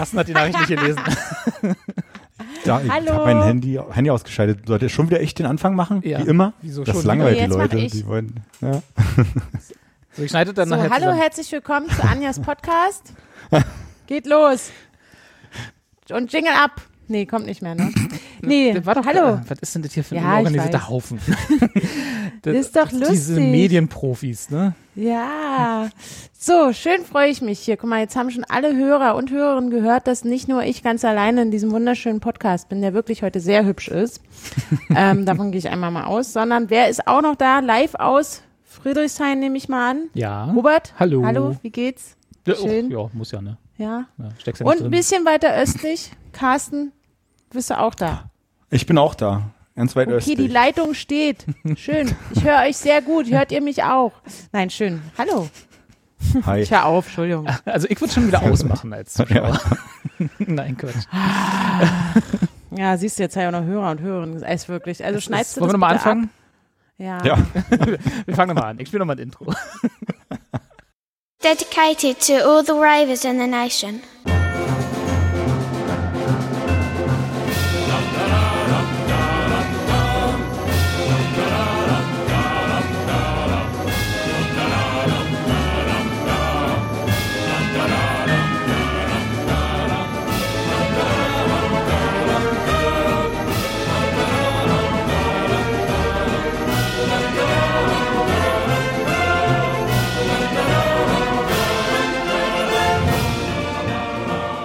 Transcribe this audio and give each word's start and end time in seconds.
Carsten 0.00 0.18
hat 0.18 0.28
die 0.28 0.32
Nachricht 0.32 0.58
nicht 0.58 0.68
gelesen. 0.68 1.00
Da, 2.64 2.80
ich 2.82 2.90
Hallo. 2.90 3.12
habe 3.12 3.34
mein 3.34 3.42
Handy, 3.42 3.78
Handy 3.90 4.10
ausgeschaltet. 4.10 4.66
Sollte 4.66 4.88
schon 4.90 5.08
wieder 5.08 5.20
echt 5.20 5.38
den 5.38 5.46
Anfang 5.46 5.74
machen? 5.74 6.02
Ja. 6.04 6.18
Wie 6.18 6.28
immer? 6.28 6.52
Wieso 6.60 6.84
das 6.84 6.94
schon 6.96 7.06
langweilt 7.06 7.36
wieder? 7.36 7.46
die 7.46 7.50
Jetzt 7.52 7.56
mach 7.58 7.72
Leute. 7.72 7.78
ich. 7.78 7.92
Die 7.92 8.06
wollen, 8.06 8.40
ja. 8.60 8.82
So, 10.12 10.22
ich 10.24 10.30
schneide 10.30 10.52
dann 10.52 10.68
So, 10.68 10.74
nachher 10.74 10.90
hallo, 10.90 11.00
zusammen. 11.04 11.20
herzlich 11.20 11.52
willkommen 11.52 11.88
zu 11.88 12.02
Anjas 12.02 12.40
Podcast. 12.40 13.14
Geht 14.06 14.26
los. 14.26 14.70
Und 16.10 16.32
Jingle 16.32 16.52
ab. 16.52 16.82
Nee, 17.10 17.26
kommt 17.26 17.46
nicht 17.46 17.60
mehr, 17.60 17.74
ne? 17.74 17.92
Nee, 18.42 18.80
war 18.84 18.94
doch, 18.94 19.04
hallo. 19.04 19.34
äh, 19.34 19.38
Was 19.48 19.58
ist 19.58 19.74
denn 19.74 19.82
das 19.82 19.92
hier 19.92 20.02
für 20.04 20.16
ein 20.16 20.22
Ja, 20.22 20.36
organisierter. 20.38 20.88
Haufen? 20.88 21.18
Das 22.42 22.56
ist 22.56 22.74
doch 22.74 22.88
Diese 22.88 23.04
lustig. 23.04 23.36
Medienprofis, 23.50 24.48
ne? 24.48 24.74
Ja. 24.94 25.90
So, 26.38 26.72
schön 26.72 27.04
freue 27.04 27.28
ich 27.28 27.42
mich 27.42 27.58
hier. 27.58 27.76
Guck 27.76 27.90
mal, 27.90 28.00
jetzt 28.00 28.16
haben 28.16 28.30
schon 28.30 28.44
alle 28.44 28.74
Hörer 28.74 29.14
und 29.16 29.30
Hörerinnen 29.30 29.68
gehört, 29.70 30.06
dass 30.06 30.24
nicht 30.24 30.48
nur 30.48 30.62
ich 30.62 30.82
ganz 30.82 31.04
alleine 31.04 31.42
in 31.42 31.50
diesem 31.50 31.70
wunderschönen 31.70 32.20
Podcast 32.20 32.70
bin, 32.70 32.80
der 32.80 32.94
wirklich 32.94 33.22
heute 33.22 33.40
sehr 33.40 33.66
hübsch 33.66 33.88
ist. 33.88 34.22
ähm, 34.96 35.26
davon 35.26 35.50
gehe 35.50 35.58
ich 35.58 35.68
einmal 35.68 35.90
mal 35.90 36.04
aus, 36.04 36.32
sondern 36.32 36.70
wer 36.70 36.88
ist 36.88 37.06
auch 37.06 37.20
noch 37.20 37.36
da? 37.36 37.58
Live 37.58 37.94
aus 37.96 38.42
Friedrichshain 38.64 39.38
nehme 39.38 39.58
ich 39.58 39.68
mal 39.68 39.90
an. 39.90 40.04
Ja. 40.14 40.44
Robert? 40.52 40.94
Hallo. 40.98 41.22
Hallo, 41.26 41.56
wie 41.60 41.70
geht's? 41.70 42.16
Ja, 42.46 42.54
oh, 42.62 42.68
ja, 42.68 43.10
muss 43.12 43.32
ja, 43.32 43.42
ne? 43.42 43.58
Ja. 43.76 44.06
Ja, 44.18 44.28
ja 44.46 44.64
Und 44.66 44.80
ein 44.82 44.90
bisschen 44.90 45.26
weiter 45.26 45.54
östlich, 45.56 46.10
Carsten, 46.32 46.92
bist 47.52 47.70
du 47.70 47.78
auch 47.78 47.94
da? 47.94 48.30
Ich 48.70 48.86
bin 48.86 48.98
auch 48.98 49.14
da. 49.14 49.50
Ganz 49.76 49.96
weit 49.96 50.08
Okay, 50.08 50.16
östlich. 50.16 50.36
die 50.36 50.46
Leitung 50.48 50.94
steht. 50.94 51.46
Schön. 51.76 52.14
Ich 52.34 52.44
höre 52.44 52.60
euch 52.68 52.76
sehr 52.76 53.00
gut. 53.02 53.30
Hört 53.30 53.50
ihr 53.52 53.60
mich 53.62 53.82
auch? 53.82 54.12
Nein, 54.52 54.68
schön. 54.70 55.00
Hallo. 55.16 55.48
Hi. 56.44 56.60
Ich 56.60 56.70
höre 56.70 56.84
auf, 56.84 57.06
Entschuldigung. 57.06 57.48
Also 57.64 57.86
ich 57.88 57.98
würde 58.00 58.12
schon 58.12 58.26
wieder 58.26 58.42
ausmachen 58.42 58.92
als 58.92 59.12
Zuschauer. 59.14 59.58
Nein, 60.38 60.76
Quatsch. 60.76 61.06
Ja, 62.72 62.96
siehst 62.98 63.18
du, 63.18 63.22
jetzt 63.22 63.36
habe 63.36 63.48
ich 63.48 63.54
auch 63.54 63.60
noch 63.60 63.66
Hörer 63.66 63.90
und 63.92 64.00
Hörerinnen. 64.00 64.36
Es 64.42 64.62
ist 64.62 64.68
wirklich. 64.68 65.02
Also 65.04 65.20
schneidest 65.20 65.56
du 65.56 65.60
Wollen 65.62 65.68
das 65.68 65.72
wir 65.74 65.78
nochmal 65.78 65.92
anfangen? 65.94 66.24
Ab? 66.24 66.30
Ja. 66.98 67.24
Ja. 67.24 67.38
Wir 68.26 68.34
fangen 68.36 68.54
nochmal 68.54 68.72
an. 68.72 68.78
Ich 68.80 68.88
spiele 68.88 68.98
nochmal 69.00 69.16
ein 69.16 69.22
Intro. 69.22 69.46
Dedicated 71.42 72.20
to 72.20 72.34
all 72.34 72.62
the 72.62 72.72
ravers 72.72 73.24
in 73.24 73.38
the 73.40 73.46
nation. 73.46 74.00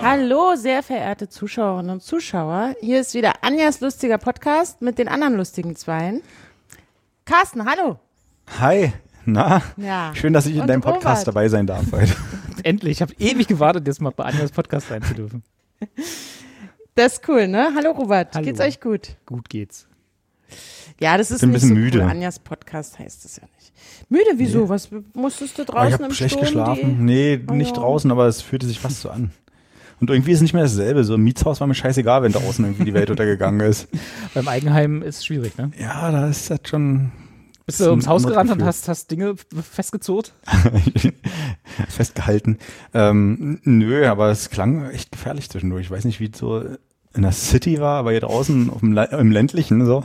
Hallo, 0.07 0.53
sehr 0.55 0.83
verehrte 0.83 1.29
Zuschauerinnen 1.29 1.89
und 1.89 2.03
Zuschauer. 2.03 2.75
Hier 2.79 3.01
ist 3.01 3.15
wieder 3.15 3.43
Anjas 3.43 3.79
lustiger 3.81 4.19
Podcast 4.19 4.79
mit 4.83 4.99
den 4.99 5.07
anderen 5.07 5.35
lustigen 5.35 5.75
Zweien. 5.75 6.21
Carsten, 7.25 7.65
hallo. 7.65 7.97
Hi. 8.59 8.93
Na? 9.25 9.63
Ja. 9.77 10.13
Schön, 10.13 10.31
dass 10.33 10.45
ich 10.45 10.53
in 10.57 10.61
Und 10.61 10.67
deinem 10.67 10.81
Podcast 10.81 11.21
Robert. 11.23 11.27
dabei 11.29 11.49
sein 11.49 11.65
darf 11.65 11.91
heute. 11.91 12.13
Endlich. 12.63 12.91
Ich 12.91 13.01
habe 13.01 13.15
ewig 13.17 13.47
gewartet, 13.47 13.87
jetzt 13.87 13.99
mal 13.99 14.11
bei 14.11 14.25
Anjas 14.25 14.51
Podcast 14.51 14.91
rein 14.91 15.01
zu 15.01 15.15
dürfen. 15.15 15.43
Das 16.93 17.13
ist 17.15 17.27
cool, 17.27 17.47
ne? 17.49 17.73
Hallo, 17.75 17.91
Robert. 17.91 18.33
Hallo. 18.35 18.45
Geht's 18.45 18.61
euch 18.61 18.79
gut? 18.79 19.17
Gut 19.25 19.49
geht's. 19.49 19.85
Ja, 20.97 21.17
das 21.17 21.29
ist 21.29 21.41
Bin 21.41 21.49
ein 21.49 21.51
nicht 21.53 21.61
bisschen 21.63 21.75
so 21.75 21.81
müde. 21.81 21.99
Cool. 21.99 22.09
Anjas 22.09 22.39
Podcast 22.39 22.99
heißt 22.99 23.25
es 23.25 23.35
ja 23.35 23.43
nicht. 23.57 23.73
Müde, 24.07 24.29
wieso? 24.35 24.69
Was 24.69 24.87
musstest 25.13 25.57
du 25.57 25.65
draußen 25.65 25.89
ich 25.89 25.97
im 25.97 26.03
habe 26.05 26.13
schlecht 26.13 26.35
Sturm? 26.35 26.45
geschlafen. 26.45 27.03
Nee, 27.03 27.41
Oh 27.49 27.53
nicht 27.53 27.75
draußen, 27.75 28.09
aber 28.11 28.27
es 28.27 28.41
fühlte 28.41 28.65
sich 28.65 28.79
fast 28.79 29.01
so 29.01 29.09
an. 29.09 29.31
Und 29.99 30.09
irgendwie 30.09 30.31
ist 30.31 30.37
es 30.37 30.41
nicht 30.41 30.53
mehr 30.53 30.63
dasselbe. 30.63 31.03
So 31.03 31.15
im 31.15 31.23
Mietshaus 31.23 31.59
war 31.59 31.67
mir 31.67 31.75
scheißegal, 31.75 32.23
wenn 32.23 32.31
draußen 32.31 32.63
irgendwie 32.65 32.85
die 32.85 32.93
Welt 32.93 33.09
untergegangen 33.09 33.61
ist. 33.61 33.87
Beim 34.33 34.47
Eigenheim 34.47 35.01
ist 35.01 35.17
es 35.17 35.25
schwierig, 35.25 35.57
ne? 35.57 35.71
Ja, 35.79 36.11
da 36.11 36.27
ist 36.27 36.49
das 36.49 36.59
schon 36.65 37.11
Bist 37.65 37.79
du 37.79 37.89
ums 37.89 38.05
ein 38.05 38.09
Haus 38.09 38.27
gerannt 38.27 38.51
und 38.51 38.63
hast, 38.63 38.87
hast 38.87 39.09
Dinge 39.11 39.35
festgezurrt? 39.71 40.33
festgehalten. 41.89 42.57
Ähm, 42.93 43.59
nö, 43.63 44.05
aber 44.07 44.29
es 44.29 44.49
klang 44.49 44.89
echt 44.89 45.11
gefährlich 45.11 45.49
zwischendurch. 45.49 45.85
Ich 45.85 45.91
weiß 45.91 46.05
nicht, 46.05 46.19
wie 46.19 46.29
es 46.31 46.37
so 46.37 46.63
in 47.13 47.21
der 47.21 47.31
City 47.31 47.79
war, 47.79 47.97
aber 47.97 48.11
hier 48.11 48.19
draußen 48.19 48.69
auf 48.69 48.81
dem 48.81 48.97
im 48.97 49.31
ländlichen 49.31 49.85
so. 49.85 50.03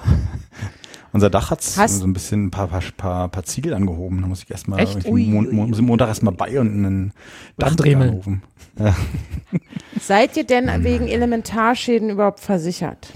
Unser 1.13 1.31
Dach 1.31 1.51
hat 1.51 1.63
so 1.63 2.05
ein 2.05 2.13
bisschen 2.13 2.47
ein 2.47 2.51
paar, 2.51 2.69
paar, 2.69 2.83
paar, 2.97 3.29
paar 3.29 3.45
Ziegel 3.45 3.75
angehoben. 3.75 4.21
Da 4.23 4.29
muss 4.29 4.43
ich 4.45 4.51
erstmal 4.51 4.85
Mon 5.07 5.53
Mon 5.53 5.71
muss 5.71 5.79
ich 5.79 5.85
Montag 5.85 6.09
erstmal 6.09 6.35
bei 6.35 6.61
und 6.61 6.69
einen 6.69 7.13
Dachdreher 7.59 7.93
Dremeln. 7.93 8.09
anrufen. 8.11 8.43
Seid 10.01 10.37
ihr 10.37 10.45
denn 10.45 10.85
wegen 10.85 11.09
Elementarschäden 11.09 12.11
überhaupt 12.11 12.41
versichert? 12.41 13.09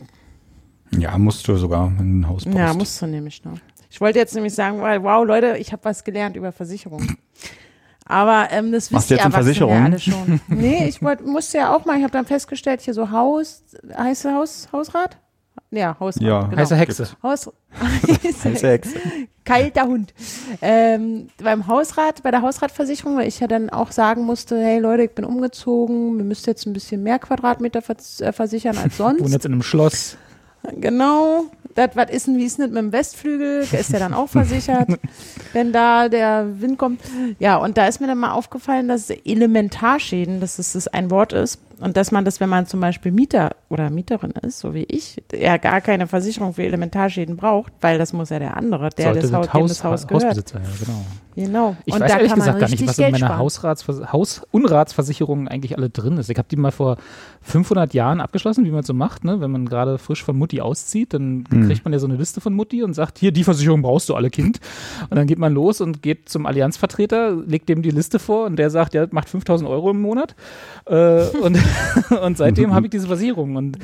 Ja, 0.91 1.17
musst 1.19 1.47
du 1.49 1.57
sogar, 1.57 1.93
wenn 1.99 2.21
du 2.21 2.27
ein 2.27 2.29
Haus 2.29 2.45
baust. 2.45 2.57
Ja, 2.57 2.75
musst 2.75 3.01
du 3.01 3.07
nämlich 3.07 3.45
noch. 3.45 3.59
Ich 3.91 4.01
wollte 4.01 4.19
jetzt 4.19 4.35
nämlich 4.35 4.55
sagen, 4.55 4.81
weil, 4.81 5.03
wow, 5.03 5.25
Leute, 5.25 5.57
ich 5.59 5.73
habe 5.73 5.85
was 5.85 6.03
gelernt 6.03 6.37
über 6.37 6.51
Versicherungen. 6.53 7.17
Aber 8.07 8.49
ähm, 8.51 8.73
das 8.73 8.91
Machst 8.91 9.09
wisst 9.09 9.11
du 9.11 9.15
ihr 9.15 9.25
jetzt 9.25 9.35
Erwachsene 9.35 9.55
ja 9.55 9.67
Versicherung? 9.67 9.85
alle 9.85 9.99
schon. 9.99 10.41
Nee, 10.49 10.87
ich 10.89 11.01
wollt, 11.01 11.25
musste 11.25 11.59
ja 11.59 11.75
auch 11.75 11.85
mal, 11.85 11.97
ich 11.97 12.03
habe 12.03 12.13
dann 12.13 12.27
festgestellt, 12.27 12.81
hier 12.83 12.93
so 12.93 13.11
Haus, 13.11 13.63
heißt 13.97 14.27
Haus, 14.27 14.69
Hausrat? 14.73 15.17
Ja, 15.75 15.97
Hausrat. 15.99 16.23
Ja. 16.23 16.43
genau. 16.43 16.57
Heiße 16.57 16.77
Hexe. 16.77 17.09
Haus, 17.23 17.51
Heiße 18.45 18.69
Hexe. 18.69 18.95
kalter 19.45 19.87
Hund. 19.87 20.15
Ähm, 20.63 21.29
beim 21.43 21.67
Hausrat, 21.67 22.23
bei 22.23 22.31
der 22.31 22.43
Hausratversicherung, 22.43 23.17
weil 23.17 23.29
ich 23.29 23.41
ja 23.41 23.47
dann 23.47 23.71
auch 23.71 23.91
sagen 23.91 24.23
musste, 24.23 24.61
hey 24.61 24.79
Leute, 24.79 25.05
ich 25.05 25.11
bin 25.13 25.25
umgezogen, 25.25 26.17
wir 26.17 26.25
müsst 26.25 26.47
jetzt 26.47 26.67
ein 26.67 26.73
bisschen 26.73 27.03
mehr 27.03 27.19
Quadratmeter 27.19 27.83
vers 27.83 28.21
äh, 28.21 28.33
versichern 28.33 28.79
als 28.79 28.99
Wohnen 28.99 29.19
sonst. 29.19 29.33
jetzt 29.33 29.47
in 29.47 29.53
einem 29.53 29.63
Schloss. 29.63 30.17
Genau. 30.81 31.45
Das, 31.75 31.91
was 31.95 32.11
ist 32.11 32.27
denn, 32.29 32.39
wie 32.39 32.45
ist 32.45 32.59
denn 32.59 32.67
das 32.67 32.73
mit 32.73 32.83
dem 32.83 32.93
Westflügel? 32.93 33.67
Der 33.67 33.81
ist 33.81 33.91
ja 33.91 33.99
dann 33.99 34.15
auch 34.15 34.29
versichert, 34.29 34.89
wenn 35.53 35.73
da 35.73 36.09
der 36.09 36.61
Wind 36.61 36.79
kommt. 36.79 37.01
Ja, 37.41 37.57
und 37.57 37.77
da 37.77 37.89
ist 37.89 38.01
mir 38.01 38.07
dann 38.07 38.19
mal 38.19 38.31
aufgefallen, 38.31 38.87
dass 38.87 39.11
Elementarschäden, 39.11 40.41
dass 40.41 40.59
es 40.59 40.75
das 40.75 40.87
ein 40.89 41.11
Wort 41.11 41.33
ist 41.33 41.59
und 41.81 41.97
dass 41.97 42.13
man 42.13 42.25
das, 42.25 42.41
wenn 42.41 42.49
man 42.49 42.67
zum 42.67 42.81
Beispiel 42.81 43.13
Mieter 43.13 43.57
oder 43.69 43.91
Mieterin 43.91 44.33
ist, 44.43 44.61
so 44.61 44.75
wie 44.75 44.85
ich, 44.85 45.23
ja 45.33 45.57
gar 45.57 45.81
keine 45.81 46.07
Versicherung 46.07 46.55
für 46.55 46.63
Elementarschäden 46.65 47.37
braucht, 47.37 47.73
weil 47.81 47.99
das 47.99 48.13
muss 48.13 48.31
ja 48.31 48.39
der 48.39 48.57
andere, 48.57 48.91
der 48.91 49.13
Sollte 49.13 49.21
das, 49.21 49.33
Haus, 49.33 49.49
dem 49.51 49.67
das 49.69 49.85
Haus 49.85 50.07
gehört. 50.07 50.25
Hausbesitzer, 50.25 50.61
ja, 50.61 50.69
genau. 50.85 51.01
Genau. 51.37 51.77
Ich 51.85 51.93
und 51.93 52.01
weiß 52.01 52.13
ehrlich 52.13 52.33
gesagt 52.33 52.61
gar 52.61 52.69
nicht, 52.69 52.87
was 52.87 52.97
in 52.97 53.03
Geld 53.03 53.13
meiner 53.13 53.27
sparen. 53.27 53.39
Hausratsvers 53.41 54.13
Haus-Unratsversicherung 54.13 55.49
eigentlich 55.49 55.77
alle 55.77 55.91
drin 55.91 56.17
ist. 56.17 56.31
Ich 56.31 56.39
habe 56.39 56.47
die 56.49 56.55
mal 56.57 56.71
vor 56.71 56.97
500 57.43 57.93
Jahren 57.93 58.21
abgeschlossen, 58.21 58.65
wie 58.65 58.71
man 58.71 58.85
so 58.85 58.95
macht, 58.95 59.25
ne? 59.25 59.41
Wenn 59.41 59.51
man 59.51 59.67
gerade 59.67 59.99
frisch 59.99 60.23
von 60.23 60.37
Mutti 60.37 60.61
auszieht, 60.61 61.13
dann 61.13 61.45
Hm. 61.51 61.67
kriegt 61.67 61.85
man 61.85 61.93
ja 61.93 61.99
so 61.99 62.07
eine 62.07 62.17
Liste 62.17 62.41
von 62.41 62.55
Mutti 62.55 62.85
und 62.85 62.95
sagt, 62.95 63.19
hier, 63.19 63.33
die 63.33 63.43
Versicherung 63.43 63.83
brauchst 63.83 64.09
du 64.09 64.15
alle, 64.15 64.31
Kind. 64.31 64.61
Und 65.11 65.17
dann 65.17 65.27
geht 65.27 65.39
man 65.39 65.53
los 65.53 65.81
und 65.81 66.03
geht 66.03 66.29
zum 66.29 66.47
Allianzvertreter, 66.47 67.35
legt 67.47 67.69
dem 67.69 67.83
die 67.83 67.91
Liste 67.91 68.21
vor 68.21 68.47
und 68.47 68.57
der 68.57 68.71
sagt, 68.71 68.95
ja, 68.95 69.05
das 69.05 69.13
macht 69.13 69.29
5000 69.29 69.69
Euro 69.69 69.91
im 69.91 70.01
Monat. 70.01 70.37
Äh, 70.87 71.27
und, 71.43 71.59
und 72.23 72.37
seitdem 72.37 72.75
habe 72.75 72.87
ich 72.87 72.91
diese 72.91 73.07
Versicherung. 73.07 73.57
Und 73.57 73.79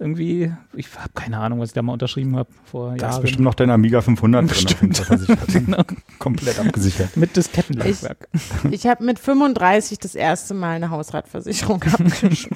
irgendwie, 0.00 0.52
ich 0.76 0.88
habe 0.96 1.10
keine 1.14 1.38
Ahnung, 1.38 1.58
was 1.60 1.70
ich 1.70 1.74
da 1.74 1.82
mal 1.82 1.92
unterschrieben 1.92 2.36
habe 2.36 2.48
vor 2.64 2.90
Da 2.90 2.94
ist 2.94 3.00
Jahren. 3.14 3.22
bestimmt 3.22 3.44
noch 3.44 3.54
dein 3.54 3.70
Amiga 3.70 4.00
500 4.00 4.42
drin. 4.42 4.50
auf 4.50 4.80
jeden 4.80 4.94
Fall 4.94 5.04
versichert. 5.04 5.38
Genau. 5.48 5.82
Komplett 6.18 6.58
abgesichert. 6.60 7.16
Mit 7.16 7.36
Diskettenlaufwerk. 7.36 8.28
Ich 8.70 8.86
habe 8.86 9.04
mit 9.04 9.18
35 9.18 9.98
das 9.98 10.14
erste 10.14 10.54
Mal 10.54 10.76
eine 10.76 10.90
Hausratversicherung 10.90 11.82
abgeschlossen. 11.92 12.50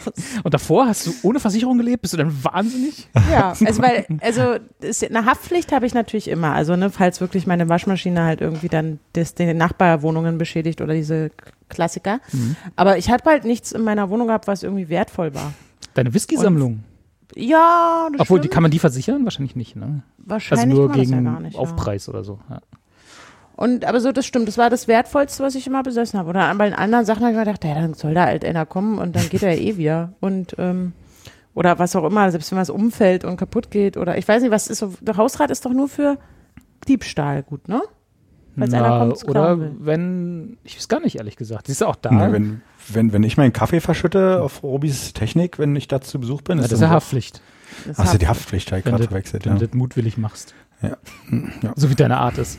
Und 0.44 0.55
davor 0.55 0.87
hast 0.87 1.06
du 1.06 1.15
ohne 1.23 1.41
Versicherung 1.41 1.79
gelebt? 1.79 2.03
Bist 2.03 2.15
du 2.15 2.19
denn 2.19 2.33
wahnsinnig? 2.44 3.09
Ja, 3.31 3.55
also 3.65 3.83
weil, 3.83 4.06
also 4.21 4.56
ist, 4.81 5.05
eine 5.05 5.25
Haftpflicht 5.25 5.73
habe 5.73 5.85
ich 5.87 5.94
natürlich 5.94 6.29
immer. 6.29 6.53
Also 6.53 6.77
ne, 6.77 6.91
falls 6.91 7.21
wirklich 7.21 7.47
meine 7.47 7.69
Waschmaschine 7.69 8.23
halt 8.23 8.41
irgendwie 8.41 8.69
dann 8.69 9.00
das, 9.15 9.35
die 9.35 9.53
Nachbarwohnungen 9.53 10.39
beschädigt 10.39 10.81
oder 10.81 10.94
diese 10.94 11.31
Klassiker. 11.69 12.21
Mhm. 12.33 12.55
Aber 12.77 12.99
ich 12.99 13.11
hatte 13.11 13.29
halt 13.31 13.44
nichts 13.44 13.73
in 13.73 13.83
meiner 13.83 14.11
Wohnung 14.11 14.29
gehabt, 14.29 14.47
was 14.47 14.62
irgendwie 14.62 14.89
wertvoll 14.89 15.35
war. 15.35 15.53
Deine 15.94 16.15
Whisky-Sammlung. 16.15 16.85
Ja, 17.34 18.08
das 18.12 18.20
Obwohl, 18.20 18.40
die 18.40 18.44
stimmt. 18.44 18.55
kann 18.55 18.62
man 18.62 18.70
die 18.70 18.79
versichern? 18.79 19.25
Wahrscheinlich 19.25 19.56
nicht, 19.56 19.76
ne? 19.76 20.02
Also 20.19 20.31
wahrscheinlich 20.31 20.79
nur 20.79 20.88
man 20.88 20.99
das 20.99 21.08
gegen 21.08 21.25
ja 21.25 21.31
gar 21.32 21.40
nicht. 21.40 21.55
Ja. 21.55 21.61
Aufpreis 21.61 22.08
oder 22.08 22.25
so. 22.25 22.38
Ja. 22.50 22.61
Und 23.56 23.84
aber 23.84 24.00
so, 24.00 24.12
das 24.12 24.26
stimmt, 24.26 24.49
das 24.49 24.58
war 24.58 24.70
das 24.70 24.88
Wertvollste, 24.88 25.43
was 25.43 25.55
ich 25.55 25.67
immer 25.67 25.82
besessen 25.82 26.19
habe. 26.19 26.31
Oder 26.31 26.55
bei 26.55 26.64
den 26.69 26.75
anderen 26.75 27.05
Sachen 27.05 27.23
habe 27.23 27.32
ich 27.32 27.38
mir 27.38 27.44
gedacht, 27.44 27.64
ja, 27.64 27.75
dann 27.75 27.94
soll 27.94 28.14
da 28.14 28.25
halt 28.26 28.44
einer 28.44 28.67
kommen 28.67 28.99
und 28.99 29.14
dann 29.14 29.29
geht 29.29 29.43
er 29.43 29.55
ja 29.55 29.61
eh 29.61 29.76
wieder. 29.76 30.12
Und 30.20 30.56
ähm, 30.58 30.93
oder 31.55 31.79
was 31.79 31.94
auch 31.96 32.05
immer, 32.05 32.31
selbst 32.31 32.50
wenn 32.50 32.58
was 32.58 32.70
umfällt 32.70 33.25
und 33.25 33.37
kaputt 33.37 33.70
geht 33.70 33.96
oder 33.96 34.17
ich 34.17 34.26
weiß 34.26 34.43
nicht, 34.43 34.50
was 34.50 34.69
ist 34.69 34.79
so, 34.79 34.94
der 35.00 35.17
Hausrat 35.17 35.50
ist 35.50 35.64
doch 35.67 35.73
nur 35.73 35.88
für 35.88 36.19
Diebstahl 36.88 37.43
gut, 37.43 37.69
ne? 37.69 37.82
Falls 38.56 38.75
einer 38.75 38.88
Na, 38.88 38.99
kommt, 38.99 39.17
es 39.17 39.25
oder 39.29 39.58
will. 39.58 39.76
wenn, 39.81 40.58
ich 40.64 40.76
weiß 40.76 40.88
gar 40.88 41.00
nicht, 41.00 41.17
ehrlich 41.17 41.37
gesagt. 41.37 41.67
Siehst 41.69 41.81
du 41.81 41.87
auch 41.87 41.96
da? 41.96 42.11
Ja, 42.11 42.32
wenn, 42.32 42.61
wenn, 42.88 43.12
wenn 43.12 43.23
ich 43.23 43.37
meinen 43.37 43.52
Kaffee 43.52 43.81
verschütte 43.81 44.43
auf 44.43 44.62
Robis 44.62 45.12
Technik, 45.12 45.58
wenn 45.58 45.75
ich 45.76 45.88
da 45.88 46.00
zu 46.00 46.19
Besuch 46.20 46.43
bin, 46.43 46.58
Na, 46.58 46.64
ist 46.64 46.73
das 46.73 46.81
ist 46.81 46.82
ja 46.82 46.90
Haftpflicht, 46.90 47.40
Achso, 47.96 48.12
hab- 48.12 48.19
die 48.19 48.29
Haftpflicht 48.29 48.70
wenn 48.73 48.82
gerade 48.82 49.05
du, 49.05 49.08
verwechselt. 49.08 49.44
wenn 49.46 49.52
Ja. 49.55 49.58
du 49.58 49.67
das 49.67 49.75
mutwillig 49.75 50.19
machst. 50.19 50.55
Ja. 50.82 50.96
Ja. 51.62 51.73
So 51.76 51.90
wie 51.90 51.94
deine 51.94 52.19
Art 52.19 52.38
ist. 52.38 52.58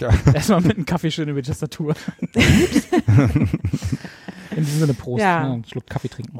Ja. 0.00 0.10
Erstmal 0.34 0.60
mit 0.62 0.76
einem 0.76 0.86
Kaffee 0.86 1.10
schön 1.10 1.28
über 1.28 1.40
die 1.42 1.48
Tastatur. 1.48 1.94
In 2.32 3.48
diesem 4.64 4.80
Sinne 4.80 4.94
Prost. 4.94 5.22
Ja. 5.22 5.44
Ne? 5.46 5.52
Einen 5.54 5.64
Schluck 5.64 5.86
Kaffee 5.86 6.08
trinken. 6.08 6.38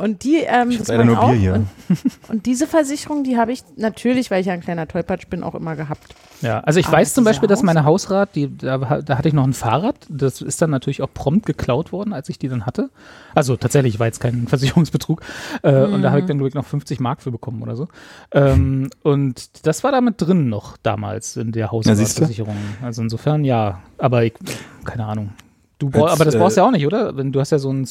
Und 0.00 0.24
die, 0.24 0.38
ähm, 0.46 0.70
Ich 0.70 0.86
leider 0.88 1.04
nur 1.04 1.16
Bier 1.16 1.34
hier. 1.34 1.54
Und, 1.54 1.68
und 2.28 2.46
diese 2.46 2.66
Versicherung, 2.66 3.22
die 3.22 3.36
habe 3.36 3.52
ich 3.52 3.62
natürlich, 3.76 4.30
weil 4.30 4.40
ich 4.40 4.46
ja 4.46 4.54
ein 4.54 4.60
kleiner 4.60 4.88
Tollpatsch 4.88 5.26
bin, 5.28 5.42
auch 5.42 5.54
immer 5.54 5.76
gehabt. 5.76 6.14
Ja, 6.40 6.60
also 6.60 6.80
ich 6.80 6.86
Aber 6.86 6.96
weiß 6.96 7.12
zum 7.12 7.24
Beispiel, 7.24 7.48
dass 7.48 7.62
meine 7.62 7.84
Hausrat- 7.84 8.34
die, 8.34 8.56
da, 8.56 8.78
da 8.78 9.18
hatte 9.18 9.28
ich 9.28 9.34
noch 9.34 9.44
ein 9.44 9.52
Fahrrad, 9.52 9.96
das 10.08 10.40
ist 10.40 10.62
dann 10.62 10.70
natürlich 10.70 11.02
auch 11.02 11.12
prompt 11.12 11.44
geklaut 11.44 11.92
worden, 11.92 12.14
als 12.14 12.30
ich 12.30 12.38
die 12.38 12.48
dann 12.48 12.64
hatte. 12.64 12.88
Also 13.34 13.56
tatsächlich 13.56 13.98
war 14.00 14.06
jetzt 14.06 14.20
kein 14.20 14.46
Versicherungsbetrug. 14.48 15.20
Äh, 15.62 15.84
Und 15.84 15.98
Mhm. 15.98 16.02
da 16.02 16.10
habe 16.10 16.20
ich 16.20 16.26
dann, 16.26 16.38
glaube 16.38 16.48
ich, 16.48 16.54
noch 16.54 16.64
50 16.64 16.98
Mark 17.00 17.20
für 17.20 17.30
bekommen 17.30 17.60
oder 17.62 17.76
so. 17.76 17.88
Ähm, 18.32 18.88
und 19.02 19.66
das 19.66 19.84
war 19.84 19.92
damit 19.92 20.14
drin 20.18 20.48
noch 20.48 20.76
damals 20.78 21.36
in 21.36 21.52
der. 21.52 21.70
Hausratversicherung. 21.70 22.56
also 22.82 23.02
insofern 23.02 23.44
ja, 23.44 23.80
aber 23.98 24.24
ich, 24.24 24.32
keine 24.84 25.04
Ahnung. 25.04 25.30
Du 25.78 25.88
brauch, 25.90 26.04
Als, 26.04 26.12
aber 26.12 26.24
das 26.24 26.34
äh, 26.34 26.38
brauchst 26.38 26.56
du 26.56 26.60
ja 26.62 26.66
auch 26.66 26.70
nicht, 26.72 26.86
oder? 26.86 27.16
Wenn 27.16 27.32
du 27.32 27.40
hast 27.40 27.50
ja 27.50 27.58
so 27.58 27.70
einen 27.70 27.86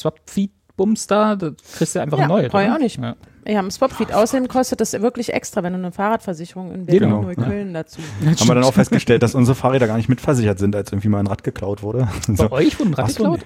Swap-Feed-Bums 0.76 1.06
da, 1.06 1.36
da 1.36 1.50
kriegst 1.76 1.94
du 1.94 1.98
ja 1.98 2.02
einfach 2.04 2.18
Ja, 2.18 2.24
ein 2.24 2.28
neues. 2.28 2.50
brauch 2.50 2.60
ich 2.62 2.70
auch 2.70 2.78
nicht. 2.78 2.98
Ja. 3.00 3.16
Ja, 3.46 3.60
im 3.60 3.70
Swapfeed. 3.70 4.12
Außerdem 4.12 4.48
kostet 4.48 4.80
das 4.82 4.92
wirklich 4.92 5.32
extra, 5.32 5.62
wenn 5.62 5.72
du 5.72 5.78
eine 5.78 5.92
Fahrradversicherung 5.92 6.72
in 6.72 6.84
Berlin 6.84 7.04
Genau, 7.08 7.22
Neukölln 7.22 7.72
dazu. 7.72 8.00
Haben 8.24 8.48
wir 8.48 8.54
dann 8.54 8.64
auch 8.64 8.74
festgestellt, 8.74 9.22
dass 9.22 9.34
unsere 9.34 9.54
Fahrräder 9.54 9.86
gar 9.86 9.96
nicht 9.96 10.10
mitversichert 10.10 10.58
sind, 10.58 10.76
als 10.76 10.92
irgendwie 10.92 11.08
mal 11.08 11.20
ein 11.20 11.26
Rad 11.26 11.42
geklaut 11.42 11.82
wurde. 11.82 12.06
Bei 12.28 12.34
So. 12.34 12.50
euch 12.52 12.78
wurde 12.78 12.90
ein 12.90 12.94
Rad 12.94 13.06
Ach 13.06 13.10
so, 13.10 13.22
geklaut? 13.24 13.40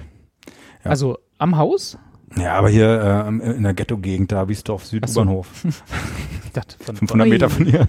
Ja. 0.85 0.91
Also 0.91 1.19
am 1.39 1.57
Haus? 1.57 1.97
Ja, 2.37 2.55
aber 2.55 2.69
hier 2.69 3.31
äh, 3.41 3.51
in 3.55 3.63
der 3.63 3.75
Ghetto-Gegend, 3.75 4.33
da. 4.33 4.47
Ich 4.49 4.65
dachte, 4.65 4.79
von, 6.85 6.97
500 6.97 7.27
Ui. 7.27 7.31
Meter 7.31 7.49
von 7.51 7.65
hier. 7.67 7.87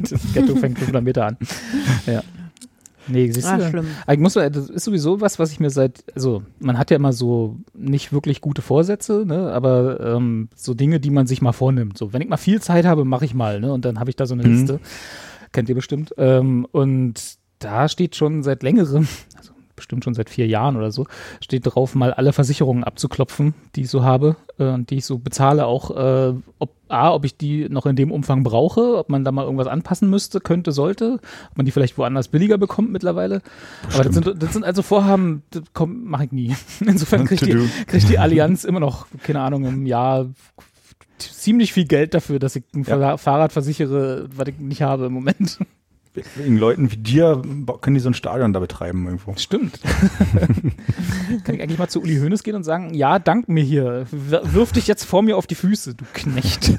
das 0.00 0.20
Ghetto 0.34 0.56
fängt 0.56 0.78
500 0.78 1.02
Meter 1.02 1.26
an. 1.26 1.36
Ja. 2.06 2.22
Nee, 3.08 3.30
siehst 3.30 3.46
Ah, 3.48 3.56
du? 3.58 3.68
schlimm. 3.68 3.86
Ich 4.10 4.18
muss, 4.18 4.34
das 4.34 4.70
ist 4.70 4.84
sowieso 4.84 5.20
was, 5.20 5.38
was 5.38 5.50
ich 5.52 5.58
mir 5.60 5.70
seit, 5.70 6.04
also 6.14 6.42
man 6.60 6.78
hat 6.78 6.90
ja 6.90 6.96
immer 6.96 7.12
so 7.12 7.56
nicht 7.74 8.12
wirklich 8.12 8.40
gute 8.40 8.62
Vorsätze, 8.62 9.24
ne, 9.26 9.52
aber 9.52 10.00
ähm, 10.00 10.48
so 10.54 10.74
Dinge, 10.74 11.00
die 11.00 11.10
man 11.10 11.26
sich 11.26 11.42
mal 11.42 11.52
vornimmt. 11.52 11.98
So, 11.98 12.12
wenn 12.12 12.22
ich 12.22 12.28
mal 12.28 12.36
viel 12.36 12.60
Zeit 12.62 12.84
habe, 12.86 13.04
mache 13.04 13.24
ich 13.24 13.34
mal, 13.34 13.60
ne, 13.60 13.72
und 13.72 13.84
dann 13.84 13.98
habe 13.98 14.10
ich 14.10 14.16
da 14.16 14.26
so 14.26 14.34
eine 14.34 14.44
Mhm. 14.44 14.50
Liste, 14.52 14.80
kennt 15.52 15.68
ihr 15.68 15.74
bestimmt. 15.74 16.14
Ähm, 16.16 16.66
und 16.70 17.20
da 17.58 17.88
steht 17.88 18.16
schon 18.16 18.42
seit 18.42 18.62
längerem, 18.62 19.06
bestimmt 19.76 20.04
schon 20.04 20.14
seit 20.14 20.30
vier 20.30 20.46
Jahren 20.46 20.76
oder 20.76 20.90
so, 20.92 21.06
steht 21.42 21.66
drauf, 21.66 21.94
mal 21.94 22.12
alle 22.12 22.32
Versicherungen 22.32 22.84
abzuklopfen, 22.84 23.54
die 23.74 23.82
ich 23.82 23.90
so 23.90 24.04
habe 24.04 24.36
äh, 24.58 24.64
und 24.68 24.90
die 24.90 24.96
ich 24.96 25.06
so 25.06 25.18
bezahle, 25.18 25.66
auch 25.66 25.90
äh, 25.96 26.34
ob 26.58 26.70
A, 26.88 27.10
ob 27.14 27.24
ich 27.24 27.38
die 27.38 27.70
noch 27.70 27.86
in 27.86 27.96
dem 27.96 28.10
Umfang 28.10 28.42
brauche, 28.42 28.98
ob 28.98 29.08
man 29.08 29.24
da 29.24 29.32
mal 29.32 29.44
irgendwas 29.44 29.66
anpassen 29.66 30.10
müsste, 30.10 30.40
könnte, 30.40 30.72
sollte, 30.72 31.20
ob 31.50 31.56
man 31.56 31.64
die 31.64 31.72
vielleicht 31.72 31.96
woanders 31.96 32.28
billiger 32.28 32.58
bekommt 32.58 32.92
mittlerweile. 32.92 33.40
Aber 33.94 34.04
das 34.04 34.14
sind, 34.14 34.42
das 34.42 34.52
sind 34.52 34.62
also 34.62 34.82
Vorhaben, 34.82 35.42
das 35.50 35.62
mache 35.86 36.26
ich 36.26 36.32
nie. 36.32 36.54
Insofern 36.80 37.24
kriegt 37.24 37.46
die, 37.46 37.52
To-do. 37.52 37.64
kriegt 37.86 38.10
die 38.10 38.18
Allianz 38.18 38.64
immer 38.64 38.80
noch, 38.80 39.06
keine 39.22 39.40
Ahnung, 39.40 39.64
im 39.64 39.86
Jahr 39.86 40.26
ziemlich 41.16 41.72
viel 41.72 41.86
Geld 41.86 42.14
dafür, 42.14 42.38
dass 42.38 42.56
ich 42.56 42.64
ein 42.74 42.84
Ja. 42.84 43.16
Fahrrad 43.16 43.52
versichere, 43.52 44.28
was 44.34 44.48
ich 44.48 44.58
nicht 44.58 44.82
habe 44.82 45.06
im 45.06 45.12
Moment. 45.12 45.58
Wegen 46.36 46.58
Leuten 46.58 46.92
wie 46.92 46.96
dir 46.98 47.40
können 47.80 47.94
die 47.94 48.00
so 48.00 48.10
ein 48.10 48.14
Stadion 48.14 48.52
da 48.52 48.60
betreiben 48.60 49.06
irgendwo. 49.06 49.34
Stimmt. 49.36 49.80
Kann 51.44 51.54
ich 51.54 51.62
eigentlich 51.62 51.78
mal 51.78 51.88
zu 51.88 52.02
Uli 52.02 52.18
Hoeneß 52.18 52.42
gehen 52.42 52.54
und 52.54 52.64
sagen, 52.64 52.92
ja, 52.92 53.18
dank 53.18 53.48
mir 53.48 53.64
hier. 53.64 54.06
Wir- 54.10 54.42
Wirf 54.52 54.72
dich 54.72 54.86
jetzt 54.86 55.04
vor 55.04 55.22
mir 55.22 55.36
auf 55.38 55.46
die 55.46 55.54
Füße, 55.54 55.94
du 55.94 56.04
Knecht. 56.12 56.72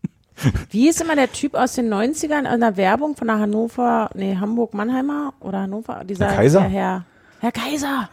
Wie 0.70 0.88
ist 0.88 1.00
immer 1.00 1.16
der 1.16 1.32
Typ 1.32 1.54
aus 1.54 1.72
den 1.74 1.92
90ern 1.92 2.52
in 2.52 2.60
der 2.60 2.76
Werbung 2.76 3.16
von 3.16 3.26
der 3.28 3.38
Hannover, 3.38 4.10
nee, 4.14 4.36
Hamburg-Mannheimer 4.36 5.32
oder 5.40 5.60
Hannover? 5.62 6.02
Dieser 6.04 6.26
Herr 6.28 6.36
Kaiser? 6.36 6.62
Herr, 6.64 7.04
Herr 7.40 7.52
Kaiser. 7.52 8.10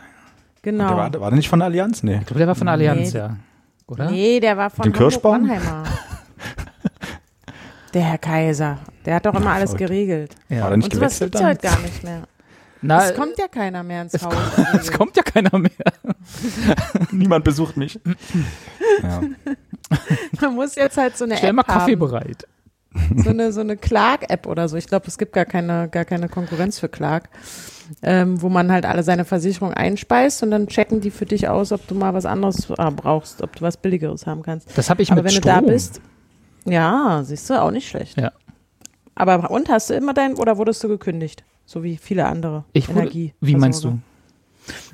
Genau. 0.61 0.87
Der 0.87 0.97
war, 0.97 1.09
der 1.09 1.19
war 1.21 1.29
der 1.31 1.37
nicht 1.37 1.49
von 1.49 1.59
der 1.59 1.65
Allianz? 1.65 2.01
Nee. 2.03 2.19
Ich 2.21 2.25
glaube, 2.25 2.39
der 2.39 2.47
war 2.47 2.55
von 2.55 2.67
der 2.67 2.73
Allianz, 2.75 3.11
Nee. 3.13 3.19
ja. 3.19 3.35
Oder? 3.87 4.09
Nee, 4.09 4.39
der 4.39 4.55
war 4.55 4.69
von? 4.69 4.85
Hamburg-Mannheimer. 4.85 5.83
der 7.93 8.01
Herr 8.03 8.17
Kaiser. 8.17 8.79
Der 9.05 9.15
hat 9.15 9.25
doch 9.25 9.35
immer 9.35 9.51
alles 9.51 9.75
geregelt. 9.75 10.35
Ja. 10.49 10.61
War 10.61 10.69
der 10.69 10.77
nicht 10.77 10.85
Und 10.85 10.95
sowas 10.95 11.19
gewechselt 11.19 11.31
gibt's 11.31 11.39
dann? 11.41 11.49
heute 11.49 11.67
gar 11.67 11.79
nicht 11.81 12.03
mehr. 12.03 12.23
Na, 12.85 13.05
es 13.09 13.15
kommt 13.15 13.37
ja 13.37 13.47
keiner 13.47 13.81
mehr 13.81 14.01
ins 14.01 14.13
es 14.13 14.23
Haus. 14.25 14.35
es 14.73 14.91
kommt 14.91 15.15
ja 15.15 15.23
keiner 15.23 15.57
mehr. 15.57 15.71
Niemand 17.11 17.45
besucht 17.45 17.77
mich. 17.77 17.97
ja. 19.03 19.21
Man 20.41 20.55
muss 20.55 20.75
jetzt 20.75 20.97
halt 20.97 21.15
so 21.17 21.23
eine 21.23 21.37
Stell 21.37 21.51
App 21.51 21.55
mal 21.55 21.63
Kaffee 21.63 21.93
haben. 21.93 21.99
bereit. 21.99 22.45
so 23.15 23.29
eine, 23.29 23.53
so 23.53 23.61
eine 23.61 23.77
Clark-App 23.77 24.45
oder 24.47 24.67
so. 24.67 24.75
Ich 24.75 24.87
glaube, 24.87 25.07
es 25.07 25.17
gibt 25.17 25.31
gar 25.33 25.45
keine, 25.45 25.87
gar 25.89 26.03
keine 26.03 26.27
Konkurrenz 26.27 26.77
für 26.79 26.89
Clark, 26.89 27.29
ähm, 28.01 28.41
wo 28.41 28.49
man 28.49 28.69
halt 28.71 28.85
alle 28.85 29.03
seine 29.03 29.23
Versicherungen 29.23 29.75
einspeist 29.75 30.43
und 30.43 30.51
dann 30.51 30.67
checken 30.67 30.99
die 30.99 31.09
für 31.11 31.25
dich 31.25 31.47
aus, 31.47 31.71
ob 31.71 31.87
du 31.87 31.95
mal 31.95 32.13
was 32.13 32.25
anderes 32.25 32.69
äh, 32.69 32.91
brauchst, 32.91 33.41
ob 33.41 33.55
du 33.55 33.61
was 33.61 33.77
Billigeres 33.77 34.27
haben 34.27 34.43
kannst. 34.43 34.77
Das 34.77 34.89
habe 34.89 35.01
ich 35.01 35.11
Aber 35.11 35.23
mit 35.23 35.31
wenn 35.31 35.37
Strom. 35.41 35.55
du 35.61 35.61
da 35.67 35.71
bist, 35.73 36.01
ja, 36.65 37.21
siehst 37.23 37.49
du, 37.49 37.61
auch 37.61 37.71
nicht 37.71 37.87
schlecht. 37.87 38.19
Ja. 38.19 38.31
Aber 39.15 39.51
und 39.51 39.69
hast 39.69 39.89
du 39.89 39.93
immer 39.93 40.13
dein, 40.13 40.35
oder 40.35 40.57
wurdest 40.57 40.83
du 40.83 40.87
gekündigt? 40.87 41.43
So 41.65 41.83
wie 41.83 41.97
viele 41.97 42.25
andere 42.25 42.65
Ich 42.73 42.89
wurde, 42.89 43.01
Energie. 43.01 43.33
wie 43.41 43.55
meinst 43.55 43.83
du? 43.83 43.99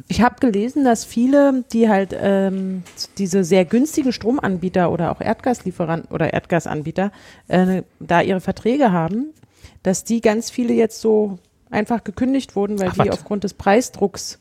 Ich 0.07 0.21
habe 0.21 0.35
gelesen, 0.39 0.83
dass 0.83 1.05
viele, 1.05 1.63
die 1.71 1.89
halt 1.89 2.15
ähm, 2.19 2.83
diese 3.17 3.43
sehr 3.43 3.65
günstigen 3.65 4.11
Stromanbieter 4.11 4.91
oder 4.91 5.11
auch 5.11 5.21
Erdgaslieferanten 5.21 6.11
oder 6.13 6.33
Erdgasanbieter 6.33 7.11
äh, 7.47 7.83
da 7.99 8.21
ihre 8.21 8.41
Verträge 8.41 8.91
haben, 8.91 9.27
dass 9.83 10.03
die 10.03 10.21
ganz 10.21 10.49
viele 10.49 10.73
jetzt 10.73 11.01
so 11.01 11.37
einfach 11.69 12.03
gekündigt 12.03 12.55
wurden, 12.55 12.79
weil 12.79 12.89
Ach, 12.89 12.93
die 12.93 12.99
wat? 12.99 13.11
aufgrund 13.11 13.43
des 13.43 13.53
Preisdrucks, 13.53 14.39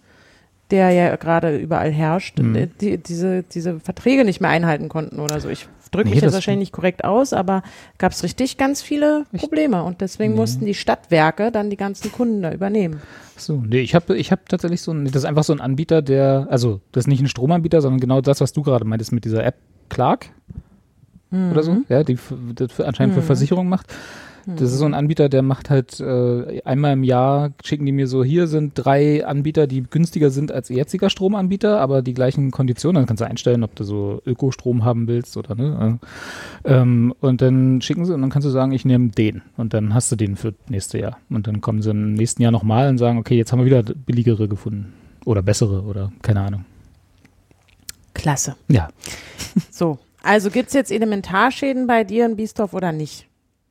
der 0.70 0.90
ja 0.92 1.14
gerade 1.16 1.58
überall 1.58 1.90
herrscht, 1.92 2.38
Mhm. 2.38 2.54
äh, 2.56 2.68
die, 2.80 2.96
diese, 2.98 3.42
diese 3.42 3.80
Verträge 3.80 4.24
nicht 4.24 4.40
mehr 4.40 4.50
einhalten 4.50 4.88
konnten 4.88 5.20
oder 5.20 5.40
so. 5.40 5.50
Ich 5.50 5.68
drücke 5.90 6.08
Nee, 6.08 6.14
mich 6.14 6.20
das 6.20 6.28
jetzt 6.28 6.34
wahrscheinlich 6.34 6.68
nicht 6.68 6.72
korrekt 6.72 7.04
aus, 7.04 7.32
aber 7.32 7.62
gab 7.98 8.12
es 8.12 8.22
richtig 8.22 8.56
ganz 8.56 8.82
viele 8.82 9.24
Probleme 9.36 9.82
und 9.82 10.00
deswegen 10.00 10.34
mussten 10.34 10.66
die 10.66 10.74
Stadtwerke 10.74 11.50
dann 11.50 11.70
die 11.70 11.76
ganzen 11.76 12.12
Kunden 12.12 12.42
da 12.42 12.52
übernehmen. 12.52 13.00
So, 13.36 13.62
nee, 13.66 13.80
ich 13.80 13.94
habe 13.94 14.16
ich 14.16 14.32
hab 14.32 14.48
tatsächlich 14.48 14.82
so 14.82 14.92
ein, 14.92 15.04
das 15.04 15.16
ist 15.16 15.24
einfach 15.24 15.44
so 15.44 15.52
ein 15.52 15.60
Anbieter, 15.60 16.02
der, 16.02 16.46
also 16.50 16.80
das 16.92 17.04
ist 17.04 17.08
nicht 17.08 17.20
ein 17.20 17.28
Stromanbieter, 17.28 17.80
sondern 17.80 18.00
genau 18.00 18.20
das, 18.20 18.40
was 18.40 18.52
du 18.52 18.62
gerade 18.62 18.84
meintest 18.84 19.12
mit 19.12 19.24
dieser 19.24 19.44
App 19.44 19.56
Clark 19.88 20.30
oder 21.30 21.62
so, 21.62 21.78
ja, 21.88 22.04
die 22.04 22.18
das 22.54 22.80
anscheinend 22.80 23.14
für 23.14 23.22
Versicherungen 23.22 23.68
macht. 23.68 23.92
Das 24.56 24.72
ist 24.72 24.78
so 24.78 24.84
ein 24.84 24.94
Anbieter, 24.94 25.28
der 25.28 25.42
macht 25.42 25.70
halt 25.70 26.00
äh, 26.00 26.62
einmal 26.62 26.94
im 26.94 27.04
Jahr, 27.04 27.50
schicken 27.62 27.84
die 27.86 27.92
mir 27.92 28.06
so, 28.06 28.24
hier 28.24 28.46
sind 28.46 28.72
drei 28.74 29.26
Anbieter, 29.26 29.66
die 29.66 29.82
günstiger 29.82 30.30
sind 30.30 30.50
als 30.50 30.68
jetziger 30.70 31.10
Stromanbieter, 31.10 31.80
aber 31.80 32.02
die 32.02 32.14
gleichen 32.14 32.50
Konditionen. 32.50 32.96
Dann 33.02 33.06
kannst 33.06 33.20
du 33.20 33.26
einstellen, 33.26 33.62
ob 33.62 33.74
du 33.76 33.84
so 33.84 34.22
Ökostrom 34.24 34.84
haben 34.84 35.06
willst 35.06 35.36
oder 35.36 35.54
ne. 35.54 35.98
äh, 36.64 36.72
Ähm, 36.72 37.14
und 37.20 37.42
dann 37.42 37.80
schicken 37.82 38.04
sie 38.06 38.14
und 38.14 38.20
dann 38.22 38.30
kannst 38.30 38.46
du 38.46 38.50
sagen, 38.50 38.72
ich 38.72 38.84
nehme 38.84 39.08
den. 39.08 39.42
Und 39.56 39.74
dann 39.74 39.92
hast 39.94 40.10
du 40.10 40.16
den 40.16 40.36
für 40.36 40.52
das 40.52 40.70
nächste 40.70 40.98
Jahr. 40.98 41.18
Und 41.28 41.46
dann 41.46 41.60
kommen 41.60 41.82
sie 41.82 41.90
im 41.90 42.14
nächsten 42.14 42.42
Jahr 42.42 42.52
nochmal 42.52 42.88
und 42.88 42.98
sagen, 42.98 43.18
okay, 43.18 43.36
jetzt 43.36 43.52
haben 43.52 43.58
wir 43.60 43.66
wieder 43.66 43.82
billigere 43.82 44.48
gefunden. 44.48 44.92
Oder 45.24 45.42
bessere 45.42 45.82
oder 45.82 46.10
keine 46.22 46.40
Ahnung. 46.40 46.64
Klasse. 48.14 48.56
Ja. 48.68 48.88
So, 49.70 49.98
Also 50.22 50.50
gibt's 50.50 50.74
jetzt 50.74 50.90
Elementarschäden 50.90 51.86
bei 51.86 52.04
dir 52.04 52.26
in 52.26 52.36
Biesdorf 52.36 52.74
oder 52.74 52.92
nicht? 52.92 53.27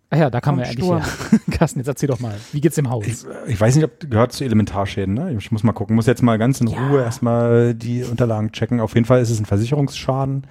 Ah 0.10 0.18
ja, 0.18 0.30
da 0.30 0.40
kann 0.40 0.56
man 0.56 0.64
ja 0.64 0.72
eigentlich 0.72 0.90
her. 0.90 1.02
Carsten, 1.52 1.80
jetzt 1.80 1.88
erzähl 1.88 2.08
doch 2.08 2.20
mal. 2.20 2.34
Wie 2.54 2.62
geht's 2.62 2.78
im 2.78 2.90
Haus? 2.90 3.06
Ich, 3.06 3.18
ich 3.48 3.60
weiß 3.60 3.76
nicht, 3.76 3.84
ob 3.84 4.10
gehört 4.10 4.32
zu 4.32 4.46
Elementarschäden, 4.46 5.14
ne? 5.14 5.36
Ich 5.38 5.52
muss 5.52 5.64
mal 5.64 5.74
gucken, 5.74 5.96
muss 5.96 6.06
jetzt 6.06 6.24
mal 6.24 6.38
ganz 6.38 6.62
in 6.62 6.68
Ja. 6.68 6.88
Ruhe 6.88 7.02
erstmal 7.02 7.74
die 7.76 8.04
Unterlagen 8.04 8.52
checken. 8.54 8.80
Auf 8.80 8.96
jeden 8.96 9.06
Fall 9.06 9.22
ist 9.22 9.30
es 9.30 9.40
ein 9.40 9.46
Versicherungsschaden. 9.46 10.48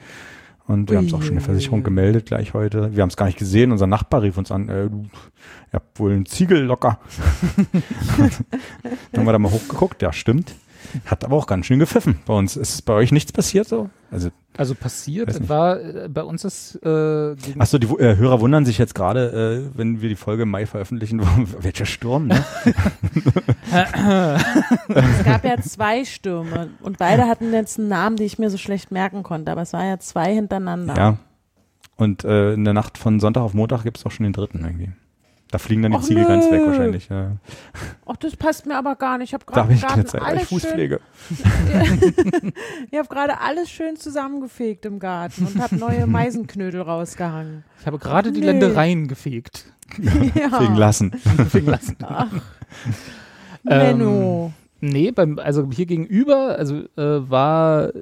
Und 0.67 0.91
wir 0.91 0.99
haben 0.99 1.07
es 1.07 1.15
auch 1.15 1.23
schon 1.23 1.31
in 1.31 1.35
der 1.37 1.45
Versicherung 1.45 1.85
gemeldet 1.85 2.27
gleich 2.27 2.53
heute. 2.53 2.95
Wir 2.95 3.03
haben 3.03 3.09
es 3.09 3.17
gar 3.17 3.27
nicht 3.27 3.39
gesehen. 3.39 3.71
Unser 3.71 3.87
Nachbar 3.87 4.23
rief 4.23 4.37
uns 4.37 4.51
an, 4.51 4.69
äh, 4.69 4.91
du, 4.91 5.03
ihr 5.03 5.75
habt 5.75 5.99
wohl 6.01 6.13
einen 6.13 6.27
Ziegel 6.27 6.63
locker. 6.63 6.99
Dann 8.19 9.21
haben 9.21 9.27
wir 9.27 9.33
da 9.33 9.39
mal 9.39 9.53
hochgeguckt, 9.53 10.03
ja, 10.03 10.13
stimmt. 10.13 10.55
Hat 11.05 11.25
aber 11.25 11.37
auch 11.37 11.47
ganz 11.47 11.67
schön 11.67 11.79
gepfiffen 11.79 12.19
bei 12.27 12.35
uns. 12.35 12.57
Ist 12.57 12.83
bei 12.83 12.95
euch 12.95 13.13
nichts 13.13 13.33
passiert 13.33 13.69
so? 13.69 13.91
Also, 14.11 14.31
Also 14.57 14.75
passiert 14.75 15.49
war, 15.49 15.81
äh, 15.81 16.09
bei 16.09 16.23
uns 16.23 16.45
ist 16.45 16.77
äh, 16.85 17.35
achso, 17.59 17.79
die 17.79 17.87
äh, 17.87 18.17
Hörer 18.17 18.41
wundern 18.41 18.65
sich 18.65 18.79
jetzt 18.79 18.95
gerade, 18.95 19.69
äh, 19.75 19.79
wenn 19.79 20.01
wir 20.01 20.09
die 20.09 20.17
Folge 20.17 20.45
im 20.45 20.51
Mai 20.51 20.67
veröffentlichen, 20.67 21.21
welcher 21.61 21.87
Sturm, 21.87 22.29
ne? 22.29 22.45
Es 24.89 25.25
gab 25.25 25.45
ja 25.45 25.61
zwei 25.61 26.05
Stürme 26.05 26.71
und 26.81 26.99
beide 26.99 27.27
hatten 27.27 27.53
jetzt 27.53 27.79
einen 27.79 27.89
Namen, 27.89 28.17
den 28.17 28.27
ich 28.27 28.39
mir 28.39 28.49
so 28.49 28.59
schlecht 28.59 28.93
merken 28.93 29.23
konnte, 29.23 29.51
aber 29.51 29.63
es 29.63 29.73
war 29.73 29.85
ja 29.85 29.99
zwei 29.99 30.33
hintereinander. 30.33 30.97
Ja. 30.97 31.19
Und 31.97 32.25
äh, 32.25 32.53
in 32.53 32.65
der 32.65 32.75
Nacht 32.75 32.99
von 32.99 33.21
Sonntag 33.21 33.43
auf 33.43 33.55
Montag 33.55 33.83
gibt 33.83 33.99
es 33.99 34.07
auch 34.07 34.11
schon 34.11 34.25
den 34.25 34.33
dritten 34.33 34.65
irgendwie. 34.65 34.93
Da 35.51 35.59
fliegen 35.59 35.83
dann 35.83 35.93
die 35.93 35.99
Och, 35.99 36.03
Ziegel 36.03 36.25
ganz 36.25 36.51
weg 36.51 36.61
nö. 36.61 36.67
wahrscheinlich. 36.67 37.09
Ja. 37.09 37.37
Ach, 38.05 38.17
das 38.17 38.35
passt 38.35 38.67
mir 38.67 38.77
aber 38.77 38.97
gar 38.97 39.17
nicht. 39.19 39.29
Ich 39.29 39.35
habe 39.35 39.45
gerade 39.45 39.69
keine 39.69 39.81
Garten 39.81 40.07
Zeit, 40.07 40.23
alles 40.23 40.41
schön, 40.41 40.49
Fußpflege. 40.49 41.01
ich 42.91 42.99
habe 42.99 43.09
gerade 43.09 43.41
alles 43.41 43.71
schön 43.71 43.97
zusammengefegt 43.97 44.85
im 44.87 44.99
Garten 44.99 45.47
und 45.47 45.61
habe 45.61 45.77
neue 45.77 46.07
Meisenknödel 46.09 46.81
rausgehangen. 46.81 47.65
ich 47.81 47.87
habe 47.87 47.99
gerade 47.99 48.33
die 48.33 48.41
nee. 48.41 48.47
Ländereien 48.47 49.09
gefegt. 49.09 49.67
Ja. 50.35 50.51
Fliegen 50.59 50.75
lassen. 50.75 51.13
Fegen 51.49 51.69
lassen. 51.69 51.97
Ach, 52.03 52.27
Ähm, 53.69 53.99
Menno. 53.99 54.53
Nee, 54.81 55.11
beim, 55.11 55.39
also 55.39 55.69
hier 55.73 55.87
gegenüber, 55.87 56.57
also 56.59 56.77
äh, 56.97 57.31
war, 57.31 57.93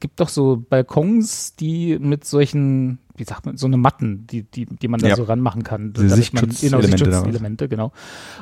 gibt 0.00 0.20
doch 0.20 0.28
so 0.28 0.62
Balkons, 0.68 1.56
die 1.56 1.98
mit 1.98 2.26
solchen, 2.26 2.98
wie 3.16 3.24
sagt 3.24 3.46
man, 3.46 3.56
so 3.56 3.66
eine 3.66 3.78
Matten, 3.78 4.26
die, 4.26 4.42
die, 4.42 4.66
die 4.66 4.88
man 4.88 5.00
da 5.00 5.08
Ja. 5.08 5.16
so 5.16 5.22
ranmachen 5.22 5.62
kann. 5.64 5.94
Diese 5.94 6.10
Sichtschutzelemente 6.10 6.88
Genau. 6.98 7.10
Sichtschutzelemente, 7.10 7.68
genau. 7.70 7.92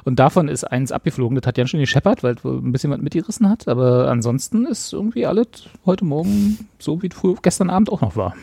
Und 0.05 0.19
davon 0.19 0.49
ist 0.49 0.65
eins 0.65 0.91
abgeflogen, 0.91 1.37
das 1.39 1.47
hat 1.47 1.57
ganz 1.57 1.71
schön 1.71 1.79
gescheppert, 1.79 2.25
weil 2.25 2.35
ein 2.45 2.73
bisschen 2.73 2.91
was 2.91 3.01
mitgerissen 3.01 3.49
hat, 3.49 3.69
aber 3.69 4.09
ansonsten 4.11 4.67
ist 4.67 4.93
irgendwie 4.93 5.25
alles 5.27 5.47
heute 5.87 6.05
Morgen 6.05 6.59
so, 6.81 7.01
wie 7.03 7.07
es 7.09 7.15
früher- 7.15 7.37
gestern 7.43 7.71
Abend 7.71 7.93
auch 7.93 8.01
noch 8.01 8.17
war. 8.17 8.35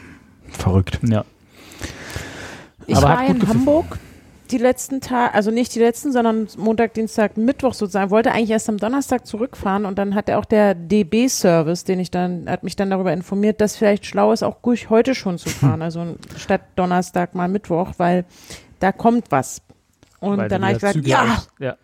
Verrückt. 0.47 0.99
Ja. 1.03 1.25
Ich 2.87 2.95
aber 2.95 3.09
hat 3.09 3.17
war 3.19 3.27
gut 3.33 3.43
in. 3.43 3.49
Hamburg 3.49 3.99
die 4.51 4.57
letzten 4.57 5.01
Tage, 5.01 5.33
also 5.33 5.51
nicht 5.51 5.73
die 5.75 5.79
letzten, 5.79 6.11
sondern 6.11 6.47
Montag, 6.57 6.93
Dienstag, 6.93 7.37
Mittwoch 7.37 7.73
sozusagen. 7.73 8.11
Wollte 8.11 8.31
eigentlich 8.31 8.51
erst 8.51 8.69
am 8.69 8.77
Donnerstag 8.77 9.25
zurückfahren 9.25 9.85
und 9.85 9.97
dann 9.97 10.15
hat 10.15 10.29
auch 10.31 10.45
der 10.45 10.75
DB-Service, 10.75 11.83
den 11.83 11.99
ich 11.99 12.11
dann, 12.11 12.49
hat 12.49 12.63
mich 12.63 12.75
dann 12.75 12.89
darüber 12.89 13.13
informiert, 13.13 13.61
dass 13.61 13.75
vielleicht 13.75 14.05
schlau 14.05 14.31
ist, 14.31 14.43
auch 14.43 14.57
ruhig 14.63 14.89
heute 14.89 15.15
schon 15.15 15.37
zu 15.37 15.49
fahren. 15.49 15.81
Also 15.85 16.15
statt 16.35 16.61
Donnerstag 16.75 17.35
mal 17.35 17.47
Mittwoch, 17.47 17.93
weil 17.97 18.25
da 18.79 18.91
kommt 18.91 19.31
was. 19.31 19.61
Und 20.19 20.37
Weil 20.37 20.49
dann 20.49 20.63
habe 20.63 20.73
ich 20.73 20.79
gesagt, 20.79 20.95
Züge 20.95 21.09
ja, 21.09 21.43
ja. 21.59 21.75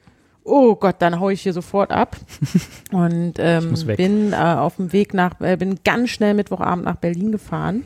oh 0.43 0.75
Gott, 0.75 0.95
dann 0.99 1.19
hau 1.19 1.29
ich 1.29 1.41
hier 1.41 1.53
sofort 1.53 1.91
ab. 1.91 2.15
Und 2.91 3.33
ähm, 3.37 3.73
bin 3.95 4.33
äh, 4.33 4.35
auf 4.35 4.77
dem 4.77 4.91
Weg 4.91 5.13
nach, 5.13 5.39
äh, 5.41 5.57
bin 5.57 5.79
ganz 5.83 6.09
schnell 6.09 6.33
Mittwochabend 6.33 6.85
nach 6.85 6.95
Berlin 6.95 7.31
gefahren. 7.31 7.83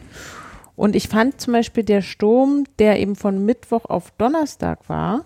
Und 0.75 0.95
ich 0.95 1.07
fand 1.07 1.39
zum 1.39 1.53
Beispiel 1.53 1.83
der 1.83 2.01
Sturm, 2.01 2.65
der 2.79 2.99
eben 2.99 3.15
von 3.15 3.45
Mittwoch 3.45 3.85
auf 3.85 4.11
Donnerstag 4.17 4.89
war, 4.89 5.25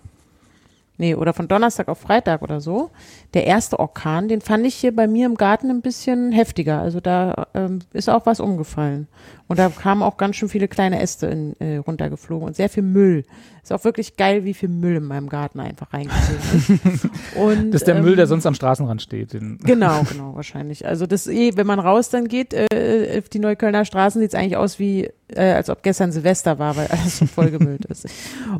nee, 0.97 1.15
oder 1.15 1.33
von 1.33 1.47
Donnerstag 1.47 1.87
auf 1.87 1.99
Freitag 1.99 2.41
oder 2.43 2.61
so, 2.61 2.91
der 3.33 3.47
erste 3.47 3.79
Orkan, 3.79 4.27
den 4.27 4.41
fand 4.41 4.65
ich 4.65 4.75
hier 4.75 4.95
bei 4.95 5.07
mir 5.07 5.25
im 5.25 5.35
Garten 5.35 5.71
ein 5.71 5.81
bisschen 5.81 6.31
heftiger. 6.31 6.81
Also 6.81 6.99
da 6.99 7.47
ähm, 7.55 7.79
ist 7.93 8.09
auch 8.09 8.25
was 8.25 8.39
umgefallen. 8.39 9.07
Und 9.49 9.57
da 9.57 9.69
kamen 9.69 10.03
auch 10.03 10.17
ganz 10.17 10.35
schön 10.35 10.47
viele 10.47 10.67
kleine 10.67 11.01
Äste 11.01 11.25
in, 11.25 11.59
äh, 11.59 11.77
runtergeflogen 11.77 12.47
und 12.47 12.55
sehr 12.55 12.69
viel 12.69 12.83
Müll. 12.83 13.25
Ist 13.63 13.73
auch 13.73 13.83
wirklich 13.83 14.15
geil, 14.15 14.45
wie 14.45 14.53
viel 14.53 14.69
Müll 14.69 14.97
in 14.97 15.05
meinem 15.05 15.27
Garten 15.27 15.59
einfach 15.59 15.91
reingesehen 15.91 16.79
ist. 16.83 17.05
Und, 17.35 17.71
Das 17.71 17.81
ist 17.81 17.87
der 17.87 17.95
ähm, 17.95 18.03
Müll, 18.03 18.15
der 18.15 18.27
sonst 18.27 18.45
am 18.45 18.53
Straßenrand 18.53 19.01
steht. 19.01 19.31
Genau, 19.31 20.03
genau, 20.11 20.35
wahrscheinlich. 20.35 20.85
Also 20.85 21.07
das 21.07 21.25
eh, 21.25 21.57
wenn 21.57 21.65
man 21.65 21.79
raus 21.79 22.09
dann 22.09 22.27
geht, 22.27 22.53
äh, 22.53 23.17
auf 23.17 23.29
die 23.29 23.39
Neuköllner 23.39 23.85
Straßen 23.85 24.21
sieht 24.21 24.29
es 24.29 24.35
eigentlich 24.35 24.55
aus 24.55 24.77
wie, 24.77 25.09
äh, 25.29 25.53
als 25.53 25.71
ob 25.71 25.81
gestern 25.81 26.11
Silvester 26.11 26.59
war, 26.59 26.77
weil 26.77 26.85
alles 26.87 27.17
so 27.17 27.25
vollgemüllt 27.25 27.85
ist. 27.85 28.07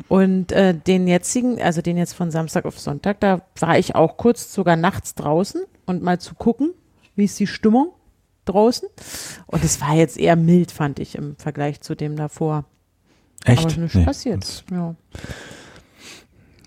Und 0.08 0.50
äh, 0.50 0.74
den 0.74 1.06
jetzigen, 1.06 1.62
also 1.62 1.82
den 1.82 1.98
jetzt 1.98 2.14
von 2.14 2.32
Samstag 2.32 2.64
auf 2.64 2.80
Sonntag, 2.80 3.20
da 3.20 3.42
war 3.60 3.78
ich 3.78 3.94
auch 3.94 4.16
kurz 4.16 4.52
sogar 4.52 4.74
nachts 4.74 5.14
draußen 5.14 5.62
und 5.86 6.02
mal 6.02 6.18
zu 6.18 6.34
gucken, 6.34 6.72
wie 7.14 7.24
ist 7.26 7.38
die 7.38 7.46
Stimmung 7.46 7.92
draußen. 8.44 8.88
Und 9.46 9.64
es 9.64 9.80
war 9.80 9.94
jetzt 9.94 10.16
eher 10.18 10.36
mild, 10.36 10.72
fand 10.72 10.98
ich, 10.98 11.14
im 11.16 11.36
Vergleich 11.36 11.80
zu 11.80 11.94
dem 11.94 12.16
davor. 12.16 12.64
Echt? 13.44 13.60
Aber 13.60 13.68
ist 13.70 13.76
nichts 13.78 13.94
Nee, 13.94 14.04
passiert. 14.04 14.36
uns- 14.36 14.64
Ja. 14.70 14.94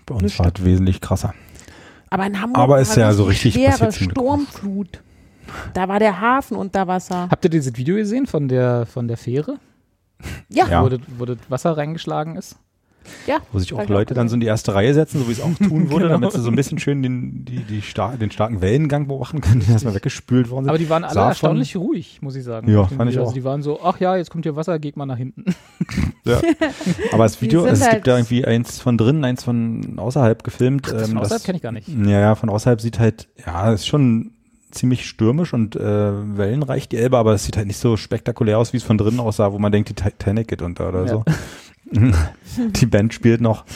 Bei 0.06 0.14
uns 0.14 0.22
Nicht 0.24 0.38
war 0.38 0.52
es 0.54 0.64
wesentlich 0.64 1.00
krasser. 1.00 1.34
Aber 2.10 2.26
in 2.26 2.40
Hamburg 2.40 2.62
Aber 2.62 2.80
ist 2.80 2.90
war 2.90 2.98
ja 2.98 3.12
so 3.12 3.24
richtig 3.24 3.54
schwere. 3.54 3.90
Sturmflut. 3.92 5.02
Da 5.72 5.88
war 5.88 5.98
der 5.98 6.20
Hafen 6.20 6.56
unter 6.56 6.86
Wasser. 6.86 7.28
Habt 7.30 7.44
ihr 7.44 7.50
dieses 7.50 7.76
Video 7.76 7.96
gesehen 7.96 8.26
von 8.26 8.48
der, 8.48 8.86
von 8.86 9.08
der 9.08 9.16
Fähre, 9.16 9.58
Ja, 10.48 10.66
Ja. 10.68 10.82
wo, 10.84 10.88
das, 10.88 11.00
wo 11.18 11.24
das 11.26 11.38
Wasser 11.48 11.76
reingeschlagen 11.76 12.36
ist? 12.36 12.56
Ja. 13.26 13.38
Wo 13.52 13.58
sich 13.58 13.72
auch 13.72 13.78
ich 13.80 13.84
auch 13.86 13.88
Leute 13.88 14.14
dann 14.14 14.28
so 14.28 14.34
in 14.34 14.40
die 14.40 14.46
erste 14.46 14.74
Reihe 14.74 14.94
setzen, 14.94 15.18
so 15.20 15.28
wie 15.28 15.32
es 15.32 15.40
auch 15.40 15.48
tun 15.56 15.90
wurde, 15.90 16.04
Genau. 16.06 16.14
damit 16.18 16.32
sie 16.32 16.40
so 16.40 16.48
ein 16.50 16.56
bisschen 16.56 16.78
schön 16.78 17.02
den, 17.02 17.44
die, 17.44 17.58
die 17.60 17.80
star 17.80 18.16
den 18.16 18.30
starken 18.30 18.60
Wellengang 18.60 19.06
beobachten 19.08 19.40
können, 19.40 19.60
die 19.60 19.70
erstmal 19.70 19.94
weggespült 19.94 20.50
worden 20.50 20.64
sind. 20.64 20.70
Aber 20.70 20.78
die 20.78 20.88
waren 20.90 21.04
alle 21.04 21.14
Sah 21.14 21.20
von- 21.22 21.28
erstaunlich 21.30 21.76
ruhig, 21.76 22.18
muss 22.22 22.36
ich 22.36 22.44
sagen. 22.44 22.70
Ja, 22.70 22.84
fand 22.86 23.10
ich 23.10 23.18
auch. 23.18 23.22
Also 23.24 23.34
die 23.34 23.44
waren 23.44 23.62
so, 23.62 23.80
ach 23.82 24.00
ja, 24.00 24.16
jetzt 24.16 24.30
kommt 24.30 24.44
hier 24.44 24.56
Wasser, 24.56 24.78
geht 24.78 24.96
mal 24.96 25.06
nach 25.06 25.18
hinten. 25.18 25.44
Ja. 26.26 26.40
Aber 27.12 27.24
das 27.24 27.42
Video, 27.42 27.64
also 27.64 27.74
es 27.74 27.82
halt- 27.82 27.96
gibt 27.96 28.06
ja 28.06 28.16
irgendwie 28.16 28.46
eins 28.46 28.80
von 28.80 28.96
drinnen, 28.96 29.24
eins 29.24 29.44
von 29.44 29.98
außerhalb 29.98 30.42
gefilmt. 30.42 30.86
Das 30.90 31.02
ähm, 31.02 31.08
von 31.08 31.18
außerhalb 31.18 31.30
das- 31.40 31.42
kenne 31.44 31.56
ich 31.56 31.62
gar 31.62 31.72
nicht. 31.72 31.86
Ja, 31.88 32.18
ja, 32.18 32.34
von 32.34 32.48
außerhalb 32.48 32.80
sieht 32.80 32.98
halt, 32.98 33.28
ja, 33.44 33.72
ist 33.74 33.86
schon 33.86 34.30
ziemlich 34.70 35.06
stürmisch 35.06 35.52
und 35.52 35.76
äh, 35.76 35.80
wellenreich 35.82 36.88
die 36.88 36.96
Elbe, 36.96 37.18
aber 37.18 37.34
es 37.34 37.44
sieht 37.44 37.56
halt 37.58 37.66
nicht 37.66 37.76
so 37.76 37.96
spektakulär 37.98 38.58
aus, 38.58 38.72
wie 38.72 38.78
es 38.78 38.82
von 38.82 38.96
drinnen 38.98 39.20
aussah, 39.20 39.52
wo 39.52 39.58
man 39.58 39.70
denkt, 39.70 39.90
die 39.90 39.94
Titanic 39.94 40.48
geht 40.48 40.62
unter 40.62 40.88
oder 40.88 41.02
Ja. 41.02 41.08
so. 41.08 41.24
die 42.56 42.86
Band 42.86 43.14
spielt 43.14 43.40
noch. 43.40 43.64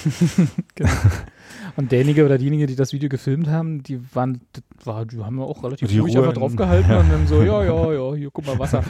Und 1.76 1.92
derjenige 1.92 2.24
oder 2.24 2.38
diejenige, 2.38 2.66
die 2.66 2.74
das 2.74 2.92
Video 2.92 3.08
gefilmt 3.08 3.48
haben, 3.48 3.82
die 3.84 4.00
waren, 4.14 4.40
war, 4.84 5.06
die 5.06 5.18
haben 5.22 5.38
ja 5.38 5.44
auch 5.44 5.62
relativ 5.62 5.88
Die 5.88 5.98
ruhig 6.00 6.16
Ruhe 6.16 6.22
einfach 6.24 6.34
in- 6.34 6.40
draufgehalten 6.40 6.90
und 6.96 7.08
dann 7.12 7.26
so, 7.28 7.40
ja, 7.42 7.62
ja, 7.62 7.92
ja, 7.92 8.14
hier, 8.16 8.30
guck 8.32 8.46
mal, 8.46 8.58
Wasser. 8.58 8.82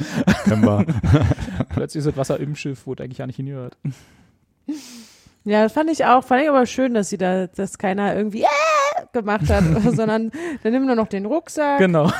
Wir. 0.47 0.87
Plötzlich 1.69 1.99
ist 1.99 2.07
das 2.07 2.17
Wasser 2.17 2.41
im 2.41 2.57
Schiff, 2.57 2.87
wo 2.87 2.95
es 2.95 3.01
eigentlich 3.01 3.19
gar 3.19 3.27
nicht 3.27 3.37
hingehört. 3.37 3.77
Ja, 5.45 5.65
das 5.65 5.73
fand 5.73 5.91
ich 5.91 6.05
auch. 6.07 6.25
Fand 6.25 6.43
ich 6.43 6.49
aber 6.49 6.65
schön, 6.65 6.95
dass 6.95 7.11
sie 7.11 7.19
da, 7.19 7.47
dass 7.49 7.77
keiner 7.77 8.15
irgendwie 8.17 8.43
äh, 8.43 8.47
gemacht 9.13 9.51
hat, 9.51 9.65
sondern 9.95 10.31
dann 10.63 10.73
nimm 10.73 10.87
nur 10.87 10.95
noch 10.97 11.09
den 11.09 11.27
Rucksack, 11.27 11.79
Genau. 11.79 12.11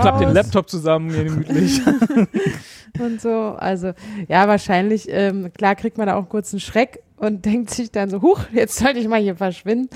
Klappt 0.00 0.20
den 0.22 0.30
Laptop 0.32 0.68
zusammen, 0.68 1.10
gemütlich. 1.12 1.80
Und 2.98 3.20
so. 3.20 3.30
Also 3.30 3.92
ja, 4.28 4.48
wahrscheinlich, 4.48 5.06
ähm, 5.08 5.52
klar 5.52 5.74
kriegt 5.74 5.98
man 5.98 6.06
da 6.06 6.14
auch 6.14 6.20
einen 6.20 6.28
kurzen 6.28 6.60
Schreck 6.60 7.02
und 7.16 7.44
denkt 7.44 7.70
sich 7.70 7.90
dann 7.90 8.10
so, 8.10 8.22
huch, 8.22 8.40
jetzt 8.52 8.76
sollte 8.76 8.98
ich 8.98 9.08
mal 9.08 9.20
hier 9.20 9.36
verschwinden. 9.36 9.88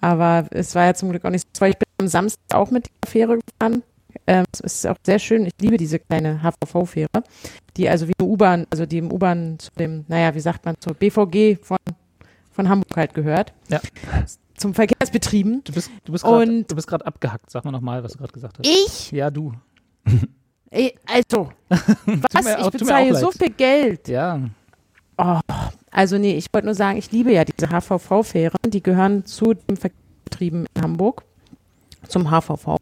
Aber 0.00 0.46
es 0.50 0.74
war 0.74 0.86
ja 0.86 0.94
zum 0.94 1.10
Glück 1.10 1.24
auch 1.24 1.30
nicht 1.30 1.44
so. 1.56 1.64
Ich 1.64 1.78
bin 1.78 1.86
am 1.98 2.08
Samstag 2.08 2.54
auch 2.54 2.70
mit 2.70 2.86
der 2.86 3.10
Fähre 3.10 3.38
gefahren. 3.38 3.82
Ähm, 4.26 4.44
es 4.52 4.60
ist 4.60 4.86
auch 4.86 4.96
sehr 5.04 5.18
schön. 5.18 5.46
Ich 5.46 5.52
liebe 5.60 5.76
diese 5.76 5.98
kleine 5.98 6.40
HVV-Fähre, 6.42 7.22
die 7.76 7.88
also 7.88 8.08
wie 8.08 8.12
eine 8.18 8.28
U-Bahn, 8.28 8.66
also 8.70 8.86
die 8.86 8.98
im 8.98 9.12
U-Bahn 9.12 9.58
zu 9.58 9.70
dem, 9.78 10.04
naja, 10.08 10.34
wie 10.34 10.40
sagt 10.40 10.64
man, 10.64 10.74
zur 10.80 10.94
BVG 10.94 11.58
von, 11.62 11.78
von 12.50 12.68
Hamburg 12.68 12.96
halt 12.96 13.14
gehört. 13.14 13.52
Ja. 13.68 13.80
Zum 14.56 14.74
Verkehrsbetrieben. 14.74 15.62
Du 15.64 15.72
bist, 15.72 15.90
du 16.04 16.12
bist 16.12 16.86
gerade 16.86 17.06
abgehackt. 17.06 17.50
Sag 17.50 17.64
mal 17.64 17.70
nochmal, 17.70 18.02
was 18.02 18.12
du 18.12 18.18
gerade 18.18 18.32
gesagt 18.32 18.58
hast. 18.58 18.66
Ich? 18.66 19.10
Ja, 19.12 19.30
du. 19.30 19.52
Ey, 20.70 20.94
Also, 21.06 21.50
was? 21.68 22.44
mir- 22.44 22.58
ich 22.60 22.70
bezahle 22.70 23.14
so 23.16 23.30
viel 23.32 23.50
Geld. 23.50 24.08
Ja. 24.08 24.40
Also 25.90 26.16
nee, 26.16 26.36
ich 26.36 26.46
wollte 26.52 26.66
nur 26.66 26.74
sagen, 26.74 26.96
ich 26.98 27.12
liebe 27.12 27.32
ja 27.32 27.44
diese 27.44 27.68
HVV-Fähren. 27.68 28.56
Die 28.68 28.82
gehören 28.82 29.26
zu 29.26 29.52
den 29.54 29.76
Verkehrsbetrieben 29.76 30.66
in 30.74 30.82
Hamburg, 30.82 31.24
zum 32.08 32.30
HVV. 32.30 32.76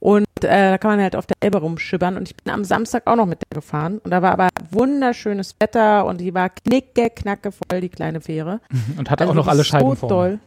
Und 0.00 0.24
äh, 0.42 0.70
da 0.70 0.78
kann 0.78 0.92
man 0.92 1.00
halt 1.00 1.16
auf 1.16 1.26
der 1.26 1.36
Elbe 1.40 1.58
rumschibbern. 1.58 2.16
Und 2.16 2.28
ich 2.28 2.36
bin 2.36 2.52
am 2.54 2.64
Samstag 2.64 3.06
auch 3.06 3.16
noch 3.16 3.26
mit 3.26 3.40
der 3.42 3.56
gefahren. 3.60 3.98
Und 3.98 4.12
da 4.12 4.22
war 4.22 4.30
aber 4.32 4.48
wunderschönes 4.70 5.56
Wetter 5.60 6.06
und 6.06 6.20
die 6.20 6.32
war 6.32 6.48
knicke, 6.50 7.10
knacke 7.10 7.50
voll, 7.52 7.80
die 7.80 7.88
kleine 7.88 8.20
Fähre. 8.20 8.60
Und 8.96 9.10
hatte 9.10 9.24
Also 9.24 9.32
auch 9.32 9.34
noch 9.36 9.48
alle 9.48 9.64
Scheiben 9.64 9.90
so 9.90 9.94
vorne. 9.96 10.14
doll. 10.14 10.38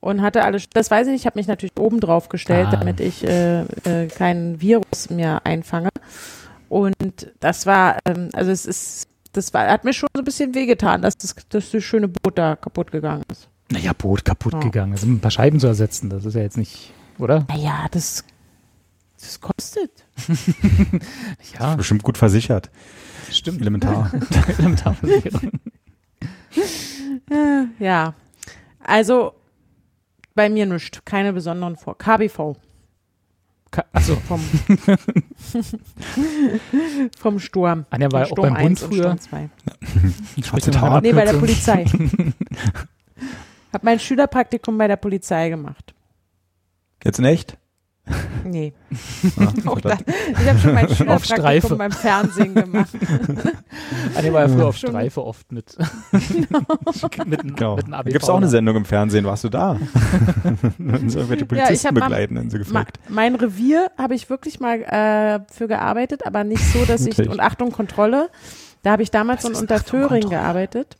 Und 0.00 0.22
hatte 0.22 0.44
alle, 0.44 0.58
das 0.72 0.90
weiß 0.90 1.06
ich 1.08 1.12
nicht, 1.12 1.20
ich 1.22 1.26
habe 1.26 1.38
mich 1.38 1.46
natürlich 1.46 1.78
oben 1.78 2.00
drauf 2.00 2.28
gestellt, 2.30 2.68
Ah. 2.68 2.76
damit 2.76 3.00
ich 3.00 3.22
äh, 3.22 3.60
äh, 3.84 4.06
keinen 4.08 4.60
Virus 4.60 5.10
mir 5.10 5.44
einfange. 5.44 5.90
Und 6.70 6.94
das 7.40 7.66
war, 7.66 7.98
ähm, 8.06 8.30
also 8.32 8.50
es 8.50 8.64
ist 8.66 9.06
das 9.32 9.52
war, 9.54 9.68
hat 9.68 9.84
mir 9.84 9.92
schon 9.92 10.08
so 10.14 10.22
ein 10.22 10.24
bisschen 10.24 10.54
wehgetan, 10.56 11.02
dass 11.02 11.16
das, 11.16 11.36
dass 11.50 11.70
das 11.70 11.84
schöne 11.84 12.08
Boot 12.08 12.36
da 12.38 12.56
kaputt 12.56 12.90
gegangen 12.90 13.22
ist. 13.30 13.48
Naja, 13.70 13.92
Boot 13.92 14.24
kaputt 14.24 14.54
Ja. 14.54 14.58
gegangen. 14.60 14.92
Es 14.94 15.02
sind 15.02 15.12
ein 15.12 15.20
paar 15.20 15.30
Scheiben 15.30 15.60
zu 15.60 15.68
ersetzen. 15.68 16.10
Das 16.10 16.24
ist 16.24 16.34
ja 16.34 16.40
jetzt 16.40 16.56
nicht, 16.56 16.92
oder? 17.18 17.46
Naja, 17.48 17.86
das, 17.92 18.24
das 19.20 19.40
kostet. 19.40 19.90
Ja, 21.60 21.76
Bestimmt 21.76 22.02
gut 22.02 22.18
versichert. 22.18 22.70
stimmt. 23.30 23.60
Elementar. 23.60 24.10
Elementarversicherung. 24.58 25.52
Ja. 27.78 28.14
Also 28.82 29.34
bei 30.34 30.48
mir 30.48 30.66
nichts. 30.66 31.00
Keine 31.04 31.32
besonderen 31.32 31.76
Vor. 31.76 31.96
KBV. 31.98 32.56
Ka- 33.70 33.84
Achso, 33.92 34.16
Vom, 34.16 34.40
vom 37.18 37.38
Sturm. 37.38 37.86
Anja 37.90 38.10
war 38.10 38.20
ja 38.20 38.26
auch 38.26 38.30
Sturm 38.30 38.54
beim 38.54 38.62
Bund 38.62 38.66
1 38.70 38.82
und 38.82 38.88
früher. 38.94 39.02
Sturm 39.02 39.20
2. 39.20 39.48
Schwarze 40.42 40.70
noch 40.70 40.76
Tat. 40.80 40.84
einmal 40.86 41.00
Nee, 41.02 41.12
bei 41.12 41.24
der. 41.24 41.34
Polizei. 41.34 41.84
Hab 43.72 43.84
mein 43.84 44.00
Schülerpraktikum 44.00 44.76
bei 44.76 44.88
der 44.88 44.96
Polizei 44.96 45.48
gemacht. 45.48 45.94
Jetzt 47.04 47.18
in 47.20 47.24
echt? 47.24 47.56
Nee. 48.44 48.72
Ah, 49.38 49.52
Auch 49.68 49.80
da, 49.80 49.98
ich 50.40 50.48
habe 50.48 50.58
schon 50.58 50.74
mein 50.74 50.88
Streife. 50.88 51.24
Schülerpraktikum 51.26 51.78
beim 51.78 51.92
Fernsehen 51.92 52.54
gemacht. 52.54 52.88
Anja 54.16 54.32
war 54.32 54.42
ja 54.42 54.48
früher 54.48 54.66
auf. 54.66 54.76
Streife 54.76 55.24
oft 55.24 55.52
mit. 55.52 55.76
mit, 56.10 56.38
Genau. 57.12 57.26
mit 57.26 57.40
einem 57.40 57.56
Da 57.56 57.98
ABV. 57.98 58.04
gibt 58.10 58.22
es 58.22 58.28
auch 58.28 58.36
eine 58.38 58.48
Sendung 58.48 58.76
im 58.76 58.84
Fernsehen. 58.84 59.24
Warst 59.26 59.44
du 59.44 59.48
da? 59.48 59.76
Sie 60.78 60.84
irgendwelche 61.18 61.44
Polizisten 61.46 61.94
mal- 61.94 62.00
begleiten, 62.00 62.38
haben 62.38 62.50
sie 62.50 62.56
Ma, 62.58 62.64
gefragt. 62.64 62.98
mein 63.08 63.34
Revier 63.34 63.90
habe 63.98 64.14
ich 64.14 64.28
wirklich 64.30 64.58
mal 64.60 64.80
äh, 64.82 65.40
für 65.52 65.68
gearbeitet, 65.68 66.26
aber 66.26 66.42
nicht 66.44 66.64
so, 66.72 66.84
dass 66.86 67.06
ich, 67.06 67.18
und 67.18 67.40
Achtung, 67.40 67.70
Kontrolle, 67.70 68.30
da 68.82 68.92
habe 68.92 69.02
ich 69.02 69.10
damals 69.10 69.44
in 69.44 69.54
Unterföhring 69.54 70.28
gearbeitet. 70.30 70.96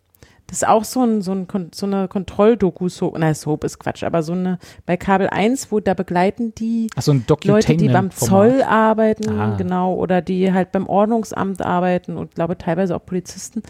Das 0.51 0.63
ist 0.63 0.69
auch 0.69 0.83
so, 0.83 1.05
ein, 1.05 1.23
so, 1.23 1.31
ein, 1.31 1.47
so 1.73 1.87
eine 1.87 2.09
Kontrolldoku, 2.09 2.89
so, 2.89 3.15
nein, 3.17 3.37
Soap 3.37 3.63
ist 3.63 3.79
Quatsch, 3.79 4.03
aber 4.03 4.25
so 4.25 4.33
eine, 4.33 4.59
bei 4.85 4.97
Kabel 4.97 5.29
1, 5.29 5.71
wo 5.71 5.79
da 5.79 5.95
begleiten 5.95 6.53
die 6.57 6.89
Achso, 6.97 7.13
ein 7.13 7.25
Leute, 7.45 7.77
die 7.77 7.89
beim. 7.89 8.11
Zoll 8.11 8.61
arbeiten, 8.65 9.31
Ah. 9.31 9.55
genau, 9.57 9.95
oder 9.95 10.21
die 10.23 10.53
halt 10.53 10.73
beim 10.73 10.89
Ordnungsamt 10.89 11.63
arbeiten 11.63 12.17
und 12.17 12.35
glaube 12.35 12.59
teilweise 12.59 12.97
auch 12.97 13.07
Polizisten. 13.07 13.63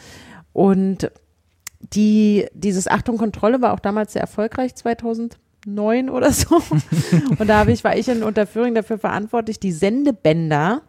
Und 0.55 1.11
die, 1.81 2.47
dieses 2.55 2.89
Achtung 2.89 3.19
Kontrolle 3.19 3.61
war 3.61 3.75
auch 3.75 3.81
damals 3.81 4.15
sehr 4.15 4.23
erfolgreich, 4.23 4.75
2009 4.75 6.09
oder 6.09 6.33
so. 6.33 6.57
und 7.39 7.47
da 7.47 7.59
habe 7.59 7.73
ich, 7.73 7.85
war 7.85 7.95
ich 7.95 8.09
in 8.09 8.23
Unterföhring 8.23 8.75
dafür 8.75 8.97
verantwortlich, 8.99 9.61
die 9.61 9.73
Sendebänder 9.73 10.81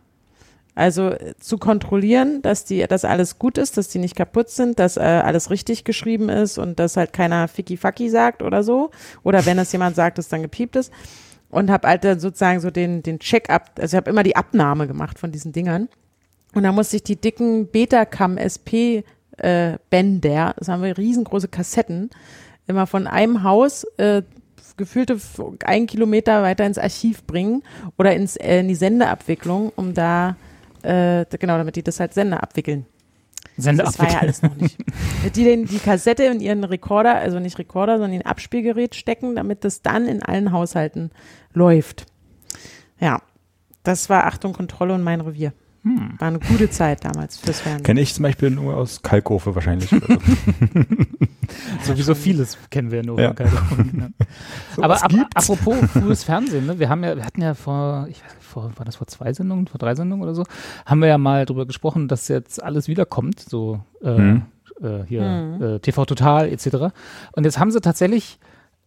also 0.76 1.10
äh, 1.10 1.34
zu 1.40 1.58
kontrollieren, 1.58 2.42
dass 2.42 2.66
die, 2.66 2.86
dass 2.88 3.06
alles 3.06 3.38
gut 3.40 3.58
ist, 3.58 3.78
dass 3.78 3.90
die 3.90 4.00
nicht 4.00 4.16
kaputt 4.16 4.50
sind, 4.50 4.80
dass 4.80 4.98
äh, 4.98 5.02
alles 5.02 5.50
richtig 5.50 5.84
geschrieben 5.84 6.30
ist 6.30 6.58
und 6.58 6.80
dass 6.80 6.98
halt 6.98 7.14
keiner 7.14 7.48
Ficky 7.48 7.78
Facky 7.78 8.10
sagt 8.10 8.42
oder 8.42 8.64
so. 8.64 8.92
Oder 9.24 9.46
wenn 9.46 9.60
es 9.60 9.72
jemand 9.74 9.96
sagt, 9.96 10.18
dass 10.18 10.30
dann 10.30 10.42
gepiept 10.42 10.76
ist. 10.76 10.92
Und 11.50 11.70
habe 11.70 11.88
halt 11.90 12.06
dann 12.06 12.20
sozusagen 12.22 12.62
so 12.62 12.72
den, 12.72 13.04
den 13.04 13.20
Check-up, 13.20 13.72
also 13.78 13.96
ich 13.96 13.98
habe 13.98 14.10
immer 14.10 14.24
die 14.24 14.38
Abnahme 14.38 14.88
gemacht 14.88 15.20
von 15.20 15.34
diesen 15.34 15.52
Dingern. 15.52 15.90
Und 16.56 16.64
da 16.64 16.72
musste 16.72 16.96
ich 16.96 17.04
die 17.04 17.18
dicken 17.18 17.68
Betacam 17.70 18.38
SP 18.40 19.04
äh, 19.38 19.78
Bänder, 19.90 20.54
das 20.58 20.70
haben 20.70 20.84
wir 20.84 20.98
riesengroße 20.98 21.50
Kassetten, 21.50 22.10
immer 22.68 22.88
von 22.88 23.06
einem 23.08 23.44
Haus 23.44 23.84
äh, 23.98 24.22
gefühlte 24.78 25.14
f- 25.14 25.42
ein 25.66 25.88
Kilometer 25.88 26.42
weiter 26.44 26.66
ins 26.66 26.78
Archiv 26.78 27.24
bringen 27.24 27.64
oder 27.98 28.16
ins, 28.16 28.38
äh, 28.38 28.60
in 28.62 28.68
die 28.70 28.76
Sendeabwicklung, 28.76 29.72
um 29.76 29.94
da 29.94 30.38
äh, 30.84 31.26
genau, 31.40 31.58
damit 31.58 31.76
die 31.76 31.84
das 31.84 32.00
halt 32.00 32.14
Sender 32.14 32.42
abwickeln. 32.42 32.86
Sende 33.58 33.84
Das 33.84 34.00
war 34.00 34.10
ja 34.10 34.20
alles 34.20 34.42
noch 34.42 34.56
nicht. 34.56 34.78
Die 35.36 35.44
den, 35.44 35.66
die 35.66 35.80
Kassette 35.80 36.24
in 36.24 36.40
ihren 36.40 36.64
Rekorder, 36.64 37.16
also 37.16 37.40
nicht 37.40 37.60
Rekorder, 37.60 37.94
sondern 37.94 38.14
in 38.14 38.22
ein 38.22 38.26
Abspielgerät 38.26 38.96
stecken, 38.96 39.36
damit 39.36 39.64
das 39.64 39.82
dann 39.82 40.08
in 40.08 40.24
allen 40.24 40.52
Haushalten 40.52 41.12
läuft. 41.54 42.06
Ja, 43.00 43.22
das 43.84 44.10
war 44.10 44.26
Achtung, 44.26 44.54
Kontrolle 44.54 44.94
und 44.94 45.04
mein 45.04 45.22
Revier. 45.22 45.54
Hm. 45.84 46.14
War 46.20 46.28
eine 46.28 46.40
gute 46.40 46.70
Zeit 46.70 47.04
damals 47.04 47.38
fürs 47.38 47.62
Fernsehen. 47.62 47.84
Kenne 47.84 48.02
ich 48.02 48.14
zum 48.14 48.24
Beispiel 48.24 48.52
nur 48.52 48.76
aus 48.76 49.02
Kalkofe 49.02 49.56
wahrscheinlich. 49.56 49.92
oder 49.92 50.06
so. 51.84 51.94
Sowieso 51.94 52.14
vieles 52.16 52.58
kennen 52.70 52.92
wir 52.92 53.04
nur. 53.04 53.20
Ja. 53.20 53.28
von 53.30 53.36
Kalkon, 53.36 54.14
ja. 54.18 54.26
Aber 54.84 55.04
ab, 55.04 55.12
apropos 55.34 55.76
frühes 55.92 56.24
Fernsehen, 56.24 56.66
ne? 56.68 56.80
wir 56.80 56.88
haben 56.90 57.04
ja, 57.04 57.16
wir 57.16 57.26
hatten 57.26 57.42
ja 57.42 57.54
vor, 57.56 58.08
ich 58.10 58.24
weiß, 58.24 58.34
nicht, 58.36 58.44
vor, 58.44 58.72
war 58.76 58.86
das 58.86 58.96
vor 58.98 59.08
zwei 59.08 59.34
Sendungen, 59.34 59.68
vor 59.68 59.80
drei 59.80 59.96
Sendungen 59.96 60.24
oder 60.24 60.36
so, 60.36 60.44
haben 60.86 61.02
wir 61.02 61.08
ja 61.08 61.18
mal 61.18 61.46
drüber 61.46 61.66
gesprochen, 61.66 62.08
dass 62.08 62.28
jetzt 62.28 62.62
alles 62.62 62.88
wiederkommt, 62.88 63.40
so 63.40 63.82
äh, 64.04 64.18
Mhm. 64.18 64.42
äh, 64.82 65.04
hier 65.08 65.24
Mhm. 65.24 65.64
äh, 65.64 65.80
TV 65.80 66.06
Total 66.06 66.48
etc. 66.50 66.94
Und 67.32 67.44
jetzt 67.46 67.58
haben 67.60 67.72
sie 67.72 67.82
tatsächlich 67.82 68.38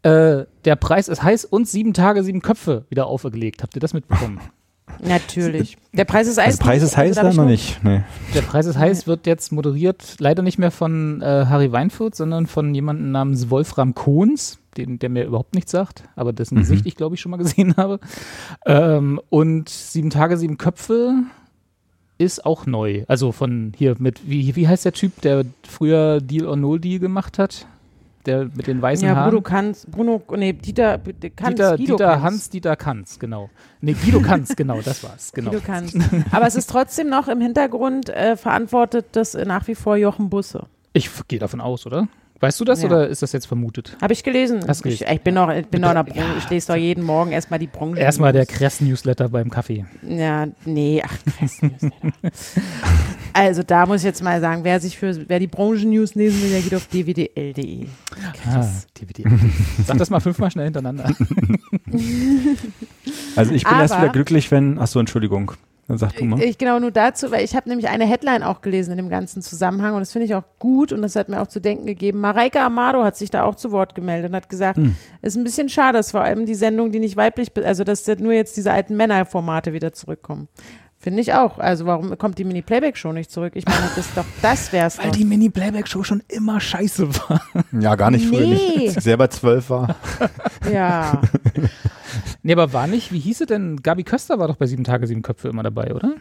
äh, 0.02 0.44
der 0.64 0.76
Preis 0.76 1.08
ist 1.08 1.22
heiß 1.22 1.44
und 1.46 1.66
sieben 1.66 1.92
Tage, 1.94 2.22
sieben 2.22 2.40
Köpfe 2.42 2.84
wieder 2.90 3.06
aufgelegt. 3.06 3.62
Habt 3.62 3.74
ihr 3.74 3.80
das 3.80 3.94
mitbekommen? 3.94 4.38
Natürlich. 5.02 5.76
Der 5.92 6.04
Preis 6.04 6.28
ist 6.28 6.38
Eis. 6.38 6.46
Also 6.46 6.64
Preis 6.64 6.82
ist 6.82 6.96
heiß 6.96 7.16
hab 7.16 7.24
da 7.24 7.30
ich 7.30 7.36
noch 7.36 7.44
nur- 7.44 7.50
nicht. 7.50 7.82
Nee. 7.84 8.02
Der 8.34 8.42
Preis 8.42 8.66
ist 8.66 8.78
heiß 8.78 9.06
wird 9.06 9.26
jetzt 9.26 9.50
moderiert, 9.52 10.16
leider 10.18 10.42
nicht 10.42 10.58
mehr 10.58 10.70
von 10.70 11.20
äh, 11.22 11.46
Harry 11.48 11.72
Weinfurt, 11.72 12.14
sondern 12.14 12.46
von 12.46 12.74
jemandem 12.74 13.10
namens 13.10 13.50
Wolfram 13.50 13.94
Kohns, 13.94 14.58
den, 14.76 14.98
der 14.98 15.08
mir 15.08 15.24
überhaupt 15.24 15.54
nichts 15.54 15.72
sagt, 15.72 16.04
aber 16.16 16.32
dessen 16.32 16.56
Mhm. 16.56 16.60
Gesicht 16.60 16.86
ich, 16.86 16.96
glaube 16.96 17.14
ich, 17.14 17.20
schon 17.20 17.30
mal 17.30 17.36
gesehen 17.38 17.74
habe. 17.76 17.98
Ähm, 18.66 19.20
und 19.30 19.68
Sieben 19.68 20.10
Tage, 20.10 20.36
Sieben 20.36 20.58
Köpfe 20.58 21.14
ist 22.18 22.44
auch 22.46 22.66
neu. 22.66 23.04
Also 23.08 23.32
von 23.32 23.72
hier 23.76 23.96
mit, 23.98 24.28
wie, 24.28 24.54
wie 24.54 24.68
heißt 24.68 24.84
der 24.84 24.92
Typ, 24.92 25.20
der 25.22 25.44
früher 25.68 26.20
Deal 26.20 26.46
or 26.46 26.56
No 26.56 26.78
Deal 26.78 27.00
gemacht 27.00 27.38
hat? 27.38 27.66
Der 28.26 28.44
mit 28.44 28.66
den 28.66 28.80
weißen 28.80 29.06
Ja, 29.06 29.16
Haaren? 29.16 29.30
Bruno 29.30 29.42
Kanz, 29.42 29.86
Bruno, 29.86 30.22
nee, 30.36 30.52
Dieter, 30.54 30.98
Kanz, 30.98 31.10
Dieter, 31.56 31.76
Guido 31.76 31.96
Dieter 31.96 32.08
Kanz. 32.12 32.22
Hans, 32.22 32.50
Dieter 32.50 32.76
Kanz, 32.76 33.18
genau. 33.18 33.50
Nee, 33.80 33.92
Guido 33.94 34.20
Kanz, 34.20 34.56
genau, 34.56 34.80
das 34.80 35.04
war's. 35.04 35.32
Genau. 35.32 35.50
Guido 35.50 35.62
Kanz. 35.62 35.94
Aber 36.30 36.46
es 36.46 36.54
ist 36.56 36.70
trotzdem 36.70 37.08
noch 37.08 37.28
im 37.28 37.40
Hintergrund 37.40 38.08
äh, 38.08 38.36
verantwortet 38.36 39.06
das 39.12 39.34
nach 39.34 39.66
wie 39.68 39.74
vor 39.74 39.96
Jochen 39.96 40.30
Busse. 40.30 40.66
Ich 40.94 41.10
gehe 41.28 41.38
davon 41.38 41.60
aus, 41.60 41.86
oder? 41.86 42.08
Weißt 42.44 42.60
du 42.60 42.64
das 42.64 42.80
Ja. 42.82 42.86
oder 42.88 43.08
ist 43.08 43.22
das 43.22 43.32
jetzt 43.32 43.46
vermutet? 43.46 43.96
Habe 44.00 44.12
ich 44.12 44.22
gelesen. 44.22 44.60
Hast 44.68 44.84
ich, 44.86 45.02
ich 45.06 45.20
bin 45.22 45.34
noch, 45.34 45.50
ich 45.50 45.66
bin 45.66 45.80
noch 45.80 45.90
in 45.94 46.04
der 46.04 46.14
Ja. 46.14 46.24
Ich 46.38 46.48
lese 46.50 46.68
doch 46.68 46.76
jeden 46.76 47.02
Morgen 47.04 47.32
erstmal 47.32 47.58
die 47.58 47.66
Branche. 47.66 48.00
Erstmal 48.00 48.32
der 48.32 48.46
Kress-Newsletter 48.46 49.28
beim 49.28 49.50
Kaffee. 49.50 49.84
Ja, 50.06 50.46
nee, 50.64 51.02
ach, 51.04 51.16
krass. 51.38 51.60
Also 53.36 53.64
da 53.64 53.84
muss 53.84 53.98
ich 54.02 54.04
jetzt 54.04 54.22
mal 54.22 54.40
sagen, 54.40 54.62
wer 54.62 54.78
sich 54.78 54.96
für, 54.96 55.28
wer 55.28 55.40
die 55.40 55.48
Branchen-News 55.48 56.14
lesen 56.14 56.40
will, 56.40 56.50
der 56.50 56.60
geht 56.60 56.72
auf 56.74 56.86
dwdl.de. 56.86 57.86
Ah, 58.48 58.64
DVD. 59.00 59.24
Sag 59.84 59.98
das 59.98 60.08
mal 60.08 60.20
fünfmal 60.20 60.52
schnell 60.52 60.66
hintereinander. 60.66 61.10
Also 63.36 63.52
ich 63.52 63.64
bin 63.64 63.78
erst 63.78 63.92
Aber- 63.94 64.04
wieder 64.04 64.12
glücklich, 64.12 64.50
wenn. 64.50 64.78
Achso, 64.78 65.00
Entschuldigung. 65.00 65.52
Dann 65.86 65.98
sag 65.98 66.16
du 66.16 66.24
mal. 66.24 66.40
Ich 66.42 66.56
genau 66.56 66.78
nur 66.78 66.90
dazu, 66.90 67.30
weil 67.30 67.44
ich 67.44 67.54
habe 67.54 67.68
nämlich 67.68 67.88
eine 67.88 68.06
Headline 68.06 68.42
auch 68.42 68.62
gelesen 68.62 68.92
in 68.92 68.96
dem 68.96 69.10
ganzen 69.10 69.42
Zusammenhang 69.42 69.94
und 69.94 70.00
das 70.00 70.12
finde 70.12 70.26
ich 70.26 70.34
auch 70.34 70.44
gut 70.58 70.92
und 70.92 71.02
das 71.02 71.14
hat 71.14 71.28
mir 71.28 71.42
auch 71.42 71.46
zu 71.46 71.60
denken 71.60 71.84
gegeben. 71.86 72.20
Mareike 72.20 72.60
Amado 72.60 73.04
hat 73.04 73.16
sich 73.16 73.30
da 73.30 73.44
auch 73.44 73.54
zu 73.54 73.70
Wort 73.70 73.94
gemeldet 73.94 74.30
und 74.30 74.36
hat 74.36 74.48
gesagt, 74.48 74.78
Hm. 74.78 74.96
es 75.20 75.34
ist 75.34 75.36
ein 75.36 75.44
bisschen 75.44 75.68
schade, 75.68 75.98
dass 75.98 76.12
vor 76.12 76.22
allem 76.22 76.46
die 76.46 76.54
Sendung, 76.54 76.90
die 76.90 77.00
nicht 77.00 77.16
weiblich, 77.16 77.50
also 77.62 77.84
dass 77.84 78.06
nur 78.06 78.32
jetzt 78.32 78.56
diese 78.56 78.72
alten 78.72 78.96
Männerformate 78.96 79.72
wieder 79.72 79.92
zurückkommen. 79.92 80.48
Finde 81.04 81.20
ich 81.20 81.34
auch. 81.34 81.58
Also 81.58 81.84
warum 81.84 82.16
kommt 82.16 82.38
die 82.38 82.44
Mini-Playback-Show 82.44 83.12
nicht 83.12 83.30
zurück? 83.30 83.52
Ich 83.56 83.66
meine, 83.66 83.82
das 83.82 83.98
ist 83.98 84.16
doch, 84.16 84.24
das 84.40 84.72
wär's 84.72 84.96
Weil 84.96 85.08
doch. 85.10 85.16
die 85.16 85.26
Mini-Playback-Show 85.26 86.02
schon 86.02 86.22
immer 86.28 86.60
scheiße 86.62 87.14
war. 87.14 87.42
Ja, 87.78 87.94
gar 87.94 88.10
nicht 88.10 88.26
früher 88.26 88.40
Nee. 88.40 88.54
nicht. 88.54 88.88
Als 88.88 88.96
ich 88.96 89.04
selber 89.04 89.28
zwölf 89.28 89.68
war. 89.68 89.96
Ja. 90.72 91.20
Nee, 92.42 92.52
aber 92.54 92.72
war 92.72 92.86
nicht, 92.86 93.12
wie 93.12 93.18
hieß 93.18 93.36
sie 93.36 93.44
denn? 93.46 93.82
Gabi 93.82 94.02
Köster 94.02 94.38
war 94.38 94.48
doch 94.48 94.56
bei 94.56 94.66
Sieben 94.66 94.82
Tage, 94.82 95.06
Sieben 95.06 95.20
Köpfe 95.20 95.48
immer 95.48 95.62
dabei, 95.62 95.94
oder? 95.94 96.14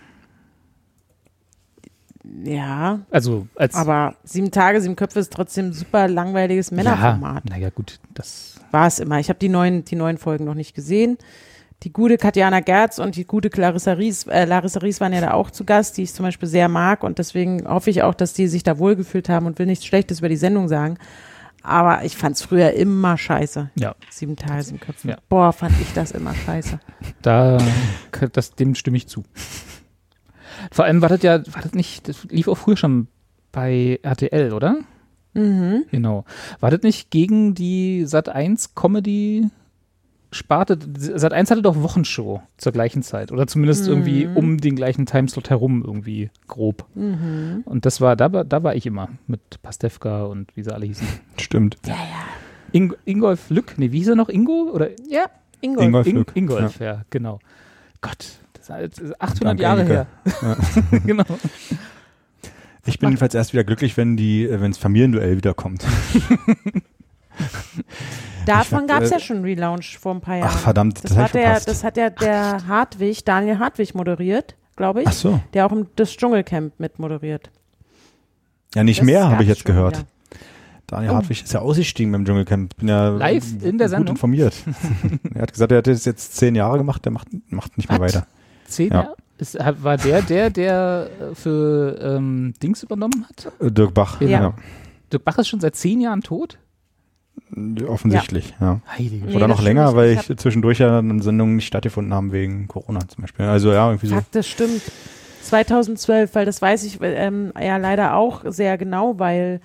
Ja, 2.44 3.00
Also 3.12 3.48
als 3.56 3.76
aber 3.76 4.16
sieben 4.24 4.52
Tage, 4.52 4.82
sieben 4.82 4.96
Köpfe 4.96 5.20
ist 5.20 5.32
trotzdem 5.32 5.68
ein 5.68 5.74
super 5.74 6.08
langweiliges 6.10 6.72
Männerformat. 6.72 7.44
Ja, 7.50 7.56
naja, 7.56 7.70
gut, 7.70 8.00
das. 8.14 8.56
War 8.72 8.88
es 8.88 9.00
immer. 9.00 9.20
Ich 9.20 9.30
habe 9.30 9.40
die 9.40 9.50
neuen, 9.50 9.86
die 9.86 9.96
neuen 9.96 10.18
Folgen 10.18 10.46
noch 10.46 10.56
nicht 10.56 10.74
gesehen. 10.74 11.18
Die 11.84 11.92
gute 11.92 12.18
Katjana 12.18 12.62
Gerz 12.62 12.98
und 12.98 13.18
die 13.18 13.26
gute 13.26 13.50
Clarissa 13.50 13.94
Ries, 13.94 14.26
äh, 14.28 14.46
Larissa 14.46 14.80
Ries 14.80 15.02
waren 15.02 15.12
ja 15.12 15.20
da 15.20 15.32
auch 15.34 15.52
zu 15.52 15.66
Gast, 15.66 15.98
die 15.98 16.04
ich 16.04 16.14
zum 16.14 16.24
Beispiel 16.24 16.48
sehr 16.48 16.70
mag 16.70 17.04
und 17.04 17.20
deswegen 17.20 17.68
hoffe 17.68 17.90
ich 17.90 18.04
auch, 18.04 18.14
dass 18.14 18.34
die 18.34 18.48
sich 18.48 18.64
da 18.64 18.78
wohlgefühlt 18.80 19.28
haben 19.28 19.48
und 19.48 19.60
will 19.60 19.66
nichts 19.66 19.86
Schlechtes 19.86 20.20
über 20.20 20.30
die 20.30 20.38
Sendung 20.38 20.70
sagen. 20.70 20.98
Aber 21.62 22.04
ich 22.04 22.16
fand 22.16 22.38
es 22.38 22.42
früher 22.42 22.72
immer 22.72 23.18
scheiße. 23.18 23.70
Ja. 23.76 23.96
Sieben 24.10 24.36
Tage, 24.38 24.64
sieben 24.64 24.80
Köpfe. 24.80 25.10
Ja. 25.10 25.18
Boah, 25.28 25.52
fand 25.52 25.74
ich 25.82 25.92
das 25.94 26.12
immer 26.12 26.34
scheiße. 26.34 26.80
Da, 27.22 27.58
das, 28.32 28.56
dem 28.56 28.76
stimme 28.76 28.98
ich 28.98 29.08
zu. 29.08 29.24
Vor 30.72 30.86
allem 30.86 31.02
war 31.02 31.10
das 31.10 31.22
ja, 31.22 31.46
war 31.54 31.62
das 31.62 31.74
nicht, 31.74 32.08
das 32.08 32.24
lief 32.26 32.48
auch 32.48 32.58
früher 32.58 32.78
schon 32.78 33.08
bei 33.52 34.00
RTL, 34.04 34.54
oder? 34.54 34.78
Mhm. 35.34 35.86
Genau. 35.92 36.26
War 36.60 36.72
das 36.72 36.82
nicht 36.82 37.12
gegen 37.12 37.56
die 37.56 38.06
Sat 38.06 38.30
1 38.30 38.76
Comedy 38.76 39.50
Sparte, 40.34 40.78
Sat 40.98 41.32
1 41.34 41.52
hatte 41.52 41.62
doch 41.62 41.82
Wochenshow 41.82 42.42
zur 42.58 42.72
gleichen 42.72 43.04
Zeit 43.04 43.32
oder 43.32 43.48
zumindest 43.48 43.88
irgendwie 43.88 44.26
Mhm. 44.26 44.38
um 44.38 44.58
den 44.60 44.76
gleichen 44.76 45.06
Timeslot 45.06 45.50
herum 45.50 45.84
irgendwie 45.86 46.30
grob. 46.48 46.86
Mhm. 46.96 47.62
Und 47.66 47.86
das 47.86 48.02
war, 48.02 48.16
da 48.16 48.34
war, 48.34 48.44
da 48.44 48.64
war 48.64 48.76
ich 48.76 48.86
immer 48.86 49.10
mit 49.28 49.40
Pastewka 49.62 50.24
und 50.24 50.56
wie 50.58 50.64
sie 50.64 50.74
alle 50.74 50.86
hießen. 50.88 51.08
Stimmt. 51.40 51.78
Ing, 52.72 52.94
Ingolf 53.06 53.50
Lück, 53.50 53.76
nee, 53.78 53.92
wie 53.92 54.00
hieß 54.00 54.10
er 54.10 54.16
noch? 54.16 54.30
Ingo? 54.30 54.70
Oder 54.74 54.90
Ja, 55.08 55.26
Ingolf. 55.62 55.86
Ingolf 55.86 56.08
Ing, 56.08 56.16
Lück. 56.18 56.32
Ingolf, 56.36 56.80
ja. 56.80 57.04
genau. 57.10 57.40
Gott, 58.02 58.18
das 58.54 58.64
ist 58.64 58.70
halt 58.70 59.02
800 59.20 59.44
Danke, 59.44 59.64
Jahre 59.64 59.82
Engelke. 59.82 60.08
her. 60.42 61.00
genau. 61.06 61.24
Ich 62.86 63.00
bin 63.00 63.10
jedenfalls 63.10 63.34
erst 63.34 63.54
wieder 63.54 63.64
glücklich, 63.64 63.96
wenn 63.96 64.18
die, 64.18 64.44
äh, 64.46 64.60
wenn 64.60 64.72
das 64.72 64.78
Familienduell 64.78 65.38
wiederkommt. 65.38 65.86
Davon 68.46 68.88
gab 68.88 69.02
es 69.04 69.12
hab, 69.12 69.20
ja 69.20 69.26
schon 69.26 69.38
einen 69.38 69.46
Relaunch 69.46 69.98
vor 69.98 70.14
ein 70.14 70.22
paar 70.22 70.38
Jahren. 70.38 70.50
Ach 70.54 70.60
verdammt, 70.60 70.98
das, 71.04 71.12
Das, 71.12 71.18
hat 71.18 71.34
der, 71.34 71.60
das 71.60 71.84
hat 71.84 71.98
ja 71.98 72.10
der 72.10 72.68
Hartwig, 72.68 73.24
Daniel 73.24 73.60
Hartwig 73.60 73.96
moderiert, 73.96 74.56
glaube 74.76 75.02
ich. 75.02 75.08
Ach 75.08 75.14
so. 75.14 75.40
Der 75.54 75.66
auch 75.66 75.72
im, 75.72 75.88
das 75.96 76.12
Dschungelcamp 76.16 76.74
mit 76.80 77.00
moderiert. 77.00 77.50
Ja, 78.76 78.84
nicht 78.84 79.00
Das 79.00 79.06
mehr, 79.06 79.30
habe 79.30 79.44
ich 79.44 79.50
jetzt 79.50 79.66
gehört. 79.66 79.98
wieder. 80.00 80.08
Daniel 80.88 81.12
Oh. 81.12 81.16
Hartwig 81.16 81.42
ist 81.44 81.54
ja 81.54 81.62
ausgestiegen 81.62 82.12
beim 82.12 82.26
Dschungelcamp. 82.26 82.76
Bin 82.78 82.90
ja 82.90 83.10
Live 83.10 83.46
in 83.64 83.78
der 83.78 83.88
gut 83.88 83.96
Sendung? 83.96 84.16
informiert. 84.16 84.54
er 85.34 85.42
hat 85.44 85.54
gesagt, 85.54 85.72
er 85.72 85.78
hat 85.78 85.88
das 85.88 86.04
jetzt 86.06 86.36
zehn 86.36 86.56
Jahre 86.56 86.78
gemacht, 86.78 87.06
der 87.06 87.12
macht, 87.14 87.28
macht 87.50 87.78
nicht 87.78 87.90
mehr 87.90 88.00
Was? 88.00 88.14
weiter. 88.16 88.28
Zehn 88.68 88.90
Ja. 88.92 89.04
Jahre? 89.04 89.16
Ist, 89.38 89.58
war 89.82 89.98
der 89.98 90.22
der, 90.22 90.50
der 90.52 91.10
äh, 91.32 91.36
für 91.36 91.98
ähm, 92.02 92.54
Dings 92.62 92.84
übernommen 92.84 93.26
hat? 93.28 93.52
Äh, 93.60 93.72
Dirk 93.72 93.94
Bach. 93.94 94.22
Ja. 94.22 94.54
Dirk 95.12 95.24
Bach 95.26 95.38
ist 95.38 95.48
schon 95.48 95.60
seit 95.60 95.76
zehn 95.76 96.02
Jahren 96.02 96.22
tot? 96.22 96.60
Ja. 97.56 97.88
Offensichtlich, 97.88 98.54
ja. 98.60 98.80
Heilige 98.98 99.26
Nee, 99.28 99.36
Oder 99.36 99.48
noch 99.48 99.62
länger, 99.62 99.88
stimmt. 99.88 99.98
weil 99.98 100.12
Ich 100.14 100.30
ich 100.30 100.38
zwischendurch 100.38 100.80
ja 100.80 100.88
dann 100.90 101.22
Sendungen 101.22 101.56
nicht 101.58 101.68
stattgefunden 101.68 102.14
haben 102.14 102.32
wegen 102.32 102.68
Corona 102.68 103.00
zum 103.08 103.22
Beispiel. 103.22 103.46
Also 103.46 103.72
ja, 103.72 103.88
irgendwie 103.90 104.08
so. 104.08 104.16
Fakt, 104.16 104.34
das 104.36 104.48
stimmt. 104.48 104.82
2012, 105.44 106.34
weil 106.36 106.46
das 106.46 106.62
weiß 106.62 106.84
ich 106.86 107.00
ähm, 107.02 107.52
ja 107.62 107.78
leider 107.78 108.16
auch 108.16 108.42
sehr 108.48 108.78
genau, 108.78 109.20
weil 109.20 109.60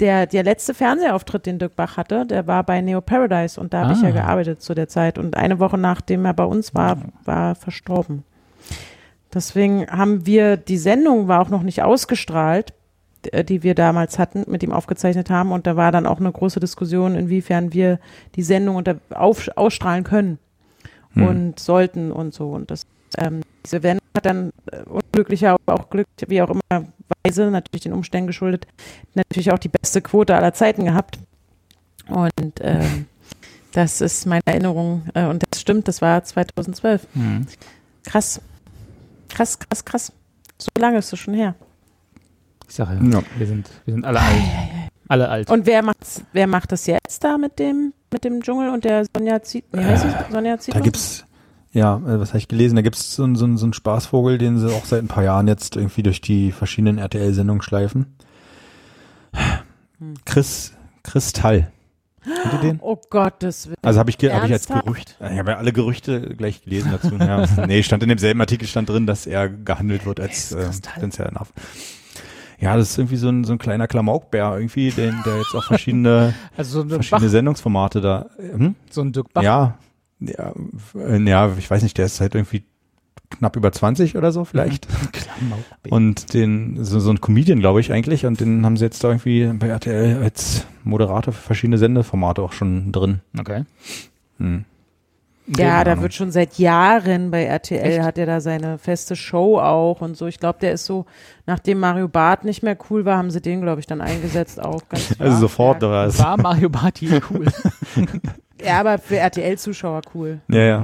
der, 0.00 0.26
der 0.26 0.42
letzte 0.42 0.72
Fernsehauftritt, 0.74 1.46
den 1.46 1.58
Dirk 1.58 1.76
Bach 1.76 1.96
hatte, 1.98 2.24
der 2.26 2.46
war 2.46 2.64
bei 2.64 2.80
Neo 2.80 3.00
Paradise 3.02 3.60
und 3.60 3.74
da 3.74 3.82
habe 3.84 3.92
ich 3.92 4.00
ja 4.02 4.08
Ah. 4.08 4.12
gearbeitet 4.12 4.62
zu 4.62 4.74
der 4.74 4.88
Zeit. 4.88 5.18
Und 5.18 5.36
eine 5.36 5.58
Woche 5.60 5.76
nachdem 5.78 6.24
er 6.24 6.32
bei 6.34 6.44
uns 6.44 6.74
war, 6.74 6.96
war 7.24 7.50
er 7.50 7.54
verstorben. 7.54 8.24
Deswegen 9.32 9.86
haben 9.88 10.26
wir, 10.26 10.56
die 10.56 10.78
Sendung 10.78 11.28
war 11.28 11.40
auch 11.40 11.50
noch 11.50 11.62
nicht 11.62 11.82
ausgestrahlt, 11.82 12.72
die 13.44 13.62
wir 13.62 13.74
damals 13.74 14.18
hatten, 14.18 14.44
mit 14.46 14.62
ihm 14.62 14.72
aufgezeichnet 14.72 15.30
haben. 15.30 15.52
Und 15.52 15.66
da 15.66 15.76
war 15.76 15.92
dann 15.92 16.06
auch 16.06 16.20
eine 16.20 16.32
große 16.32 16.60
Diskussion, 16.60 17.14
inwiefern 17.14 17.72
wir 17.72 17.98
die 18.34 18.42
Sendung 18.42 18.76
unter, 18.76 18.96
auf, 19.10 19.48
ausstrahlen 19.56 20.04
können 20.04 20.38
Hm. 21.14 21.26
und 21.26 21.60
sollten 21.60 22.12
und 22.12 22.34
so. 22.34 22.50
Und 22.50 22.70
das, 22.70 22.86
ähm, 23.18 23.42
diese 23.64 23.80
Sendung 23.80 24.06
hat 24.16 24.26
dann 24.26 24.52
äh, 24.70 24.82
unglücklicher, 24.82 25.56
aber 25.66 25.80
auch 25.80 25.90
Glück, 25.90 26.06
wie 26.26 26.42
auch 26.42 26.50
immer, 26.50 26.86
Weise, 27.24 27.50
natürlich 27.50 27.82
den 27.82 27.92
Umständen 27.92 28.28
geschuldet, 28.28 28.66
natürlich 29.14 29.50
auch 29.50 29.58
die 29.58 29.68
beste 29.68 30.00
Quote 30.00 30.34
aller 30.34 30.54
Zeiten 30.54 30.84
gehabt. 30.84 31.18
Und 32.08 32.54
ähm, 32.60 33.06
das 33.72 34.00
ist 34.00 34.26
meine 34.26 34.42
Erinnerung. 34.46 35.02
Äh, 35.14 35.26
und 35.26 35.44
das 35.48 35.60
stimmt, 35.60 35.88
das 35.88 36.00
war 36.00 36.22
2012. 36.22 37.06
Hm. 37.14 37.46
Krass. 38.04 38.40
Krass, 39.28 39.58
krass, 39.58 39.84
krass. 39.84 40.12
So 40.58 40.68
lange 40.78 40.98
ist 40.98 41.12
es 41.12 41.18
schon 41.18 41.34
her. 41.34 41.54
Ich 42.70 42.76
sage 42.76 42.98
ja, 43.02 43.18
Ja. 43.18 43.22
wir, 43.36 43.46
sind, 43.48 43.68
wir 43.84 43.92
sind 43.94 44.04
alle 44.06 44.20
alt. 44.20 44.42
Alle 45.08 45.28
alt. 45.28 45.50
Und 45.50 45.66
wer 45.66 45.82
macht's, 45.82 46.22
wer 46.32 46.46
macht 46.46 46.70
das 46.70 46.86
jetzt 46.86 47.24
da 47.24 47.36
mit 47.36 47.58
dem, 47.58 47.92
mit 48.12 48.22
dem 48.24 48.42
Dschungel 48.42 48.70
und 48.70 48.84
der 48.84 49.04
Sonja 49.14 49.42
Ziet, 49.42 49.64
wie 49.72 49.84
heißt 49.84 50.04
sie? 50.04 50.32
Sonja 50.32 50.56
Ziet? 50.58 50.76
Da 50.76 50.80
gibt's, 50.80 51.24
ja, 51.72 51.96
äh, 51.96 52.20
was 52.20 52.28
habe 52.28 52.38
ich 52.38 52.46
gelesen? 52.46 52.76
Da 52.76 52.82
gibt's 52.82 53.16
so, 53.16 53.24
einen- 53.24 53.34
so, 53.34 53.44
einen- 53.44 53.58
so 53.58 53.66
einen 53.66 53.72
Spaßvogel, 53.72 54.38
den 54.38 54.58
sie 54.60 54.72
auch 54.72 54.84
seit 54.84 55.02
ein 55.02 55.08
paar 55.08 55.24
Jahren 55.24 55.48
jetzt 55.48 55.74
irgendwie 55.74 56.04
durch 56.04 56.20
die 56.20 56.52
verschiedenen 56.52 56.98
RTL-Sendungen 56.98 57.60
schleifen. 57.60 58.06
Hm. 59.98 60.14
Chris, 60.24 60.72
Kristall. 61.02 61.72
Kennt 62.22 62.52
ihr 62.54 62.60
den? 62.60 62.78
Oh 62.82 62.98
Gottes 63.10 63.66
Willen. 63.66 63.76
Also 63.82 63.98
habe 63.98 64.10
ich, 64.10 64.16
hab 64.30 64.44
ich 64.44 64.52
als? 64.52 64.66
Gerücht, 64.68 65.16
ich 65.18 65.38
habe 65.38 65.50
ja 65.52 65.56
alle 65.56 65.72
Gerüchte 65.72 66.36
gleich 66.36 66.62
gelesen 66.62 66.92
dazu. 66.92 67.16
Ja. 67.16 67.46
nee, 67.66 67.82
stand 67.82 68.02
in 68.02 68.10
demselben 68.10 68.40
Artikel 68.40 68.68
stand 68.68 68.88
drin, 68.90 69.06
dass 69.06 69.26
er 69.26 69.48
gehandelt 69.48 70.04
wird 70.06 70.20
als 70.20 70.52
äh, 70.52 70.56
Kristall? 70.66 71.32
Ja, 72.60 72.76
das 72.76 72.90
ist 72.90 72.98
irgendwie 72.98 73.16
so 73.16 73.28
ein, 73.28 73.44
so 73.44 73.52
ein 73.52 73.58
kleiner 73.58 73.88
Klamaukbär 73.88 74.54
irgendwie, 74.54 74.90
den, 74.90 75.14
der 75.24 75.38
jetzt 75.38 75.54
auch 75.54 75.64
verschiedene, 75.64 76.34
Also 76.56 76.82
so 76.82 76.88
verschiedene 76.88 77.26
Bach, 77.26 77.30
Sendungsformate 77.30 78.00
da. 78.00 78.26
Hm? 78.38 78.74
so 78.90 79.00
ein 79.00 79.12
Dirk 79.12 79.32
Bach. 79.32 79.42
Ja, 79.42 79.78
ja, 80.20 80.52
äh, 80.94 81.18
ja, 81.22 81.52
ich 81.56 81.70
weiß 81.70 81.82
nicht, 81.82 81.96
der 81.96 82.06
ist 82.06 82.20
halt 82.20 82.34
irgendwie 82.34 82.62
knapp 83.30 83.56
über 83.56 83.72
20 83.72 84.16
oder 84.16 84.32
so 84.32 84.44
vielleicht. 84.44 84.88
Klamaukbär. 85.12 85.92
Und 85.92 86.34
den, 86.34 86.84
so, 86.84 87.00
so 87.00 87.10
ein 87.10 87.20
Comedian, 87.20 87.60
glaube 87.60 87.80
ich, 87.80 87.92
eigentlich. 87.92 88.26
Und 88.26 88.40
den 88.40 88.64
haben 88.64 88.76
sie 88.76 88.84
jetzt 88.84 89.02
da 89.02 89.08
irgendwie 89.08 89.46
bei 89.46 89.68
RTL 89.68 90.22
als 90.22 90.66
Moderator 90.84 91.32
für 91.32 91.40
verschiedene 91.40 91.78
Sendeformate 91.78 92.42
auch 92.42 92.52
schon 92.52 92.92
drin. 92.92 93.20
Okay. 93.38 93.64
Hm. 94.38 94.64
Ja, 95.46 95.82
da 95.82 96.00
wird 96.00 96.14
schon 96.14 96.30
seit 96.30 96.58
Jahren 96.58 97.30
bei 97.30 97.44
RTL 97.44 97.82
Echt? 97.84 98.02
hat 98.02 98.18
er 98.18 98.26
da 98.26 98.40
seine 98.40 98.78
feste 98.78 99.16
Show 99.16 99.58
auch 99.58 100.00
und 100.00 100.16
so. 100.16 100.26
Ich 100.26 100.38
glaube, 100.38 100.58
der 100.60 100.72
ist 100.72 100.86
so, 100.86 101.06
nachdem 101.46 101.80
Mario 101.80 102.08
Barth 102.08 102.44
nicht 102.44 102.62
mehr 102.62 102.76
cool 102.88 103.04
war, 103.04 103.16
haben 103.16 103.30
sie 103.30 103.40
den, 103.40 103.60
glaube 103.60 103.80
ich, 103.80 103.86
dann 103.86 104.00
eingesetzt 104.00 104.62
auch. 104.62 104.82
Ganz 104.88 105.14
Also 105.18 105.38
sofort, 105.38 105.82
Ja, 105.82 105.88
oder 105.88 106.06
was? 106.06 106.18
War 106.18 106.36
Mario 106.36 106.68
Barty 106.68 107.20
cool. 107.30 107.46
ja, 108.64 108.78
aber 108.80 108.98
für 108.98 109.16
RTL-Zuschauer 109.16 110.02
cool. 110.14 110.40
Ja, 110.48 110.60
ja. 110.60 110.82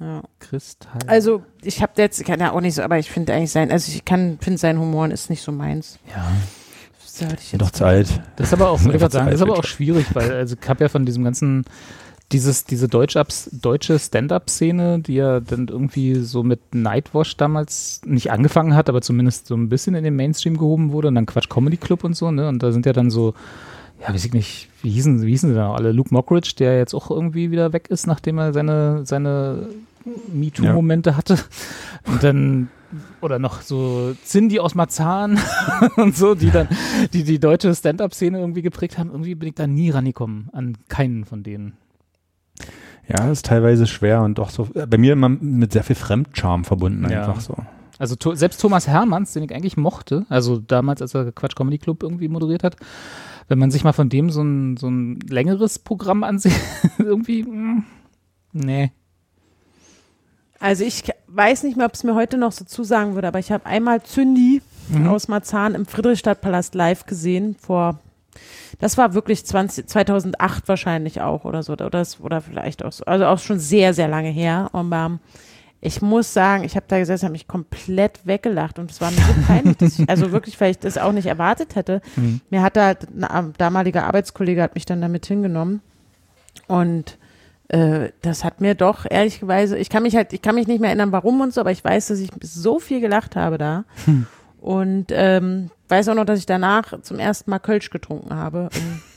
Ja. 0.00 0.22
Kristall. 0.38 0.98
Also 1.06 1.42
ich 1.62 1.82
habe 1.82 1.92
jetzt, 1.96 2.24
kann 2.24 2.40
ja 2.40 2.52
auch 2.52 2.62
nicht 2.62 2.74
so, 2.74 2.82
aber 2.82 2.98
ich 2.98 3.10
finde 3.10 3.34
eigentlich 3.34 3.52
sein, 3.52 3.70
also 3.70 3.92
ich 3.92 4.04
kann, 4.06 4.38
finde 4.40 4.58
sein 4.58 4.78
Humor 4.78 5.08
ist 5.10 5.28
nicht 5.28 5.42
so 5.42 5.52
meins. 5.52 5.98
ja. 6.08 6.26
Sollte 7.04 7.36
ich 7.40 7.52
jetzt 7.52 7.60
doch 7.60 7.70
zu 7.70 7.84
alt. 7.84 8.22
Das 8.36 8.46
ist 8.46 8.52
aber 8.54 8.70
auch, 8.70 8.80
ich 8.94 9.00
sagen, 9.00 9.26
das 9.26 9.34
ist 9.34 9.42
aber 9.42 9.58
auch 9.58 9.64
schwierig, 9.64 10.06
weil 10.14 10.32
also 10.32 10.56
ich 10.58 10.68
habe 10.68 10.84
ja 10.84 10.88
von 10.88 11.04
diesem 11.04 11.22
ganzen 11.24 11.64
dieses 12.32 12.64
diese 12.64 12.88
deutsche 12.88 13.24
deutsche 13.52 13.98
Stand-up-Szene, 13.98 15.00
die 15.00 15.14
ja 15.14 15.40
dann 15.40 15.68
irgendwie 15.68 16.16
so 16.16 16.42
mit 16.42 16.74
Nightwash 16.74 17.36
damals 17.36 18.00
nicht 18.04 18.30
angefangen 18.30 18.74
hat, 18.74 18.88
aber 18.88 19.02
zumindest 19.02 19.46
so 19.46 19.56
ein 19.56 19.68
bisschen 19.68 19.94
in 19.94 20.04
den 20.04 20.16
Mainstream 20.16 20.56
gehoben 20.56 20.92
wurde 20.92 21.08
und 21.08 21.16
dann 21.16 21.26
Quatsch 21.26 21.48
Comedy 21.48 21.76
Club 21.76 22.04
und 22.04 22.14
so, 22.14 22.30
ne? 22.30 22.48
Und 22.48 22.62
da 22.62 22.72
sind 22.72 22.86
ja 22.86 22.92
dann 22.92 23.10
so 23.10 23.34
ja, 24.00 24.14
weiß 24.14 24.24
ich 24.24 24.32
nicht, 24.32 24.68
wie 24.82 24.90
hießen, 24.90 25.22
wie 25.22 25.30
hießen 25.30 25.50
sie 25.50 25.54
da 25.54 25.68
noch 25.68 25.74
alle? 25.74 25.92
Luke 25.92 26.12
Mockridge, 26.12 26.54
der 26.58 26.78
jetzt 26.78 26.94
auch 26.94 27.10
irgendwie 27.10 27.50
wieder 27.50 27.72
weg 27.72 27.88
ist, 27.90 28.06
nachdem 28.06 28.38
er 28.38 28.52
seine, 28.52 29.04
seine 29.04 29.68
MeToo-Momente 30.32 31.16
hatte. 31.16 31.38
Und 32.06 32.22
dann, 32.22 32.68
oder 33.20 33.38
noch 33.38 33.60
so 33.60 34.14
Cindy 34.24 34.58
aus 34.58 34.74
Marzahn 34.74 35.38
und 35.96 36.16
so, 36.16 36.34
die 36.34 36.50
dann, 36.50 36.68
die 37.12 37.24
die 37.24 37.38
deutsche 37.38 37.74
Stand-Up-Szene 37.74 38.38
irgendwie 38.38 38.62
geprägt 38.62 38.96
haben. 38.96 39.10
Irgendwie 39.10 39.34
bin 39.34 39.48
ich 39.48 39.54
da 39.54 39.66
nie 39.66 39.90
rangekommen 39.90 40.48
an 40.52 40.78
keinen 40.88 41.26
von 41.26 41.42
denen. 41.42 41.74
Ja, 43.10 43.26
das 43.26 43.38
ist 43.38 43.46
teilweise 43.46 43.86
schwer 43.86 44.22
und 44.22 44.38
doch 44.38 44.50
so, 44.50 44.68
äh, 44.74 44.86
bei 44.86 44.98
mir 44.98 45.12
immer 45.14 45.28
mit 45.28 45.72
sehr 45.72 45.82
viel 45.84 45.96
Fremdcharme 45.96 46.64
verbunden 46.64 47.08
Ja. 47.10 47.20
einfach 47.26 47.40
so. 47.40 47.54
Also 47.98 48.16
to 48.16 48.34
selbst 48.34 48.60
Thomas 48.60 48.86
Hermanns, 48.88 49.32
den 49.34 49.42
ich 49.42 49.54
eigentlich 49.54 49.76
mochte, 49.76 50.24
also 50.30 50.58
damals, 50.58 51.02
als 51.02 51.14
er 51.14 51.32
Quatsch 51.32 51.54
Comedy 51.54 51.76
Club 51.78 52.02
irgendwie 52.02 52.28
moderiert 52.28 52.64
hat, 52.64 52.76
wenn 53.48 53.58
man 53.58 53.70
sich 53.70 53.84
mal 53.84 53.92
von 53.92 54.08
dem 54.08 54.30
so 54.30 54.42
ein, 54.42 54.76
so 54.78 54.88
ein 54.88 55.18
längeres 55.28 55.78
Programm 55.80 56.24
ansieht, 56.24 56.54
irgendwie, 56.98 57.42
mh, 57.42 57.82
nee. 58.52 58.92
Also 60.58 60.84
ich 60.84 61.02
weiß 61.26 61.62
nicht 61.64 61.76
mehr, 61.76 61.86
ob 61.86 61.94
es 61.94 62.04
mir 62.04 62.14
heute 62.14 62.36
noch 62.38 62.52
so 62.52 62.64
zusagen 62.64 63.14
würde, 63.14 63.28
aber 63.28 63.38
ich 63.38 63.50
habe 63.52 63.66
einmal 63.66 64.02
Zündi 64.02 64.62
Mhm. 64.88 65.06
aus 65.06 65.28
Marzahn 65.28 65.76
im 65.76 65.86
Friedrichstadtpalast 65.86 66.74
live 66.74 67.06
gesehen 67.06 67.54
vor 67.60 68.00
das 68.80 68.98
war 68.98 69.14
wirklich 69.14 69.44
20, 69.46 69.86
2008 69.88 70.66
wahrscheinlich 70.68 71.20
auch 71.20 71.44
oder 71.44 71.62
so 71.62 71.72
oder, 71.74 71.90
das, 71.90 72.20
oder 72.20 72.40
vielleicht 72.40 72.84
auch 72.84 72.92
so, 72.92 73.04
also 73.04 73.26
auch 73.26 73.38
schon 73.38 73.58
sehr 73.58 73.94
sehr 73.94 74.08
lange 74.08 74.30
her. 74.30 74.70
Und 74.72 74.90
ähm, 74.92 75.18
ich 75.82 76.02
muss 76.02 76.34
sagen, 76.34 76.64
ich 76.64 76.76
habe 76.76 76.84
da 76.88 76.98
gesessen, 76.98 77.24
habe 77.24 77.32
mich 77.32 77.48
komplett 77.48 78.20
weggelacht. 78.26 78.78
Und 78.78 78.90
es 78.90 79.00
war 79.00 79.10
mir 79.10 79.16
so 79.16 79.32
peinlich, 79.46 79.76
dass 79.78 79.98
ich, 79.98 80.08
also 80.10 80.30
wirklich, 80.30 80.60
weil 80.60 80.72
ich 80.72 80.78
das 80.78 80.98
auch 80.98 81.12
nicht 81.12 81.24
erwartet 81.26 81.74
hätte. 81.74 82.02
Mhm. 82.16 82.40
Mir 82.50 82.60
hat 82.60 82.76
da 82.76 82.88
ein 82.90 83.24
am- 83.24 83.52
damaliger 83.56 84.04
Arbeitskollege 84.04 84.62
hat 84.62 84.74
mich 84.74 84.84
dann 84.84 85.00
damit 85.00 85.24
hingenommen. 85.24 85.80
Und 86.66 87.16
äh, 87.68 88.10
das 88.20 88.44
hat 88.44 88.60
mir 88.60 88.74
doch 88.74 89.06
ehrlicherweise, 89.08 89.78
ich 89.78 89.88
kann 89.88 90.02
mich 90.02 90.16
halt, 90.16 90.32
ich 90.34 90.42
kann 90.42 90.54
mich 90.54 90.66
nicht 90.66 90.80
mehr 90.80 90.90
erinnern, 90.90 91.12
warum 91.12 91.40
und 91.40 91.54
so, 91.54 91.62
aber 91.62 91.70
ich 91.70 91.82
weiß, 91.82 92.08
dass 92.08 92.18
ich 92.18 92.30
so 92.42 92.78
viel 92.78 93.00
gelacht 93.00 93.34
habe 93.34 93.56
da. 93.56 93.84
Und 94.60 95.06
ähm, 95.10 95.70
weiß 95.90 96.08
auch 96.08 96.14
noch, 96.14 96.24
dass 96.24 96.38
ich 96.38 96.46
danach 96.46 97.00
zum 97.02 97.18
ersten 97.18 97.50
Mal 97.50 97.58
Kölsch 97.58 97.90
getrunken 97.90 98.34
habe 98.34 98.68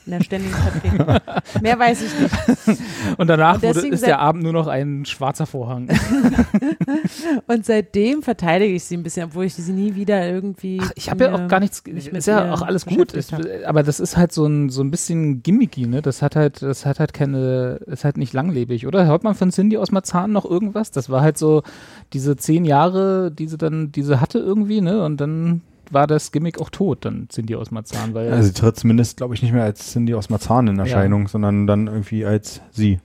in 0.06 0.12
der 0.12 0.22
ständigen 0.22 0.54
Vertretung. 0.54 1.20
Mehr 1.62 1.80
weiß 1.80 2.02
ich 2.02 2.20
nicht. 2.20 2.82
Und 3.18 3.28
danach 3.28 3.56
Und 3.56 3.64
wurde, 3.64 3.88
ist 3.88 4.06
der 4.06 4.20
Abend 4.20 4.44
nur 4.44 4.52
noch 4.52 4.68
ein 4.68 5.06
schwarzer 5.06 5.46
Vorhang. 5.46 5.88
Und 7.48 7.66
seitdem 7.66 8.22
verteidige 8.22 8.74
ich 8.74 8.84
sie 8.84 8.98
ein 8.98 9.04
bisschen, 9.04 9.26
obwohl 9.26 9.46
ich 9.46 9.54
sie 9.54 9.72
nie 9.72 9.96
wieder 9.96 10.28
irgendwie. 10.30 10.80
Ach, 10.82 10.92
ich 10.96 11.10
habe 11.10 11.26
ja 11.26 11.34
auch 11.34 11.48
gar 11.48 11.60
nichts, 11.60 11.84
nicht 11.86 12.08
ist 12.08 12.28
ja 12.28 12.54
auch 12.54 12.62
alles 12.62 12.86
gut, 12.86 13.14
ist, 13.14 13.34
aber 13.66 13.84
das 13.84 14.00
ist 14.00 14.18
halt 14.18 14.34
so 14.34 14.46
ein, 14.46 14.70
so 14.70 14.82
ein 14.82 14.92
bisschen 14.92 15.42
gimmicky, 15.42 15.88
ne? 15.88 16.02
Das 16.02 16.22
hat 16.22 16.36
halt, 16.36 16.62
das 16.62 16.86
hat 16.86 17.00
halt 17.00 17.14
keine, 17.14 17.80
ist 17.86 18.04
halt 18.04 18.18
nicht 18.18 18.34
langlebig, 18.34 18.88
oder? 18.88 19.06
Hört 19.06 19.24
man 19.24 19.36
von 19.36 19.52
Cindy 19.52 19.78
aus 19.78 19.92
Marzahn 19.92 20.32
noch 20.32 20.46
irgendwas? 20.46 20.92
Das 20.92 21.10
war 21.10 21.22
halt 21.22 21.38
so 21.38 21.64
diese 22.12 22.36
zehn 22.36 22.66
Jahre, 22.66 23.32
die 23.32 23.48
sie 23.48 23.58
dann, 23.58 23.92
die 23.92 24.04
sie 24.04 24.20
hatte 24.20 24.40
irgendwie, 24.40 24.82
ne? 24.82 25.04
Und 25.04 25.22
dann 25.22 25.62
war 25.92 26.08
das 26.08 26.32
Gimmick 26.32 26.60
auch 26.60 26.70
tot, 26.70 27.06
dann 27.06 27.28
Cindy 27.30 27.56
aus 27.56 27.72
Marzahn, 27.72 28.14
weil 28.14 28.32
Also 28.32 28.48
sie 28.48 28.54
tritt 28.54 28.78
zumindest, 28.78 29.18
glaube 29.18 29.34
ich, 29.36 29.42
nicht 29.42 29.54
mehr 29.54 29.64
als 29.64 29.92
Cindy 29.92 30.14
aus 30.16 30.30
Marzahn 30.30 30.68
in 30.68 30.80
Erscheinung, 30.80 31.28
sondern 31.28 31.68
dann 31.68 31.88
irgendwie 31.88 32.26
als 32.26 32.62
sie. 32.72 33.00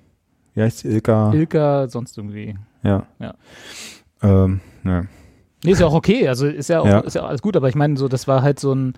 Wie 0.54 0.62
heißt 0.62 0.78
sie? 0.80 0.88
Ilka? 0.88 1.32
Ilka 1.32 1.88
sonst 1.88 2.16
irgendwie. 2.16 2.56
ja. 2.82 3.06
Ja. 3.18 3.34
Ähm, 4.22 4.60
ne. 4.82 5.08
Nee, 5.64 5.72
ist 5.72 5.80
ja 5.80 5.86
auch 5.86 5.94
okay, 5.94 6.28
also 6.28 6.46
ist 6.46 6.68
ja 6.68 6.80
auch, 6.80 6.86
Ja. 6.86 7.00
ist 7.00 7.14
ja 7.14 7.22
alles 7.24 7.42
gut, 7.42 7.56
aber 7.56 7.68
ich 7.68 7.74
meine, 7.74 7.96
so, 7.96 8.08
das 8.08 8.26
war 8.28 8.42
halt 8.42 8.58
so 8.60 8.72
ein, 8.72 8.94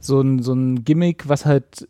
so 0.00 0.20
ein, 0.20 0.42
so 0.42 0.52
ein 0.54 0.84
Gimmick, 0.84 1.28
was 1.28 1.44
halt 1.46 1.88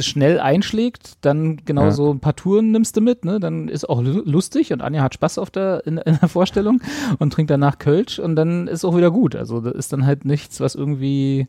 schnell 0.00 0.40
einschlägt, 0.40 1.14
dann 1.20 1.58
genau 1.64 1.84
Ja. 1.84 1.90
so 1.90 2.10
ein 2.12 2.20
paar 2.20 2.34
Touren 2.36 2.70
nimmst 2.70 2.96
du 2.96 3.00
mit, 3.00 3.24
ne? 3.24 3.40
Dann 3.40 3.68
ist 3.68 3.88
auch 3.88 4.00
lu- 4.02 4.22
lustig 4.24 4.72
und 4.72 4.80
Anja 4.82 5.02
hat 5.02 5.14
Spaß 5.14 5.38
auf 5.38 5.50
der, 5.50 5.82
in, 5.86 5.98
in 5.98 6.18
der 6.20 6.28
Vorstellung 6.28 6.80
und 7.18 7.32
trinkt 7.32 7.50
danach 7.50 7.78
Kölsch 7.78 8.18
und 8.18 8.36
dann 8.36 8.68
ist 8.68 8.84
auch 8.84 8.96
wieder 8.96 9.10
gut. 9.10 9.36
Also 9.36 9.60
das 9.60 9.74
ist 9.74 9.92
dann 9.92 10.06
halt 10.06 10.24
nichts, 10.24 10.60
was 10.60 10.74
irgendwie, 10.74 11.46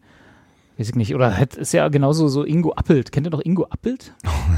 weiß 0.77 0.89
ich 0.89 0.95
nicht, 0.95 1.13
oder 1.13 1.37
halt 1.37 1.55
ist 1.55 1.71
ja 1.73 1.87
genauso 1.89 2.27
so 2.27 2.43
Ingo 2.43 2.73
Appelt. 2.73 3.11
Kennt 3.11 3.27
ihr 3.27 3.29
noch 3.29 3.43
Ingo 3.43 3.65
Appelt? 3.69 4.13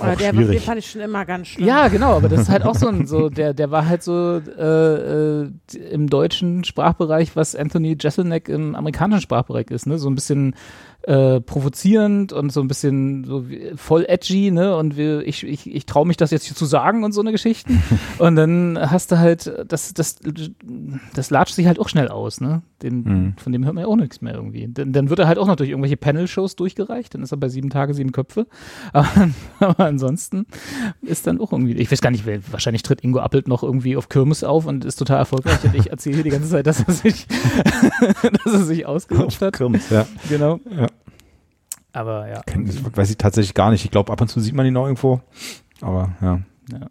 Auch 0.00 0.14
der, 0.16 0.32
den 0.32 0.60
fand 0.60 0.78
ich 0.78 0.90
schon 0.90 1.00
immer 1.00 1.24
ganz 1.24 1.48
schlimm. 1.48 1.66
Ja, 1.66 1.88
genau, 1.88 2.16
aber 2.16 2.28
das 2.28 2.42
ist 2.42 2.48
halt 2.48 2.64
auch 2.64 2.74
so 2.74 2.88
ein, 2.88 3.06
so, 3.06 3.28
der, 3.28 3.54
der 3.54 3.70
war 3.70 3.86
halt 3.86 4.02
so 4.02 4.40
äh, 4.58 5.42
äh, 5.42 5.50
im 5.90 6.08
deutschen 6.08 6.64
Sprachbereich, 6.64 7.34
was 7.34 7.56
Anthony 7.56 7.96
Jeselnik 8.00 8.48
im 8.48 8.74
amerikanischen 8.74 9.22
Sprachbereich 9.22 9.70
ist, 9.70 9.86
ne? 9.86 9.98
So 9.98 10.08
ein 10.08 10.14
bisschen 10.14 10.54
äh, 11.02 11.40
provozierend 11.40 12.32
und 12.32 12.52
so 12.52 12.60
ein 12.60 12.68
bisschen 12.68 13.24
so 13.24 13.48
wie, 13.48 13.72
voll 13.76 14.04
edgy, 14.08 14.50
ne? 14.50 14.76
Und 14.76 14.96
wir, 14.96 15.26
ich, 15.26 15.44
ich, 15.44 15.72
ich 15.72 15.86
traue 15.86 16.06
mich 16.06 16.16
das 16.16 16.30
jetzt 16.30 16.44
hier 16.46 16.56
zu 16.56 16.66
sagen 16.66 17.04
und 17.04 17.12
so 17.12 17.20
eine 17.20 17.32
Geschichten. 17.32 17.82
und 18.18 18.36
dann 18.36 18.78
hast 18.78 19.10
du 19.10 19.18
halt, 19.18 19.50
das, 19.66 19.94
das, 19.94 20.16
das 21.14 21.30
latscht 21.30 21.54
sich 21.54 21.66
halt 21.66 21.78
auch 21.78 21.88
schnell 21.88 22.08
aus, 22.08 22.40
ne? 22.40 22.62
Den, 22.82 23.08
Mhm. 23.08 23.34
Von 23.36 23.52
dem 23.52 23.64
hört 23.64 23.74
man 23.74 23.84
ja 23.84 23.88
auch 23.88 23.96
nichts 23.96 24.20
mehr 24.20 24.34
irgendwie. 24.34 24.68
Dann, 24.78 24.92
dann 24.92 25.10
wird 25.10 25.18
er 25.18 25.28
halt 25.28 25.38
auch 25.38 25.46
noch 25.46 25.56
durch 25.56 25.70
irgendwelche 25.70 25.96
Panel-Shows 25.96 26.56
durchgereicht, 26.56 27.14
dann 27.14 27.22
ist 27.22 27.32
er 27.32 27.36
bei 27.36 27.48
sieben 27.48 27.70
Tage, 27.70 27.94
sieben 27.94 28.12
Köpfe. 28.12 28.46
Aber, 28.92 29.28
aber 29.60 29.84
ansonsten 29.84 30.46
ist 31.02 31.26
dann 31.26 31.40
auch 31.40 31.52
irgendwie, 31.52 31.74
ich 31.74 31.90
weiß 31.90 32.00
gar 32.00 32.10
nicht, 32.10 32.24
wahrscheinlich 32.50 32.82
tritt 32.82 33.02
Ingo 33.02 33.18
Appelt 33.20 33.48
noch 33.48 33.62
irgendwie 33.62 33.96
auf 33.96 34.08
Kirmes 34.08 34.44
auf 34.44 34.66
und 34.66 34.84
ist 34.84 34.96
total 34.96 35.18
erfolgreich 35.18 35.62
und 35.64 35.74
ich 35.74 35.90
erzähle 35.90 36.16
hier 36.16 36.24
die 36.24 36.30
ganze 36.30 36.48
Zeit, 36.48 36.66
dass 36.66 36.80
er 36.80 36.92
sich, 36.92 37.26
dass 38.44 38.52
er 38.52 38.64
sich 38.64 38.86
ausgerutscht 38.86 39.40
hat. 39.42 39.54
Kirmes, 39.54 39.90
ja. 39.90 40.06
Genau. 40.28 40.60
Ja. 40.70 40.86
Aber 41.92 42.28
ja. 42.28 42.42
Das 42.46 42.96
weiß 42.96 43.10
ich 43.10 43.18
tatsächlich 43.18 43.54
gar 43.54 43.70
nicht. 43.70 43.84
Ich 43.84 43.90
glaube, 43.90 44.12
ab 44.12 44.20
und 44.20 44.28
zu 44.28 44.40
sieht 44.40 44.54
man 44.54 44.66
ihn 44.66 44.74
noch 44.74 44.84
irgendwo. 44.84 45.20
Aber 45.80 46.12
ja. 46.20 46.40
Ja. 46.70 46.88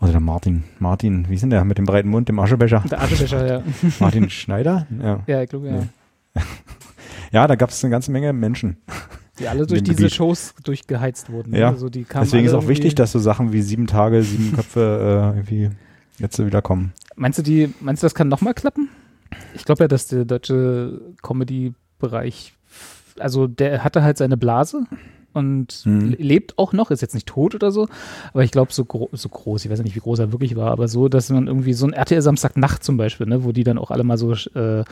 Oder 0.00 0.12
der 0.12 0.20
Martin. 0.20 0.64
Martin, 0.78 1.28
wie 1.28 1.34
ist 1.34 1.42
denn 1.42 1.50
der 1.50 1.64
mit 1.64 1.78
dem 1.78 1.84
breiten 1.84 2.08
Mund, 2.08 2.28
dem 2.28 2.38
Aschebecher? 2.38 2.84
Der 2.90 3.02
Aschebecher, 3.02 3.46
ja. 3.46 3.62
Martin 3.98 4.30
Schneider? 4.30 4.86
Ja. 5.02 5.20
Ja, 5.26 5.42
ich 5.42 5.50
glaube, 5.50 5.68
ja. 5.68 5.74
Ja. 6.36 6.42
Ja, 7.32 7.46
da 7.46 7.54
gab 7.54 7.70
es 7.70 7.82
eine 7.84 7.90
ganze 7.90 8.10
Menge 8.10 8.32
Menschen. 8.32 8.78
Die 9.38 9.48
alle 9.48 9.66
durch 9.66 9.82
diese 9.82 9.96
Gebiet. 9.96 10.12
Shows 10.12 10.54
durchgeheizt 10.64 11.30
wurden. 11.30 11.50
ne? 11.52 11.60
Ja. 11.60 11.68
Also 11.70 11.88
die 11.88 12.04
kamen 12.04 12.24
Deswegen 12.24 12.46
ist 12.46 12.52
auch 12.52 12.68
wichtig, 12.68 12.94
dass 12.94 13.12
so 13.12 13.18
Sachen 13.18 13.52
wie 13.52 13.62
sieben 13.62 13.86
Tage, 13.86 14.22
sieben 14.22 14.52
Köpfe 14.56 15.32
äh, 15.34 15.36
irgendwie 15.38 15.70
jetzt 16.18 16.44
wieder 16.44 16.60
kommen. 16.60 16.92
Meinst 17.16 17.38
du, 17.38 17.42
die, 17.42 17.72
meinst 17.80 18.02
du, 18.02 18.04
das 18.06 18.14
kann 18.14 18.28
nochmal 18.28 18.54
klappen? 18.54 18.88
Ich 19.54 19.64
glaube 19.64 19.84
ja, 19.84 19.88
dass 19.88 20.08
der 20.08 20.24
deutsche 20.24 21.00
Comedy-Bereich, 21.22 22.52
also 23.18 23.46
der 23.46 23.84
hatte 23.84 24.02
halt 24.02 24.18
seine 24.18 24.36
Blase 24.36 24.84
und 25.32 25.82
Mhm. 25.84 26.10
le- 26.10 26.16
lebt 26.16 26.58
auch 26.58 26.72
noch, 26.72 26.90
ist 26.90 27.00
jetzt 27.02 27.14
nicht 27.14 27.26
tot 27.26 27.54
oder 27.54 27.70
so, 27.72 27.88
aber 28.32 28.42
ich 28.44 28.50
glaube 28.50 28.72
so, 28.72 28.84
gro 28.84 29.08
so 29.12 29.28
groß, 29.28 29.64
ich 29.64 29.70
weiß 29.70 29.78
ja 29.78 29.84
nicht, 29.84 29.96
wie 29.96 30.00
groß 30.00 30.18
er 30.18 30.32
wirklich 30.32 30.56
war, 30.56 30.70
aber 30.70 30.88
so, 30.88 31.08
dass 31.08 31.30
man 31.30 31.46
irgendwie 31.46 31.72
so 31.72 31.86
ein 31.86 31.92
RTL 31.92 32.22
Samstagnacht 32.22 32.82
zum 32.84 32.96
Beispiel, 32.96 33.26
ne, 33.26 33.44
wo 33.44 33.52
die 33.52 33.64
dann 33.64 33.78
auch 33.78 33.90
alle 33.90 34.04
mal 34.04 34.18
so 34.18 34.32
äh, 34.32 34.84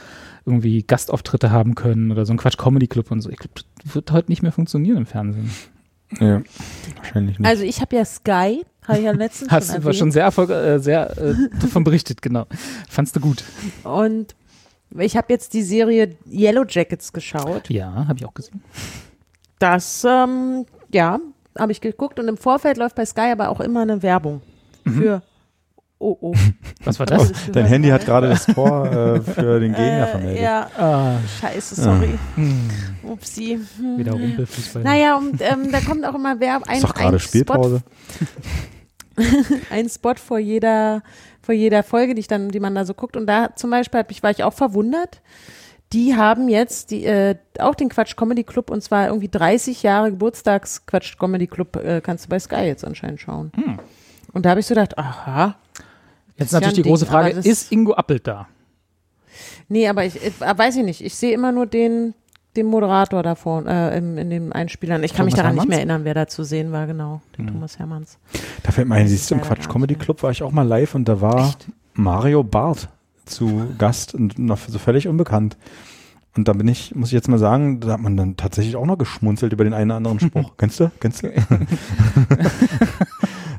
irgendwie 0.46 0.82
Gastauftritte 0.82 1.50
haben 1.50 1.74
können 1.74 2.10
oder 2.12 2.24
so 2.26 2.32
ein 2.32 2.36
Quatsch 2.38 2.56
Comedy 2.58 2.86
Club 2.86 3.10
und 3.10 3.20
so. 3.20 3.30
Ich 3.30 3.36
glaube, 3.38 3.54
das 3.84 3.94
wird 3.94 4.10
heute 4.12 4.30
nicht 4.30 4.42
mehr 4.42 4.52
funktionieren 4.52 4.96
im 4.98 5.06
Fernsehen. 5.06 5.50
Ja, 6.20 6.40
wahrscheinlich 6.96 7.38
nicht. 7.38 7.46
Also 7.48 7.64
ich 7.64 7.80
habe 7.82 7.94
ja 7.96 8.04
Sky, 8.04 8.64
habe 8.86 8.98
ich 8.98 9.04
ja 9.04 9.10
letztens 9.12 9.50
Hast 9.50 9.66
schon 9.72 9.80
du 9.80 9.84
war 9.84 9.92
schon 9.92 10.10
sehr 10.10 10.22
erfolg 10.24 10.48
äh, 10.50 10.78
sehr 10.78 11.18
äh, 11.18 11.34
davon 11.60 11.84
berichtet, 11.84 12.22
genau. 12.22 12.46
Fandst 12.88 13.14
du 13.14 13.20
gut? 13.20 13.44
Und 13.84 14.34
ich 14.98 15.18
habe 15.18 15.26
jetzt 15.30 15.52
die 15.52 15.60
Serie 15.62 16.16
Yellow 16.26 16.64
Jackets 16.66 17.12
geschaut. 17.12 17.68
Ja, 17.68 18.06
habe 18.08 18.18
ich 18.18 18.24
auch 18.24 18.32
gesehen. 18.32 18.62
Das, 19.58 20.04
ähm, 20.08 20.66
ja, 20.92 21.18
habe 21.58 21.72
ich 21.72 21.80
geguckt 21.80 22.18
und 22.20 22.28
im 22.28 22.36
Vorfeld 22.36 22.76
läuft 22.76 22.94
bei 22.96 23.04
Sky 23.04 23.30
aber 23.32 23.48
auch 23.48 23.60
immer 23.60 23.82
eine 23.82 24.02
Werbung 24.02 24.40
Mhm. 24.84 24.92
für 24.94 25.22
Oh, 26.00 26.16
oh. 26.20 26.34
Was 26.84 27.00
war 27.00 27.08
Oh, 27.10 27.16
das? 27.16 27.32
du 27.46 27.50
dein 27.50 27.66
Handy 27.66 27.88
hat 27.88 28.04
gerade 28.04 28.28
das 28.28 28.46
Tor 28.46 28.86
äh, 28.86 29.20
für 29.20 29.58
den 29.58 29.72
Gegner 29.72 30.06
Äh, 30.06 30.10
vermeldet. 30.12 30.42
ja, 30.44 30.70
Ah, 30.78 31.16
scheiße, 31.40 31.74
sorry. 31.74 32.16
hm, 32.36 32.70
Upsi. 33.02 33.58
Hm. 33.78 33.98
wieder 33.98 34.12
Rumpelfußball. 34.12 34.84
Naja, 34.84 35.16
und 35.16 35.40
ähm, 35.42 35.72
da 35.72 35.80
kommt 35.80 36.04
auch 36.06 36.14
immer 36.14 36.38
Werbung. 36.38 36.68
Ein, 36.68 36.76
ist 36.76 36.84
doch 36.84 36.94
gerade 36.94 37.16
ein 37.16 37.18
Spielpause. 37.18 37.82
Spot, 38.14 39.24
ein 39.70 39.88
Spot 39.88 40.14
vor 40.14 40.38
jeder, 40.38 41.02
vor 41.42 41.54
jeder 41.54 41.82
Folge, 41.82 42.14
die, 42.14 42.20
ich 42.20 42.28
dann, 42.28 42.50
die 42.50 42.60
man 42.60 42.76
da 42.76 42.84
so 42.84 42.94
guckt. 42.94 43.16
Und 43.16 43.26
da 43.26 43.56
zum 43.56 43.70
Beispiel 43.70 43.98
hab 43.98 44.10
ich, 44.12 44.22
war 44.22 44.30
ich 44.30 44.44
auch 44.44 44.52
verwundert. 44.54 45.20
Die 45.92 46.16
haben 46.16 46.48
jetzt 46.48 46.90
die, 46.90 47.04
äh, 47.04 47.36
auch 47.58 47.74
den 47.74 47.88
Quatsch 47.88 48.14
Comedy 48.16 48.44
Club 48.44 48.70
und 48.70 48.82
zwar 48.82 49.06
irgendwie 49.06 49.28
30 49.28 49.82
Jahre 49.82 50.10
Geburtstags 50.10 50.84
Quatsch 50.84 51.16
Comedy 51.18 51.46
Club 51.46 51.76
äh, 51.76 52.00
kannst 52.02 52.26
du 52.26 52.28
bei 52.28 52.38
Sky 52.38 52.64
jetzt 52.64 52.84
anscheinend 52.84 53.20
schauen. 53.20 53.52
Hm. 53.56 53.78
Und 54.32 54.44
da 54.44 54.50
habe 54.50 54.60
ich 54.60 54.66
so 54.66 54.74
gedacht, 54.74 54.98
aha. 54.98 55.56
Jetzt 56.36 56.48
ist 56.48 56.52
ja 56.52 56.60
natürlich 56.60 56.74
die 56.76 56.82
Ding, 56.82 56.92
große 56.92 57.06
Frage, 57.06 57.30
ist 57.30 57.72
Ingo 57.72 57.94
Appelt 57.94 58.26
da? 58.26 58.48
Nee, 59.68 59.88
aber 59.88 60.04
ich, 60.04 60.22
äh, 60.22 60.30
weiß 60.40 60.76
ich 60.76 60.84
nicht. 60.84 61.02
Ich 61.04 61.14
sehe 61.14 61.32
immer 61.32 61.52
nur 61.52 61.66
den, 61.66 62.14
den 62.56 62.66
Moderator 62.66 63.22
da 63.22 63.34
vorne, 63.34 63.92
äh, 63.92 63.98
in, 63.98 64.18
in 64.18 64.30
den 64.30 64.52
Einspielern. 64.52 65.02
Ich 65.04 65.14
kann 65.14 65.24
mich 65.24 65.34
Thomas 65.34 65.42
daran 65.42 65.54
nicht 65.54 65.62
Hermanns? 65.62 65.68
mehr 65.70 65.78
erinnern, 65.78 66.04
wer 66.04 66.14
da 66.14 66.26
zu 66.26 66.44
sehen 66.44 66.70
war, 66.70 66.86
genau. 66.86 67.22
Den 67.36 67.46
Hm. 67.46 67.54
Thomas 67.54 67.78
Hermanns. 67.78 68.18
Da 68.62 68.72
fällt 68.72 68.88
mir 68.88 68.96
ein, 68.96 69.08
siehst 69.08 69.22
ist 69.22 69.30
du, 69.30 69.36
im 69.36 69.40
Quatsch 69.40 69.68
Comedy 69.68 69.94
nicht. 69.94 70.04
Club 70.04 70.22
war 70.22 70.30
ich 70.30 70.42
auch 70.42 70.52
mal 70.52 70.66
live 70.66 70.94
und 70.94 71.08
da 71.08 71.20
war 71.20 71.48
Echt? 71.48 71.66
Mario 71.94 72.42
Barth 72.44 72.88
zu 73.28 73.66
Gast 73.78 74.14
und 74.14 74.38
noch 74.38 74.58
so 74.58 74.78
völlig 74.78 75.08
unbekannt. 75.08 75.56
Und 76.36 76.46
da 76.46 76.52
bin 76.52 76.68
ich, 76.68 76.94
muss 76.94 77.08
ich 77.08 77.14
jetzt 77.14 77.28
mal 77.28 77.38
sagen, 77.38 77.80
da 77.80 77.94
hat 77.94 78.00
man 78.00 78.16
dann 78.16 78.36
tatsächlich 78.36 78.76
auch 78.76 78.86
noch 78.86 78.98
geschmunzelt 78.98 79.52
über 79.52 79.64
den 79.64 79.74
einen 79.74 79.90
oder 79.90 79.96
anderen 79.96 80.20
Spruch. 80.20 80.52
Kennst 80.56 80.78
du? 80.78 80.92
Kennst 81.00 81.24
du? 81.24 81.28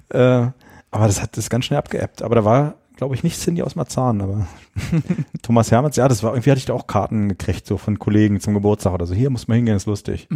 äh, 0.10 0.52
aber 0.92 1.08
das 1.08 1.22
hat 1.22 1.38
das 1.38 1.50
ganz 1.50 1.66
schnell 1.66 1.80
abgeappt. 1.80 2.22
Aber 2.22 2.36
da 2.36 2.46
war, 2.46 2.76
glaube 2.96 3.16
ich, 3.16 3.24
nicht 3.24 3.38
Cindy 3.40 3.64
aus 3.64 3.76
Marzahn, 3.76 4.22
aber 4.22 4.48
Thomas 5.42 5.72
Hermanns, 5.72 5.98
ja, 5.98 6.08
das 6.08 6.24
war, 6.24 6.32
irgendwie 6.32 6.52
hatte 6.52 6.60
ich 6.60 6.66
da 6.66 6.74
auch 6.74 6.88
Karten 6.88 7.28
gekriegt, 7.30 7.68
so 7.68 7.78
von 7.78 8.00
Kollegen 8.00 8.40
zum 8.40 8.54
Geburtstag 8.54 8.94
oder 8.94 9.06
so. 9.06 9.14
Hier 9.14 9.30
muss 9.30 9.48
man 9.48 9.58
hingehen, 9.58 9.76
ist 9.76 9.86
lustig. 9.86 10.28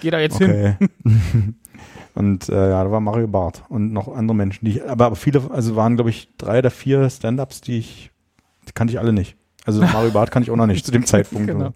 Geh 0.00 0.10
da 0.10 0.20
jetzt 0.20 0.38
hin. 0.38 0.50
Okay. 0.50 0.74
und 2.14 2.48
äh, 2.48 2.70
ja, 2.70 2.82
da 2.82 2.90
war 2.90 3.00
Mario 3.00 3.28
Barth 3.28 3.62
und 3.68 3.92
noch 3.92 4.08
andere 4.08 4.36
Menschen, 4.36 4.64
die 4.64 4.70
ich, 4.72 4.88
aber, 4.88 5.04
aber 5.06 5.16
viele, 5.16 5.50
also 5.50 5.76
waren, 5.76 5.96
glaube 5.96 6.10
ich, 6.10 6.28
drei 6.38 6.60
oder 6.60 6.70
vier 6.70 7.10
Stand-Ups, 7.10 7.60
die 7.60 7.78
ich, 7.78 8.10
die 8.70 8.74
kannte 8.74 8.92
ich 8.92 8.98
alle 9.00 9.12
nicht. 9.12 9.36
Also 9.66 9.82
Mario 9.92 10.10
Barth 10.10 10.30
kann 10.30 10.42
ich 10.42 10.50
auch 10.50 10.56
noch 10.56 10.66
nicht 10.66 10.86
zu 10.86 10.92
dem 10.92 11.04
Zeitpunkt. 11.04 11.48
Genau. 11.48 11.70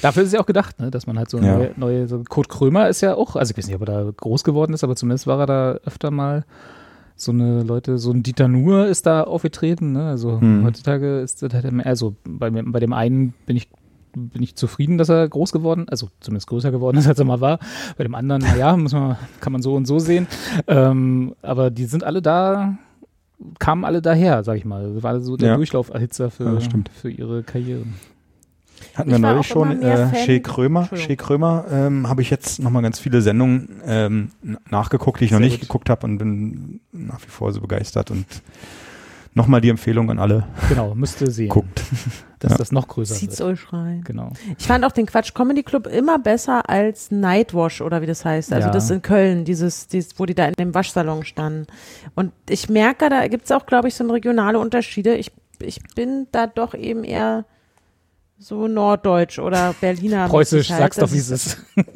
Dafür 0.00 0.22
ist 0.22 0.28
es 0.28 0.32
ja 0.34 0.40
auch 0.40 0.46
gedacht, 0.46 0.80
ne, 0.80 0.90
dass 0.90 1.06
man 1.06 1.18
halt 1.18 1.28
so 1.28 1.38
Ja. 1.38 1.58
neue, 1.58 1.70
neue 1.76 2.08
so 2.08 2.22
Kurt 2.28 2.48
Krömer 2.48 2.88
ist 2.88 3.02
ja 3.02 3.14
auch, 3.14 3.36
also 3.36 3.50
ich 3.50 3.58
weiß 3.58 3.66
nicht, 3.66 3.76
ob 3.76 3.82
er 3.82 4.04
da 4.04 4.10
groß 4.16 4.42
geworden 4.44 4.72
ist, 4.72 4.82
aber 4.84 4.96
zumindest 4.96 5.26
war 5.26 5.38
er 5.40 5.46
da 5.46 5.72
öfter 5.84 6.10
mal 6.10 6.44
so 7.14 7.32
eine 7.32 7.62
Leute, 7.62 7.98
so 7.98 8.10
ein 8.10 8.22
Dieter 8.22 8.46
Nuhr 8.48 8.86
ist 8.86 9.06
da 9.06 9.22
aufgetreten, 9.24 9.92
ne? 9.92 10.08
Also 10.08 10.40
Hm. 10.40 10.64
heutzutage 10.64 11.20
ist 11.20 11.42
das 11.42 11.52
halt 11.52 11.70
mehr, 11.72 11.86
also 11.86 12.14
bei, 12.24 12.50
bei 12.50 12.80
dem 12.80 12.92
einen 12.92 13.34
bin 13.46 13.56
ich 13.56 13.68
bin 14.18 14.42
ich 14.42 14.56
zufrieden, 14.56 14.96
dass 14.96 15.10
er 15.10 15.28
groß 15.28 15.52
geworden, 15.52 15.84
also 15.90 16.08
zumindest 16.20 16.46
größer 16.46 16.70
geworden 16.70 16.96
ist, 16.96 17.06
als 17.06 17.18
er 17.18 17.26
mal 17.26 17.42
war. 17.42 17.58
Bei 17.98 18.04
dem 18.04 18.14
anderen, 18.14 18.40
naja, 18.40 18.74
muss 18.74 18.94
man, 18.94 19.16
kann 19.42 19.52
man 19.52 19.60
so 19.60 19.74
und 19.74 19.84
so 19.84 19.98
sehen. 19.98 20.26
Ähm, 20.68 21.34
aber 21.42 21.70
die 21.70 21.84
sind 21.84 22.02
alle 22.02 22.22
da, 22.22 22.78
kamen 23.58 23.84
alle 23.84 24.00
daher, 24.02 24.44
sag 24.44 24.56
ich 24.56 24.64
mal. 24.64 24.94
Das 24.94 25.02
war 25.02 25.20
so 25.20 25.36
der 25.36 25.50
Ja. 25.50 25.56
Durchlauferhitzer 25.56 26.30
für, 26.30 26.54
Ja, 26.54 26.60
stimmt. 26.60 26.88
für 26.90 27.10
ihre 27.10 27.42
Karriere. 27.42 27.82
Hatten 28.94 29.08
Ich 29.10 29.14
wir 29.14 29.18
neulich 29.18 29.46
schon. 29.46 29.78
mehr 29.80 30.12
Äh, 30.12 30.24
Shea 30.24 30.38
Krömer. 30.40 30.88
Shea 30.94 31.16
Krömer 31.16 31.64
ähm, 31.70 32.08
habe 32.08 32.22
ich 32.22 32.30
jetzt 32.30 32.58
nochmal 32.60 32.82
ganz 32.82 32.98
viele 32.98 33.22
Sendungen 33.22 33.80
ähm, 33.86 34.30
nachgeguckt, 34.70 35.20
die 35.20 35.26
ich 35.26 35.30
noch 35.30 35.38
Sehr 35.38 35.46
nicht 35.46 35.60
gut. 35.60 35.68
geguckt 35.68 35.90
habe 35.90 36.06
und 36.06 36.18
bin 36.18 36.80
nach 36.92 37.20
wie 37.22 37.28
vor 37.30 37.52
so 37.52 37.60
begeistert. 37.60 38.10
Und 38.10 38.26
Nochmal 39.36 39.60
die 39.60 39.68
Empfehlung 39.68 40.10
an 40.10 40.18
alle. 40.18 40.46
Genau, 40.70 40.94
müsste 40.94 41.30
sehen, 41.30 41.50
Guckt. 41.50 41.82
dass 42.38 42.52
Ja. 42.52 42.56
das 42.58 42.72
noch 42.72 42.88
größer 42.88 43.14
Zieht's 43.14 43.38
wird. 43.38 43.50
euch 43.50 43.70
rein. 43.72 44.00
Genau. 44.02 44.32
Ich 44.58 44.66
fand 44.66 44.82
auch 44.84 44.92
den 44.92 45.04
Quatsch 45.04 45.34
Comedy 45.34 45.62
Club 45.62 45.86
immer 45.86 46.18
besser 46.18 46.68
als 46.70 47.10
Nightwash 47.10 47.82
oder 47.82 48.00
wie 48.00 48.06
das 48.06 48.24
heißt. 48.24 48.52
Also 48.54 48.68
Ja. 48.68 48.72
das 48.72 48.90
in 48.90 49.02
Köln, 49.02 49.44
dieses, 49.44 49.88
dieses, 49.88 50.18
wo 50.18 50.24
die 50.24 50.34
da 50.34 50.46
in 50.46 50.54
dem 50.54 50.74
Waschsalon 50.74 51.22
standen. 51.24 51.66
Und 52.14 52.32
ich 52.48 52.70
merke, 52.70 53.10
da 53.10 53.28
gibt's 53.28 53.52
auch, 53.52 53.66
glaube 53.66 53.88
ich, 53.88 53.94
so 53.94 54.04
regionale 54.10 54.58
Unterschiede. 54.58 55.14
Ich, 55.16 55.30
ich 55.60 55.80
bin 55.94 56.26
da 56.32 56.46
doch 56.46 56.72
eben 56.72 57.04
eher 57.04 57.44
so 58.38 58.68
norddeutsch 58.68 59.38
oder 59.38 59.74
Berliner. 59.82 60.28
Preußisch, 60.28 60.70
halt. 60.70 60.80
sag's 60.80 60.96
doch, 60.96 61.12
wie 61.12 61.18
es 61.18 61.30
ist. 61.30 61.58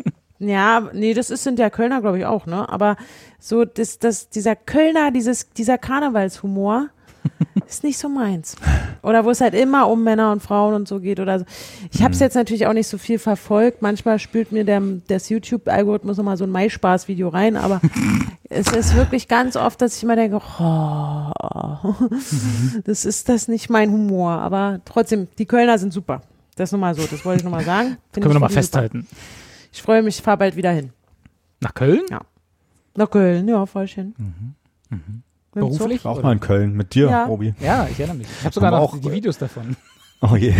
Ja, 0.43 0.89
nee, 0.95 1.13
das 1.13 1.29
ist, 1.29 1.45
sind 1.45 1.59
ja 1.59 1.69
Kölner, 1.69 2.01
glaube 2.01 2.17
ich, 2.19 2.25
auch, 2.25 2.47
ne? 2.47 2.67
Aber 2.71 2.97
so, 3.39 3.67
das, 3.67 3.99
das, 3.99 4.31
dieser 4.31 4.57
Kölner, 4.57 5.11
dieses, 5.11 5.51
dieser 5.51 5.77
Karnevalshumor 5.77 6.89
ist 7.67 7.85
nicht 7.85 7.99
so 7.99 8.09
meins. 8.09 8.57
Oder 9.03 9.25
wo 9.25 9.31
es 9.31 9.41
halt 9.41 9.55
immer 9.55 9.89
um 9.89 10.03
Männer 10.03 10.33
und 10.33 10.43
Frauen 10.43 10.75
und 10.75 10.89
so 10.89 11.01
geht 11.01 11.21
oder 11.21 11.39
so. 11.39 11.45
Ich 11.93 12.03
habe 12.03 12.13
es 12.13 12.21
jetzt 12.21 12.35
natürlich 12.35 12.67
auch 12.67 12.73
nicht 12.73 12.89
so 12.89 12.99
viel 12.99 13.19
verfolgt. 13.19 13.83
Manchmal 13.83 14.19
spült 14.19 14.53
mir 14.53 14.65
der, 14.65 14.83
das 15.09 15.29
YouTube-Algorithmus 15.29 16.17
nochmal 16.17 16.37
so 16.37 16.45
ein 16.45 16.51
Maispaß-Video 16.51 17.29
rein, 17.29 17.57
aber 17.57 17.81
es 18.49 18.73
ist 18.73 18.97
wirklich 18.97 19.29
ganz 19.29 19.57
oft, 19.57 19.81
dass 19.81 19.97
ich 19.97 20.03
immer 20.03 20.17
denke, 20.17 20.41
oh, 20.59 21.95
das 22.85 23.05
ist 23.05 23.29
das 23.29 23.49
nicht 23.49 23.71
mein 23.71 23.91
Humor. 23.91 24.33
Aber 24.33 24.81
trotzdem, 24.85 25.29
die 25.39 25.47
Kölner 25.47 25.79
sind 25.79 25.93
super. 25.93 26.23
Das 26.57 26.73
nochmal 26.73 26.95
so, 26.95 27.07
das 27.07 27.25
wollte 27.25 27.41
ich 27.41 27.45
nochmal 27.45 27.65
sagen. 27.65 27.89
Find 28.13 28.15
Können 28.15 28.27
wir 28.27 28.35
nochmal 28.35 28.51
super. 28.51 28.61
festhalten. 28.61 29.07
Ich 29.73 29.83
freue 29.83 30.03
mich, 30.03 30.19
ich 30.19 30.23
fahre 30.23 30.39
bald 30.39 30.57
wieder 30.57 30.73
hin. 30.73 30.91
Nach 31.61 31.75
Köln? 31.75 32.03
Ja. 32.11 32.23
Nach 32.97 33.11
Köln, 33.11 33.47
ja, 33.49 33.65
fahr 33.67 33.85
ich 33.85 33.95
hin. 33.95 34.15
Mit 34.91 35.01
Zug. 35.53 35.61
Beruflich? 35.79 36.05
Auch 36.05 36.23
mal 36.23 36.33
in 36.33 36.41
Köln 36.41 36.75
mit 36.75 36.95
dir, 36.95 37.09
Ja. 37.11 37.25
Robi. 37.27 37.55
Ja, 37.61 37.89
ich 37.91 37.99
erinnere 37.99 38.19
mich. 38.19 38.29
Ich 38.39 38.45
habe 38.45 38.55
sogar 38.55 38.71
noch 38.71 38.79
auch- 38.81 38.99
die 38.99 39.11
Videos 39.11 39.39
davon. 39.39 39.77
Oh 40.23 40.37
je. 40.37 40.53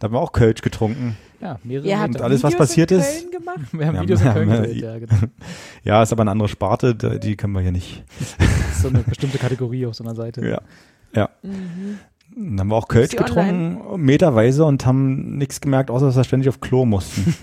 Da 0.00 0.06
haben 0.06 0.14
wir 0.14 0.18
auch 0.20 0.32
Kölsch 0.32 0.60
getrunken. 0.60 1.16
Ja, 1.40 1.60
mehrere. 1.62 1.86
Ihr 1.86 2.00
habt 2.00 2.14
Meter. 2.14 2.24
alles, 2.24 2.42
was 2.42 2.50
Videos 2.54 2.66
passiert 2.66 2.90
in 2.90 2.98
ist? 2.98 3.30
Köln 3.30 3.30
gemacht? 3.30 3.60
wir 3.70 3.86
haben 3.86 3.94
Ja, 3.94 4.02
Videos 4.02 4.20
in 4.22 4.32
Köln 4.32 4.50
haben, 4.50 4.62
gedreht, 4.62 4.82
äh, 4.82 4.86
ja, 4.86 4.98
genau. 4.98 5.14
Ja, 5.84 6.02
ist 6.02 6.10
aber 6.12 6.22
eine 6.22 6.32
andere 6.32 6.48
Sparte, 6.48 6.96
die 6.96 7.36
können 7.36 7.52
wir 7.52 7.60
hier 7.60 7.70
nicht. 7.70 8.02
Das 8.18 8.48
ist 8.72 8.82
so 8.82 8.88
eine 8.88 8.98
bestimmte 9.08 9.38
Kategorie 9.38 9.86
auf 9.86 9.94
so 9.94 10.02
einer 10.02 10.16
Seite. 10.16 10.44
Ja. 10.44 10.60
Ja. 11.14 11.28
Mhm. 11.44 11.98
Dann 12.36 12.58
haben 12.58 12.68
wir 12.70 12.74
auch 12.74 12.88
Kölsch 12.88 13.14
getrunken, 13.14 13.78
meterweise, 14.04 14.64
und 14.64 14.84
haben 14.84 15.38
nichts 15.38 15.60
gemerkt, 15.60 15.92
außer 15.92 16.06
dass 16.06 16.16
wir 16.16 16.24
ständig 16.24 16.48
auf 16.48 16.60
Klo 16.60 16.84
mussten. 16.84 17.34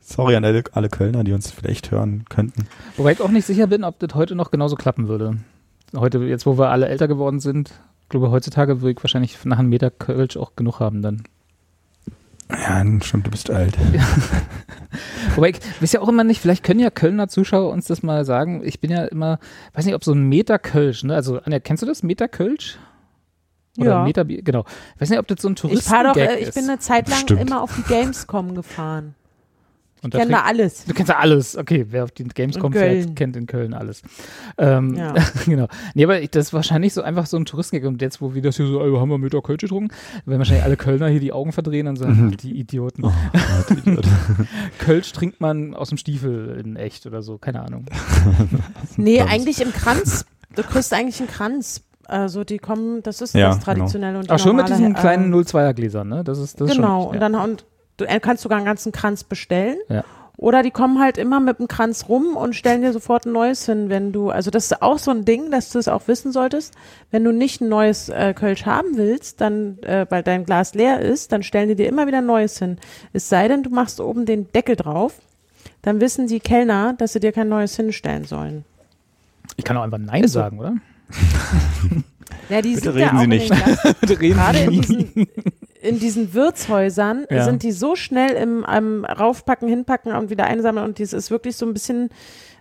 Sorry 0.00 0.34
an 0.34 0.44
alle, 0.44 0.64
alle 0.72 0.88
Kölner, 0.88 1.22
die 1.22 1.32
uns 1.32 1.48
vielleicht 1.52 1.92
hören 1.92 2.24
könnten. 2.28 2.66
Wobei 2.96 3.12
ich 3.12 3.20
auch 3.20 3.30
nicht 3.30 3.46
sicher 3.46 3.68
bin, 3.68 3.84
ob 3.84 4.00
das 4.00 4.16
heute 4.16 4.34
noch 4.34 4.50
genauso 4.50 4.74
klappen 4.74 5.06
würde. 5.06 5.36
Heute, 5.94 6.18
jetzt 6.24 6.46
wo 6.46 6.58
wir 6.58 6.70
alle 6.70 6.88
älter 6.88 7.08
geworden 7.08 7.40
sind, 7.40 7.72
glaube 8.08 8.30
heutzutage 8.30 8.80
würde 8.80 8.92
ich 8.92 9.02
wahrscheinlich 9.04 9.44
nach 9.44 9.58
einem 9.58 9.68
Meter 9.68 9.90
Kölsch 9.90 10.36
auch 10.36 10.56
genug 10.56 10.80
haben 10.80 11.02
dann. 11.02 11.24
Ja, 12.50 12.84
stimmt, 13.02 13.26
du 13.26 13.30
bist 13.30 13.50
alt. 13.50 13.76
Wobei 15.34 15.50
ich 15.50 15.58
weiß 15.80 15.92
ja 15.92 16.00
auch 16.00 16.08
immer 16.08 16.22
nicht, 16.22 16.40
vielleicht 16.40 16.62
können 16.62 16.78
ja 16.78 16.90
Kölner 16.90 17.28
Zuschauer 17.28 17.72
uns 17.72 17.86
das 17.86 18.02
mal 18.04 18.24
sagen. 18.24 18.62
Ich 18.64 18.80
bin 18.80 18.90
ja 18.90 19.04
immer, 19.06 19.38
weiß 19.74 19.84
nicht, 19.84 19.94
ob 19.96 20.04
so 20.04 20.12
ein 20.12 20.22
Meter 20.28 20.58
Kölsch, 20.58 21.02
ne? 21.02 21.14
Also, 21.14 21.40
Anja, 21.40 21.58
kennst 21.58 21.82
du 21.82 21.86
das? 21.86 22.04
Meter 22.04 22.28
Kölsch? 22.28 22.78
Oder 23.78 23.90
Ja. 23.90 24.04
Meter 24.04 24.24
Bier, 24.24 24.42
genau. 24.42 24.64
Ich 24.94 25.00
weiß 25.02 25.10
nicht, 25.10 25.18
ob 25.18 25.26
das 25.26 25.42
so 25.42 25.48
ein 25.48 25.56
Ich 25.70 25.82
fahr 25.82 26.04
doch, 26.04 26.12
Touristengag 26.12 26.36
äh, 26.36 26.40
ich 26.40 26.48
ist. 26.48 26.54
bin 26.54 26.64
eine 26.68 26.78
Zeit 26.78 27.08
lang 27.08 27.18
Stimmt. 27.18 27.40
immer 27.40 27.62
auf 27.62 27.74
die 27.76 27.82
Gamescom 27.82 28.54
gefahren. 28.54 29.14
Und 30.02 30.08
Ich 30.14 30.18
da 30.18 30.18
kenne 30.18 30.32
da 30.32 30.42
alles. 30.42 30.84
Du 30.84 30.92
kennst 30.94 31.08
ja 31.08 31.18
alles. 31.18 31.56
Okay, 31.56 31.86
wer 31.88 32.04
auf 32.04 32.10
die 32.12 32.24
Gamescom 32.24 32.72
fährt, 32.72 33.16
kennt 33.16 33.34
in 33.34 33.46
Köln 33.46 33.72
alles. 33.74 34.02
Ähm, 34.58 34.94
Ja. 34.94 35.14
genau. 35.46 35.66
Nee, 35.94 36.04
aber 36.04 36.20
ich, 36.20 36.30
das 36.30 36.46
ist 36.48 36.52
wahrscheinlich 36.52 36.92
so 36.92 37.02
einfach 37.02 37.26
so 37.26 37.36
ein 37.38 37.44
Touristengag. 37.46 37.88
Und 37.88 38.02
jetzt, 38.02 38.20
wo 38.20 38.34
wir 38.34 38.42
das 38.42 38.56
hier 38.56 38.66
so, 38.66 38.82
ey, 38.82 38.92
wir 38.92 39.00
haben 39.00 39.08
wir 39.08 39.18
Meter 39.18 39.40
Kölsch 39.40 39.62
getrunken, 39.62 39.88
werden 40.26 40.38
wahrscheinlich 40.38 40.64
alle 40.64 40.76
Kölner 40.76 41.08
hier 41.08 41.20
die 41.20 41.32
Augen 41.32 41.52
verdrehen 41.52 41.88
und 41.88 41.96
sagen, 41.96 42.26
Mhm. 42.26 42.36
die 42.36 42.58
Idioten. 42.58 43.04
Oh, 43.04 43.12
Gott, 43.32 43.78
Idiot. 43.86 44.06
Kölsch 44.78 45.12
trinkt 45.12 45.40
man 45.40 45.74
aus 45.74 45.88
dem 45.88 45.98
Stiefel 45.98 46.60
in 46.64 46.76
echt 46.76 47.06
oder 47.06 47.22
so, 47.22 47.38
keine 47.38 47.62
Ahnung. 47.62 47.86
Nee, 48.96 49.18
Sonst. 49.18 49.32
eigentlich 49.32 49.60
im 49.62 49.72
Kranz. 49.72 50.26
Du 50.54 50.62
kriegst 50.62 50.92
eigentlich 50.92 51.18
einen 51.20 51.28
Kranz. 51.28 51.82
Also 52.08 52.44
die 52.44 52.58
kommen, 52.58 53.02
das 53.02 53.20
ist 53.20 53.34
Ja, 53.34 53.48
das 53.48 53.58
Traditionelle. 53.60 54.18
Und 54.18 54.26
die 54.26 54.30
Ach, 54.30 54.38
schon 54.38 54.54
mit 54.56 54.68
diesen 54.68 54.94
kleinen 54.94 55.32
äh, 55.32 55.36
02er 55.36 55.72
Gläsern, 55.74 56.08
ne? 56.08 56.22
Das 56.22 56.38
ist, 56.38 56.60
das 56.60 56.70
ist 56.70 56.76
Genau, 56.76 57.04
schon, 57.06 57.14
und 57.14 57.20
dann 57.20 57.34
und 57.34 57.64
du 57.96 58.04
äh, 58.04 58.20
kannst 58.20 58.42
sogar 58.42 58.58
einen 58.58 58.66
ganzen 58.66 58.92
Kranz 58.92 59.24
bestellen. 59.24 59.78
Ja. 59.88 60.04
Oder 60.38 60.62
die 60.62 60.70
kommen 60.70 61.00
halt 61.00 61.16
immer 61.16 61.40
mit 61.40 61.58
dem 61.58 61.66
Kranz 61.66 62.10
rum 62.10 62.36
und 62.36 62.54
stellen 62.54 62.82
dir 62.82 62.92
sofort 62.92 63.24
ein 63.24 63.32
neues 63.32 63.64
hin, 63.64 63.88
wenn 63.88 64.12
du, 64.12 64.28
also 64.28 64.50
das 64.50 64.66
ist 64.66 64.82
auch 64.82 64.98
so 64.98 65.10
ein 65.10 65.24
Ding, 65.24 65.50
dass 65.50 65.70
du 65.70 65.78
es 65.78 65.88
auch 65.88 66.08
wissen 66.08 66.30
solltest, 66.30 66.74
wenn 67.10 67.24
du 67.24 67.32
nicht 67.32 67.62
ein 67.62 67.70
neues 67.70 68.10
äh, 68.10 68.34
Kölsch 68.34 68.66
haben 68.66 68.98
willst, 68.98 69.40
dann, 69.40 69.78
äh, 69.78 70.04
weil 70.10 70.22
dein 70.22 70.44
Glas 70.44 70.74
leer 70.74 71.00
ist, 71.00 71.32
dann 71.32 71.42
stellen 71.42 71.70
die 71.70 71.74
dir 71.74 71.88
immer 71.88 72.06
wieder 72.06 72.18
ein 72.18 72.26
neues 72.26 72.58
hin. 72.58 72.76
Es 73.14 73.30
sei 73.30 73.48
denn, 73.48 73.62
du 73.62 73.70
machst 73.70 73.98
oben 73.98 74.26
den 74.26 74.52
Deckel 74.52 74.76
drauf, 74.76 75.14
dann 75.80 76.02
wissen 76.02 76.26
die 76.26 76.40
Kellner, 76.40 76.92
dass 76.92 77.14
sie 77.14 77.20
dir 77.20 77.32
kein 77.32 77.48
neues 77.48 77.74
hinstellen 77.74 78.24
sollen. 78.24 78.66
Ich 79.56 79.64
kann 79.64 79.78
auch 79.78 79.82
einfach 79.82 79.98
Nein 79.98 80.22
Ist 80.22 80.32
so. 80.32 80.40
sagen, 80.40 80.58
oder? 80.58 80.74
Ja, 82.48 82.62
die 82.62 82.74
Bitte 82.74 82.92
sind 82.92 82.98
ja 82.98 83.06
reden 83.06 83.16
auch 83.16 83.20
Sie 83.22 83.26
nicht. 83.26 83.50
Bitte 84.00 84.20
reden 84.20 84.34
gerade 84.34 84.58
Sie 84.58 84.64
in 84.64 84.80
diesen, 84.80 85.28
in 85.82 85.98
diesen 85.98 86.34
Wirtshäusern 86.34 87.26
Ja. 87.30 87.44
sind 87.44 87.62
die 87.62 87.72
so 87.72 87.96
schnell 87.96 88.32
im, 88.32 88.64
am 88.64 89.04
Raufpacken, 89.04 89.68
Hinpacken 89.68 90.12
und 90.12 90.30
wieder 90.30 90.44
einsammeln 90.44 90.86
und 90.86 91.00
das 91.00 91.12
ist 91.12 91.30
wirklich 91.30 91.56
so 91.56 91.66
ein 91.66 91.72
bisschen 91.72 92.10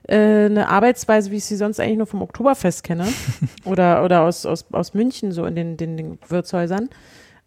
äh, 0.07 0.45
eine 0.45 0.69
Arbeitsweise, 0.69 1.31
wie 1.31 1.37
ich 1.37 1.45
sie 1.45 1.55
sonst 1.55 1.79
eigentlich 1.79 1.97
nur 1.97 2.07
vom 2.07 2.21
Oktoberfest 2.21 2.83
kenne 2.83 3.07
oder, 3.65 4.03
oder 4.03 4.21
aus, 4.21 4.45
aus, 4.45 4.65
aus 4.71 4.93
München 4.93 5.31
so 5.31 5.45
in 5.45 5.55
den, 5.55 5.77
den, 5.77 5.97
den 5.97 6.19
Wirtshäusern. 6.27 6.89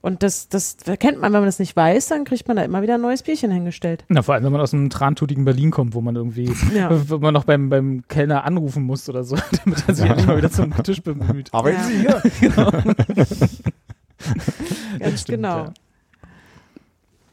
Und 0.01 0.23
das, 0.23 0.49
das 0.49 0.77
kennt 1.01 1.21
man, 1.21 1.33
wenn 1.33 1.41
man 1.41 1.47
das 1.47 1.59
nicht 1.59 1.75
weiß, 1.75 2.07
dann 2.09 2.25
kriegt 2.25 2.47
man 2.47 2.57
da 2.57 2.63
immer 2.63 2.83
wieder 2.83 2.95
ein 2.95 3.01
neues 3.01 3.23
Bierchen 3.25 3.51
hingestellt. 3.51 4.05
Na, 4.09 4.23
vor 4.23 4.35
allem, 4.35 4.45
wenn 4.45 4.53
man 4.53 4.61
aus 4.61 4.73
einem 4.73 4.91
trantutigen 4.91 5.45
Berlin 5.45 5.73
kommt, 5.73 5.93
wo 5.95 6.01
man 6.01 6.15
irgendwie, 6.15 6.53
Ja. 6.73 6.89
wo 7.11 7.19
man 7.19 7.35
noch 7.35 7.43
beim, 7.45 7.69
beim 7.69 8.05
Kellner 8.09 8.45
anrufen 8.45 8.85
muss 8.85 9.09
oder 9.09 9.25
so, 9.25 9.37
damit 9.65 9.83
er 9.89 9.95
sich 9.95 10.07
endlich 10.07 10.27
mal 10.27 10.37
wieder 10.37 10.53
zum 10.53 10.73
Tisch 10.85 11.03
bemüht. 11.03 11.53
Arbeiten 11.53 11.79
Ja. 12.05 12.21
Sie 12.21 12.31
hier? 12.31 12.53
Ganz 15.01 15.21
stimmt, 15.23 15.27
genau. 15.39 15.59
ja. 15.65 15.73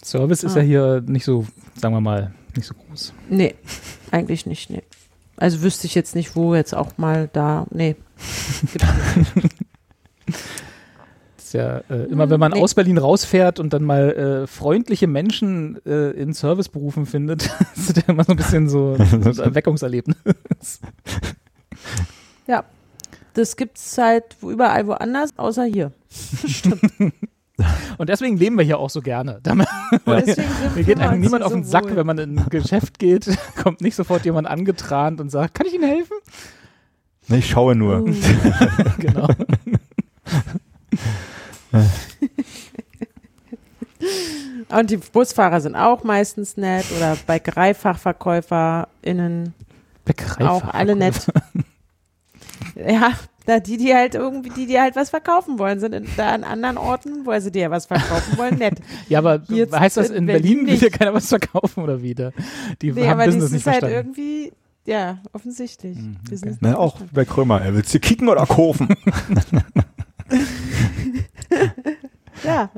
Service 0.03 0.43
ist 0.43 0.55
Ah. 0.55 0.59
ja 0.61 0.65
hier 0.65 1.03
nicht 1.05 1.23
so, 1.25 1.45
sagen 1.75 1.93
wir 1.95 2.01
mal, 2.01 2.33
nicht 2.55 2.65
so 2.67 2.73
groß. 2.73 3.13
Nee, 3.29 3.55
eigentlich 4.11 4.45
nicht, 4.47 4.69
nee. 4.71 4.83
Also 5.37 5.61
wüsste 5.61 5.85
ich 5.87 5.93
jetzt 5.95 6.15
nicht, 6.15 6.35
wo 6.35 6.55
jetzt 6.55 6.73
auch 6.73 6.97
mal 6.97 7.29
da, 7.33 7.65
nee. 7.71 7.95
Ja 11.55 11.77
äh, 11.89 12.03
immer, 12.09 12.29
wenn 12.29 12.39
man 12.39 12.51
Nee. 12.53 12.61
aus 12.61 12.73
Berlin 12.73 12.97
rausfährt 12.97 13.59
und 13.59 13.71
dann 13.73 13.83
mal 13.83 14.11
äh, 14.43 14.47
freundliche 14.47 15.07
Menschen 15.07 15.79
äh, 15.85 16.11
in 16.11 16.33
Serviceberufen 16.33 17.05
findet, 17.05 17.43
ist 17.75 17.89
das 17.89 17.95
ja 17.97 18.03
immer 18.13 18.23
so 18.23 18.31
ein 18.33 18.37
bisschen 18.37 18.67
so 18.69 18.95
ein 18.99 19.23
Erweckungserlebnis. 19.37 20.15
Ja, 22.47 22.63
das 23.33 23.55
gibt's 23.57 23.97
halt 23.97 24.23
wo- 24.39 24.51
überall 24.51 24.85
woanders, 24.85 25.31
außer 25.37 25.63
hier. 25.65 25.91
Und 27.97 28.09
deswegen 28.09 28.37
leben 28.37 28.55
wir 28.57 28.63
hier 28.65 28.77
auch 28.77 28.89
so 28.91 29.01
gerne. 29.01 29.39
Mir 30.05 30.83
geht 30.83 30.99
uns 30.99 31.17
niemand 31.17 31.43
auf 31.43 31.49
so 31.51 31.55
den 31.55 31.63
Sack, 31.63 31.85
wohl. 31.85 31.95
wenn 31.95 32.05
man 32.05 32.17
in 32.19 32.37
ein 32.39 32.49
Geschäft 32.49 32.99
geht, 32.99 33.35
kommt 33.63 33.81
nicht 33.81 33.95
sofort 33.95 34.25
jemand 34.25 34.47
angetrant 34.47 35.21
und 35.21 35.29
sagt, 35.31 35.55
kann 35.55 35.65
ich 35.65 35.73
Ihnen 35.73 35.85
helfen? 35.89 36.17
Nee, 37.27 37.37
ich 37.39 37.49
schaue 37.49 37.75
nur. 37.75 38.01
Uh. 38.03 38.13
genau. 38.99 39.27
Und 44.69 44.89
die 44.89 44.97
Busfahrer 44.97 45.61
sind 45.61 45.75
auch 45.75 46.03
meistens 46.03 46.57
nett 46.57 46.85
oder 46.95 47.15
BäckereifachverkäuferInnen 47.27 49.53
Bäckerei. 50.05 50.47
auch 50.47 50.63
alle 50.65 50.95
nett. 50.95 51.27
ja, 52.75 53.11
da 53.45 53.59
die, 53.59 53.77
die 53.77 53.93
halt 53.93 54.15
irgendwie, 54.15 54.49
die, 54.49 54.65
die 54.65 54.79
halt 54.79 54.95
was 54.95 55.11
verkaufen 55.11 55.59
wollen, 55.59 55.79
sind 55.79 55.93
in, 55.93 56.07
da 56.17 56.33
an 56.33 56.43
anderen 56.43 56.77
Orten, 56.77 57.25
wo 57.25 57.39
sie 57.39 57.51
dir 57.51 57.69
was 57.71 57.85
verkaufen 57.85 58.37
wollen, 58.37 58.57
nett. 58.57 58.79
Ja, 59.09 59.19
aber 59.19 59.41
Hier 59.47 59.67
heißt 59.71 59.97
das 59.97 60.09
in 60.09 60.15
in 60.17 60.25
Berlin 60.25 60.65
Berlin, 60.65 60.67
will 60.67 60.77
dir 60.89 60.91
keiner 60.91 61.13
was 61.13 61.27
verkaufen 61.29 61.83
oder 61.83 62.01
wieder? 62.01 62.31
Die 62.81 62.91
Nee, 62.91 63.03
haben 63.03 63.11
aber 63.19 63.25
das 63.27 63.35
Business 63.35 63.51
ist 63.51 63.53
nicht 63.53 63.67
halt 63.67 63.79
verstanden. 63.81 64.13
irgendwie, 64.17 64.51
ja, 64.85 65.19
offensichtlich. 65.33 65.95
Mhm, 65.97 66.17
okay. 66.31 66.55
Ne, 66.59 66.75
auch 66.77 66.97
bei 67.13 67.23
Krömer. 67.25 67.61
Er 67.61 67.75
willst 67.75 67.93
du 67.93 67.99
kicken 67.99 68.27
oder 68.29 68.45
kaufen? 68.47 68.89
Ja. 72.43 72.69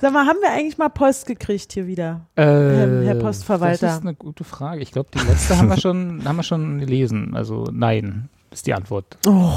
Sag 0.00 0.12
mal, 0.14 0.24
haben 0.26 0.38
wir 0.40 0.50
eigentlich 0.52 0.78
mal 0.78 0.88
Post 0.88 1.26
gekriegt 1.26 1.70
hier 1.74 1.86
wieder? 1.86 2.26
Äh, 2.34 2.42
Herr- 2.44 3.02
Herr 3.04 3.14
Postverwalter. 3.16 3.86
Das 3.88 3.96
ist 3.96 4.00
eine 4.00 4.14
gute 4.14 4.42
Frage. 4.42 4.80
Ich 4.80 4.90
glaube, 4.90 5.10
die 5.14 5.18
letzte 5.18 5.58
haben 5.58 5.68
wir 5.68 5.76
schon, 5.80 6.22
haben 6.24 6.36
wir 6.36 6.42
schon 6.42 6.78
gelesen. 6.78 7.36
Also 7.36 7.64
nein, 7.70 8.30
ist 8.50 8.66
die 8.66 8.72
Antwort. 8.72 9.18
Oh, 9.26 9.52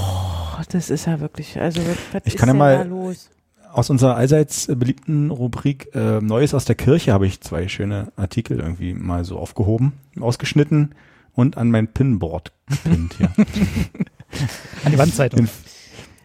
das 0.69 0.89
ist 0.89 1.06
ja 1.08 1.21
wirklich, 1.21 1.58
also 1.58 1.79
was, 2.12 2.21
Ich 2.25 2.34
ist 2.34 2.38
kann 2.39 2.49
ja 2.49 2.53
mal- 2.53 2.86
los? 2.88 3.29
Aus 3.71 3.89
unserer 3.89 4.17
allseits 4.17 4.67
beliebten 4.67 5.32
Rubrik 5.32 5.89
äh, 5.95 6.19
Neues 6.19 6.53
aus 6.53 6.65
der 6.65 6.75
Kirche 6.75 7.12
habe 7.13 7.25
ich 7.25 7.39
zwei 7.41 7.69
schöne 7.69 8.12
Artikel 8.17 8.60
irgendwie 8.60 8.93
mal 8.93 9.23
so 9.23 9.39
aufgehoben, 9.39 9.93
ausgeschnitten 10.19 10.93
und 11.34 11.58
an 11.58 11.71
mein 11.71 11.88
Pinboard 11.88 12.51
gepinnt 12.67 13.15
hier. 13.17 13.32
An 14.86 14.91
die 14.91 14.97
Wandzeitung. 14.97 15.39
In- 15.39 15.49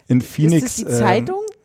in 0.08 0.20
Phoenix. 0.20 0.64
ist 0.64 0.82
das 0.82 0.92
die 0.92 0.98
Zeitung? 0.98 1.40
äh, 1.48 1.57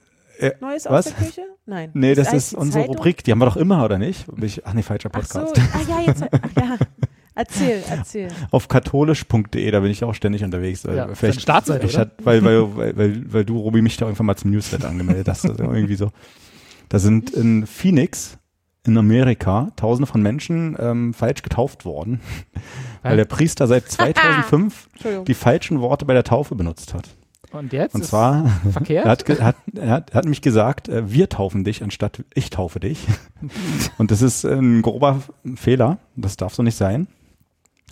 Neues 0.62 0.86
was? 0.86 1.08
aus 1.08 1.14
der 1.16 1.26
Küche? 1.26 1.42
Nein. 1.66 1.92
Nee, 1.94 2.16
das 2.16 2.28
eigentlich 2.28 2.38
ist 2.38 2.54
unsere 2.54 2.84
Zeitung? 2.84 2.96
Rubrik. 2.98 3.24
Die 3.24 3.32
haben 3.32 3.40
wir 3.40 3.46
doch 3.46 3.58
immer, 3.58 3.84
oder 3.86 3.98
nicht? 3.98 4.26
Ach 4.64 4.74
nee, 4.74 4.82
falscher 4.82 5.10
Ach 5.14 5.24
so, 5.26 5.40
Podcast. 5.40 5.62
ah 5.74 5.80
ja, 5.90 6.02
jetzt, 6.08 6.24
ach 6.24 6.50
ja. 6.56 6.78
Erzähl, 7.36 7.84
erzähl. 7.90 8.28
Auf 8.52 8.68
katholisch.de, 8.68 9.72
da 9.72 9.80
bin 9.80 9.90
ich 9.90 10.04
auch 10.04 10.14
ständig 10.14 10.44
unterwegs. 10.44 10.86
Weil 10.86 10.96
Ja, 10.98 11.16
vielleicht 11.16 11.42
Startseite, 11.42 11.88
ich 11.88 11.94
oder? 11.94 12.02
hat, 12.02 12.12
weil, 12.24 12.44
weil, 12.44 12.78
weil, 12.78 12.98
weil, 12.98 13.34
weil 13.34 13.46
du, 13.46 13.58
Robi, 13.58 13.82
mich 13.82 13.98
da 13.98 14.06
irgendwann 14.06 14.28
mal 14.28 14.36
zum 14.36 14.52
Newsletter 14.52 14.88
angemeldet 14.88 15.28
hast. 15.28 15.46
Also 15.50 15.64
irgendwie 15.64 15.96
so. 15.96 16.12
Da 16.90 17.00
sind 17.00 17.32
in 17.32 17.66
Phoenix 17.66 18.38
in 18.86 18.96
Amerika 19.00 19.72
tausende 19.78 20.06
von 20.06 20.22
Menschen 20.22 20.76
ähm, 20.80 21.14
falsch 21.16 21.42
getauft 21.42 21.86
worden, 21.86 22.20
weil 23.02 23.18
der 23.18 23.26
Priester 23.26 23.66
seit 23.66 23.90
2005 23.92 24.90
Entschuldigung. 24.94 25.26
die 25.26 25.34
falschen 25.34 25.82
Worte 25.82 26.06
bei 26.06 26.14
der 26.14 26.24
Taufe 26.26 26.54
benutzt 26.54 26.94
hat. 26.94 27.10
Und 27.54 27.72
jetzt? 27.72 27.96
Und 27.96 28.02
ist 28.02 28.10
zwar, 28.10 28.48
verkehrt? 28.72 29.06
er 29.06 29.12
hat, 29.12 29.30
er 29.76 29.90
hat, 29.92 30.10
er 30.12 30.16
hat 30.18 30.26
mich 30.26 30.42
gesagt, 30.42 30.90
äh, 30.90 31.10
wir 31.12 31.30
taufen 31.30 31.64
dich 31.64 31.84
anstatt 31.84 32.24
ich 32.34 32.50
taufe 32.50 32.80
dich. 32.80 33.08
Und 33.98 34.12
das 34.12 34.22
ist 34.22 34.44
ein 34.46 34.82
grober 34.82 35.22
Fehler. 35.56 36.00
Das 36.16 36.36
darf 36.36 36.54
so 36.56 36.64
nicht 36.64 36.76
sein. 36.76 37.08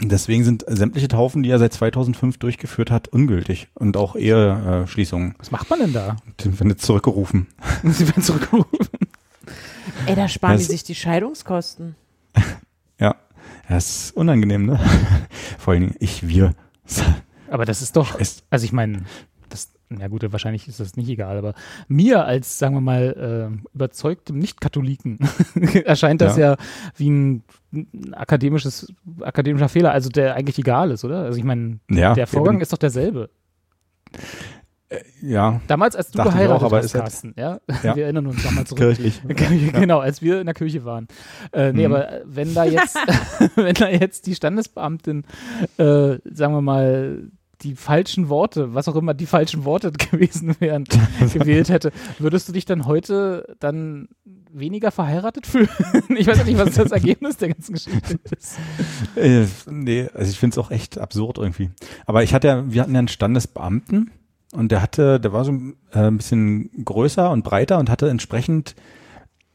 Deswegen 0.04 0.44
sind 0.44 0.66
sämtliche 0.68 1.08
Taufen, 1.10 1.44
die 1.44 1.52
er 1.52 1.60
seit 1.60 1.74
2005 1.74 2.38
durchgeführt 2.40 2.90
hat, 2.90 3.10
ungültig. 3.10 3.68
Und 3.76 3.98
auch 3.98 4.16
Eheschließungen. 4.16 5.36
Was 5.38 5.52
macht 5.52 5.70
man 5.70 5.80
denn 5.80 5.94
da? 5.94 6.18
Die 6.40 6.60
werden 6.60 6.72
jetzt 6.72 6.84
zurückgerufen. 6.84 7.46
Sie 7.84 8.08
werden 8.08 8.24
zurückgerufen. 8.24 8.88
Ey, 10.08 10.16
da 10.16 10.28
sparen 10.28 10.54
Das- 10.58 10.66
die 10.68 10.72
sich 10.72 10.84
die 10.84 10.96
Scheidungskosten. 10.96 11.96
Ja. 13.00 13.16
Das 13.70 14.06
ist 14.06 14.18
unangenehm, 14.18 14.66
ne? 14.66 14.80
Vor 15.60 15.74
allen 15.74 15.84
Dingen 15.84 15.96
ich, 16.00 16.28
wir. 16.28 16.56
Aber 17.50 17.66
das 17.66 17.82
ist 17.82 17.96
doch, 17.96 18.18
also 18.50 18.66
ich 18.66 18.72
meine, 18.74 19.04
na 19.98 20.08
gut, 20.08 20.24
wahrscheinlich 20.32 20.68
ist 20.68 20.80
das 20.80 20.96
nicht 20.96 21.10
egal, 21.10 21.38
aber 21.38 21.54
mir 21.88 22.26
als, 22.26 22.58
sagen 22.58 22.76
wir 22.76 22.82
mal, 22.82 23.52
äh, 23.54 23.68
überzeugtem 23.76 24.38
Nicht-Katholiken 24.40 25.20
erscheint 25.86 26.22
das 26.22 26.38
ja. 26.38 26.56
wie 26.96 27.10
ein, 27.10 27.44
akademisches, 28.14 28.92
akademischer 29.22 29.70
Fehler, 29.70 29.92
also 29.92 30.10
der 30.10 30.36
eigentlich 30.36 30.58
egal 30.60 30.92
ist, 30.92 31.04
oder? 31.06 31.20
Also 31.24 31.38
ich 31.38 31.44
meine, 31.44 31.80
Ja, 31.90 32.14
der 32.14 32.28
Vorgang 32.28 32.56
eben. 32.56 32.62
ist 32.62 32.74
doch 32.74 32.78
derselbe. 32.78 33.30
Ja, 35.22 35.62
Damals, 35.68 35.96
als 35.96 36.12
du 36.12 36.22
geheiratet 36.22 36.52
auch, 36.58 36.64
aber 36.64 36.80
hast, 36.80 36.92
Carsten, 36.92 37.34
ja? 37.38 37.62
Ja. 37.82 37.96
wir 37.96 38.04
erinnern 38.04 38.28
uns 38.28 38.44
nochmal 38.44 38.66
zurück. 38.66 38.80
kirchlich. 38.80 39.22
genau, 39.72 40.00
als 40.00 40.22
wir 40.22 40.42
in 40.42 40.46
der 40.48 40.54
Kirche 40.54 40.84
waren. 40.84 41.08
Äh, 41.54 41.72
nee, 41.72 41.88
Mhm. 41.88 41.94
aber 41.94 42.12
äh, 42.12 42.22
wenn 42.26 42.54
da 42.54 42.66
jetzt, 42.66 42.98
wenn 43.56 43.74
da 43.74 43.88
jetzt 43.88 44.28
die 44.28 44.36
Standesbeamtin, 44.36 45.24
äh, 45.78 46.18
sagen 46.26 46.54
wir 46.54 46.62
mal, 46.62 47.24
die 47.64 47.76
falschen 47.76 48.30
Worte, 48.30 48.74
was 48.74 48.88
auch 48.88 48.96
immer 48.96 49.14
die 49.14 49.26
falschen 49.26 49.66
Worte 49.66 49.92
gewesen 50.12 50.56
wären, 50.60 50.86
gewählt 51.34 51.70
hätte, 51.70 51.92
würdest 52.20 52.48
du 52.50 52.54
dich 52.54 52.66
dann 52.66 52.86
heute 52.86 53.56
dann 53.60 54.10
weniger 54.52 54.92
verheiratet 54.92 55.48
fühlen? 55.48 55.70
ich 56.18 56.28
weiß 56.28 56.46
nicht, 56.46 56.58
was 56.58 56.76
das 56.76 56.92
Ergebnis 56.92 57.38
der 57.38 57.50
ganzen 57.50 57.74
Geschichte 57.74 58.20
ist. 58.38 58.58
Äh, 59.16 59.46
nee, 59.70 60.10
also 60.14 60.30
ich 60.32 60.40
finde 60.40 60.56
es 60.56 60.58
auch 60.58 60.72
echt 60.72 60.98
absurd 60.98 61.38
irgendwie. 61.38 61.70
Aber 62.06 62.24
ich 62.24 62.34
hatte 62.34 62.48
ja, 62.48 62.72
wir 62.72 62.82
hatten 62.82 62.94
ja 62.94 63.00
einen 63.00 63.08
Standesbeamten 63.08 64.12
und 64.54 64.72
der 64.72 64.82
hatte, 64.82 65.20
der 65.20 65.34
war 65.34 65.46
so 65.46 65.52
äh, 65.92 66.00
ein 66.00 66.18
bisschen 66.18 66.70
größer 66.84 67.32
und 67.32 67.44
breiter 67.44 67.80
und 67.80 67.90
hatte 67.90 68.10
entsprechend 68.10 68.76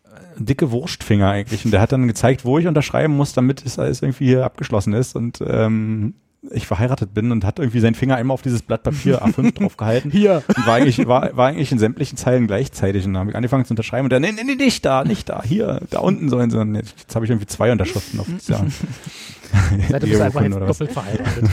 äh, 0.04 0.42
dicke 0.42 0.70
Wurstfinger 0.70 1.30
eigentlich. 1.30 1.64
Und 1.64 1.72
der 1.72 1.80
hat 1.80 1.92
dann 1.92 2.08
gezeigt, 2.08 2.44
wo 2.44 2.58
ich 2.58 2.66
unterschreiben 2.66 3.16
muss, 3.16 3.32
damit 3.32 3.64
es 3.64 3.78
alles 3.78 4.02
irgendwie 4.02 4.26
hier 4.26 4.44
abgeschlossen 4.44 4.94
ist 4.94 5.16
und 5.16 5.42
ähm, 5.46 6.14
ich 6.52 6.66
verheiratet 6.66 7.12
bin 7.14 7.32
und 7.32 7.44
hat 7.44 7.58
irgendwie 7.58 7.80
seinen 7.80 7.94
Finger 7.94 8.16
einmal 8.16 8.34
auf 8.34 8.42
dieses 8.42 8.62
Blatt 8.62 8.82
Papier 8.82 9.22
A5 9.24 9.54
drauf 9.58 9.76
gehalten. 9.76 10.10
Hier. 10.10 10.42
Und 10.48 10.66
war 10.66 10.74
eigentlich, 10.74 11.06
war, 11.06 11.36
war 11.36 11.48
eigentlich 11.48 11.72
in 11.72 11.78
sämtlichen 11.78 12.16
Zeilen 12.16 12.46
gleichzeitig. 12.46 13.04
Und 13.04 13.14
dann 13.14 13.20
habe 13.20 13.30
ich 13.30 13.36
angefangen 13.36 13.64
zu 13.64 13.72
unterschreiben 13.72 14.04
und 14.06 14.10
dann, 14.12 14.22
nee, 14.22 14.32
nee, 14.32 14.42
nee, 14.44 14.54
nicht 14.54 14.84
da, 14.84 15.04
nicht 15.04 15.28
da, 15.28 15.42
hier, 15.42 15.80
da 15.90 16.00
unten 16.00 16.28
sollen 16.28 16.50
sie. 16.50 16.58
Und 16.60 16.74
jetzt, 16.74 16.94
jetzt 16.98 17.14
habe 17.14 17.24
ich 17.24 17.30
irgendwie 17.30 17.46
zwei 17.46 17.72
Unterschriften 17.72 18.20
auf 18.20 18.26
dieser 18.26 18.64
Seid 19.90 20.04
ihr 20.04 20.24
einfach 20.24 20.42
jetzt 20.42 20.54
doppelt 20.56 20.92
verheiratet. 20.92 21.44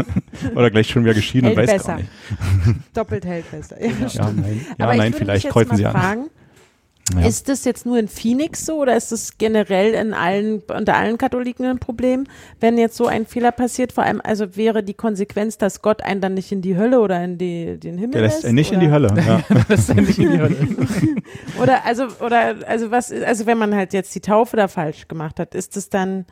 Oder 0.54 0.70
gleich 0.70 0.88
schon 0.88 1.04
wieder 1.04 1.14
geschieden 1.14 1.50
und 1.50 1.56
Hält 1.56 1.68
weiß 1.68 1.76
besser. 1.78 1.88
gar 1.92 1.96
nicht. 1.98 2.08
Doppelt 2.94 3.24
hält 3.24 3.50
besser. 3.50 3.80
Ja, 3.80 3.90
Ja, 4.00 4.08
stimmt. 4.08 4.40
nein, 4.40 4.66
ja, 4.78 4.84
Aber 4.84 4.92
ich 4.94 4.98
nein 4.98 5.12
würde 5.12 5.24
vielleicht 5.24 5.48
kreuzen 5.50 5.76
sie 5.76 5.86
an. 5.86 5.92
fragen, 5.92 6.30
Ja. 7.14 7.26
Ist 7.26 7.48
das 7.48 7.64
jetzt 7.64 7.84
nur 7.84 7.98
in 7.98 8.06
Phoenix 8.06 8.64
so 8.64 8.80
oder 8.80 8.96
ist 8.96 9.10
das 9.10 9.36
generell 9.36 9.92
in 9.92 10.14
allen, 10.14 10.62
unter 10.74 10.94
allen 10.96 11.18
Katholiken 11.18 11.66
ein 11.66 11.78
Problem, 11.80 12.24
wenn 12.60 12.78
jetzt 12.78 12.96
so 12.96 13.06
ein 13.06 13.26
Fehler 13.26 13.50
passiert? 13.50 13.92
Vor 13.92 14.04
allem, 14.04 14.20
also 14.22 14.54
wäre 14.56 14.84
die 14.84 14.94
Konsequenz, 14.94 15.58
dass 15.58 15.82
Gott 15.82 16.00
einen 16.02 16.20
dann 16.20 16.34
nicht 16.34 16.52
in 16.52 16.62
die 16.62 16.76
Hölle 16.76 17.00
oder 17.00 17.22
in 17.22 17.38
die, 17.38 17.76
den 17.78 17.98
Himmel 17.98 18.12
Der 18.12 18.22
lässt 18.22 18.36
lässt? 18.36 18.46
einen 18.46 18.54
nicht 18.54 18.70
in 18.72 18.80
die? 18.80 18.90
Hölle. 18.90 19.12
Ja. 19.26 19.42
das 19.68 19.80
ist 19.80 19.88
ja 19.88 19.94
nicht 19.96 20.18
in 20.18 20.30
die 20.30 20.38
Hölle. 20.38 20.56
Oder 21.60 21.84
also 21.84 22.04
oder 22.20 22.56
also 22.66 22.90
was 22.90 23.10
also 23.12 23.46
wenn 23.46 23.58
man 23.58 23.74
halt 23.74 23.92
jetzt 23.92 24.14
die 24.14 24.20
Taufe 24.20 24.56
da 24.56 24.68
falsch 24.68 25.08
gemacht 25.08 25.38
hat, 25.40 25.54
ist 25.54 25.76
das 25.76 25.88
dann 25.90 26.24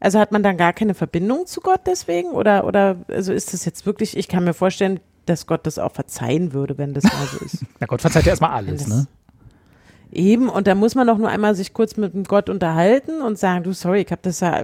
also 0.00 0.18
hat 0.18 0.32
man 0.32 0.42
dann 0.42 0.56
gar 0.56 0.72
keine 0.72 0.94
Verbindung 0.94 1.46
zu 1.46 1.60
Gott 1.60 1.80
deswegen 1.86 2.30
oder 2.32 2.66
oder 2.66 2.96
also 3.08 3.32
ist 3.32 3.52
das 3.54 3.64
jetzt 3.64 3.86
wirklich? 3.86 4.16
Ich 4.16 4.28
kann 4.28 4.44
mir 4.44 4.54
vorstellen, 4.54 5.00
dass 5.24 5.46
Gott 5.46 5.66
das 5.66 5.78
auch 5.78 5.92
verzeihen 5.92 6.52
würde, 6.52 6.78
wenn 6.78 6.94
das 6.94 7.04
mal 7.04 7.26
so 7.32 7.44
ist. 7.44 7.64
Na 7.80 7.86
Gott 7.86 8.00
verzeiht 8.02 8.24
ja 8.24 8.30
erstmal 8.30 8.50
alles, 8.50 8.84
Das- 8.84 8.88
ne? 8.88 9.06
Eben, 10.16 10.48
und 10.48 10.66
da 10.66 10.74
muss 10.74 10.94
man 10.94 11.06
doch 11.06 11.18
nur 11.18 11.28
einmal 11.28 11.54
sich 11.54 11.74
kurz 11.74 11.98
mit 11.98 12.14
dem 12.14 12.24
Gott 12.24 12.48
unterhalten 12.48 13.20
und 13.20 13.38
sagen, 13.38 13.64
du, 13.64 13.74
sorry, 13.74 14.00
ich 14.00 14.10
habe 14.10 14.22
das 14.22 14.40
ja, 14.40 14.60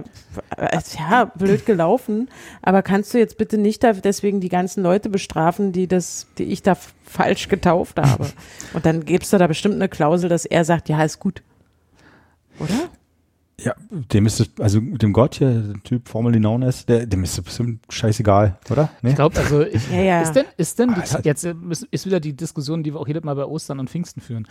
äh, 0.57 0.79
ja, 0.97 1.25
blöd 1.25 1.67
gelaufen, 1.67 2.27
aber 2.63 2.81
kannst 2.81 3.13
du 3.13 3.19
jetzt 3.19 3.37
bitte 3.37 3.59
nicht 3.59 3.83
da 3.83 3.93
deswegen 3.93 4.39
die 4.39 4.49
ganzen 4.49 4.81
Leute 4.81 5.11
bestrafen, 5.11 5.71
die 5.71 5.85
das, 5.85 6.25
die 6.39 6.45
ich 6.45 6.63
da 6.63 6.75
falsch 7.05 7.49
getauft 7.49 7.99
habe? 7.99 8.25
Und 8.73 8.87
dann 8.87 9.05
gibst 9.05 9.31
du 9.31 9.37
da 9.37 9.45
bestimmt 9.45 9.75
eine 9.75 9.89
Klausel, 9.89 10.27
dass 10.27 10.45
er 10.45 10.65
sagt, 10.65 10.89
ja, 10.89 11.03
ist 11.03 11.19
gut. 11.19 11.43
Oder? 12.59 12.89
Ja, 13.61 13.73
dem 13.89 14.25
ist 14.25 14.39
es, 14.39 14.49
also 14.59 14.79
dem 14.79 15.13
Gott 15.13 15.35
hier, 15.35 15.51
der 15.51 15.83
Typ 15.83 16.09
formerly 16.09 16.39
known 16.39 16.63
as, 16.63 16.85
der, 16.87 17.05
dem 17.05 17.23
ist 17.23 17.37
es 17.37 17.43
bestimmt 17.43 17.81
scheißegal, 17.87 18.57
oder? 18.71 18.89
Nee? 19.01 19.09
Ich 19.11 19.15
glaube, 19.15 19.37
also 19.39 19.61
ich, 19.61 19.89
Ja, 19.91 20.01
ja. 20.01 20.21
ist 20.21 20.31
denn, 20.33 20.45
ist 20.57 20.79
denn 20.79 20.89
die, 20.89 21.01
Ah, 21.01 21.13
halt- 21.13 21.25
jetzt 21.25 21.45
äh, 21.45 21.53
ist, 21.91 22.05
wieder 22.05 22.19
die 22.19 22.35
Diskussion, 22.35 22.81
die 22.83 22.93
wir 22.93 22.99
auch 22.99 23.07
jedes 23.07 23.23
Mal 23.23 23.35
bei 23.35 23.45
Ostern 23.45 23.79
und 23.79 23.89
Pfingsten 23.89 24.21
führen. 24.21 24.47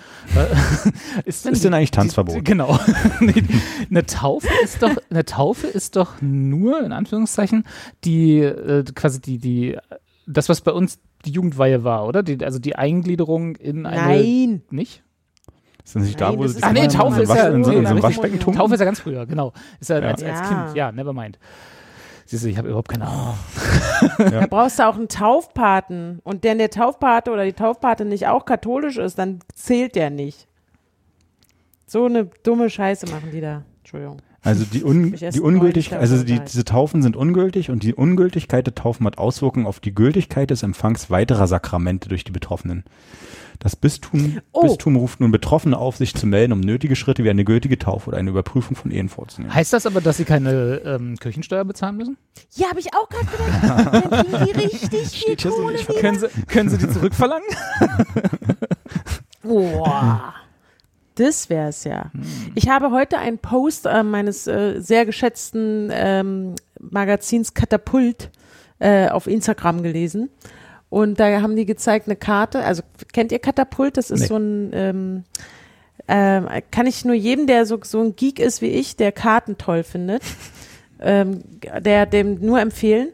Ist 1.24 1.46
Ist 1.50 1.64
denn 1.64 1.74
eigentlich 1.74 1.90
Tanzverbot? 1.90 2.36
Die, 2.36 2.44
genau. 2.44 2.78
Eine 3.90 4.06
Taufe 4.06 4.48
ist 4.62 4.82
doch, 4.82 4.96
eine 5.10 5.24
Taufe 5.24 5.66
ist 5.66 5.96
doch 5.96 6.20
nur, 6.22 6.82
in 6.84 6.92
Anführungszeichen, 6.92 7.64
die, 8.04 8.38
äh, 8.38 8.84
quasi 8.94 9.20
die, 9.20 9.38
die, 9.38 9.76
das, 10.26 10.48
was 10.48 10.60
bei 10.60 10.72
uns 10.72 10.98
die 11.24 11.30
Jugendweihe 11.32 11.84
war, 11.84 12.06
oder? 12.06 12.22
Die, 12.22 12.42
also 12.44 12.58
die 12.58 12.76
Eingliederung 12.76 13.56
in 13.56 13.84
eine. 13.86 14.00
Nein. 14.22 14.62
Nicht? 14.70 15.02
Ist 15.84 15.96
das 15.96 16.02
nicht 16.04 16.20
da, 16.20 16.28
Nein, 16.30 16.38
wo 16.38 16.42
das 16.44 16.52
sie 16.52 16.58
ist 16.58 16.64
Ah, 16.64 16.72
nee, 16.72 16.84
in 16.84 16.88
Taufe 16.90 17.16
so 17.16 17.22
ist 17.22 17.30
einem 17.30 17.38
ja- 17.38 17.48
in 17.56 17.64
so, 17.64 17.70
in 17.72 17.84
so 17.86 17.90
einem. 17.90 18.02
Waschbecken? 18.02 18.38
Taufe 18.40 18.74
ist 18.74 18.80
ja 18.80 18.86
ganz 18.86 19.00
früher, 19.00 19.26
genau. 19.26 19.52
Ist 19.80 19.90
ja, 19.90 19.98
Ja. 20.00 20.08
Als, 20.08 20.22
als 20.22 20.40
Ja. 20.40 20.46
Kind, 20.64 20.76
ja, 20.76 20.92
never 20.92 21.12
mind. 21.12 21.38
Siehst 22.26 22.44
du, 22.44 22.48
ich 22.48 22.56
habe 22.56 22.68
überhaupt 22.68 22.88
keine 22.88 23.06
Ahnung. 23.06 23.34
Da 24.18 24.46
brauchst 24.46 24.78
du 24.78 24.88
auch 24.88 24.96
einen 24.96 25.08
Taufpaten. 25.08 26.20
Und 26.24 26.44
wenn 26.44 26.58
der 26.58 26.70
Taufpate 26.70 27.30
oder 27.30 27.44
die 27.44 27.52
Taufpate 27.52 28.04
nicht 28.04 28.26
auch 28.28 28.44
katholisch 28.44 28.96
ist, 28.96 29.18
dann 29.18 29.40
zählt 29.54 29.96
der 29.96 30.10
nicht. 30.10 30.46
So 31.86 32.06
eine 32.06 32.26
dumme 32.42 32.70
Scheiße 32.70 33.06
machen 33.10 33.30
die 33.32 33.40
da. 33.40 33.62
Entschuldigung. 33.80 34.18
Also 34.44 34.64
die, 34.64 34.82
un, 34.82 35.12
die 35.12 35.40
Ungültigkeit, 35.40 36.00
also 36.00 36.24
die, 36.24 36.40
diese 36.40 36.64
Taufen 36.64 37.00
sind 37.02 37.14
ungültig 37.16 37.70
und 37.70 37.84
die 37.84 37.94
Ungültigkeit 37.94 38.66
der 38.66 38.74
Taufen 38.74 39.06
hat 39.06 39.18
Auswirkungen 39.18 39.66
auf 39.66 39.78
die 39.78 39.94
Gültigkeit 39.94 40.50
des 40.50 40.64
Empfangs 40.64 41.10
weiterer 41.10 41.46
Sakramente 41.46 42.08
durch 42.08 42.24
die 42.24 42.32
Betroffenen. 42.32 42.82
Das 43.62 43.76
Bistum, 43.76 44.40
Oh. 44.50 44.62
Bistum 44.62 44.96
ruft 44.96 45.20
nun 45.20 45.30
Betroffene 45.30 45.78
auf, 45.78 45.96
sich 45.96 46.14
zu 46.14 46.26
melden, 46.26 46.52
um 46.52 46.58
nötige 46.58 46.96
Schritte 46.96 47.22
wie 47.22 47.30
eine 47.30 47.44
gültige 47.44 47.78
Taufe 47.78 48.08
oder 48.08 48.18
eine 48.18 48.30
Überprüfung 48.30 48.74
von 48.74 48.90
Ehen 48.90 49.08
vorzunehmen. 49.08 49.54
Heißt 49.54 49.72
das 49.72 49.86
aber, 49.86 50.00
dass 50.00 50.16
sie 50.16 50.24
keine 50.24 50.82
ähm, 50.84 51.16
Kirchensteuer 51.16 51.64
bezahlen 51.64 51.96
müssen? 51.96 52.16
Ja, 52.56 52.70
habe 52.70 52.80
ich 52.80 52.88
auch 52.92 53.08
gerade 53.08 53.26
gedacht. 53.26 54.02
Dann 54.10 54.20
kriegen 54.20 54.46
die 54.46 54.60
richtig 54.62 55.08
viel 55.24 55.38
so 55.38 55.50
Kohle 55.50 55.74
nicht 55.74 55.88
wieder. 55.88 56.00
Können 56.00 56.18
sie, 56.18 56.28
können 56.48 56.70
sie 56.70 56.78
die 56.78 56.88
zurückverlangen? 56.88 57.46
Boah. 59.44 60.34
Das 61.14 61.48
wär's 61.48 61.84
ja. 61.84 62.10
Ich 62.54 62.68
habe 62.68 62.90
heute 62.90 63.18
einen 63.18 63.38
Post 63.38 63.86
äh, 63.86 64.02
meines 64.02 64.46
äh, 64.48 64.80
sehr 64.80 65.06
geschätzten 65.06 65.90
ähm, 65.92 66.54
Magazins 66.80 67.54
Katapult 67.54 68.30
äh, 68.80 69.08
auf 69.08 69.26
Instagram 69.28 69.82
gelesen. 69.84 70.30
Und 70.92 71.18
da 71.18 71.40
haben 71.40 71.56
die 71.56 71.64
gezeigt 71.64 72.06
eine 72.06 72.16
Karte. 72.16 72.62
Also 72.62 72.82
kennt 73.14 73.32
ihr 73.32 73.38
Katapult? 73.38 73.96
Das 73.96 74.10
ist 74.10 74.20
Nee. 74.20 74.26
so 74.26 74.36
ein, 74.36 74.70
ähm, 74.74 75.24
ähm, 76.06 76.46
kann 76.70 76.86
ich 76.86 77.06
nur 77.06 77.14
jedem, 77.14 77.46
der 77.46 77.64
so, 77.64 77.80
so 77.82 78.02
ein 78.02 78.14
Geek 78.14 78.38
ist 78.38 78.60
wie 78.60 78.66
ich, 78.66 78.94
der 78.96 79.10
Karten 79.10 79.56
toll 79.56 79.84
findet, 79.84 80.22
ähm, 81.00 81.40
der 81.80 82.04
dem 82.04 82.40
nur 82.44 82.60
empfehlen. 82.60 83.08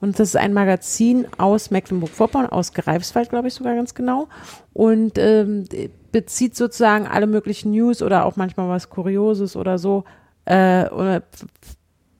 Und 0.00 0.18
das 0.18 0.28
ist 0.28 0.36
ein 0.36 0.54
Magazin 0.54 1.26
aus 1.36 1.70
Mecklenburg-Vorpommern, 1.70 2.48
aus 2.48 2.72
Greifswald, 2.72 3.28
glaube 3.28 3.48
ich 3.48 3.54
sogar 3.54 3.74
ganz 3.74 3.92
genau. 3.92 4.28
Und 4.72 5.18
ähm, 5.18 5.64
bezieht 6.10 6.56
sozusagen 6.56 7.06
alle 7.06 7.26
möglichen 7.26 7.72
News 7.72 8.00
oder 8.00 8.24
auch 8.24 8.36
manchmal 8.36 8.70
was 8.70 8.88
Kurioses 8.88 9.54
oder 9.54 9.76
so 9.76 10.04
äh, 10.46 10.88
oder 10.88 11.24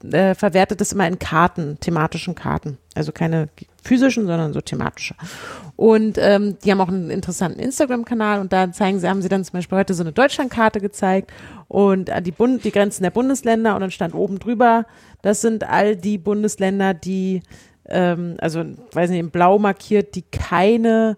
äh, 0.03 0.35
verwertet 0.35 0.81
es 0.81 0.93
immer 0.93 1.07
in 1.07 1.19
Karten, 1.19 1.77
thematischen 1.79 2.35
Karten. 2.35 2.77
Also 2.95 3.11
keine 3.11 3.49
physischen, 3.83 4.27
sondern 4.27 4.53
so 4.53 4.61
thematische. 4.61 5.15
Und 5.75 6.17
ähm, 6.17 6.57
die 6.63 6.71
haben 6.71 6.81
auch 6.81 6.89
einen 6.89 7.09
interessanten 7.09 7.59
Instagram-Kanal 7.59 8.41
und 8.41 8.51
da 8.51 8.71
zeigen 8.71 8.99
sie, 8.99 9.07
haben 9.07 9.21
sie 9.21 9.29
dann 9.29 9.43
zum 9.43 9.53
Beispiel 9.53 9.77
heute 9.77 9.93
so 9.93 10.03
eine 10.03 10.11
Deutschlandkarte 10.11 10.81
gezeigt 10.81 11.31
und 11.67 12.09
äh, 12.09 12.21
die, 12.21 12.31
Bund 12.31 12.63
die 12.63 12.71
Grenzen 12.71 13.03
der 13.03 13.11
Bundesländer 13.11 13.75
und 13.75 13.81
dann 13.81 13.91
stand 13.91 14.13
oben 14.13 14.39
drüber, 14.39 14.85
das 15.21 15.41
sind 15.41 15.63
all 15.63 15.95
die 15.95 16.17
Bundesländer, 16.17 16.93
die, 16.93 17.41
ähm, 17.87 18.35
also 18.39 18.63
weiß 18.91 19.09
nicht, 19.09 19.19
in 19.19 19.31
blau 19.31 19.59
markiert, 19.59 20.15
die 20.15 20.23
keine, 20.23 21.17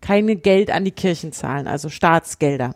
keine 0.00 0.36
Geld 0.36 0.70
an 0.70 0.84
die 0.84 0.90
Kirchen 0.90 1.32
zahlen, 1.32 1.66
also 1.66 1.88
Staatsgelder. 1.88 2.74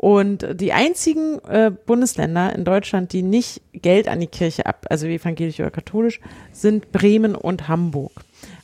Und 0.00 0.46
die 0.58 0.72
einzigen 0.72 1.40
äh, 1.40 1.70
Bundesländer 1.70 2.56
in 2.56 2.64
Deutschland, 2.64 3.12
die 3.12 3.20
nicht 3.20 3.60
Geld 3.74 4.08
an 4.08 4.18
die 4.18 4.28
Kirche 4.28 4.64
ab, 4.64 4.86
also 4.88 5.06
evangelisch 5.06 5.60
oder 5.60 5.70
katholisch, 5.70 6.20
sind 6.52 6.90
Bremen 6.90 7.34
und 7.34 7.68
Hamburg. 7.68 8.12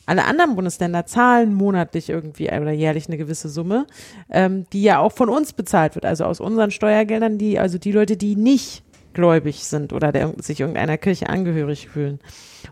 Alle 0.07 0.25
anderen 0.25 0.55
Bundesländer 0.55 1.05
zahlen 1.05 1.53
monatlich 1.53 2.09
irgendwie 2.09 2.47
oder 2.47 2.71
jährlich 2.71 3.07
eine 3.07 3.17
gewisse 3.17 3.49
Summe, 3.49 3.85
ähm, 4.31 4.65
die 4.73 4.81
ja 4.81 4.97
auch 4.97 5.11
von 5.11 5.29
uns 5.29 5.53
bezahlt 5.53 5.93
wird, 5.93 6.07
also 6.07 6.25
aus 6.25 6.39
unseren 6.39 6.71
Steuergeldern, 6.71 7.37
die, 7.37 7.59
also 7.59 7.77
die 7.77 7.91
Leute, 7.91 8.17
die 8.17 8.35
nicht 8.35 8.83
gläubig 9.13 9.63
sind 9.63 9.93
oder 9.93 10.11
der, 10.11 10.33
sich 10.41 10.59
irgendeiner 10.59 10.97
Kirche 10.97 11.29
angehörig 11.29 11.87
fühlen. 11.87 12.17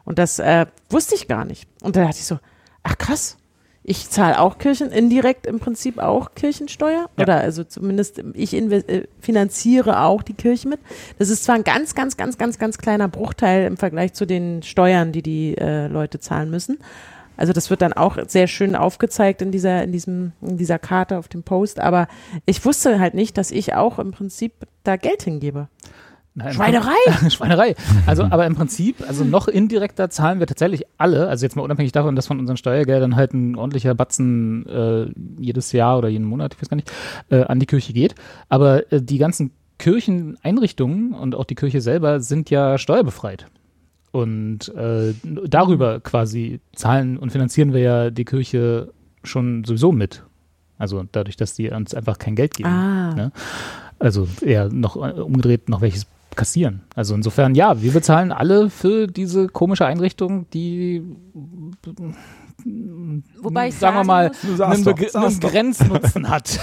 Und 0.06 0.18
das 0.18 0.40
äh, 0.40 0.66
wusste 0.90 1.14
ich 1.14 1.28
gar 1.28 1.46
nicht. 1.46 1.68
Und 1.84 1.96
da 1.96 2.06
dachte 2.06 2.18
ich 2.18 2.26
so, 2.26 2.40
ach 2.82 2.98
krass, 2.98 3.38
ich 3.88 4.10
zahle 4.10 4.40
auch 4.40 4.58
Kirchen, 4.58 4.90
indirekt 4.92 5.46
im 5.46 5.60
Prinzip 5.60 6.00
auch 6.00 6.34
Kirchensteuer. 6.34 7.08
Ja. 7.18 7.24
Oder 7.24 7.38
also 7.38 7.64
zumindest 7.64 8.24
ich 8.34 8.54
inve- 8.54 8.88
äh, 8.88 9.08
finanziere 9.20 10.02
auch 10.02 10.24
die 10.24 10.34
Kirche 10.34 10.68
mit. 10.68 10.80
Das 11.20 11.30
ist 11.30 11.44
zwar 11.44 11.54
ein 11.54 11.64
ganz, 11.64 11.94
ganz, 11.94 12.18
ganz, 12.18 12.40
ganz, 12.40 12.58
ganz 12.58 12.80
kleiner 12.80 13.08
Bruchteil 13.08 13.68
im 13.68 13.78
Vergleich 13.78 14.14
zu 14.14 14.26
den 14.26 14.64
Steuern, 14.64 15.12
die 15.12 15.22
die 15.22 15.56
äh, 15.58 15.86
Leute 15.86 16.20
zahlen 16.20 16.50
müssen. 16.50 16.80
Also 17.38 17.54
das 17.54 17.70
wird 17.70 17.84
dann 17.84 17.94
auch 17.94 18.18
sehr 18.28 18.48
schön 18.48 18.76
aufgezeigt 18.76 19.44
in 19.44 19.52
dieser, 19.52 19.84
in 19.84 19.92
diesem, 19.92 20.32
in 20.42 20.58
dieser 20.58 20.80
Karte 20.80 21.20
auf 21.20 21.28
dem 21.28 21.44
Post. 21.44 21.80
Aber 21.80 22.08
ich 22.46 22.66
wusste 22.66 23.00
halt 23.00 23.14
nicht, 23.14 23.38
dass 23.38 23.52
ich 23.52 23.76
auch 23.76 24.00
im 24.00 24.12
Prinzip 24.12 24.54
da 24.84 24.96
Geld 24.96 25.22
hingebe. 25.22 25.68
Nein, 26.38 26.54
Schweinerei! 26.54 26.92
Schweinerei. 27.30 27.76
Also, 28.06 28.24
aber 28.24 28.46
im 28.46 28.56
Prinzip, 28.56 28.98
also 29.08 29.24
noch 29.24 29.48
indirekter 29.48 30.10
zahlen 30.10 30.40
wir 30.40 30.48
tatsächlich 30.48 30.84
alle, 30.98 31.30
also 31.30 31.46
jetzt 31.46 31.56
mal 31.56 31.62
unabhängig 31.62 31.94
davon, 31.94 32.18
dass 32.18 32.28
von 32.28 32.40
unseren 32.40 32.58
Steuergeldern 32.58 33.16
halt 33.16 33.34
ein 33.34 33.56
ordentlicher 33.56 33.96
Batzen 33.96 34.66
äh, 34.68 35.08
jedes 35.40 35.72
Jahr 35.72 35.98
oder 35.98 36.10
jeden 36.10 36.26
Monat, 36.26 36.54
ich 36.54 36.62
weiß 36.62 36.70
gar 36.70 36.76
nicht, 36.76 36.92
äh, 37.30 37.44
an 37.44 37.62
die 37.62 37.66
Kirche 37.66 37.94
geht. 37.94 38.16
Aber 38.50 38.92
äh, 38.92 39.02
die 39.02 39.18
ganzen 39.18 39.52
Kircheneinrichtungen 39.78 41.14
und 41.14 41.36
auch 41.36 41.46
die 41.46 41.56
Kirche 41.56 41.80
selber 41.80 42.20
sind 42.20 42.50
ja 42.50 42.78
steuerbefreit. 42.78 43.46
Und 44.12 44.74
äh, 44.76 45.14
darüber 45.24 46.02
quasi 46.02 46.60
zahlen 46.74 47.18
und 47.18 47.32
finanzieren 47.32 47.74
wir 47.74 47.82
ja 47.82 48.10
die 48.10 48.26
Kirche 48.26 48.92
schon 49.24 49.64
sowieso 49.64 49.94
mit. 49.94 50.24
Also 50.78 51.06
dadurch, 51.12 51.38
dass 51.38 51.56
die 51.56 51.70
uns 51.70 51.94
einfach 51.94 52.20
kein 52.20 52.36
Geld 52.36 52.56
geben. 52.56 52.70
Ah. 52.70 53.14
Ne? 53.16 53.32
Also 54.00 54.28
eher 54.42 54.70
noch 54.70 54.98
äh, 54.98 55.22
umgedreht 55.22 55.70
noch 55.70 55.82
welches 55.82 56.08
kassieren. 56.36 56.82
Also 56.96 57.16
insofern, 57.16 57.56
ja, 57.56 57.82
wir 57.82 57.92
bezahlen 57.92 58.32
alle 58.32 58.70
für 58.70 59.08
diese 59.08 59.48
komische 59.48 59.86
Einrichtung, 59.86 60.46
die 60.52 61.02
Wobei 63.42 63.68
ich 63.68 63.76
sagen 63.76 63.98
wir 63.98 64.04
mal 64.06 64.32
muss- 64.44 64.62
einen, 64.62 64.84
doch, 64.84 64.94
Begr- 64.98 65.16
einen. 65.16 65.40
Grenznutzen 65.40 66.30
hat. 66.30 66.60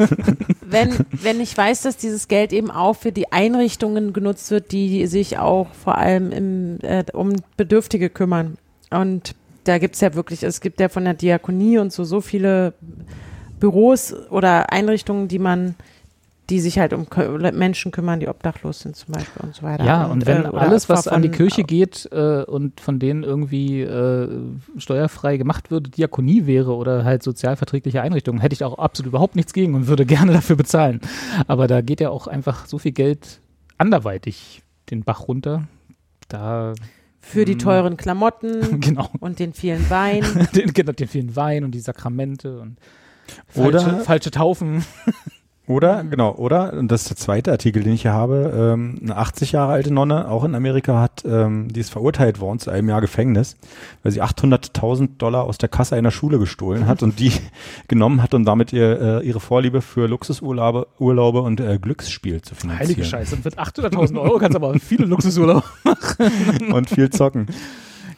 wenn, 0.60 0.90
wenn 1.10 1.40
ich 1.40 1.56
weiß, 1.56 1.82
dass 1.82 1.96
dieses 1.96 2.28
Geld 2.28 2.52
eben 2.52 2.70
auch 2.70 2.94
für 2.96 3.12
die 3.12 3.32
Einrichtungen 3.32 4.12
genutzt 4.12 4.50
wird, 4.50 4.72
die 4.72 5.06
sich 5.06 5.38
auch 5.38 5.68
vor 5.72 5.96
allem 5.96 6.32
im, 6.32 6.78
äh, 6.82 7.04
um 7.14 7.36
Bedürftige 7.56 8.10
kümmern. 8.10 8.58
Und 8.90 9.34
da 9.64 9.78
gibt's 9.78 10.00
ja 10.00 10.14
wirklich, 10.14 10.42
es 10.42 10.60
gibt 10.60 10.80
ja 10.80 10.88
von 10.88 11.04
der 11.04 11.14
Diakonie 11.14 11.78
und 11.78 11.92
so 11.92 12.04
so 12.04 12.20
viele 12.20 12.74
Büros 13.58 14.14
oder 14.30 14.70
Einrichtungen, 14.72 15.28
die 15.28 15.38
man, 15.38 15.76
die 16.50 16.60
sich 16.60 16.78
halt 16.78 16.92
um 16.94 17.06
Menschen 17.52 17.92
kümmern, 17.92 18.20
die 18.20 18.28
obdachlos 18.28 18.80
sind 18.80 18.96
zum 18.96 19.12
Beispiel 19.12 19.42
und 19.44 19.54
so 19.54 19.62
weiter. 19.62 19.84
Ja, 19.84 20.06
und 20.06 20.24
wenn 20.26 20.44
äh, 20.44 20.48
oder 20.48 20.62
alles, 20.62 20.88
was 20.88 21.04
von- 21.04 21.12
an 21.12 21.22
die 21.22 21.28
Kirche 21.28 21.62
geht 21.62 22.08
äh, 22.10 22.42
und 22.44 22.80
von 22.80 22.98
denen 22.98 23.22
irgendwie 23.22 23.82
äh, 23.82 24.28
steuerfrei 24.78 25.36
gemacht 25.36 25.70
würde, 25.70 25.90
Diakonie 25.90 26.46
wäre 26.46 26.74
oder 26.74 27.04
halt 27.04 27.22
sozialverträgliche 27.22 28.00
Einrichtungen, 28.00 28.40
hätte 28.40 28.54
ich 28.54 28.64
auch 28.64 28.78
absolut 28.78 29.08
überhaupt 29.10 29.36
nichts 29.36 29.52
gegen 29.52 29.74
und 29.74 29.88
würde 29.88 30.06
gerne 30.06 30.32
dafür 30.32 30.56
bezahlen. 30.56 31.00
Aber 31.46 31.66
da 31.66 31.80
geht 31.82 32.00
ja 32.00 32.08
auch 32.10 32.26
einfach 32.26 32.66
so 32.66 32.78
viel 32.78 32.92
Geld 32.92 33.40
anderweitig 33.76 34.62
den 34.90 35.04
Bach 35.04 35.28
runter. 35.28 35.64
Da, 36.28 36.72
für 37.20 37.44
die 37.44 37.56
Mm. 37.56 37.58
teuren 37.58 37.96
Klamotten 37.98 38.80
genau, 38.80 39.10
und 39.20 39.38
den 39.38 39.52
vielen 39.52 39.88
Wein. 39.90 40.24
den, 40.54 40.72
genau, 40.72 40.92
den 40.92 41.08
vielen 41.08 41.36
Wein 41.36 41.64
und 41.64 41.72
die 41.72 41.80
Sakramente 41.80 42.58
und 42.60 42.76
Oder- 43.54 43.80
falsche, 43.80 44.04
falsche 44.04 44.30
Taufen. 44.30 44.84
Oder, 45.68 46.02
genau, 46.02 46.34
oder, 46.34 46.72
und 46.72 46.90
das 46.90 47.02
ist 47.02 47.10
der 47.10 47.16
zweite 47.18 47.52
Artikel, 47.52 47.82
den 47.82 47.92
ich 47.92 48.02
hier 48.02 48.14
habe, 48.14 48.52
ähm, 48.56 48.98
eine 49.02 49.16
80 49.16 49.52
Jahre 49.52 49.72
alte 49.72 49.92
Nonne, 49.92 50.30
auch 50.30 50.44
in 50.44 50.54
Amerika, 50.54 50.98
hat, 50.98 51.24
ähm, 51.26 51.68
die 51.70 51.80
ist 51.80 51.90
verurteilt 51.90 52.40
worden 52.40 52.58
zu 52.58 52.70
einem 52.70 52.88
Jahr 52.88 53.02
Gefängnis, 53.02 53.54
weil 54.02 54.10
sie 54.12 54.22
800.000 54.22 55.18
Dollar 55.18 55.44
aus 55.44 55.58
der 55.58 55.68
Kasse 55.68 55.94
einer 55.94 56.10
Schule 56.10 56.38
gestohlen 56.38 56.86
hat 56.86 57.02
und 57.02 57.20
die 57.20 57.32
genommen 57.88 58.22
hat, 58.22 58.32
um 58.32 58.46
damit 58.46 58.72
ihr, 58.72 59.20
äh, 59.20 59.26
ihre 59.26 59.40
Vorliebe 59.40 59.82
für 59.82 60.08
Luxusurlaube 60.08 60.86
Urlaube 60.98 61.42
und 61.42 61.60
äh, 61.60 61.78
Glücksspiel 61.78 62.40
zu 62.40 62.54
finanzieren. 62.54 62.88
Heilige 62.88 63.04
Scheiße. 63.04 63.36
Und 63.36 63.44
mit 63.44 63.58
800.000 63.58 64.18
Euro 64.18 64.38
kannst 64.38 64.54
du 64.54 64.64
aber 64.64 64.78
viele 64.78 65.04
Luxusurlaube. 65.04 65.64
Und 66.72 66.88
viel 66.88 67.10
zocken. 67.10 67.46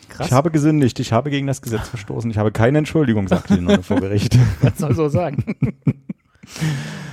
Krass. 0.09 0.28
Ich 0.28 0.32
habe 0.32 0.51
gesündigt, 0.51 1.01
ich 1.01 1.12
habe 1.12 1.30
gegen 1.30 1.46
das 1.46 1.62
Gesetz 1.62 1.88
verstoßen, 1.88 2.30
ich 2.30 2.38
habe 2.38 2.53
keine 2.53 2.78
Entschuldigung, 2.78 3.28
sagte 3.28 3.55
die 3.57 3.61
Nonne 3.61 3.82
vor 3.82 4.01
Gericht. 4.01 4.38
Was 4.61 4.78
soll 4.78 4.94
so 4.94 5.09
sagen? 5.09 5.57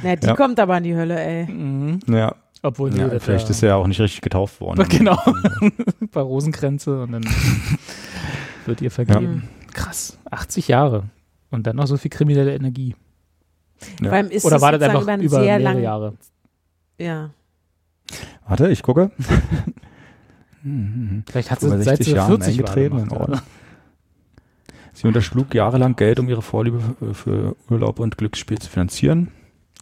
Na, 0.03 0.15
die 0.15 0.27
Ja. 0.27 0.35
kommt 0.35 0.59
aber 0.59 0.75
an 0.75 0.83
die 0.83 0.95
Hölle, 0.95 1.19
ey. 1.19 1.45
Mhm. 1.45 1.99
Ja, 2.07 2.35
Obwohl, 2.63 2.89
nee, 2.91 2.99
ja 2.99 3.19
vielleicht 3.19 3.45
ja- 3.45 3.51
ist 3.51 3.63
er 3.63 3.69
ja 3.69 3.75
auch 3.75 3.87
nicht 3.87 3.99
richtig 4.01 4.21
getauft 4.21 4.59
worden. 4.61 4.85
Genau. 4.89 5.17
Ein 6.01 6.09
paar 6.09 6.23
Rosenkränze 6.23 7.03
und 7.03 7.11
dann 7.13 7.23
wird 8.65 8.81
ihr 8.81 8.91
vergeben. 8.91 9.47
Krass. 9.73 10.17
80 10.31 10.67
Jahre. 10.67 11.03
Und 11.51 11.65
dann 11.67 11.75
noch 11.77 11.87
so 11.87 11.97
viel 11.97 12.09
kriminelle 12.11 12.53
Energie. 12.55 12.95
Ja. 14.01 14.09
Vor 14.09 14.13
allem 14.17 14.29
ist 14.31 14.43
Oder 14.45 14.55
es 14.57 14.61
war 14.61 14.71
das 14.71 14.81
einfach 14.81 15.01
über 15.03 15.29
sehr 15.29 15.39
mehrere 15.41 15.61
langen, 15.63 15.83
Jahre? 15.83 16.13
Ja. 16.97 17.29
Warte, 18.47 18.69
ich 18.69 18.81
gucke. 18.81 19.11
Vielleicht 21.29 21.51
hat 21.51 21.59
Vor 21.59 21.69
sie 21.69 21.77
seit 21.77 21.97
60 21.97 22.05
sie 22.07 22.13
Jahren 22.15 22.27
40 22.41 22.47
war 22.59 22.69
eingetreten, 22.69 22.89
gemacht, 22.97 23.11
in 23.11 23.17
oder? 23.17 23.21
Ordnung. 23.21 23.41
Sie 24.97 25.05
unterschlug 25.05 25.53
jahrelang 25.53 25.95
Geld, 25.95 26.19
um 26.19 26.27
ihre 26.27 26.41
Vorliebe 26.41 26.81
für, 26.97 27.13
für 27.13 27.55
Urlaub 27.69 27.99
und 27.99 28.17
Glücksspiel 28.17 28.57
zu 28.57 28.67
finanzieren. 28.67 29.27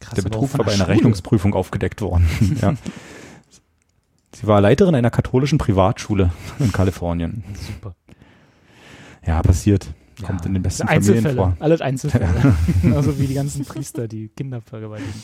Krass, 0.01 0.15
der 0.15 0.23
Betrug 0.23 0.51
war 0.51 0.57
bei 0.57 0.63
der 0.65 0.73
einer 0.73 0.83
Schule. 0.83 0.97
Rechnungsprüfung 0.97 1.53
aufgedeckt 1.53 2.01
worden. 2.01 2.27
ja. 2.61 2.73
Sie 4.33 4.45
war 4.45 4.59
Leiterin 4.59 4.93
einer 4.93 5.11
katholischen 5.11 5.57
Privatschule 5.57 6.31
in 6.59 6.73
Kalifornien. 6.73 7.45
Super. 7.53 7.95
Ja, 9.25 9.41
passiert. 9.41 9.87
Kommt 10.21 10.41
Ja. 10.41 10.47
in 10.47 10.53
den 10.55 10.63
besten 10.63 10.85
Einzelfälle. 10.89 11.21
Familien 11.21 11.55
vor. 11.55 11.63
Alles 11.63 11.79
Einzelfälle. 11.79 12.53
Genauso 12.81 13.17
wie 13.19 13.27
die 13.27 13.35
ganzen 13.35 13.63
Priester, 13.63 14.09
die 14.09 14.27
Kinder 14.27 14.59
vergewaltigen. 14.59 15.23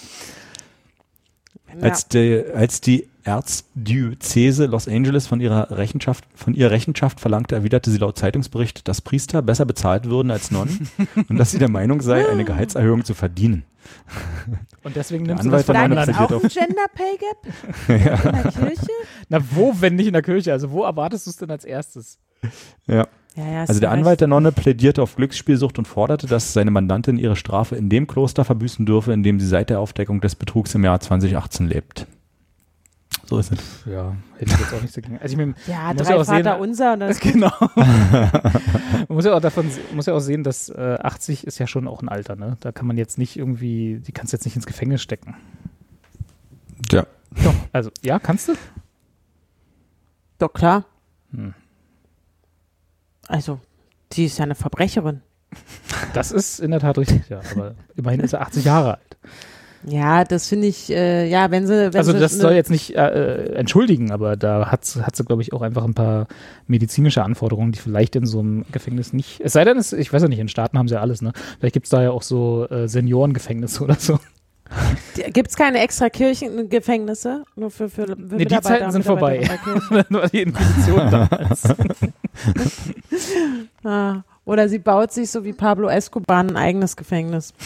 Als, 1.81 2.07
die, 2.07 2.43
als 2.55 2.79
die 2.79 3.09
Erzdiözese 3.23 4.65
Los 4.65 4.87
Angeles 4.87 5.27
von 5.27 5.41
ihrer 5.41 5.71
Rechenschaft, 5.71 6.25
von 6.35 6.53
ihr 6.53 6.71
Rechenschaft 6.71 7.19
verlangte, 7.19 7.55
erwiderte 7.55 7.91
sie 7.91 7.97
laut 7.97 8.17
Zeitungsbericht, 8.17 8.87
dass 8.87 9.01
Priester 9.01 9.41
besser 9.41 9.65
bezahlt 9.65 10.05
würden 10.05 10.31
als 10.31 10.51
Nonnen 10.51 10.87
und 11.29 11.37
dass 11.37 11.51
sie 11.51 11.59
der 11.59 11.69
Meinung 11.69 12.01
sei, 12.01 12.27
eine 12.27 12.45
Gehaltserhöhung 12.45 13.03
zu 13.05 13.13
verdienen. 13.13 13.63
Und 14.83 14.95
deswegen 14.95 15.25
Der 15.25 15.35
nimmst 15.35 15.47
du 15.47 15.51
das 15.51 15.67
Anwalt 15.69 15.91
von 15.91 15.97
anderen 15.97 16.15
auch 16.15 16.31
auf- 16.31 16.43
ein 16.43 16.49
Gender 16.49 16.85
Pay 16.93 17.17
Gap 17.17 17.53
in 17.87 18.43
der 18.43 18.51
Kirche? 18.51 18.91
Na, 19.29 19.39
wo, 19.51 19.75
wenn 19.79 19.95
nicht 19.95 20.07
in 20.07 20.13
der 20.13 20.21
Kirche? 20.21 20.51
Also, 20.51 20.71
wo 20.71 20.83
erwartest 20.83 21.25
du 21.25 21.31
es 21.31 21.37
denn 21.37 21.49
als 21.51 21.65
erstes? 21.65 22.19
Ja. 22.87 23.07
Ja, 23.35 23.49
ja, 23.49 23.61
Also 23.61 23.79
der 23.79 23.91
Anwalt 23.91 24.19
der 24.19 24.27
Nonne 24.27 24.51
plädierte 24.51 25.01
auf 25.01 25.15
Glücksspielsucht 25.15 25.77
und 25.79 25.87
forderte, 25.87 26.27
dass 26.27 26.51
seine 26.51 26.69
Mandantin 26.69 27.17
ihre 27.17 27.37
Strafe 27.37 27.77
in 27.77 27.87
dem 27.87 28.05
Kloster 28.05 28.43
verbüßen 28.43 28.85
dürfe, 28.85 29.13
in 29.13 29.23
dem 29.23 29.39
sie 29.39 29.47
seit 29.47 29.69
der 29.69 29.79
Aufdeckung 29.79 30.19
des 30.19 30.35
Betrugs 30.35 30.75
im 30.75 30.83
Jahr 30.83 30.99
2018 30.99 31.67
lebt. 31.67 32.07
So 33.31 33.39
ist 33.39 33.53
es. 33.53 33.85
Ja, 33.85 34.13
hätte 34.39 34.51
ich 34.53 34.59
jetzt 34.59 34.73
auch 34.73 34.81
nicht 34.81 34.93
so 34.93 34.99
gegen. 34.99 35.17
Also, 35.17 35.31
ich 35.31 35.37
meine, 35.37 35.55
Ja, 35.65 35.93
muss 35.93 36.03
drei 36.05 36.15
ja 36.15 36.19
auch 36.19 36.25
sehen, 36.25 36.43
Vater 36.43 36.59
unser 36.59 36.93
und 36.93 36.99
dann 36.99 37.09
ist 37.11 37.21
Genau. 37.21 37.49
man 37.75 39.05
muss 39.07 39.23
ja 39.23 39.33
auch 39.33 39.39
davon, 39.39 39.71
muss 39.93 40.05
ja 40.05 40.13
auch 40.13 40.19
sehen, 40.19 40.43
dass 40.43 40.67
äh, 40.67 40.97
80 41.01 41.47
ist 41.47 41.57
ja 41.57 41.65
schon 41.65 41.87
auch 41.87 42.01
ein 42.01 42.09
Alter, 42.09 42.35
ne? 42.35 42.57
Da 42.59 42.73
kann 42.73 42.87
man 42.87 42.97
jetzt 42.97 43.17
nicht 43.17 43.37
irgendwie, 43.37 44.01
die 44.05 44.11
kannst 44.11 44.33
du 44.33 44.35
jetzt 44.35 44.43
nicht 44.43 44.57
ins 44.57 44.65
Gefängnis 44.65 45.01
stecken. 45.01 45.37
Ja. 46.91 47.07
Doch. 47.41 47.55
Also, 47.71 47.89
ja, 48.01 48.19
kannst 48.19 48.49
du? 48.49 48.53
doch 50.37 50.51
klar. 50.51 50.83
Hm. 51.31 51.53
Also, 53.29 53.61
sie 54.11 54.25
ist 54.25 54.39
ja 54.39 54.43
eine 54.43 54.55
Verbrecherin. 54.55 55.21
Das 56.13 56.33
ist 56.33 56.59
in 56.59 56.71
der 56.71 56.81
Tat 56.81 56.97
richtig, 56.97 57.29
ja. 57.29 57.39
Aber 57.55 57.75
immerhin 57.95 58.19
ist 58.19 58.33
er 58.33 58.41
80 58.41 58.65
Jahre 58.65 58.95
alt. 58.95 59.17
Ja, 59.85 60.23
das 60.23 60.47
finde 60.47 60.67
ich, 60.67 60.89
äh, 60.91 61.27
ja, 61.27 61.49
wenn 61.51 61.65
sie, 61.67 61.91
wenn 61.93 61.97
also 61.97 62.13
das 62.13 62.33
eine- 62.33 62.41
soll 62.41 62.53
jetzt 62.53 62.69
nicht 62.69 62.95
äh, 62.95 63.07
äh, 63.07 63.53
entschuldigen, 63.55 64.11
aber 64.11 64.35
da 64.35 64.71
hat 64.71 64.85
sie, 64.85 65.05
hat 65.05 65.15
sie 65.15 65.23
glaube 65.25 65.41
ich, 65.41 65.53
auch 65.53 65.61
einfach 65.61 65.83
ein 65.83 65.93
paar 65.95 66.27
medizinische 66.67 67.23
Anforderungen, 67.23 67.71
die 67.71 67.79
vielleicht 67.79 68.15
in 68.15 68.25
so 68.25 68.39
einem 68.39 68.65
Gefängnis 68.71 69.13
nicht, 69.13 69.41
es 69.43 69.53
sei 69.53 69.63
denn, 69.63 69.77
es, 69.77 69.91
ich 69.93 70.13
weiß 70.13 70.21
ja 70.21 70.27
nicht, 70.27 70.39
in 70.39 70.47
Staaten 70.49 70.77
haben 70.77 70.87
sie 70.87 70.95
ja 70.95 71.01
alles, 71.01 71.21
ne? 71.21 71.33
Vielleicht 71.59 71.73
gibt 71.73 71.85
es 71.87 71.89
da 71.89 72.03
ja 72.03 72.11
auch 72.11 72.21
so 72.21 72.67
äh, 72.69 72.87
Seniorengefängnisse 72.87 73.83
oder 73.83 73.95
so. 73.95 74.19
Gibt 75.33 75.49
es 75.49 75.57
keine 75.57 75.79
extra 75.79 76.09
Kirchengefängnisse? 76.09 77.43
Nur 77.57 77.71
für, 77.71 77.89
für, 77.89 78.07
für 78.07 78.15
Nee, 78.15 78.45
die 78.45 78.61
Zeiten 78.61 78.89
sind 78.91 79.03
vorbei. 79.03 79.49
Nur 80.09 80.27
die 80.27 80.43
Inquisition 80.43 81.11
damals. 81.11 81.63
Ah, 83.83 84.21
oder 84.45 84.69
sie 84.69 84.79
baut 84.79 85.11
sich 85.11 85.29
so 85.31 85.43
wie 85.43 85.53
Pablo 85.53 85.89
Escobar 85.89 86.39
ein 86.43 86.55
eigenes 86.55 86.95
Gefängnis. 86.95 87.53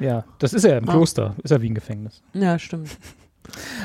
ja, 0.00 0.24
das 0.38 0.52
ist 0.52 0.64
ja 0.64 0.76
im 0.78 0.88
Ah. 0.88 0.92
Kloster, 0.92 1.34
ist 1.42 1.50
ja 1.50 1.60
wie 1.62 1.70
ein 1.70 1.74
Gefängnis. 1.74 2.22
Ja, 2.32 2.58
stimmt. 2.58 2.96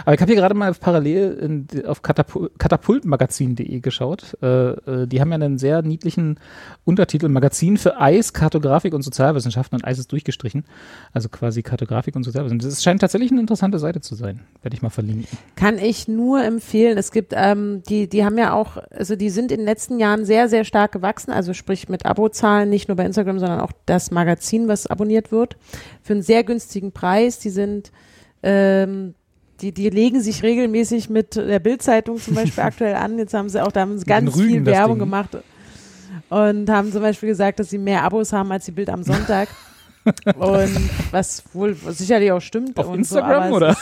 Aber 0.05 0.13
ich 0.13 0.21
habe 0.21 0.31
hier 0.31 0.41
gerade 0.41 0.55
mal 0.55 0.73
parallel 0.73 1.33
in, 1.33 1.85
auf 1.85 2.01
Katapul 2.01 2.51
katapultmagazin.de 2.57 3.79
geschaut. 3.79 4.37
Äh, 4.41 4.71
äh, 4.71 5.07
die 5.07 5.21
haben 5.21 5.29
ja 5.29 5.35
einen 5.35 5.57
sehr 5.57 5.81
niedlichen 5.81 6.39
Untertitel 6.83 7.29
Magazin 7.29 7.77
für 7.77 7.99
Eis, 7.99 8.33
Kartografik 8.33 8.93
und 8.93 9.01
Sozialwissenschaften 9.01 9.77
und 9.77 9.85
Eis 9.85 9.99
ist 9.99 10.11
durchgestrichen. 10.11 10.65
Also 11.13 11.29
quasi 11.29 11.63
Kartografik 11.63 12.15
und 12.15 12.23
Sozialwissenschaften. 12.23 12.69
Das 12.69 12.83
scheint 12.83 13.01
tatsächlich 13.01 13.31
eine 13.31 13.41
interessante 13.41 13.79
Seite 13.79 14.01
zu 14.01 14.15
sein. 14.15 14.41
Werde 14.61 14.75
ich 14.75 14.81
mal 14.81 14.89
verlinken. 14.89 15.37
Kann 15.55 15.77
ich 15.77 16.07
nur 16.07 16.43
empfehlen. 16.43 16.97
Es 16.97 17.11
gibt, 17.11 17.33
ähm, 17.35 17.83
die, 17.89 18.07
die 18.07 18.25
haben 18.25 18.37
ja 18.37 18.53
auch, 18.53 18.77
also 18.91 19.15
die 19.15 19.29
sind 19.29 19.51
in 19.51 19.59
den 19.59 19.65
letzten 19.65 19.99
Jahren 19.99 20.25
sehr, 20.25 20.49
sehr 20.49 20.63
stark 20.63 20.91
gewachsen. 20.91 21.31
Also 21.31 21.53
sprich 21.53 21.89
mit 21.89 22.05
Abozahlen, 22.05 22.69
nicht 22.69 22.87
nur 22.87 22.97
bei 22.97 23.05
Instagram, 23.05 23.39
sondern 23.39 23.59
auch 23.59 23.71
das 23.85 24.11
Magazin, 24.11 24.67
was 24.67 24.87
abonniert 24.87 25.31
wird, 25.31 25.57
für 26.01 26.13
einen 26.13 26.21
sehr 26.21 26.43
günstigen 26.43 26.91
Preis. 26.91 27.39
Die 27.39 27.49
sind, 27.49 27.91
ähm, 28.43 29.15
die, 29.61 29.71
die 29.71 29.89
legen 29.89 30.21
sich 30.21 30.43
regelmäßig 30.43 31.09
mit 31.09 31.35
der 31.35 31.59
Bildzeitung 31.59 32.17
zum 32.17 32.35
Beispiel 32.35 32.63
aktuell 32.63 32.95
an. 32.95 33.17
Jetzt 33.17 33.33
haben 33.33 33.49
sie 33.49 33.63
auch, 33.63 33.71
da 33.71 33.81
haben 33.81 33.97
sie 33.97 34.05
ganz 34.05 34.35
Rügen 34.35 34.49
viel 34.49 34.65
Werbung 34.65 34.99
gemacht 34.99 35.37
und 36.29 36.69
haben 36.69 36.91
zum 36.91 37.01
Beispiel 37.01 37.29
gesagt, 37.29 37.59
dass 37.59 37.69
sie 37.69 37.77
mehr 37.77 38.03
Abos 38.03 38.33
haben 38.33 38.51
als 38.51 38.65
die 38.65 38.71
Bild 38.71 38.89
am 38.89 39.03
Sonntag. 39.03 39.49
und 40.37 40.89
was 41.11 41.43
wohl 41.53 41.75
sicherlich 41.89 42.31
auch 42.31 42.39
stimmt. 42.39 42.77
Auf 42.77 42.89
und 42.89 42.99
Instagram 42.99 43.49
so, 43.49 43.55
oder? 43.55 43.69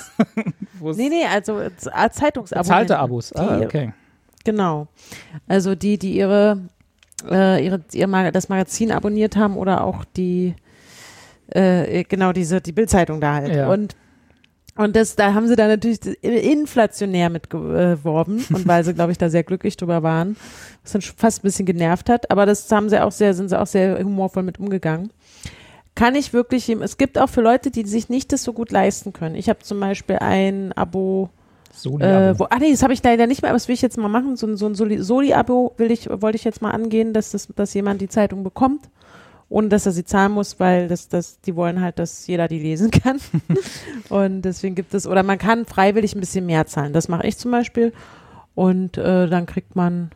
Ist- 0.90 0.98
Nee, 0.98 1.10
nee, 1.10 1.24
also 1.34 1.60
äh, 1.60 1.72
Zeitungsabos. 2.12 2.68
bezahlte 2.68 3.00
Abos. 3.00 3.34
Ah, 3.34 3.60
okay. 3.62 3.94
Genau. 4.44 4.88
Also 5.48 5.76
die, 5.76 5.98
die 5.98 6.18
ihre, 6.18 6.60
äh, 7.30 7.64
ihre, 7.66 7.82
ihr 7.94 8.08
Mag 8.08 8.34
das 8.34 8.50
Magazin 8.50 8.92
abonniert 8.92 9.38
haben 9.38 9.56
oder 9.56 9.84
auch 9.84 10.04
die, 10.18 10.56
äh, 11.48 12.04
genau 12.04 12.34
diese, 12.34 12.60
die 12.60 12.74
Bildzeitung 12.74 13.22
da 13.22 13.36
halt. 13.36 13.56
Ja. 13.56 13.70
Und 13.70 13.96
und 14.76 14.96
das, 14.96 15.16
da 15.16 15.34
haben 15.34 15.48
sie 15.48 15.56
dann 15.56 15.68
natürlich 15.70 16.00
inflationär 16.24 17.30
mitgeworben 17.30 18.44
und 18.54 18.68
weil 18.68 18.84
sie, 18.84 18.94
glaube 18.94 19.12
ich, 19.12 19.18
da 19.18 19.30
sehr 19.30 19.44
glücklich 19.44 19.78
drüber 19.78 20.04
waren, 20.04 20.36
was 20.84 20.94
dann 20.94 21.02
schon 21.02 21.16
fast 21.18 21.40
ein 21.40 21.44
bisschen 21.44 21.66
genervt 21.66 22.10
hat. 22.10 22.30
Aber 22.32 22.46
das 22.46 22.72
haben 22.72 22.90
sie 22.90 23.02
auch 23.02 23.12
sehr, 23.12 23.34
sind 23.34 23.50
sie 23.50 23.60
auch 23.60 23.68
sehr 23.68 24.00
humorvoll 24.04 24.44
mit 24.44 24.60
umgegangen. 24.60 25.12
Kann 25.96 26.16
ich 26.16 26.34
wirklich, 26.34 26.70
es 26.70 26.98
gibt 26.98 27.20
auch 27.20 27.30
für 27.30 27.42
Leute, 27.42 27.70
die 27.70 27.86
sich 27.86 28.10
nicht 28.10 28.32
das 28.34 28.44
so 28.44 28.52
gut 28.54 28.72
leisten 28.72 29.14
können. 29.14 29.36
Ich 29.36 29.48
habe 29.48 29.60
zum 29.60 29.80
Beispiel 29.80 30.16
ein 30.18 30.72
Abo, 30.74 31.30
So 31.72 31.98
die 32.00 32.04
äh, 32.04 32.40
wo, 32.40 32.46
ah 32.46 32.58
nee, 32.60 32.72
das 32.72 32.82
habe 32.82 32.94
ich 32.94 33.04
leider 33.04 33.28
nicht 33.28 33.44
mehr, 33.44 33.52
aber 33.52 33.58
das 33.58 33.68
will 33.68 33.76
ich 33.76 33.84
jetzt 33.84 33.98
mal 34.00 34.08
machen. 34.10 34.36
So, 34.36 34.48
ein- 34.48 34.58
so 34.58 34.66
ein 34.66 34.74
Soli- 34.74 35.00
Soli-Abo 35.04 35.74
will 35.78 35.92
ich, 35.92 36.10
wollte 36.10 36.36
ich 36.38 36.44
jetzt 36.46 36.64
mal 36.64 36.72
angehen, 36.72 37.14
dass, 37.14 37.30
das, 37.30 37.48
dass 37.56 37.76
jemand 37.76 38.02
die 38.02 38.10
Zeitung 38.10 38.44
bekommt, 38.44 38.90
ohne 39.54 39.70
dass 39.70 39.86
er 39.86 39.92
sie 39.92 40.04
zahlen 40.04 40.32
muss, 40.32 40.60
weil 40.60 40.88
das, 40.88 41.10
das, 41.10 41.40
die 41.42 41.56
wollen 41.56 41.80
halt, 41.80 42.00
dass 42.00 42.26
jeder 42.26 42.48
die 42.48 42.58
lesen 42.58 42.90
kann. 43.04 43.20
und 44.10 44.42
deswegen 44.42 44.74
gibt 44.74 44.96
es, 44.96 45.06
oder 45.06 45.22
man 45.22 45.38
kann 45.38 45.66
freiwillig 45.66 46.16
ein 46.16 46.20
bisschen 46.20 46.48
mehr 46.48 46.66
zahlen. 46.66 46.92
Das 46.92 47.08
mache 47.08 47.28
ich 47.28 47.38
zum 47.38 47.52
Beispiel. 47.52 47.94
Und 48.56 48.98
äh, 48.98 49.28
dann 49.28 49.46
kriegt 49.46 49.76
man 49.76 50.10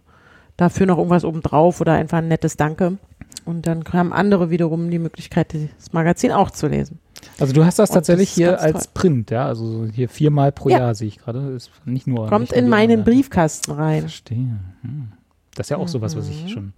dafür 0.57 0.87
noch 0.87 0.97
irgendwas 0.97 1.23
obendrauf 1.23 1.81
oder 1.81 1.93
einfach 1.93 2.17
ein 2.17 2.27
nettes 2.27 2.57
Danke. 2.57 2.97
Und 3.45 3.67
dann 3.67 3.83
haben 3.93 4.11
andere 4.11 4.49
wiederum 4.49 4.89
die 4.89 4.97
Möglichkeit, 4.99 5.53
das 5.53 5.93
Magazin 5.93 6.31
auch 6.31 6.49
zu 6.49 6.67
lesen. 6.67 6.97
Also 7.39 7.53
du 7.53 7.63
hast 7.63 7.77
das 7.77 7.91
Und 7.91 7.93
tatsächlich 7.93 8.29
das 8.29 8.35
hier 8.35 8.59
als 8.59 8.87
Print, 8.87 9.29
ja? 9.29 9.45
Also 9.45 9.85
hier 9.85 10.09
viermal 10.09 10.51
pro 10.51 10.69
Ja. 10.69 10.79
Jahr 10.79 10.95
sehe 10.95 11.09
ich 11.09 11.19
gerade. 11.19 11.51
Ist 11.51 11.69
nicht 11.85 12.07
nur. 12.07 12.27
Kommt 12.27 12.51
nicht 12.51 12.53
in 12.53 12.69
meinen 12.69 13.03
Briefkasten 13.03 13.71
rein. 13.71 14.01
Verstehe. 14.01 14.57
Hm. 14.81 15.11
Das 15.57 15.65
ist 15.65 15.69
ja 15.71 15.77
auch 15.77 15.87
sowas, 15.87 16.15
was 16.15 16.27
Mhm. 16.27 16.31
ich 16.45 16.51
schon. 16.53 16.73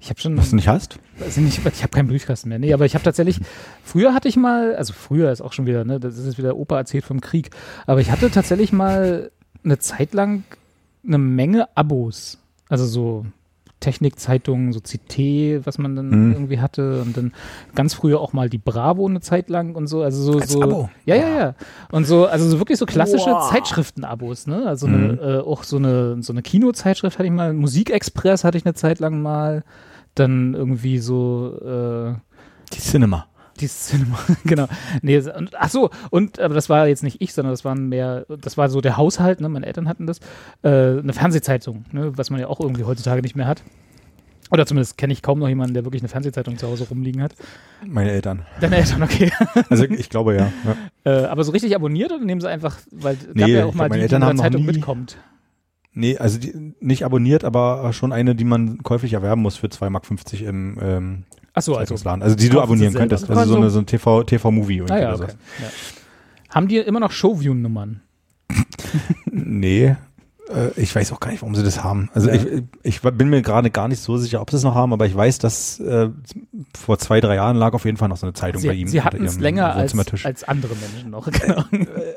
Ich 0.00 0.08
habe 0.10 0.18
schon. 0.20 0.36
Was 0.38 0.50
du 0.50 0.56
nicht 0.56 0.68
hast? 0.68 0.98
Also 1.20 1.40
nicht, 1.40 1.58
ich 1.66 1.82
habe 1.82 1.90
keinen 1.94 2.08
Briefkasten 2.08 2.48
mehr. 2.48 2.58
Nee, 2.58 2.72
aber 2.72 2.86
ich 2.86 2.94
habe 2.94 3.04
tatsächlich, 3.04 3.38
früher 3.84 4.14
hatte 4.14 4.28
ich 4.28 4.36
mal, 4.36 4.74
also 4.74 4.92
früher 4.92 5.30
ist 5.30 5.40
auch 5.42 5.52
schon 5.52 5.66
wieder, 5.66 5.84
ne, 5.84 6.00
das 6.00 6.16
ist 6.18 6.24
jetzt 6.26 6.38
wieder 6.38 6.56
Opa 6.56 6.78
erzählt 6.78 7.04
vom 7.04 7.20
Krieg, 7.20 7.50
aber 7.86 8.00
ich 8.00 8.10
hatte 8.10 8.30
tatsächlich 8.30 8.72
mal 8.72 9.30
eine 9.64 9.78
Zeit 9.78 10.14
lang 10.14 10.44
eine 11.06 11.18
Menge 11.18 11.68
Abos. 11.76 12.38
Also 12.68 12.86
so 12.86 13.26
Technikzeitungen, 13.82 14.72
so 14.72 14.80
CT, 14.80 15.66
was 15.66 15.76
man 15.76 15.94
dann 15.96 16.08
Mhm. 16.10 16.32
irgendwie 16.32 16.60
hatte 16.60 17.02
und 17.02 17.14
dann 17.16 17.32
ganz 17.74 17.92
früher 17.92 18.20
auch 18.20 18.32
mal 18.32 18.48
die 18.48 18.58
Bravo 18.58 19.06
eine 19.06 19.20
Zeit 19.20 19.50
lang 19.50 19.74
und 19.74 19.86
so, 19.88 20.02
also 20.02 20.22
so, 20.22 20.38
Als 20.38 20.48
so 20.48 20.62
Abo? 20.62 20.90
ja, 21.04 21.16
ja, 21.16 21.28
ja. 21.38 21.54
Und 21.90 22.06
so, 22.06 22.26
also 22.26 22.48
so 22.48 22.58
wirklich 22.58 22.78
so 22.78 22.86
klassische 22.86 23.32
Wow. 23.32 23.50
Zeitschriften-Abos, 23.50 24.46
ne? 24.46 24.64
Also 24.66 24.86
Mhm. 24.86 24.94
eine, 24.94 25.12
äh, 25.20 25.40
auch 25.40 25.64
so 25.64 25.76
eine, 25.76 26.22
so 26.22 26.32
eine 26.32 26.40
Kinozeitschrift 26.42 27.18
hatte 27.18 27.26
ich 27.26 27.32
mal, 27.32 27.52
Musikexpress 27.52 28.44
hatte 28.44 28.56
ich 28.56 28.64
eine 28.64 28.74
Zeit 28.74 29.00
lang 29.00 29.20
mal, 29.20 29.64
dann 30.14 30.54
irgendwie 30.54 30.98
so, 30.98 31.58
äh, 31.60 32.14
Die 32.72 32.78
Cinema. 32.80 33.26
Die 33.62 33.68
Cinema, 33.68 34.18
genau. 34.44 34.66
Nee, 35.00 35.18
und, 35.18 35.52
ach 35.58 35.70
so, 35.70 35.90
und 36.10 36.38
aber 36.40 36.54
das 36.54 36.68
war 36.68 36.86
jetzt 36.88 37.02
nicht 37.02 37.20
ich, 37.20 37.32
sondern 37.32 37.52
das 37.52 37.64
waren 37.64 37.88
mehr, 37.88 38.26
das 38.40 38.56
war 38.56 38.68
so 38.68 38.80
der 38.80 38.96
Haushalt, 38.96 39.40
ne? 39.40 39.48
Meine 39.48 39.66
Eltern 39.66 39.88
hatten 39.88 40.06
das, 40.06 40.18
äh, 40.62 40.68
eine 40.98 41.12
Fernsehzeitung, 41.12 41.84
ne? 41.92 42.12
Was 42.16 42.30
man 42.30 42.40
ja 42.40 42.48
auch 42.48 42.60
irgendwie 42.60 42.84
heutzutage 42.84 43.22
nicht 43.22 43.36
mehr 43.36 43.46
hat. 43.46 43.62
Oder 44.50 44.66
zumindest 44.66 44.98
kenne 44.98 45.14
ich 45.14 45.22
kaum 45.22 45.38
noch 45.38 45.48
jemanden, 45.48 45.72
der 45.72 45.84
wirklich 45.84 46.02
eine 46.02 46.10
Fernsehzeitung 46.10 46.58
zu 46.58 46.66
Hause 46.66 46.86
rumliegen 46.86 47.22
hat. 47.22 47.34
Meine 47.86 48.10
Eltern. 48.10 48.42
Deine 48.60 48.76
Eltern, 48.76 49.02
okay. 49.02 49.32
Also 49.70 49.84
ich 49.84 50.10
glaube 50.10 50.34
ja. 50.34 50.52
ja. 50.64 50.76
Äh, 51.04 51.24
aber 51.24 51.42
so 51.42 51.50
richtig 51.50 51.74
abonniert 51.74 52.12
oder 52.12 52.22
nehmen 52.24 52.40
sie 52.40 52.48
einfach, 52.48 52.78
weil 52.92 53.14
es 53.16 53.26
gab 53.26 53.34
Nee, 53.34 53.54
ja 53.54 53.64
auch 53.64 53.74
mal 53.74 53.88
glaub, 53.88 53.90
meine 53.90 54.02
die, 54.02 54.08
die 54.08 54.14
haben 54.14 54.20
der 54.20 54.34
noch 54.34 54.42
Zeitung 54.42 54.60
nie- 54.60 54.66
mitkommt. 54.68 55.16
Nee, 55.94 56.16
also 56.16 56.38
die, 56.38 56.74
nicht 56.80 57.04
abonniert, 57.04 57.44
aber 57.44 57.92
schon 57.92 58.12
eine, 58.12 58.34
die 58.36 58.44
man 58.44 58.82
käuflich 58.82 59.14
erwerben 59.14 59.42
muss 59.42 59.56
für 59.56 59.66
2,50 59.66 59.90
Mark 59.90 60.40
im 60.42 60.78
ähm, 60.80 61.24
Achso, 61.54 61.74
also. 61.74 61.94
Also 61.94 62.34
die 62.34 62.48
du 62.48 62.60
abonnieren 62.60 62.94
könntest. 62.94 63.28
Also 63.28 63.52
so, 63.52 63.56
eine, 63.56 63.70
so 63.70 63.78
ein 63.78 63.86
TV, 63.86 64.24
TV-Movie 64.24 64.82
Ah 64.88 64.98
ja, 64.98 65.14
oder 65.14 65.24
okay. 65.24 65.32
Ja. 65.60 65.68
Haben 66.54 66.68
die 66.68 66.78
immer 66.78 67.00
noch 67.00 67.12
Showview-Nummern? 67.12 68.00
Nee. 69.34 69.96
Äh, 70.54 70.70
ich 70.80 70.94
weiß 70.94 71.12
auch 71.12 71.20
gar 71.20 71.30
nicht, 71.30 71.42
warum 71.42 71.54
sie 71.54 71.62
das 71.62 71.82
haben. 71.82 72.10
Also 72.14 72.28
Ja. 72.28 72.34
ich, 72.34 72.62
ich 72.82 73.00
bin 73.02 73.28
mir 73.28 73.42
gerade 73.42 73.70
gar 73.70 73.88
nicht 73.88 74.00
so 74.00 74.16
sicher, 74.18 74.40
ob 74.40 74.50
sie 74.50 74.56
es 74.56 74.62
noch 74.64 74.74
haben, 74.74 74.92
aber 74.92 75.06
ich 75.06 75.14
weiß, 75.14 75.38
dass 75.38 75.80
äh, 75.80 76.10
vor 76.78 76.98
zwei, 76.98 77.20
drei 77.20 77.36
Jahren 77.36 77.56
lag 77.56 77.72
auf 77.74 77.84
jeden 77.84 77.96
Fall 77.96 78.08
noch 78.08 78.16
so 78.16 78.26
eine 78.26 78.32
Zeitung 78.34 78.62
bei 78.62 78.74
Sie, 78.74 78.80
ihm. 78.80 78.88
sie 78.88 79.02
hatten 79.02 79.24
es 79.24 79.38
länger 79.38 79.74
als, 79.74 79.94
als 80.24 80.44
andere 80.44 80.74
Menschen 80.76 81.10
noch. 81.10 81.28
Genau. 81.32 81.64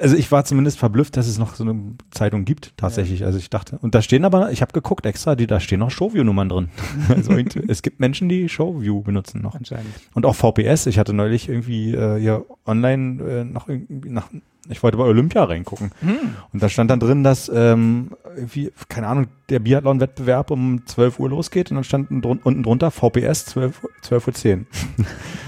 Also 0.02 0.16
ich 0.18 0.32
war 0.32 0.46
zumindest 0.46 0.78
verblüfft, 0.78 1.18
dass 1.18 1.28
es 1.28 1.38
noch 1.38 1.56
so 1.56 1.64
eine 1.64 1.96
Zeitung 2.12 2.46
gibt, 2.46 2.74
tatsächlich. 2.78 3.26
Also 3.26 3.38
ich 3.40 3.50
dachte, 3.50 3.78
und 3.82 3.96
da 3.96 4.02
stehen 4.02 4.26
aber, 4.26 4.52
ich 4.52 4.62
habe 4.62 4.72
geguckt 4.74 5.06
extra, 5.06 5.36
die, 5.36 5.48
da 5.48 5.60
stehen 5.60 5.80
noch 5.80 5.92
Showview-Nummern 5.92 6.50
drin. 6.50 6.70
Also 7.10 7.34
es 7.68 7.82
gibt 7.82 8.00
Menschen, 8.00 8.30
die 8.30 8.50
Showview 8.50 9.02
benutzen 9.02 9.42
noch. 9.42 9.56
Anscheinend. 9.56 9.88
Und 10.14 10.26
auch 10.26 10.36
VPS. 10.36 10.86
Ich 10.88 11.00
hatte 11.00 11.14
neulich 11.14 11.48
irgendwie 11.50 11.94
äh, 11.94 12.20
hier 12.20 12.46
online 12.66 13.24
äh, 13.24 13.44
nach 13.46 13.68
irgendwie 13.68 14.10
nach 14.10 14.30
ich 14.70 14.82
wollte 14.84 14.98
bei 14.98 15.04
Olympia 15.04 15.44
reingucken. 15.44 15.92
Hm. 16.02 16.16
Und 16.54 16.64
da 16.64 16.70
stand 16.70 16.90
dann 16.92 17.00
drin, 17.00 17.24
dass 17.24 17.50
ähm, 17.54 18.12
irgendwie, 18.36 18.72
keine 18.90 19.08
Ahnung, 19.08 19.28
der 19.50 19.60
Biathlon-Wettbewerb 19.60 20.52
um 20.52 20.86
12 20.86 21.20
Uhr 21.20 21.30
losgeht 21.30 21.72
und 21.72 21.76
dann 21.76 21.84
stand 21.84 22.10
drun 22.24 22.40
unten 22.44 22.64
drunter 22.64 22.92
VPS 22.92 23.46
12, 23.46 23.84
Uhr- 23.84 23.90
12 24.02 24.28
Uhr 24.28 24.34
10. 24.34 24.68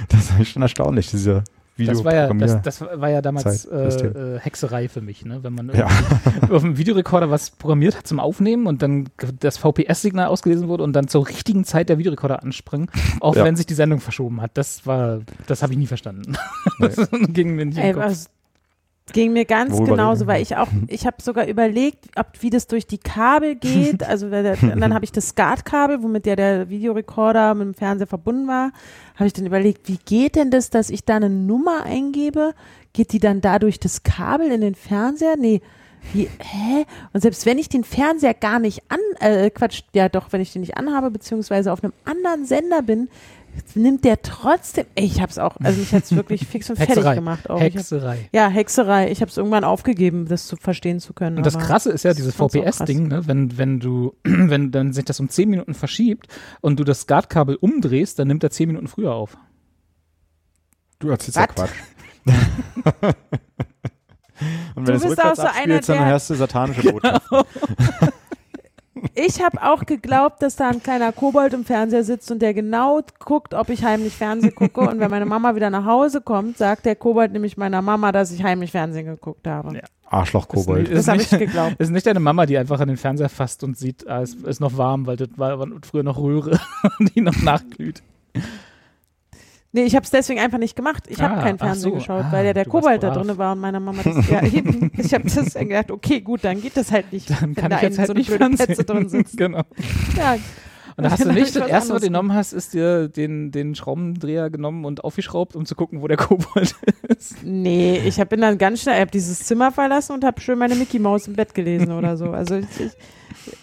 das 0.10 0.32
ist 0.40 0.50
schon 0.50 0.62
erstaunlich, 0.62 1.10
diese 1.10 1.44
Video. 1.76 1.94
Das 1.94 2.04
war 2.04 2.16
ja, 2.16 2.34
das, 2.34 2.62
das 2.64 2.82
war 2.82 3.10
ja 3.10 3.22
damals 3.22 3.64
Zeit, 3.70 3.72
äh, 3.72 4.36
äh, 4.36 4.40
Hexerei 4.40 4.90
für 4.90 5.02
mich, 5.02 5.24
ne? 5.26 5.44
wenn 5.44 5.54
man 5.54 5.70
Ja. 5.76 5.88
auf 6.50 6.64
dem 6.64 6.76
Videorekorder 6.78 7.30
was 7.30 7.52
programmiert 7.52 7.96
hat 7.96 8.08
zum 8.08 8.20
Aufnehmen 8.20 8.66
und 8.66 8.82
dann 8.82 9.10
das 9.40 9.60
VPS-Signal 9.60 10.28
ausgelesen 10.28 10.70
wurde 10.70 10.84
und 10.84 10.94
dann 10.94 11.08
zur 11.08 11.28
richtigen 11.28 11.66
Zeit 11.66 11.90
der 11.90 12.00
Videorekorder 12.00 12.42
ansprang, 12.42 12.90
auch 13.20 13.36
Ja. 13.36 13.44
wenn 13.44 13.56
sich 13.56 13.68
die 13.68 13.76
Sendung 13.76 14.00
verschoben 14.00 14.42
hat. 14.42 14.52
Das 14.56 14.88
war, 14.88 15.20
das 15.46 15.62
habe 15.62 15.74
ich 15.74 15.78
nie 15.78 15.86
verstanden. 15.86 16.36
Nee. 16.80 16.88
das 16.96 17.10
ging 17.12 17.56
mir 17.56 17.68
nicht 17.68 17.78
Ey, 17.78 17.96
was 17.96 18.30
ging 19.14 19.34
mir 19.34 19.46
ganz 19.46 19.74
Worüber 19.74 19.92
genauso, 19.92 20.22
reden 20.22 20.28
weil 20.28 20.42
ich 20.42 20.56
auch, 20.56 20.68
ich 20.88 21.06
habe 21.06 21.18
sogar 21.22 21.48
überlegt, 21.48 22.06
ob 22.16 22.28
wie 22.42 22.50
das 22.50 22.68
durch 22.68 22.88
die 22.88 22.98
Kabel 22.98 23.56
geht. 23.56 24.04
Also 24.08 24.30
der, 24.30 24.56
dann 24.56 24.94
habe 24.94 25.06
ich 25.06 25.12
das 25.12 25.30
SCART-Kabel, 25.30 26.02
womit 26.02 26.26
der 26.26 26.36
der 26.36 26.70
Videorekorder 26.70 27.54
mit 27.56 27.66
dem 27.66 27.74
Fernseher 27.74 28.08
verbunden 28.08 28.48
war, 28.48 28.72
habe 29.16 29.28
ich 29.28 29.34
dann 29.34 29.46
überlegt, 29.46 29.88
wie 29.88 29.98
geht 29.98 30.36
denn 30.36 30.50
das, 30.50 30.70
dass 30.70 30.90
ich 30.90 31.04
da 31.04 31.18
eine 31.18 31.30
Nummer 31.30 31.84
eingebe? 31.84 32.54
Geht 32.94 33.12
die 33.12 33.20
dann 33.20 33.42
da 33.42 33.60
durch 33.60 33.80
das 33.80 34.04
Kabel 34.04 34.52
in 34.52 34.62
den 34.62 34.76
Fernseher? 34.76 35.36
Nee. 35.38 35.62
Wie, 36.14 36.30
hä? 36.40 36.86
Und 37.12 37.22
selbst 37.22 37.46
wenn 37.46 37.58
ich 37.58 37.70
den 37.70 37.84
Fernseher 37.84 38.34
gar 38.34 38.60
nicht 38.60 38.84
an, 38.90 39.00
äh, 39.20 39.50
Quatsch, 39.50 39.84
ja 39.94 40.10
doch, 40.10 40.32
wenn 40.32 40.42
ich 40.42 40.54
den 40.54 40.62
nicht 40.62 40.78
anhabe, 40.78 41.12
beziehungsweise 41.12 41.72
auf 41.72 41.84
einem 41.84 41.94
anderen 42.06 42.46
Sender 42.46 42.82
bin, 42.82 43.10
nimmt 43.76 44.04
der 44.06 44.22
trotzdem, 44.22 44.86
ey, 44.96 45.06
ich 45.06 45.22
hab's 45.22 45.38
auch, 45.38 45.58
also 45.62 45.80
mich 45.80 45.94
hat's 45.94 46.16
wirklich 46.16 46.46
fix 46.48 46.70
und 46.70 46.76
fertig 46.78 46.96
Hexerei. 46.96 47.16
gemacht. 47.16 47.50
Auch. 47.50 47.58
Ich 47.62 47.66
hab, 47.66 47.74
Hexerei. 47.76 48.30
ja, 48.34 48.48
Hexerei. 48.50 49.12
Ich 49.12 49.22
habe 49.22 49.30
es 49.30 49.38
irgendwann 49.38 49.64
aufgegeben, 49.64 50.28
das 50.28 50.48
zu 50.48 50.56
verstehen 50.56 51.00
zu 51.00 51.14
können. 51.14 51.38
Und 51.38 51.46
das 51.46 51.58
Krasse 51.58 51.92
ist 51.92 52.04
ja 52.04 52.14
dieses 52.14 52.36
VPS-Ding, 52.36 53.08
ne? 53.08 53.28
wenn, 53.28 53.58
wenn 53.58 53.80
du, 53.80 54.16
wenn 54.24 54.72
dann 54.72 54.94
sich 54.94 55.06
das 55.06 55.20
um 55.20 55.30
10 55.30 55.50
Minuten 55.50 55.74
verschiebt 55.74 56.28
und 56.62 56.80
du 56.80 56.84
das 56.84 57.02
SCART-Kabel 57.02 57.56
umdrehst, 57.56 58.20
dann 58.20 58.28
nimmt 58.28 58.44
er 58.44 58.50
10 58.52 58.68
Minuten 58.68 58.88
früher 58.88 59.14
auf. 59.14 59.38
Du 61.00 61.10
erzählst 61.10 61.38
ja? 61.38 61.48
Quatsch. 61.48 61.70
Und 64.76 64.88
Du 64.88 64.94
wenn 64.94 65.00
du 65.00 65.06
es 65.08 65.10
bist 65.10 65.20
auch 65.20 65.30
rückwärts 65.32 65.38
so 65.38 65.42
einer, 65.44 65.50
abspielst, 65.76 65.90
dann 65.90 65.98
der- 65.98 66.06
hörst 66.08 66.30
du 66.30 66.36
satanische 66.36 66.82
Botschaften. 66.92 67.38
Ich 69.16 69.42
habe 69.42 69.62
auch 69.62 69.86
geglaubt, 69.86 70.42
dass 70.42 70.56
da 70.56 70.70
ein 70.70 70.82
kleiner 70.82 71.12
Kobold 71.12 71.54
im 71.54 71.66
Fernseher 71.66 72.04
sitzt 72.04 72.32
und 72.32 72.42
der 72.42 72.54
genau 72.54 73.02
guckt, 73.20 73.54
ob 73.54 73.70
ich 73.70 73.84
heimlich 73.84 74.16
Fernsehen 74.16 74.56
gucke. 74.56 74.82
Und 74.82 75.00
wenn 75.00 75.10
meine 75.12 75.26
Mama 75.26 75.56
wieder 75.56 75.70
nach 75.70 75.86
Hause 75.86 76.22
kommt, 76.22 76.58
sagt 76.58 76.86
der 76.86 76.96
Kobold 76.96 77.32
nämlich 77.32 77.58
meiner 77.58 77.82
Mama, 77.82 78.12
dass 78.12 78.32
ich 78.32 78.44
heimlich 78.44 78.72
Fernsehen 78.72 79.06
geguckt 79.06 79.48
habe. 79.48 79.76
Ja. 79.76 79.82
Arschloch-Kobold. 80.10 80.88
Ist 80.88 81.08
Das 81.08 81.08
habe 81.08 81.22
ich 81.22 81.30
geglaubt. 81.30 81.76
Ist 81.80 81.90
nicht 81.90 82.06
deine 82.06 82.20
Mama, 82.20 82.46
die 82.46 82.58
einfach 82.58 82.80
an 82.80 82.88
den 82.88 82.98
Fernseher 82.98 83.30
fasst 83.30 83.64
und 83.64 83.78
sieht, 83.78 84.08
ah, 84.08 84.22
es 84.22 84.36
ist 84.36 84.60
noch 84.60 84.78
warm, 84.78 85.06
weil 85.06 85.18
das 85.18 85.30
war 85.36 85.60
war 85.60 85.68
früher 85.82 86.04
noch 86.04 86.18
Röhre, 86.18 86.60
die 87.16 87.22
noch 87.22 87.36
nachglüht. 87.42 88.02
Nee, 89.74 89.84
ich 89.84 89.96
habe 89.96 90.04
es 90.06 90.10
deswegen 90.12 90.40
einfach 90.40 90.58
nicht 90.58 90.76
gemacht. 90.76 91.04
Ich 91.10 91.22
habe 91.22 91.36
Ah, 91.36 91.44
kein 91.44 91.58
Fernsehen 91.58 91.92
so. 91.92 91.96
geschaut, 91.98 92.24
Ah, 92.26 92.32
weil 92.32 92.46
ja 92.46 92.54
der 92.54 92.66
Kobold 92.66 93.04
da 93.04 93.12
drin 93.12 93.38
war 93.38 93.52
und 93.52 93.60
meine 93.60 93.80
Mama 93.80 94.02
das. 94.04 94.30
Ja, 94.30 94.42
eben. 94.54 94.92
Ich 94.98 95.14
habe 95.14 95.26
das 95.30 95.54
dann 95.54 95.68
gedacht, 95.70 95.92
okay, 95.92 96.22
gut, 96.22 96.44
dann 96.44 96.62
geht 96.62 96.78
das 96.78 96.92
halt 96.92 97.12
nicht. 97.12 97.30
Dann 97.30 97.54
kann 97.54 97.70
da 97.70 97.76
ich 97.78 97.84
jetzt 97.84 98.00
halt 98.00 98.08
so 98.08 98.14
nicht. 98.14 98.30
Petze 98.30 98.84
drin 98.86 99.10
sitzt. 99.10 99.38
genau. 99.38 99.64
Ja, 100.16 100.38
Und 100.96 101.04
da 101.04 101.12
hast 101.12 101.24
du 101.24 101.28
hab 101.30 101.36
nicht 101.36 101.48
ich 101.48 101.54
das 101.54 101.68
erste, 101.68 101.94
was 101.94 102.02
du 102.02 102.08
genommen 102.08 102.34
hast, 102.34 102.54
ist 102.54 102.74
dir 102.74 103.08
den, 103.10 103.52
den 103.52 103.76
Schraubendreher 103.76 104.50
genommen 104.50 104.86
und 104.86 105.04
aufgeschraubt, 105.04 105.56
um 105.56 105.66
zu 105.66 105.76
gucken, 105.76 106.02
wo 106.02 106.08
der 106.08 106.18
Kobold 106.18 106.74
ist. 107.10 107.44
nee, 107.44 108.02
ich 108.06 108.20
hab, 108.20 108.30
bin 108.30 108.40
dann 108.42 108.58
ganz 108.58 108.82
schnell, 108.82 108.96
ich 108.96 109.02
habe 109.02 109.12
dieses 109.12 109.44
Zimmer 109.44 109.72
verlassen 109.72 110.14
und 110.14 110.24
habe 110.24 110.40
schön 110.42 110.58
meine 110.58 110.76
Mickey 110.76 110.98
Maus 110.98 111.28
im 111.28 111.34
Bett 111.34 111.54
gelesen 111.54 111.92
oder 111.92 112.16
so. 112.18 112.32
Also 112.32 112.56
ich, 112.56 112.66
ich, 112.80 112.92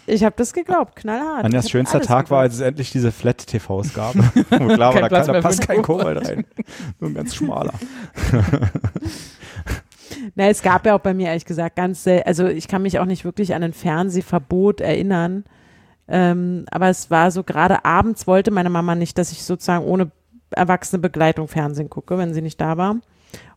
ich 0.06 0.24
habe 0.24 0.34
das 0.36 0.52
geglaubt, 0.52 0.96
knallhart. 0.96 1.44
Anjas 1.44 1.70
schönster 1.70 2.00
Tag 2.00 2.30
war, 2.30 2.42
geglaubt. 2.42 2.42
als 2.42 2.54
es 2.54 2.60
endlich 2.60 2.92
diese 2.92 3.12
Flat-TVs 3.12 3.94
gab. 3.94 4.14
Wo 4.50 4.66
klar 4.74 4.94
war, 4.94 5.08
da, 5.08 5.08
kann, 5.08 5.26
da 5.26 5.40
passt 5.40 5.66
kein 5.66 5.82
Kobold. 5.82 6.26
Rein. 6.28 6.44
Nur 7.00 7.10
ein 7.10 7.14
ganz 7.14 7.34
schmaler. 7.34 7.74
Na, 10.34 10.48
es 10.48 10.62
gab 10.62 10.86
ja 10.86 10.94
auch 10.94 11.00
bei 11.00 11.14
mir 11.14 11.28
ehrlich 11.28 11.44
gesagt 11.44 11.76
ganz 11.76 12.06
also 12.24 12.46
ich 12.46 12.68
kann 12.68 12.82
mich 12.82 12.98
auch 12.98 13.04
nicht 13.04 13.24
wirklich 13.24 13.54
an 13.54 13.62
ein 13.62 13.72
Fernsehverbot 13.72 14.80
erinnern. 14.80 15.44
Ähm, 16.06 16.66
aber 16.70 16.88
es 16.88 17.10
war 17.10 17.30
so 17.30 17.42
gerade 17.42 17.84
abends 17.84 18.26
wollte 18.26 18.50
meine 18.50 18.70
Mama 18.70 18.94
nicht, 18.94 19.16
dass 19.16 19.32
ich 19.32 19.42
sozusagen 19.42 19.84
ohne 19.84 20.10
erwachsene 20.50 21.00
Begleitung 21.00 21.48
Fernsehen 21.48 21.90
gucke, 21.90 22.18
wenn 22.18 22.34
sie 22.34 22.42
nicht 22.42 22.60
da 22.60 22.76
war. 22.76 22.96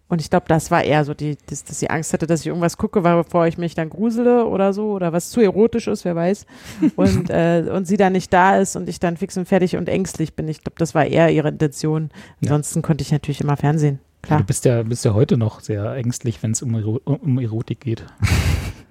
Und 0.10 0.22
ich 0.22 0.30
glaube, 0.30 0.46
das 0.48 0.72
war 0.72 0.84
eher 0.84 1.04
so, 1.04 1.14
die, 1.14 1.38
dass, 1.50 1.66
dass 1.66 1.80
sie 1.80 1.90
Angst 1.90 2.14
hatte, 2.14 2.28
dass 2.28 2.40
ich 2.42 2.48
irgendwas 2.48 2.78
gucke, 2.78 3.04
weil 3.04 3.18
bevor 3.24 3.46
ich 3.48 3.58
mich 3.58 3.76
dann 3.76 3.90
grusele 3.90 4.46
oder 4.46 4.72
so 4.72 4.92
oder 4.94 5.12
was 5.12 5.30
zu 5.30 5.42
erotisch 5.42 5.88
ist, 5.88 6.06
wer 6.06 6.16
weiß. 6.16 6.46
Und, 6.96 7.30
äh, 7.30 7.66
und 7.74 7.86
sie 7.88 7.98
dann 7.98 8.14
nicht 8.14 8.32
da 8.32 8.58
ist 8.58 8.76
und 8.78 8.88
ich 8.88 9.00
dann 9.00 9.18
fix 9.18 9.36
und 9.38 9.48
fertig 9.48 9.76
und 9.76 9.90
ängstlich 9.90 10.34
bin. 10.34 10.48
Ich 10.48 10.62
glaube, 10.62 10.76
das 10.78 10.96
war 10.96 11.06
eher 11.06 11.30
ihre 11.32 11.50
Intention. 11.50 12.10
Ansonsten 12.42 12.82
konnte 12.82 13.02
ich 13.02 13.12
natürlich 13.12 13.42
immer 13.42 13.58
Fernsehen. 13.58 14.00
Klar. 14.22 14.40
Du 14.40 14.46
bist 14.46 14.66
ja, 14.66 14.82
bist 14.84 15.04
ja 15.06 15.14
heute 15.14 15.38
noch 15.38 15.60
sehr 15.60 15.94
ängstlich, 15.96 16.42
wenn 16.42 16.52
es 16.52 16.62
um, 16.62 16.74
Ero 16.76 17.00
um 17.06 17.38
Erotik 17.40 17.82
geht. 17.82 18.06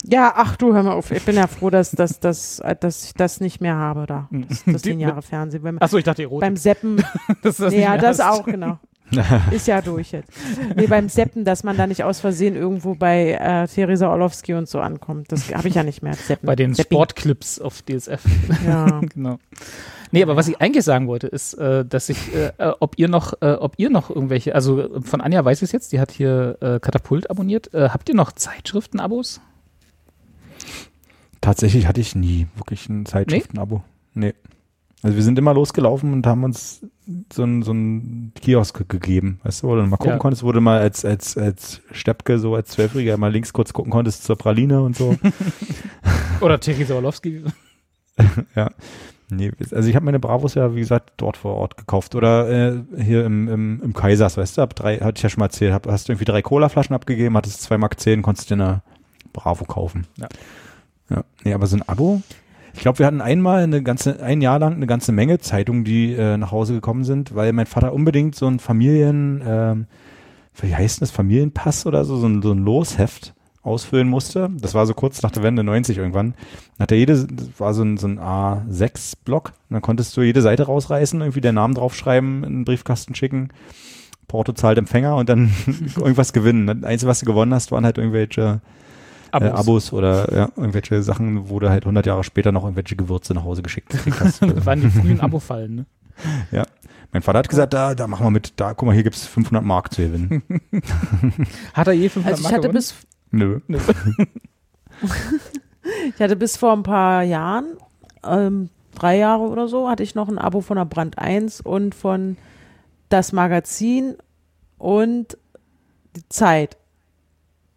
Ja, 0.09 0.35
ach 0.37 0.55
du, 0.57 0.73
hör 0.73 0.85
mal 0.85 0.93
auf. 0.93 1.11
Ich 1.11 1.25
bin 1.25 1.35
ja 1.35 1.49
froh, 1.49 1.69
dass, 1.69 1.91
dass, 1.91 2.21
dass, 2.21 2.63
dass 2.79 3.05
ich 3.07 3.15
das 3.15 3.41
nicht 3.41 3.61
mehr 3.61 3.75
habe 3.75 4.07
da. 4.07 4.29
Das, 4.49 4.63
das 4.65 4.83
Die- 4.83 4.91
lineare 4.91 5.21
Fernsehen. 5.21 5.83
Achso, 5.83 5.97
ich 5.99 6.05
dachte 6.05 6.23
Erotik. 6.23 6.43
beim 6.43 6.57
Seppen, 6.57 7.03
das 7.43 7.57
das 7.57 7.75
ja, 7.75 7.99
das 7.99 8.21
auch, 8.21 8.45
genau. 8.45 8.79
Ist 9.51 9.69
ja 9.69 9.81
durch 9.83 10.13
jetzt. 10.13 10.31
Nee, 10.75 10.87
beim 10.87 11.09
Seppen, 11.09 11.45
dass 11.45 11.63
man 11.65 11.77
da 11.77 11.87
nicht 11.87 12.03
aus 12.05 12.21
Versehen 12.21 12.57
irgendwo 12.57 12.95
bei 12.95 13.33
äh, 13.33 13.69
Theresa 13.69 14.09
Orlowski 14.11 14.55
und 14.55 14.69
so 14.69 14.81
ankommt. 14.81 15.31
Das 15.31 15.55
habe 15.55 15.69
ich 15.69 15.75
ja 15.75 15.83
nicht 15.83 16.03
mehr. 16.03 16.15
Seppen. 16.15 16.47
Bei 16.47 16.57
den 16.57 16.75
Sepping. 16.75 16.97
Sportclips 16.97 17.61
auf 17.61 17.83
DSF. 17.83 18.23
Ja. 18.67 19.01
genau. 19.15 19.39
Nee, 20.13 20.23
aber 20.23 20.37
was 20.37 20.49
ich 20.49 20.61
eigentlich 20.61 20.85
sagen 20.85 21.09
wollte, 21.09 21.27
ist, 21.27 21.55
äh, 21.55 21.85
dass 21.85 22.09
ich, 22.09 22.35
äh, 22.35 22.53
äh, 22.59 22.73
ob 22.81 22.99
ihr 22.99 23.09
noch, 23.09 23.35
äh, 23.41 23.53
ob 23.53 23.75
ihr 23.77 23.91
noch 23.91 24.11
irgendwelche, 24.11 24.55
also 24.55 25.01
von 25.03 25.21
Anja 25.21 25.45
weiß 25.45 25.59
ich 25.59 25.65
es 25.65 25.73
jetzt, 25.73 25.93
die 25.93 26.01
hat 26.01 26.11
hier 26.11 26.59
äh, 26.61 26.81
Katapult 26.81 27.31
abonniert. 27.31 27.73
Äh, 27.75 27.91
habt 27.91 28.09
ihr 28.09 28.15
noch 28.15 28.33
Zeitschriften-Abos? 28.33 29.41
Tatsächlich 31.41 31.87
hatte 31.87 32.01
ich 32.01 32.15
nie 32.15 32.47
wirklich 32.57 32.89
ein 32.89 33.07
Zeitschriftenabo. 33.07 33.83
Nee. 34.15 34.35
Also 35.07 35.17
wir 35.17 35.23
sind 35.23 35.39
immer 35.39 35.55
losgelaufen 35.55 36.13
und 36.13 36.27
haben 36.27 36.43
uns 36.43 36.81
so 37.33 37.45
ein, 37.45 37.63
so 37.63 37.73
ein 37.73 38.33
Kiosk 38.35 38.77
ge- 38.79 38.87
gegeben, 38.89 39.39
weißt 39.45 39.63
du, 39.63 39.69
wo 39.69 39.77
du 39.77 39.83
mal 39.83 39.97
gucken 39.97 40.15
Ja. 40.15 40.19
konntest, 40.19 40.43
wo 40.43 40.51
du 40.51 40.61
mal 40.61 40.81
als, 40.81 41.05
als, 41.05 41.37
als 41.39 41.81
Steppke, 41.93 42.39
so 42.41 42.55
als 42.57 42.71
Zwölfjähriger 42.71 43.17
mal 43.17 43.31
links 43.31 43.53
kurz 43.53 43.73
gucken 43.73 43.93
konntest 43.93 44.25
zur 44.25 44.37
Praline 44.37 44.83
und 44.83 44.97
so. 44.97 45.17
Oder 46.41 46.59
Theresa 46.59 46.95
Orlowski? 46.95 47.43
Nee, 49.29 49.51
also 49.73 49.89
ich 49.89 49.97
habe 49.97 50.05
meine 50.05 50.21
Bravos 50.21 50.55
ja, 50.55 50.73
wie 50.77 50.81
gesagt, 50.81 51.15
dort 51.17 51.37
vor 51.37 51.55
Ort 51.57 51.77
gekauft. 51.77 52.15
Oder 52.15 52.49
äh, 52.49 52.81
hier 53.03 53.25
im, 53.25 53.49
im, 53.49 53.83
im 53.83 53.93
Kaisers, 53.93 54.37
weißt 54.37 54.57
du, 54.59 54.63
hab 54.63 54.77
drei, 54.77 54.99
hatte 54.99 55.17
ich 55.19 55.23
ja 55.25 55.29
schon 55.29 55.41
mal 55.41 55.47
erzählt, 55.47 55.73
hab, 55.73 55.89
hast 55.89 56.07
du 56.09 56.13
irgendwie 56.13 56.27
drei 56.27 56.43
Colaflaschen 56.43 56.95
abgegeben, 56.95 57.37
hattest 57.37 57.61
zwei 57.63 57.77
Mark 57.77 57.99
10, 57.99 58.23
konntest 58.23 58.51
dir 58.51 58.55
eine 58.55 58.83
Bravo 59.33 59.65
kaufen. 59.65 60.07
Ja. 60.17 60.29
Ja. 61.11 61.25
Nee, 61.43 61.55
aber 61.55 61.67
so 61.67 61.77
ein 61.77 61.83
Abo. 61.89 62.23
Ich 62.77 62.83
glaube, 62.83 62.99
wir 62.99 63.07
hatten 63.07 63.23
einmal 63.23 63.63
eine 63.63 63.83
ganze, 63.83 64.23
ein 64.23 64.43
Jahr 64.43 64.59
lang 64.59 64.75
eine 64.75 64.87
ganze 64.87 65.11
Menge 65.11 65.39
Zeitungen, 65.39 65.83
die 65.83 66.13
äh, 66.13 66.37
nach 66.37 66.53
Hause 66.53 66.75
gekommen 66.75 67.05
sind, 67.05 67.35
weil 67.35 67.55
mein 67.55 67.65
Vater 67.65 67.95
unbedingt 67.95 68.35
so 68.37 68.47
ein 68.47 68.59
Familien, 68.59 69.43
ähm, 69.45 69.87
wie 70.61 70.75
heißt 70.75 71.01
das, 71.01 71.11
Familienpass 71.11 71.87
oder 71.87 72.05
so, 72.05 72.19
so 72.19 72.27
ein, 72.27 72.43
so 72.43 72.53
ein 72.53 72.59
Losheft 72.59 73.35
ausfüllen 73.63 74.09
musste. 74.09 74.51
Das 74.61 74.75
war 74.75 74.85
so 74.85 74.93
kurz 74.93 75.23
nach 75.23 75.31
der 75.31 75.43
Wende 75.43 75.65
90 75.65 75.97
irgendwann. 75.97 76.35
Dann 76.77 76.85
hat 76.85 76.93
er 76.93 76.99
jede, 76.99 77.27
das 77.27 77.49
war 77.59 77.73
so 77.73 77.83
ein, 77.83 77.97
so 77.97 78.09
ein 78.09 78.21
A6-Block. 78.21 79.55
Dann 79.71 79.81
konntest 79.81 80.15
du 80.15 80.21
jede 80.21 80.43
Seite 80.43 80.65
rausreißen, 80.65 81.21
irgendwie 81.23 81.41
den 81.41 81.55
Namen 81.55 81.75
draufschreiben, 81.75 82.45
in 82.45 82.53
den 82.59 82.65
Briefkasten 82.67 83.15
schicken. 83.15 83.49
Porto 84.29 84.53
zahlt 84.53 84.77
Empfänger 84.77 85.17
und 85.17 85.31
dann 85.31 85.51
irgendwas 85.97 86.35
gewinnen. 86.35 86.67
Das 86.67 86.85
Einzige, 86.85 87.09
was 87.09 87.21
du 87.21 87.27
gewonnen 87.27 87.55
hast, 87.55 87.73
waren 87.73 87.87
halt 87.87 87.97
irgendwelche 87.97 88.61
Abos, 89.37 89.49
äh, 89.49 89.61
Abos 89.61 89.93
oder 89.93 90.33
ja, 90.35 90.49
irgendwelche 90.57 91.03
Sachen, 91.03 91.49
wo 91.49 91.59
du 91.61 91.71
halt 91.71 91.85
100 91.85 92.07
Jahre 92.07 92.25
später 92.25 92.53
noch 92.53 92.65
irgendwelche 92.65 92.97
Gewürze 92.97 93.35
nach 93.35 93.45
Hause 93.45 93.63
geschickt 93.63 93.89
gekriegt 93.91 94.21
hast. 94.21 94.43
Das 94.47 94.67
waren 94.67 94.81
die 94.81 94.91
frühen 94.91 95.21
Abo-Fallen, 95.21 95.75
ne? 95.75 95.87
mein 97.13 97.23
Vater 97.23 97.39
hat 97.39 97.49
gesagt, 97.49 97.73
da, 97.73 97.95
da 97.95 98.07
machen 98.07 98.27
wir 98.27 98.31
mit, 98.31 98.55
da, 98.57 98.75
guck 98.75 98.87
mal, 98.87 98.93
hier 98.93 99.03
gibt's 99.03 99.27
500 99.27 99.65
Mark 99.65 99.93
zu 99.93 100.03
gewinnen. 100.03 100.43
Hat 101.73 101.87
er 101.87 101.93
je 101.93 102.09
500 102.09 102.33
Also 102.33 102.41
ich 102.41 102.43
Mark 102.43 102.53
hatte 102.53 102.69
gewonnen? 102.69 102.75
bis 102.75 102.95
Nö. 103.31 103.61
Ich 106.15 106.21
hatte 106.21 106.37
bis 106.37 106.57
vor 106.57 106.73
ein 106.73 106.83
paar 106.83 107.23
Jahren, 107.23 107.77
ähm, 108.25 108.71
drei 108.95 109.19
Jahre 109.19 109.45
oder 109.45 109.69
so, 109.69 109.89
hatte 109.89 110.03
ich 110.03 110.15
noch 110.15 110.29
ein 110.29 110.39
Abo 110.39 110.61
von 110.61 110.77
der 110.77 110.85
Brand 110.85 111.19
1 111.19 111.61
und 111.61 111.95
von 111.95 112.37
das 113.09 113.33
Magazin 113.33 114.17
und 114.79 115.39
die 116.17 116.29
Zeit. 116.29 116.77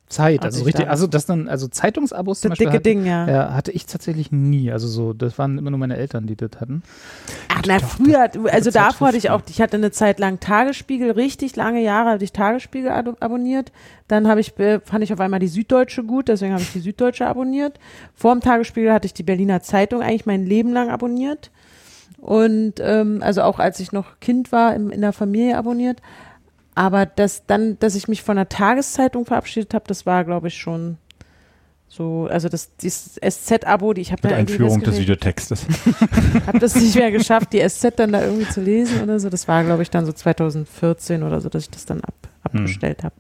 Zeit, 0.09 0.43
also 0.43 0.61
ich 0.61 0.65
richtig, 0.65 0.89
also 0.89 1.05
das 1.05 1.27
dann, 1.27 1.47
also 1.47 1.67
Zeitungsabos 1.67 2.41
zum 2.41 2.49
Das 2.49 2.57
Beispiel 2.57 2.65
dicke 2.65 2.75
hatte, 2.77 2.83
Ding, 2.83 3.05
ja. 3.05 3.29
ja, 3.29 3.53
hatte 3.53 3.71
ich 3.71 3.85
tatsächlich 3.85 4.31
nie. 4.31 4.71
Also 4.71 4.87
so, 4.87 5.13
das 5.13 5.37
waren 5.37 5.59
immer 5.59 5.69
nur 5.69 5.77
meine 5.77 5.97
Eltern, 5.97 6.25
die 6.25 6.35
das 6.35 6.49
hatten. 6.59 6.81
Ach, 7.49 7.61
na, 7.67 7.77
früher, 7.77 8.29
also 8.51 8.71
davor 8.71 9.09
hatte 9.09 9.17
ich 9.17 9.29
auch, 9.29 9.41
ich 9.47 9.61
hatte 9.61 9.77
eine 9.77 9.91
Zeit 9.91 10.19
lang 10.19 10.39
Tagesspiegel, 10.39 11.11
richtig 11.11 11.55
lange 11.55 11.83
Jahre 11.83 12.09
hatte 12.09 12.23
ich 12.23 12.33
Tagesspiegel 12.33 12.89
abonniert. 12.89 13.71
Dann 14.07 14.27
habe 14.27 14.41
ich, 14.41 14.57
äh, 14.57 14.79
fand 14.79 15.03
ich 15.03 15.13
auf 15.13 15.19
einmal 15.19 15.39
die 15.39 15.47
Süddeutsche 15.47 16.03
gut, 16.03 16.27
deswegen 16.27 16.53
habe 16.53 16.63
ich 16.63 16.73
die 16.73 16.79
Süddeutsche 16.79 17.27
abonniert. 17.27 17.79
Vor 18.15 18.33
dem 18.33 18.41
Tagesspiegel 18.41 18.91
hatte 18.91 19.05
ich 19.05 19.13
die 19.13 19.23
Berliner 19.23 19.61
Zeitung 19.61 20.01
eigentlich 20.01 20.25
mein 20.25 20.43
Leben 20.43 20.73
lang 20.73 20.89
abonniert. 20.89 21.51
Und 22.17 22.75
ähm, 22.79 23.19
also 23.21 23.43
auch 23.43 23.59
als 23.59 23.79
ich 23.79 23.91
noch 23.91 24.19
Kind 24.19 24.51
war, 24.51 24.73
im, 24.75 24.89
in 24.89 25.01
der 25.01 25.13
Familie 25.13 25.55
abonniert. 25.55 26.01
Aber 26.79 27.05
das 27.05 27.45
dann, 27.45 27.77
dass 27.79 27.93
ich 27.95 28.07
mich 28.07 28.23
von 28.23 28.37
der 28.37 28.47
Tageszeitung 28.47 29.25
verabschiedet 29.25 29.73
habe, 29.73 29.83
das 29.87 30.05
war, 30.05 30.23
glaube 30.23 30.47
ich, 30.47 30.55
schon 30.57 30.95
so, 31.89 32.27
also 32.31 32.47
das, 32.47 32.73
dieses 32.77 33.15
SZ-Abo, 33.19 33.91
die 33.93 33.99
ich 33.99 34.13
habe 34.13 34.21
Mit 34.25 34.33
Einführung 34.37 34.79
des 34.81 34.97
Videotextes. 34.97 35.65
habe 36.47 36.59
das 36.59 36.75
nicht 36.75 36.95
mehr 36.95 37.11
geschafft, 37.11 37.51
die 37.51 37.59
SZ 37.67 37.95
dann 37.97 38.13
da 38.13 38.23
irgendwie 38.23 38.47
zu 38.47 38.61
lesen 38.61 39.01
oder 39.03 39.19
so. 39.19 39.29
Das 39.29 39.45
war, 39.49 39.63
glaube 39.65 39.81
ich, 39.83 39.89
dann 39.89 40.05
so 40.05 40.13
2014 40.13 41.23
oder 41.23 41.41
so, 41.41 41.49
dass 41.49 41.63
ich 41.63 41.69
das 41.69 41.85
dann 41.85 41.99
ab, 42.01 42.13
abbestellt 42.43 43.03
habe. 43.03 43.15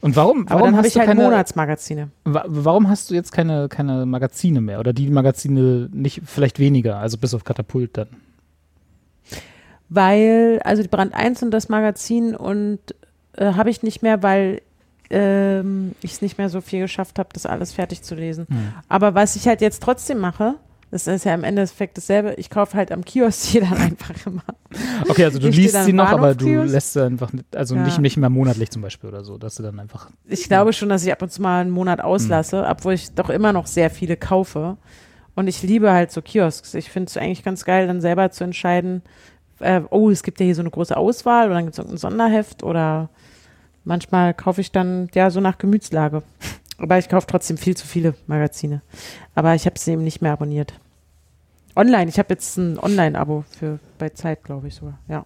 Und 0.00 0.16
warum? 0.16 0.42
Aber 0.46 0.60
warum 0.60 0.64
dann 0.68 0.76
habe 0.76 0.78
hast 0.78 0.86
ich 0.88 0.92
du 0.94 1.00
halt 1.00 1.08
keine, 1.08 1.22
Monatsmagazine. 1.24 2.08
wa- 2.24 2.44
Warum 2.46 2.88
hast 2.88 3.10
du 3.10 3.14
jetzt 3.14 3.30
keine, 3.32 3.68
keine 3.68 4.06
Magazine 4.06 4.60
mehr? 4.62 4.80
Oder 4.80 4.94
die 4.94 5.10
Magazine 5.10 5.90
nicht, 5.92 6.22
vielleicht 6.24 6.58
weniger, 6.60 6.96
also 6.98 7.18
bis 7.18 7.34
auf 7.34 7.44
Katapult 7.44 7.98
dann? 7.98 8.08
Weil, 9.88 10.60
also 10.64 10.82
die 10.82 10.88
Brand 10.88 11.14
1 11.14 11.42
und 11.42 11.50
das 11.52 11.68
Magazin 11.68 12.34
und 12.34 12.80
äh, 13.36 13.52
habe 13.52 13.70
ich 13.70 13.82
nicht 13.82 14.02
mehr, 14.02 14.22
weil 14.22 14.62
ähm, 15.10 15.92
ich 16.02 16.14
es 16.14 16.22
nicht 16.22 16.38
mehr 16.38 16.48
so 16.48 16.60
viel 16.60 16.80
geschafft 16.80 17.18
habe, 17.18 17.28
das 17.32 17.46
alles 17.46 17.72
fertig 17.72 18.02
zu 18.02 18.14
lesen. 18.16 18.46
Aber 18.88 19.14
was 19.14 19.36
ich 19.36 19.46
halt 19.46 19.60
jetzt 19.60 19.82
trotzdem 19.82 20.18
mache, 20.18 20.54
Das 20.92 21.06
ist 21.08 21.24
ja 21.24 21.34
im 21.34 21.42
Endeffekt 21.44 21.96
dasselbe. 21.98 22.34
Ich 22.38 22.48
kaufe 22.48 22.76
halt 22.76 22.90
am 22.92 23.04
Kiosk 23.04 23.50
die 23.52 23.60
dann 23.60 23.72
einfach 23.78 24.14
immer. 24.24 24.42
Okay, 25.08 25.24
also 25.24 25.38
du 25.38 25.48
Ich 25.48 25.56
liest 25.56 25.84
sie 25.84 25.92
noch, 25.92 26.08
aber 26.08 26.34
du 26.34 26.48
lässt 26.62 26.92
sie 26.94 27.04
einfach, 27.04 27.32
nicht, 27.32 27.54
also 27.56 27.74
Ja. 27.76 27.82
nicht, 27.82 27.98
nicht 27.98 28.16
mehr 28.16 28.30
monatlich 28.30 28.70
zum 28.70 28.82
Beispiel 28.82 29.10
oder 29.10 29.22
so, 29.24 29.36
dass 29.38 29.56
du 29.56 29.62
dann 29.64 29.78
einfach. 29.78 30.10
Ich 30.24 30.44
glaube 30.48 30.72
schon, 30.72 30.88
dass 30.88 31.04
ich 31.04 31.12
ab 31.12 31.22
und 31.22 31.30
zu 31.32 31.42
mal 31.42 31.60
einen 31.60 31.70
Monat 31.70 32.00
auslasse, 32.00 32.62
Hm. 32.64 32.70
obwohl 32.70 32.94
ich 32.94 33.12
doch 33.14 33.30
immer 33.30 33.52
noch 33.52 33.66
sehr 33.66 33.90
viele 33.90 34.16
kaufe. 34.16 34.76
Und 35.34 35.48
ich 35.48 35.62
liebe 35.62 35.92
halt 35.92 36.10
so 36.12 36.22
Kiosks. 36.22 36.72
Ich 36.74 36.88
finde 36.90 37.08
es 37.10 37.16
eigentlich 37.16 37.44
ganz 37.44 37.64
geil, 37.64 37.86
dann 37.88 38.00
selber 38.00 38.30
zu 38.30 38.42
entscheiden, 38.44 39.02
äh, 39.60 39.80
oh, 39.90 40.10
es 40.10 40.22
gibt 40.22 40.40
ja 40.40 40.44
hier 40.44 40.54
so 40.54 40.62
eine 40.62 40.70
große 40.70 40.96
Auswahl 40.96 41.46
oder 41.46 41.54
dann 41.56 41.64
gibt 41.64 41.74
es 41.74 41.78
irgendein 41.78 41.98
Sonderheft 41.98 42.62
oder 42.62 43.08
manchmal 43.84 44.34
kaufe 44.34 44.60
ich 44.60 44.72
dann 44.72 45.08
ja 45.14 45.30
so 45.30 45.40
nach 45.40 45.58
Gemütslage. 45.58 46.22
Aber 46.78 46.98
ich 46.98 47.08
kaufe 47.08 47.26
trotzdem 47.26 47.56
viel 47.56 47.74
zu 47.76 47.86
viele 47.86 48.14
Magazine. 48.26 48.82
Aber 49.34 49.54
ich 49.54 49.64
habe 49.64 49.78
sie 49.78 49.92
eben 49.92 50.04
nicht 50.04 50.20
mehr 50.20 50.32
abonniert. 50.32 50.74
Online, 51.74 52.08
ich 52.10 52.18
habe 52.18 52.28
jetzt 52.34 52.56
ein 52.58 52.78
Online-Abo 52.78 53.44
für 53.58 53.78
bei 53.98 54.10
Zeit, 54.10 54.44
glaube 54.44 54.68
ich 54.68 54.74
sogar. 54.74 54.98
Ja. 55.08 55.24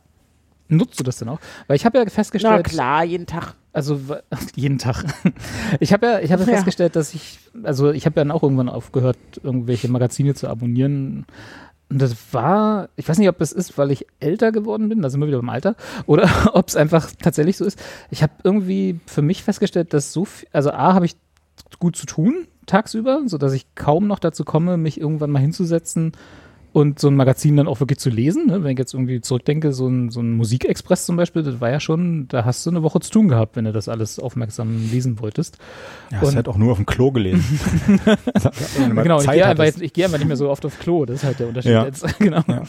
Nutzt 0.69 1.01
du 1.01 1.05
das 1.05 1.19
denn 1.19 1.29
auch? 1.29 1.41
Weil 1.67 1.75
ich 1.77 1.85
habe 1.85 1.99
ja 1.99 2.05
Na 2.05 2.11
festgestellt, 2.11 2.67
klar, 2.67 3.03
jeden 3.05 3.27
Tag. 3.27 3.55
also 3.73 4.01
jeden 4.55 4.79
Tag. 4.79 5.05
Ich 5.81 5.93
habe 5.93 6.07
ja, 6.07 6.19
ich 6.21 6.31
habe 6.31 6.43
Ja. 6.45 6.49
festgestellt, 6.49 6.95
dass 6.95 7.15
ich, 7.15 7.39
also 7.65 7.91
ich 7.91 8.07
habe 8.07 8.21
ja 8.21 8.25
dann 8.25 8.31
auch 8.31 8.45
irgendwann 8.45 8.69
aufgehört, 8.69 9.19
irgendwelche 9.43 9.89
Magazine 9.89 10.35
zu 10.35 10.49
abonnieren. 10.49 11.27
Und 11.91 12.01
das 12.01 12.15
war, 12.33 12.89
ich 12.97 13.09
weiß 13.09 13.19
nicht, 13.19 13.29
ob 13.29 13.41
es 13.41 13.51
ist, 13.51 13.77
weil 13.77 13.91
ich 13.91 14.07
älter 14.21 14.53
geworden 14.53 14.89
bin, 14.89 15.03
da 15.03 15.11
sind 15.11 15.21
wir 15.21 15.27
wieder 15.27 15.39
beim 15.39 15.49
Alter, 15.51 15.75
oder 16.07 16.29
ob 16.55 16.69
es 16.69 16.77
einfach 16.77 17.11
tatsächlich 17.21 17.57
so 17.57 17.65
ist. 17.65 17.79
Ich 18.11 18.23
habe 18.23 18.33
irgendwie 18.45 19.01
für 19.07 19.23
mich 19.23 19.43
festgestellt, 19.43 19.93
dass 19.93 20.13
so 20.13 20.25
viel, 20.25 20.49
also 20.53 20.71
A, 20.71 20.95
habe 20.95 21.07
ich 21.07 21.17
gut 21.81 21.97
zu 21.97 22.07
tun 22.07 22.47
tagsüber, 22.67 23.23
sodass 23.27 23.53
ich 23.53 23.75
kaum 23.75 24.07
noch 24.07 24.21
dazu 24.21 24.45
komme, 24.45 24.77
mich 24.77 25.01
irgendwann 25.01 25.31
mal 25.31 25.41
hinzusetzen 25.41 26.13
und 26.73 26.99
so 26.99 27.09
ein 27.09 27.17
Magazin 27.17 27.57
dann 27.57 27.67
auch 27.69 27.81
wirklich 27.81 27.99
zu 27.99 28.11
lesen. 28.11 28.47
Ne? 28.47 28.63
Wenn 28.63 28.73
ich 28.73 28.79
jetzt 28.79 28.95
irgendwie 28.95 29.21
zurückdenke, 29.21 29.73
so 29.73 29.89
ein, 29.89 30.11
so 30.11 30.21
ein 30.21 30.33
Musikexpress 30.33 31.07
zum 31.07 31.17
Beispiel, 31.17 31.43
das 31.43 31.61
war 31.61 31.71
ja 31.71 31.81
schon, 31.81 32.29
da 32.29 32.45
hast 32.45 32.65
du 32.67 32.71
eine 32.71 32.83
Woche 32.83 33.01
zu 33.01 33.11
tun 33.11 33.29
gehabt, 33.29 33.57
wenn 33.57 33.65
du 33.65 33.73
das 33.73 33.89
alles 33.89 34.19
aufmerksam 34.19 34.89
lesen 34.91 35.21
wolltest. 35.21 35.59
Ja, 36.11 36.21
hast 36.21 36.29
Und- 36.29 36.37
halt 36.37 36.49
auch 36.49 36.57
nur 36.57 36.73
auf 36.73 36.79
dem 36.79 36.87
Klo 36.87 37.11
gelesen. 37.13 37.45
Genau, 39.03 39.19
ich 39.21 39.27
Zeit 39.27 39.35
gehe 39.37 39.47
einfach, 39.47 39.65
jetzt- 39.65 39.83
ich 39.83 39.93
gehe 39.93 40.05
einfach 40.05 40.19
nicht 40.19 40.27
mehr 40.29 40.37
so 40.37 40.51
oft 40.51 40.65
auf 40.65 40.79
Klo, 40.79 41.05
das 41.05 41.17
ist 41.17 41.25
halt 41.25 41.39
der 41.41 41.49
Unterschied 41.49 41.73
Ja. 41.73 41.85
jetzt. 41.85 42.07
genau. 42.19 42.41
Ja. 42.47 42.63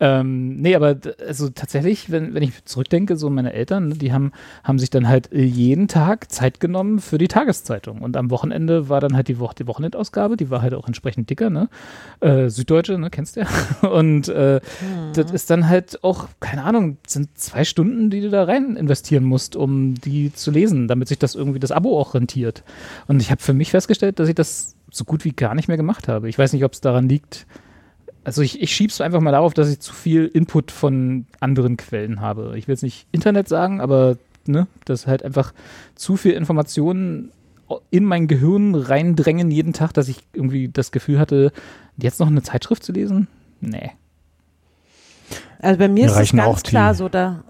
Ähm, 0.00 0.60
nee, 0.60 0.74
aber 0.74 0.96
also 1.26 1.48
tatsächlich, 1.48 2.10
wenn, 2.10 2.34
wenn 2.34 2.42
ich 2.42 2.64
zurückdenke, 2.64 3.16
so 3.16 3.30
meine 3.30 3.52
Eltern, 3.52 3.88
ne, 3.88 3.94
die 3.94 4.12
haben, 4.12 4.32
haben 4.64 4.78
sich 4.78 4.90
dann 4.90 5.08
halt 5.08 5.30
jeden 5.32 5.88
Tag 5.88 6.30
Zeit 6.30 6.60
genommen 6.60 6.98
für 7.00 7.18
die 7.18 7.28
Tageszeitung. 7.28 8.00
Und 8.02 8.16
am 8.16 8.30
Wochenende 8.30 8.88
war 8.88 9.00
dann 9.00 9.14
halt 9.16 9.28
die, 9.28 9.38
Woche, 9.38 9.54
die 9.58 9.66
Wochenendausgabe, 9.66 10.36
die 10.36 10.50
war 10.50 10.62
halt 10.62 10.74
auch 10.74 10.86
entsprechend 10.86 11.30
dicker, 11.30 11.50
ne? 11.50 11.68
Äh, 12.20 12.48
Süddeutsche, 12.48 12.98
ne, 12.98 13.10
kennst 13.10 13.36
du 13.36 13.40
ja. 13.40 13.45
Und 13.82 14.28
äh, 14.28 14.60
das 15.14 15.30
ist 15.30 15.50
dann 15.50 15.68
halt 15.68 16.02
auch, 16.02 16.28
keine 16.40 16.64
Ahnung, 16.64 16.98
sind 17.06 17.38
zwei 17.38 17.64
Stunden, 17.64 18.10
die 18.10 18.20
du 18.20 18.30
da 18.30 18.44
rein 18.44 18.76
investieren 18.76 19.24
musst, 19.24 19.56
um 19.56 19.94
die 19.94 20.32
zu 20.32 20.50
lesen, 20.50 20.88
damit 20.88 21.08
sich 21.08 21.18
das 21.18 21.34
irgendwie 21.34 21.58
das 21.58 21.72
Abo 21.72 21.98
auch 21.98 22.14
rentiert. 22.14 22.64
Und 23.06 23.20
ich 23.20 23.30
habe 23.30 23.42
für 23.42 23.54
mich 23.54 23.70
festgestellt, 23.70 24.18
dass 24.18 24.28
ich 24.28 24.34
das 24.34 24.76
so 24.90 25.04
gut 25.04 25.24
wie 25.24 25.32
gar 25.32 25.54
nicht 25.54 25.68
mehr 25.68 25.76
gemacht 25.76 26.08
habe. 26.08 26.28
Ich 26.28 26.38
weiß 26.38 26.52
nicht, 26.52 26.64
ob 26.64 26.72
es 26.72 26.80
daran 26.80 27.08
liegt. 27.08 27.46
Also 28.24 28.42
ich, 28.42 28.60
ich 28.60 28.74
schieb's 28.74 29.00
einfach 29.00 29.20
mal 29.20 29.32
darauf, 29.32 29.54
dass 29.54 29.68
ich 29.68 29.78
zu 29.80 29.92
viel 29.92 30.26
Input 30.26 30.72
von 30.72 31.26
anderen 31.40 31.76
Quellen 31.76 32.20
habe. 32.20 32.54
Ich 32.56 32.66
will 32.66 32.72
jetzt 32.72 32.82
nicht 32.82 33.06
Internet 33.12 33.48
sagen, 33.48 33.80
aber 33.80 34.16
ne, 34.46 34.66
dass 34.84 35.06
halt 35.06 35.22
einfach 35.22 35.52
zu 35.94 36.16
viel 36.16 36.32
Informationen 36.32 37.30
in 37.90 38.04
mein 38.04 38.28
Gehirn 38.28 38.74
reindrängen 38.74 39.50
jeden 39.50 39.72
Tag, 39.72 39.92
dass 39.92 40.08
ich 40.08 40.18
irgendwie 40.32 40.68
das 40.68 40.92
Gefühl 40.92 41.18
hatte, 41.18 41.52
jetzt 41.96 42.20
noch 42.20 42.28
eine 42.28 42.42
Zeitschrift 42.42 42.84
zu 42.84 42.92
lesen? 42.92 43.28
Nee. 43.60 43.90
Also 45.60 45.78
bei 45.78 45.88
mir 45.88 45.94
Mir 45.94 46.06
ist 46.06 46.12
es 46.12 46.18
reichen 46.18 46.36
ganz 46.38 46.48
auch 46.48 46.60
die- 46.62 46.70
klar 46.70 46.94
so, 46.94 47.08
da. 47.08 47.42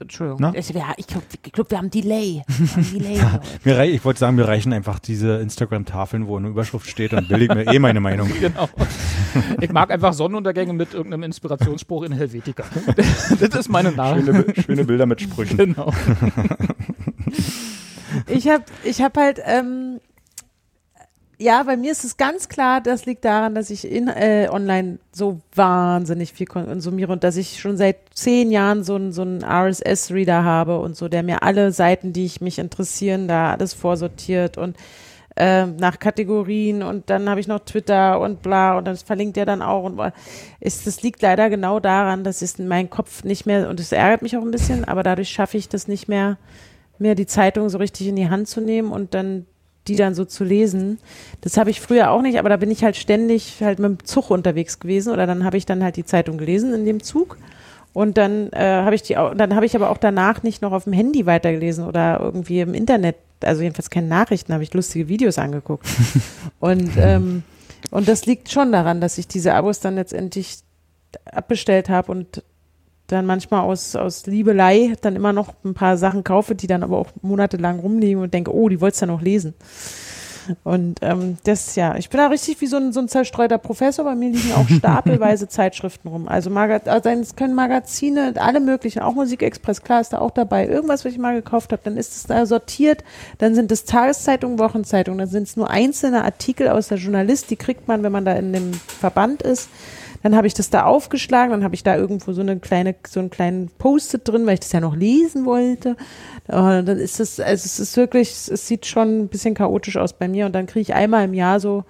Entschuldigung. 0.00 0.38
Na? 0.40 0.52
Ich, 0.56 0.68
ja, 0.70 0.92
ich 0.96 1.06
glaube, 1.06 1.24
glaub, 1.52 1.70
wir 1.70 1.78
haben 1.78 1.88
Delay. 1.88 2.42
Wir 2.48 2.66
haben 2.74 2.90
Delay 2.92 3.14
glaub 3.18 3.40
ich. 3.44 3.64
Mir 3.64 3.78
rei 3.78 3.90
ich 3.90 4.04
wollte 4.04 4.18
sagen, 4.18 4.34
mir 4.34 4.46
reichen 4.48 4.72
einfach 4.72 4.98
diese 4.98 5.38
Instagram-Tafeln, 5.38 6.26
wo 6.26 6.36
eine 6.36 6.48
Überschrift 6.48 6.88
steht 6.90 7.14
und 7.14 7.28
billig 7.28 7.48
mir 7.54 7.64
eh 7.72 7.78
meine 7.78 8.00
Meinung. 8.00 8.28
Genau. 8.40 8.68
Ich 9.60 9.70
mag 9.70 9.90
einfach 9.92 10.14
Sonnenuntergänge 10.14 10.72
mit 10.72 10.94
irgendeinem 10.94 11.22
Inspirationsspruch 11.24 12.02
in 12.02 12.12
Helvetica. 12.12 12.64
Das 13.40 13.54
ist 13.54 13.68
meine 13.68 13.92
Nachricht. 13.92 14.26
Schöne, 14.26 14.44
schöne 14.66 14.84
Bilder 14.84 15.06
mit 15.06 15.20
Sprüchen. 15.20 15.56
Genau. 15.56 15.92
ich 18.26 18.48
habe 18.48 18.64
ich 18.84 19.00
hab 19.00 19.16
halt, 19.16 19.40
ähm, 19.44 20.00
ja, 21.40 21.62
bei 21.62 21.76
mir 21.76 21.92
ist 21.92 22.04
es 22.04 22.16
ganz 22.16 22.48
klar, 22.48 22.80
das 22.80 23.06
liegt 23.06 23.24
daran, 23.24 23.54
dass 23.54 23.70
ich 23.70 23.88
in, 23.88 24.08
äh, 24.08 24.48
online 24.50 24.98
so 25.12 25.40
wahnsinnig 25.54 26.32
viel 26.32 26.46
konsumiere 26.48 27.12
und 27.12 27.22
dass 27.22 27.36
ich 27.36 27.60
schon 27.60 27.76
seit 27.76 27.96
zehn 28.12 28.50
Jahren 28.50 28.82
so 28.82 28.96
einen 28.96 29.12
so 29.12 29.22
einen 29.22 29.44
RSS-Reader 29.44 30.42
habe 30.42 30.80
und 30.80 30.96
so, 30.96 31.08
der 31.08 31.22
mir 31.22 31.44
alle 31.44 31.70
Seiten, 31.70 32.12
die 32.12 32.24
ich 32.24 32.40
mich 32.40 32.58
interessieren, 32.58 33.28
da 33.28 33.52
alles 33.52 33.72
vorsortiert 33.72 34.58
und 34.58 34.76
ähm, 35.36 35.76
nach 35.76 36.00
Kategorien 36.00 36.82
und 36.82 37.08
dann 37.08 37.30
habe 37.30 37.38
ich 37.38 37.46
noch 37.46 37.60
Twitter 37.60 38.18
und 38.20 38.42
bla 38.42 38.76
und 38.76 38.86
das 38.86 39.04
verlinkt 39.04 39.36
er 39.36 39.46
dann 39.46 39.62
auch 39.62 39.84
und 39.84 40.00
ist 40.58 40.88
das 40.88 41.02
liegt 41.02 41.22
leider 41.22 41.50
genau 41.50 41.78
daran, 41.78 42.24
dass 42.24 42.42
es 42.42 42.58
in 42.58 42.66
meinem 42.66 42.90
Kopf 42.90 43.22
nicht 43.22 43.46
mehr 43.46 43.68
und 43.68 43.78
es 43.78 43.92
ärgert 43.92 44.22
mich 44.22 44.36
auch 44.36 44.42
ein 44.42 44.50
bisschen, 44.50 44.84
aber 44.84 45.04
dadurch 45.04 45.28
schaffe 45.28 45.56
ich 45.56 45.68
das 45.68 45.86
nicht 45.86 46.08
mehr, 46.08 46.36
mir 46.98 47.14
die 47.14 47.26
Zeitung 47.26 47.68
so 47.68 47.78
richtig 47.78 48.08
in 48.08 48.16
die 48.16 48.28
Hand 48.28 48.48
zu 48.48 48.60
nehmen 48.60 48.90
und 48.90 49.14
dann 49.14 49.46
die 49.88 49.96
dann 49.96 50.14
so 50.14 50.24
zu 50.24 50.44
lesen. 50.44 50.98
Das 51.40 51.56
habe 51.56 51.70
ich 51.70 51.80
früher 51.80 52.10
auch 52.10 52.22
nicht, 52.22 52.38
aber 52.38 52.48
da 52.48 52.56
bin 52.56 52.70
ich 52.70 52.84
halt 52.84 52.96
ständig 52.96 53.56
halt 53.60 53.78
mit 53.78 53.88
dem 53.88 54.04
Zug 54.04 54.30
unterwegs 54.30 54.78
gewesen 54.78 55.12
oder 55.12 55.26
dann 55.26 55.44
habe 55.44 55.56
ich 55.56 55.66
dann 55.66 55.82
halt 55.82 55.96
die 55.96 56.04
Zeitung 56.04 56.38
gelesen 56.38 56.74
in 56.74 56.84
dem 56.84 57.02
Zug 57.02 57.38
und 57.92 58.16
dann 58.18 58.52
äh, 58.52 58.60
habe 58.60 58.94
ich 58.94 59.02
die 59.02 59.16
auch, 59.16 59.34
dann 59.34 59.54
habe 59.54 59.66
ich 59.66 59.74
aber 59.74 59.90
auch 59.90 59.98
danach 59.98 60.42
nicht 60.42 60.62
noch 60.62 60.72
auf 60.72 60.84
dem 60.84 60.92
Handy 60.92 61.26
weitergelesen 61.26 61.84
oder 61.84 62.20
irgendwie 62.20 62.60
im 62.60 62.74
Internet, 62.74 63.16
also 63.42 63.62
jedenfalls 63.62 63.90
keine 63.90 64.08
Nachrichten, 64.08 64.52
habe 64.52 64.62
ich 64.62 64.74
lustige 64.74 65.08
Videos 65.08 65.38
angeguckt. 65.38 65.86
und 66.60 66.90
ähm, 66.96 67.42
und 67.90 68.08
das 68.08 68.26
liegt 68.26 68.50
schon 68.50 68.72
daran, 68.72 69.00
dass 69.00 69.18
ich 69.18 69.28
diese 69.28 69.54
Abos 69.54 69.80
dann 69.80 69.94
letztendlich 69.94 70.58
abbestellt 71.24 71.88
habe 71.88 72.12
und 72.12 72.42
dann 73.08 73.26
manchmal 73.26 73.62
aus, 73.62 73.96
aus 73.96 74.26
Liebelei 74.26 74.94
dann 75.00 75.16
immer 75.16 75.32
noch 75.32 75.54
ein 75.64 75.74
paar 75.74 75.96
Sachen 75.96 76.24
kaufe, 76.24 76.54
die 76.54 76.66
dann 76.66 76.82
aber 76.82 76.98
auch 76.98 77.08
monatelang 77.22 77.80
rumliegen 77.80 78.22
und 78.22 78.32
denke, 78.32 78.54
oh, 78.54 78.68
die 78.68 78.80
wolltest 78.80 79.02
du 79.02 79.06
ja 79.06 79.12
noch 79.12 79.22
lesen. 79.22 79.54
Und 80.64 81.00
ähm, 81.02 81.36
das, 81.44 81.76
ja, 81.76 81.96
ich 81.96 82.08
bin 82.08 82.18
da 82.18 82.28
richtig 82.28 82.60
wie 82.60 82.66
so 82.66 82.76
ein, 82.76 82.92
so 82.92 83.00
ein 83.00 83.08
zerstreuter 83.08 83.58
Professor. 83.58 84.04
Bei 84.04 84.14
mir 84.14 84.30
liegen 84.30 84.52
auch 84.52 84.68
stapelweise 84.78 85.48
Zeitschriften 85.48 86.08
rum. 86.08 86.28
Also, 86.28 86.50
Maga 86.50 86.80
also 86.90 87.08
es 87.08 87.36
können 87.36 87.54
Magazine, 87.54 88.32
alle 88.36 88.60
möglichen, 88.60 89.00
auch 89.00 89.14
Musikexpress, 89.14 89.82
klar 89.82 90.00
ist 90.00 90.12
da 90.12 90.18
auch 90.18 90.30
dabei. 90.30 90.66
Irgendwas, 90.66 91.04
was 91.04 91.12
ich 91.12 91.18
mal 91.18 91.34
gekauft 91.34 91.72
habe, 91.72 91.82
dann 91.84 91.96
ist 91.96 92.16
es 92.16 92.24
da 92.24 92.46
sortiert. 92.46 93.04
Dann 93.38 93.54
sind 93.54 93.70
es 93.72 93.84
Tageszeitungen, 93.84 94.58
Wochenzeitungen. 94.58 95.18
Dann 95.18 95.28
sind 95.28 95.48
es 95.48 95.56
nur 95.56 95.70
einzelne 95.70 96.24
Artikel 96.24 96.68
aus 96.68 96.88
der 96.88 96.98
Journalist, 96.98 97.50
die 97.50 97.56
kriegt 97.56 97.88
man, 97.88 98.02
wenn 98.02 98.12
man 98.12 98.24
da 98.24 98.32
in 98.32 98.52
dem 98.52 98.72
Verband 98.72 99.42
ist. 99.42 99.68
Dann 100.22 100.34
habe 100.34 100.46
ich 100.46 100.54
das 100.54 100.70
da 100.70 100.84
aufgeschlagen, 100.84 101.52
dann 101.52 101.64
habe 101.64 101.74
ich 101.74 101.82
da 101.82 101.96
irgendwo 101.96 102.32
so 102.32 102.40
eine 102.40 102.58
kleine, 102.58 102.94
so 103.06 103.20
einen 103.20 103.30
kleinen 103.30 103.70
Post-it 103.78 104.26
drin, 104.26 104.46
weil 104.46 104.54
ich 104.54 104.60
das 104.60 104.72
ja 104.72 104.80
noch 104.80 104.96
lesen 104.96 105.44
wollte. 105.44 105.96
Und 106.48 106.86
dann 106.86 106.98
ist 106.98 107.20
es, 107.20 107.38
also 107.38 107.64
es 107.64 107.78
ist 107.78 107.96
wirklich, 107.96 108.30
es 108.30 108.66
sieht 108.66 108.86
schon 108.86 109.20
ein 109.20 109.28
bisschen 109.28 109.54
chaotisch 109.54 109.96
aus 109.96 110.12
bei 110.12 110.28
mir. 110.28 110.46
Und 110.46 110.52
dann 110.52 110.66
kriege 110.66 110.80
ich 110.80 110.94
einmal 110.94 111.24
im 111.24 111.34
Jahr 111.34 111.60
so 111.60 111.84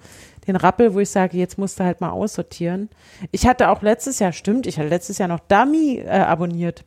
den 0.47 0.55
Rappel, 0.55 0.93
wo 0.93 0.99
ich 0.99 1.09
sage, 1.09 1.37
jetzt 1.37 1.57
musst 1.57 1.79
du 1.79 1.83
halt 1.83 2.01
mal 2.01 2.09
aussortieren. 2.09 2.89
Ich 3.31 3.47
hatte 3.47 3.69
auch 3.69 3.81
letztes 3.81 4.19
Jahr, 4.19 4.31
stimmt, 4.31 4.67
ich 4.67 4.77
hatte 4.77 4.89
letztes 4.89 5.17
Jahr 5.17 5.27
noch 5.27 5.39
Dummy 5.39 6.01
äh, 6.05 6.09
abonniert. 6.09 6.85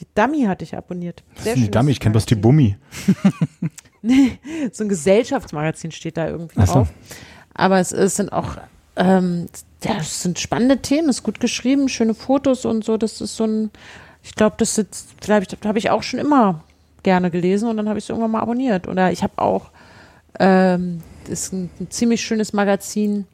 Die 0.00 0.06
Dummy 0.14 0.42
hatte 0.44 0.64
ich 0.64 0.76
abonniert. 0.76 1.22
Das 1.34 1.44
Sehr 1.44 1.52
ist 1.52 1.56
die 1.56 1.60
schönes 1.62 1.72
Dummy, 1.72 1.90
ich 1.92 2.00
kenne 2.00 2.12
bloß 2.12 2.26
die. 2.26 2.34
Bummi. 2.34 2.76
so 4.72 4.84
ein 4.84 4.88
Gesellschaftsmagazin 4.88 5.92
steht 5.92 6.16
da 6.16 6.28
irgendwie 6.28 6.60
so. 6.66 6.72
drauf. 6.72 6.88
Aber 7.54 7.78
es, 7.78 7.92
es 7.92 8.16
sind 8.16 8.32
auch, 8.32 8.56
ähm, 8.96 9.46
ja, 9.82 9.96
es 9.98 10.22
sind 10.22 10.38
spannende 10.38 10.78
Themen, 10.78 11.08
ist 11.08 11.22
gut 11.22 11.40
geschrieben, 11.40 11.88
schöne 11.88 12.14
Fotos 12.14 12.64
und 12.64 12.84
so. 12.84 12.96
Das 12.96 13.20
ist 13.20 13.36
so 13.36 13.44
ein, 13.44 13.70
ich 14.22 14.34
glaube, 14.34 14.56
das 14.58 14.78
ist, 14.78 15.14
vielleicht 15.20 15.52
das 15.52 15.58
habe 15.64 15.78
ich 15.78 15.90
auch 15.90 16.02
schon 16.02 16.20
immer 16.20 16.62
gerne 17.02 17.30
gelesen 17.30 17.68
und 17.68 17.76
dann 17.76 17.88
habe 17.88 17.98
ich 17.98 18.04
es 18.06 18.08
irgendwann 18.08 18.30
mal 18.30 18.40
abonniert. 18.40 18.88
Oder 18.88 19.12
ich 19.12 19.22
habe 19.22 19.38
auch, 19.38 19.70
ähm, 20.38 21.02
das 21.24 21.44
ist 21.44 21.52
ein, 21.52 21.70
ein 21.80 21.90
ziemlich 21.90 22.22
schönes 22.22 22.52
Magazin, 22.52 23.26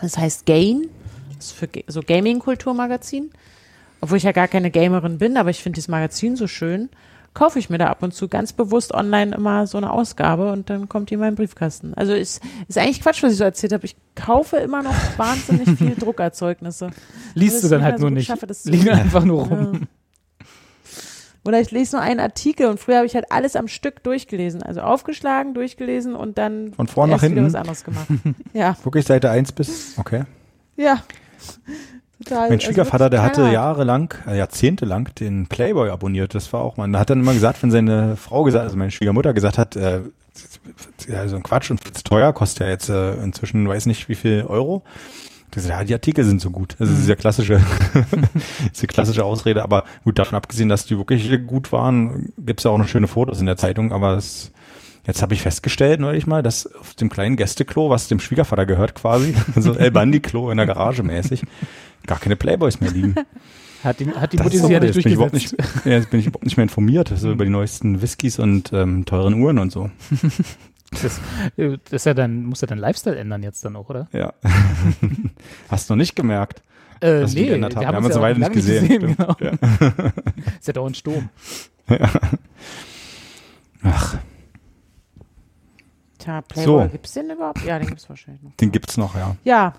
das 0.00 0.18
heißt 0.18 0.46
Gain, 0.46 0.88
das 1.36 1.46
ist 1.46 1.52
für 1.52 1.68
so 1.86 2.00
Gaming-Kulturmagazin. 2.02 3.30
Obwohl 4.00 4.18
ich 4.18 4.24
ja 4.24 4.32
gar 4.32 4.48
keine 4.48 4.70
Gamerin 4.70 5.18
bin, 5.18 5.36
aber 5.36 5.50
ich 5.50 5.62
finde 5.62 5.76
dieses 5.76 5.88
Magazin 5.88 6.36
so 6.36 6.46
schön, 6.46 6.90
kaufe 7.36 7.58
ich 7.58 7.68
mir 7.68 7.76
da 7.78 7.88
ab 7.88 8.02
und 8.02 8.14
zu 8.14 8.28
ganz 8.28 8.54
bewusst 8.54 8.94
online 8.94 9.36
immer 9.36 9.66
so 9.66 9.76
eine 9.76 9.92
Ausgabe 9.92 10.50
und 10.50 10.70
dann 10.70 10.88
kommt 10.88 11.10
die 11.10 11.14
in 11.14 11.20
meinen 11.20 11.36
Briefkasten. 11.36 11.92
Also 11.94 12.14
ist, 12.14 12.42
ist 12.66 12.78
eigentlich 12.78 13.02
Quatsch, 13.02 13.22
was 13.22 13.32
ich 13.32 13.38
so 13.38 13.44
erzählt 13.44 13.74
habe. 13.74 13.84
Ich 13.84 13.94
kaufe 14.14 14.56
immer 14.56 14.82
noch 14.82 14.94
wahnsinnig 15.18 15.78
viel 15.78 15.94
Druckerzeugnisse. 15.94 16.90
Liest 17.34 17.62
du 17.62 17.68
dann 17.68 17.82
halt 17.82 17.98
so 17.98 18.04
nur 18.04 18.10
gut 18.10 18.16
nicht. 18.18 18.26
schaffe, 18.26 18.46
das 18.46 18.62
zu 18.62 18.70
Liegen 18.70 18.88
einfach 18.88 19.24
nur 19.24 19.46
rum. 19.46 19.72
Ja. 19.74 20.46
Oder 21.44 21.60
ich 21.60 21.70
lese 21.70 21.96
nur 21.96 22.02
einen 22.02 22.20
Artikel 22.20 22.66
und 22.68 22.80
früher 22.80 22.96
habe 22.96 23.06
ich 23.06 23.14
halt 23.14 23.30
alles 23.30 23.54
am 23.54 23.68
Stück 23.68 24.02
durchgelesen. 24.02 24.62
Also 24.62 24.80
aufgeschlagen, 24.80 25.52
durchgelesen 25.52 26.16
und 26.16 26.38
dann 26.38 26.72
Von 26.72 26.88
vorn 26.88 27.10
nach 27.10 27.20
hinten? 27.20 27.44
was 27.44 27.54
anderes 27.54 27.84
gemacht. 27.84 28.08
ja. 28.54 28.76
Wirklich 28.82 29.04
Seite 29.04 29.30
1 29.30 29.52
bis, 29.52 29.98
okay. 29.98 30.24
Ja. 30.76 31.02
Total. 32.24 32.48
Mein 32.48 32.60
Schwiegervater, 32.60 33.10
der 33.10 33.22
hatte 33.22 33.42
ja 33.42 33.52
jahrelang, 33.52 34.14
äh, 34.26 34.38
jahrzehntelang 34.38 35.10
den 35.20 35.46
Playboy 35.48 35.90
abonniert. 35.90 36.34
Das 36.34 36.52
war 36.52 36.60
auch 36.62 36.76
mal. 36.76 36.90
Da 36.90 36.98
hat 36.98 37.10
dann 37.10 37.20
immer 37.20 37.34
gesagt, 37.34 37.62
wenn 37.62 37.70
seine 37.70 38.16
Frau 38.16 38.44
gesagt, 38.44 38.64
also 38.64 38.76
meine 38.76 38.90
Schwiegermutter 38.90 39.34
gesagt 39.34 39.58
hat, 39.58 39.76
äh, 39.76 40.00
ja, 41.08 41.28
so 41.28 41.36
ein 41.36 41.42
Quatsch 41.42 41.70
und 41.70 41.80
zu 41.82 42.04
teuer, 42.04 42.32
kostet 42.32 42.60
ja 42.60 42.68
jetzt 42.68 42.88
äh, 42.88 43.14
inzwischen 43.16 43.68
weiß 43.68 43.86
nicht 43.86 44.08
wie 44.08 44.14
viel 44.14 44.44
Euro. 44.48 44.82
Der 45.54 45.62
sagt, 45.62 45.78
ja, 45.78 45.84
die 45.84 45.94
Artikel 45.94 46.24
sind 46.24 46.40
so 46.40 46.50
gut. 46.50 46.74
Das 46.78 46.90
ist 46.90 46.98
diese 46.98 47.16
klassische, 47.16 47.60
diese 48.74 48.86
klassische 48.86 49.24
Ausrede. 49.24 49.62
Aber 49.62 49.84
gut, 50.04 50.18
davon 50.18 50.36
abgesehen, 50.36 50.68
dass 50.68 50.86
die 50.86 50.98
wirklich 50.98 51.30
gut 51.46 51.70
waren, 51.72 52.32
gibt's 52.38 52.64
ja 52.64 52.70
auch 52.70 52.78
noch 52.78 52.88
schöne 52.88 53.08
Fotos 53.08 53.40
in 53.40 53.46
der 53.46 53.56
Zeitung. 53.56 53.92
Aber 53.92 54.16
es, 54.16 54.52
jetzt 55.06 55.22
habe 55.22 55.34
ich 55.34 55.42
festgestellt 55.42 56.00
neulich 56.00 56.26
mal, 56.26 56.42
dass 56.42 56.66
auf 56.74 56.94
dem 56.94 57.08
kleinen 57.08 57.36
Gästeklo, 57.36 57.90
was 57.90 58.08
dem 58.08 58.20
Schwiegervater 58.20 58.66
gehört 58.66 58.94
quasi, 58.94 59.34
so 59.56 59.74
El 59.74 59.92
Bandi-Klo 59.92 60.50
in 60.50 60.56
der 60.56 60.66
Garage 60.66 61.02
mäßig, 61.02 61.42
gar 62.06 62.18
keine 62.18 62.36
Playboys 62.36 62.80
mehr 62.80 62.90
liegen. 62.90 63.14
Hat 63.84 64.00
die, 64.00 64.10
hat 64.10 64.32
die 64.32 64.38
Mutti 64.38 64.56
sich 64.58 64.68
ja 64.68 64.80
nicht 64.80 64.94
jetzt 64.96 65.04
bin 65.04 65.12
ich 65.12 65.14
überhaupt 65.14 65.34
durchgesetzt. 65.34 65.74
nicht, 65.76 65.86
ja, 65.86 65.92
jetzt 65.92 66.10
bin 66.10 66.18
ich 66.18 66.26
überhaupt 66.26 66.44
nicht 66.44 66.56
mehr 66.56 66.64
informiert, 66.64 67.12
so 67.14 67.30
über 67.32 67.44
die 67.44 67.50
neuesten 67.50 68.00
Whiskys 68.02 68.38
und 68.40 68.72
ähm, 68.72 69.04
teuren 69.04 69.34
Uhren 69.34 69.58
und 69.58 69.70
so. 69.70 69.90
Das, 71.02 71.20
äh, 71.56 71.78
das 71.84 71.92
ist 71.92 72.06
ja 72.06 72.14
dann, 72.14 72.44
muss 72.46 72.60
ja 72.62 72.68
dein 72.68 72.78
Lifestyle 72.78 73.16
ändern 73.16 73.42
jetzt 73.42 73.64
dann 73.64 73.74
auch, 73.76 73.90
oder? 73.90 74.08
Ja. 74.12 74.32
Hast 75.68 75.90
du 75.90 75.94
noch 75.94 75.98
nicht 75.98 76.14
gemerkt? 76.16 76.62
Äh, 77.00 77.20
Dass 77.20 77.34
nee, 77.34 77.46
geändert 77.46 77.76
haben. 77.76 77.82
wir 77.82 77.90
Wir 77.90 77.96
haben 77.96 78.04
uns 78.04 78.14
ja 78.14 78.22
eine 78.22 78.22
Weile 78.22 78.38
nicht 78.38 78.42
lange 78.48 78.54
gesehen, 78.54 79.16
genau. 79.16 79.34
stimmt, 79.34 79.60
ist 80.60 80.66
ja 80.68 80.72
dauernd 80.72 80.96
Sturm. 80.96 81.28
Ach, 83.82 84.16
Tja, 86.18 86.40
Playboy, 86.42 86.84
So. 86.84 86.88
gibt's 86.90 87.12
den 87.12 87.30
überhaupt? 87.30 87.64
Ja, 87.64 87.78
den 87.78 87.88
gibt's 87.88 88.08
wahrscheinlich 88.08 88.42
noch. 88.42 88.52
den 88.56 88.72
gibt's 88.72 88.96
noch, 88.96 89.14
ja. 89.16 89.36
Ja, 89.44 89.74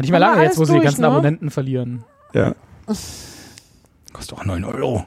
nicht 0.00 0.10
mehr 0.10 0.20
lange 0.20 0.42
jetzt, 0.42 0.58
wo 0.58 0.64
sie 0.64 0.74
die 0.74 0.80
ganzen 0.80 1.02
ne? 1.02 1.08
Abonnenten 1.08 1.50
verlieren. 1.50 2.04
Ja. 2.32 2.54
Kostet 4.12 4.38
auch 4.38 4.44
9 4.44 4.64
Euro. 4.64 5.06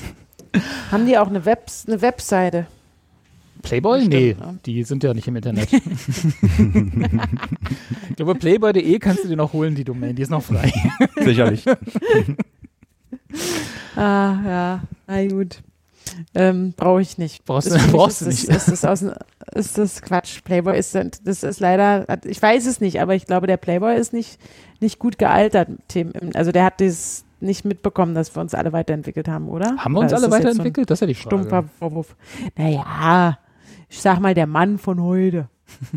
haben 0.90 1.06
die 1.06 1.16
auch 1.18 1.28
eine, 1.28 1.44
Webs 1.44 1.86
eine 1.86 2.02
Webseite? 2.02 2.66
Playboy? 3.62 3.98
Bestimmt, 3.98 4.14
nee, 4.14 4.36
ne? 4.38 4.58
die 4.64 4.82
sind 4.84 5.04
ja 5.04 5.12
nicht 5.12 5.28
im 5.28 5.36
Internet. 5.36 5.72
ich 5.72 5.80
glaube, 8.16 8.34
playboy.de 8.34 8.98
kannst 8.98 9.24
du 9.24 9.28
dir 9.28 9.36
noch 9.36 9.52
holen, 9.52 9.74
die 9.74 9.84
Domain, 9.84 10.16
die 10.16 10.22
ist 10.22 10.30
noch 10.30 10.42
frei. 10.42 10.72
Sicherlich. 11.16 11.64
Ah, 13.96 14.38
ja, 14.46 14.82
na 15.06 15.26
gut. 15.26 15.62
Ähm, 16.34 16.74
Brauche 16.76 17.00
ich 17.02 17.18
nicht. 17.18 17.44
Brauchst 17.44 17.68
Ist 17.68 17.76
du- 17.76 17.82
mich 17.82 17.92
brauchst 17.92 18.20
du 18.22 18.26
ist 18.26 18.48
nicht. 18.48 18.48
Das, 18.56 18.68
ist, 18.68 18.84
das 18.84 19.04
aus, 19.04 19.14
ist 19.54 19.78
das 19.78 20.02
Quatsch. 20.02 20.42
Playboy 20.44 20.78
ist, 20.78 20.94
das 21.24 21.42
ist 21.42 21.60
leider, 21.60 22.06
ich 22.24 22.40
weiß 22.40 22.66
es 22.66 22.80
nicht, 22.80 23.00
aber 23.00 23.14
ich 23.14 23.26
glaube, 23.26 23.46
der 23.46 23.56
Playboy 23.56 23.96
ist 23.96 24.12
nicht, 24.12 24.38
nicht 24.80 24.98
gut 24.98 25.18
gealtert. 25.18 25.68
Also 26.34 26.52
der 26.52 26.64
hat 26.64 26.80
das 26.80 27.24
nicht 27.40 27.64
mitbekommen, 27.64 28.14
dass 28.14 28.34
wir 28.36 28.40
uns 28.42 28.54
alle 28.54 28.72
weiterentwickelt 28.72 29.26
haben, 29.28 29.48
oder? 29.48 29.76
Haben 29.78 29.92
wir 29.94 30.00
uns 30.00 30.12
alle 30.12 30.30
weiterentwickelt? 30.30 30.90
Das 30.90 30.96
ist 30.96 31.00
ja 31.00 31.06
die 31.06 31.14
So 31.14 31.22
Frage. 31.30 31.36
stumpfer 31.44 31.64
Vorwurf. 31.78 32.16
Naja, 32.56 33.38
ich 33.88 34.00
sag 34.00 34.20
mal, 34.20 34.34
der 34.34 34.46
Mann 34.46 34.78
von 34.78 35.02
heute. 35.02 35.48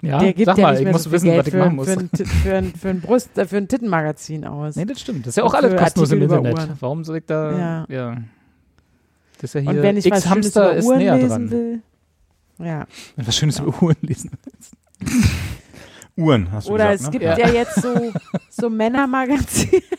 Ja, 0.00 0.20
der 0.20 0.32
gibt 0.32 0.46
sag 0.46 0.56
ja 0.58 0.62
mal, 0.62 0.70
nicht 0.70 0.78
ich 0.78 0.84
mehr 0.84 0.92
muss 0.92 1.02
so 1.02 1.10
wissen, 1.10 1.24
viel 1.28 1.38
was 1.38 1.44
Geld 1.44 1.54
ich 1.56 1.60
machen 1.60 1.70
für, 1.70 1.76
muss. 1.76 1.88
für, 1.88 1.98
ein, 1.98 2.08
für, 2.44 2.54
ein, 2.54 2.72
für 2.72 2.88
ein 2.88 3.00
Brust, 3.00 3.30
für 3.34 3.56
ein 3.56 3.66
Tittenmagazin 3.66 4.44
aus. 4.44 4.76
Nee, 4.76 4.84
das 4.84 5.00
stimmt. 5.00 5.26
Das 5.26 5.30
ist 5.32 5.36
ja 5.38 5.42
auch 5.42 5.54
alles 5.54 5.74
kostenlos 5.74 6.12
im 6.12 6.22
Internet. 6.22 6.54
Uhren. 6.56 6.70
Warum 6.78 7.02
soll 7.02 7.16
ich 7.16 7.24
da, 7.26 7.58
ja. 7.58 7.86
Ja. 7.88 8.16
Das 9.40 9.50
ist 9.50 9.54
ja 9.54 9.60
hier, 9.60 9.70
Und 9.70 9.82
wenn 9.82 9.96
ich 9.96 10.10
was 10.10 10.24
Schönes 10.24 10.50
über 10.50 10.76
Uhren 10.82 10.98
lesen 11.00 11.28
dran. 11.28 11.50
will. 11.50 11.82
Ja. 12.58 12.86
Wenn 13.16 13.26
was 13.26 13.36
Schönes 13.36 13.58
über 13.60 13.82
Uhren 13.82 13.96
lesen. 14.02 14.30
Uhren, 16.16 16.50
hast 16.50 16.66
du 16.68 16.72
Oder 16.72 16.90
gesagt, 16.92 17.00
es 17.00 17.06
ne? 17.06 17.10
gibt 17.12 17.24
Ja. 17.24 17.38
ja, 17.38 17.54
jetzt 17.54 17.80
so, 17.80 18.12
so 18.50 18.70
Männermagazine. 18.70 19.82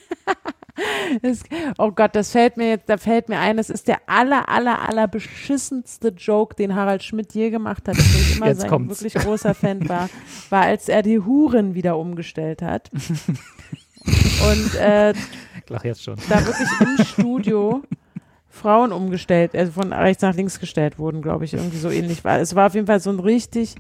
Oh 1.78 1.92
Gott, 1.92 2.16
das 2.16 2.32
fällt 2.32 2.56
mir 2.56 2.70
jetzt, 2.70 2.88
da 2.88 2.96
fällt 2.98 3.28
mir 3.28 3.38
ein, 3.40 3.58
das 3.58 3.70
ist 3.70 3.90
der 3.90 3.98
aller, 4.08 4.48
aller, 4.48 4.88
aller 4.88 5.10
beschissenste 5.10 6.10
Joke, 6.10 6.56
den 6.56 6.74
Harald 6.74 7.04
Schmidt 7.04 7.34
je 7.34 7.50
gemacht 7.50 7.86
hat, 7.90 7.98
wo 7.98 8.02
ich 8.02 8.38
immer 8.38 8.48
Jetzt 8.48 8.62
sein 8.62 8.70
kommt's. 8.70 9.02
wirklich 9.04 9.22
großer 9.22 9.54
Fan 9.54 9.90
war, 9.90 10.10
war, 10.50 10.62
als 10.64 10.88
er 10.88 11.02
die 11.02 11.20
Huren 11.20 11.74
wieder 11.74 11.98
umgestellt 11.98 12.62
hat. 12.62 12.90
Und 14.06 14.76
äh, 14.76 15.12
Ich 15.12 15.70
lach 15.70 15.84
jetzt 15.84 16.02
schon. 16.04 16.16
da 16.30 16.46
wirklich 16.46 16.70
im 16.80 17.06
Studio 17.06 17.84
Frauen 18.60 18.92
umgestellt, 18.92 19.56
also 19.56 19.72
von 19.72 19.92
rechts 19.94 20.22
nach 20.22 20.36
links 20.36 20.60
gestellt 20.60 21.00
wurden, 21.00 21.22
glaube 21.22 21.46
ich, 21.46 21.54
irgendwie 21.54 21.78
so 21.78 21.90
ähnlich 21.90 22.24
war. 22.24 22.40
Es 22.40 22.54
war 22.56 22.68
auf 22.68 22.76
jeden 22.76 22.88
Fall 22.88 23.00
so 23.00 23.10
ein 23.10 23.20
richtig, 23.20 23.76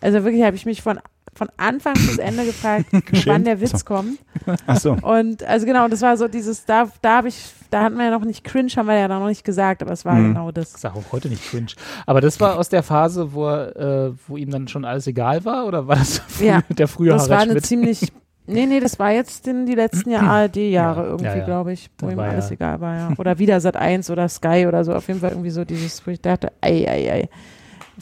also 0.00 0.24
wirklich 0.24 0.42
habe 0.44 0.56
ich 0.56 0.66
mich 0.66 0.82
von, 0.82 0.98
von 1.34 1.48
Anfang 1.56 1.94
bis 1.94 2.18
Ende 2.18 2.44
gefragt, 2.46 2.86
wann 3.24 3.44
der 3.44 3.60
Witz 3.60 3.74
Achso. 3.74 3.84
kommt. 3.86 4.18
Ach 4.66 4.78
so. 4.78 4.92
Und 4.92 5.42
also 5.44 5.66
genau, 5.66 5.88
das 5.88 6.02
war 6.02 6.16
so 6.16 6.28
dieses, 6.28 6.64
da, 6.64 6.88
da 7.02 7.16
habe 7.18 7.28
ich, 7.28 7.36
da 7.70 7.82
hatten 7.82 7.96
wir 7.96 8.04
ja 8.04 8.10
noch 8.10 8.24
nicht 8.24 8.44
cringe, 8.44 8.70
haben 8.76 8.86
wir 8.86 8.96
ja 8.98 9.08
noch 9.08 9.26
nicht 9.26 9.44
gesagt, 9.44 9.82
aber 9.82 9.92
es 9.92 10.04
war 10.04 10.14
Mhm. 10.14 10.28
genau 10.34 10.50
das. 10.52 10.74
Ich 10.74 10.80
sage 10.80 10.96
auch 10.98 11.12
heute 11.12 11.28
nicht 11.28 11.44
cringe. 11.50 11.68
Aber 12.06 12.20
das 12.20 12.38
war 12.40 12.56
aus 12.58 12.68
der 12.68 12.82
Phase, 12.82 13.32
wo, 13.32 13.48
äh, 13.48 14.12
wo 14.28 14.36
ihm 14.36 14.50
dann 14.50 14.68
schon 14.68 14.84
alles 14.84 15.06
egal 15.06 15.44
war? 15.44 15.66
Oder 15.66 15.88
war 15.88 15.96
das 15.96 16.18
früh, 16.18 16.46
Ja, 16.46 16.60
der 16.68 16.86
frühe 16.88 17.10
Das 17.10 17.28
war 17.28 17.36
Harald 17.38 17.42
eine 17.50 17.52
Schmidt? 17.60 17.66
ziemlich, 17.66 18.12
nee, 18.46 18.66
nee, 18.66 18.80
das 18.80 18.98
war 18.98 19.12
jetzt 19.12 19.46
in 19.48 19.66
die 19.66 19.74
letzten 19.74 20.10
Jahr 20.10 20.22
ARD-Jahre 20.30 21.00
Ja, 21.02 21.06
irgendwie, 21.06 21.24
ja, 21.26 21.36
ja. 21.36 21.44
glaube 21.44 21.72
ich, 21.72 21.90
wo 21.98 22.08
ihm 22.10 22.18
alles 22.18 22.46
ja- 22.50 22.54
egal 22.54 22.80
war, 22.80 22.96
ja. 22.96 23.10
Oder 23.18 23.38
wieder 23.38 23.60
Sat 23.60 23.76
1 23.76 24.10
oder 24.10 24.28
Sky 24.28 24.66
oder 24.68 24.84
so, 24.84 24.92
auf 24.94 25.06
jeden 25.08 25.20
Fall 25.20 25.30
irgendwie 25.30 25.50
so 25.50 25.64
dieses, 25.64 26.06
wo 26.06 26.10
ich 26.10 26.20
dachte, 26.20 26.52
ei, 26.60 26.86
ei, 26.88 27.12
ei. 27.12 27.28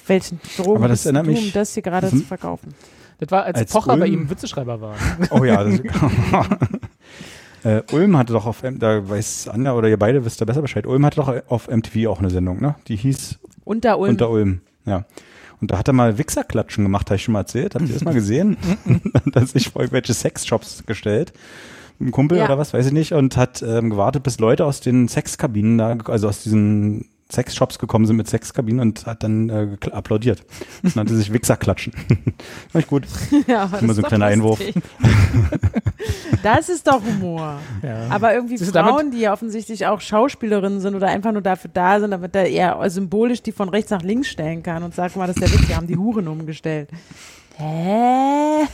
Welchen 0.07 0.41
Drogen 0.57 0.77
Aber 0.79 0.89
das 0.89 1.01
bist 1.01 1.05
du, 1.05 1.09
erinnert 1.11 1.27
mich- 1.27 1.47
um 1.47 1.53
das 1.53 1.75
hier 1.75 1.83
gerade 1.83 2.07
Mhm. 2.07 2.19
zu 2.19 2.25
verkaufen? 2.25 2.75
Das 3.19 3.31
war, 3.31 3.45
als, 3.45 3.59
Als 3.59 3.73
Pocher 3.73 3.97
bei 3.97 4.05
Ulm- 4.07 4.13
ihm 4.23 4.31
Witzeschreiber 4.31 4.81
war. 4.81 4.95
Oh 5.31 5.45
ja. 5.45 5.63
Das, 5.63 5.81
äh, 7.65 7.83
Ulm 7.93 8.17
hatte 8.17 8.33
doch 8.33 8.47
auf, 8.47 8.63
da 8.63 9.09
weiß 9.09 9.49
Anja 9.49 9.75
oder 9.75 9.89
ihr 9.89 9.99
beide 9.99 10.25
wisst 10.25 10.41
da 10.41 10.45
besser 10.45 10.63
Bescheid. 10.63 10.87
Ulm 10.87 11.05
hatte 11.07 11.17
doch 11.17 11.33
auf 11.49 11.69
MTV 11.69 12.09
auch 12.09 12.19
eine 12.19 12.31
Sendung, 12.31 12.61
ne? 12.61 12.75
Die 12.89 12.97
hieß 12.97 13.39
Unter 13.65 13.99
Ulm. 13.99 14.11
Unter 14.11 14.31
Ulm. 14.31 14.61
Ja. 14.85 15.05
Und 15.63 15.71
da 15.71 15.79
hat 15.79 15.87
er 15.87 15.95
mal 15.95 16.19
Wichserklatschen 16.19 16.85
gemacht, 16.85 17.09
habe 17.09 17.17
ich 17.17 17.23
schon 17.23 17.33
mal 17.35 17.41
erzählt. 17.41 17.77
Habt 17.77 17.87
ihr 17.87 17.95
das 17.95 18.03
mal 18.05 18.13
gesehen? 18.13 18.57
da 19.33 19.43
hat 19.43 19.49
sich 19.49 19.71
vor 19.71 19.81
irgendwelche 19.83 20.13
Sexshops 20.13 20.83
gestellt. 20.87 21.33
Ein 22.01 22.11
Kumpel 22.11 22.39
Ja. 22.39 22.47
oder 22.47 22.59
was, 22.59 22.75
weiß 22.75 22.87
ich 22.87 22.93
nicht, 22.93 23.13
und 23.13 23.37
hat 23.37 23.63
ähm, 23.63 23.89
gewartet, 23.91 24.25
bis 24.25 24.41
Leute 24.41 24.65
aus 24.65 24.81
den 24.81 25.07
Sexkabinen 25.07 25.79
da, 25.79 25.97
also 26.07 26.27
aus 26.29 26.43
diesen 26.43 27.07
Sexshops 27.33 27.79
gekommen 27.79 28.07
sind 28.07 28.17
mit 28.17 28.29
Sexkabinen 28.29 28.81
und 28.81 29.07
hat 29.07 29.23
dann 29.23 29.49
äh, 29.49 29.69
applaudiert. 29.91 30.45
Das 30.83 30.95
nannte 30.95 31.15
sich 31.17 31.33
Wichserklatschen. 31.33 31.93
Fand 32.73 32.85
ich 32.85 32.87
gut. 32.87 33.05
ja, 33.47 33.63
aber 33.65 33.79
Immer 33.81 33.95
so 33.95 34.01
ist 34.01 34.05
ein 34.05 34.09
kleiner 34.09 34.27
Einwurf. 34.27 34.61
das 36.43 36.69
ist 36.69 36.87
doch 36.87 37.03
Humor. 37.03 37.59
Ja. 37.83 38.07
Aber 38.11 38.35
irgendwie 38.35 38.57
damit- 38.57 38.73
Frauen, 38.93 39.11
die 39.11 39.21
ja 39.21 39.33
offensichtlich 39.33 39.87
auch 39.87 40.01
Schauspielerinnen 40.01 40.81
sind 40.81 40.95
oder 40.95 41.09
einfach 41.09 41.33
nur 41.33 41.43
dafür 41.43 41.71
da 41.73 42.01
sind, 42.01 42.11
damit 42.11 42.35
er 42.35 42.49
eher 42.49 42.79
symbolisch 42.91 43.43
die 43.43 43.53
von 43.53 43.69
rechts 43.69 43.91
nach 43.91 44.03
links 44.03 44.29
stellen 44.29 44.63
kann 44.63 44.83
und 44.83 44.95
sagt 44.95 45.17
mal, 45.17 45.27
das 45.27 45.37
ist 45.37 45.43
der 45.43 45.53
Witz, 45.53 45.67
die 45.69 45.75
haben 45.75 45.87
die 45.87 45.97
Huren 45.97 46.29
umgestellt. 46.29 46.89
Hä? 47.57 48.67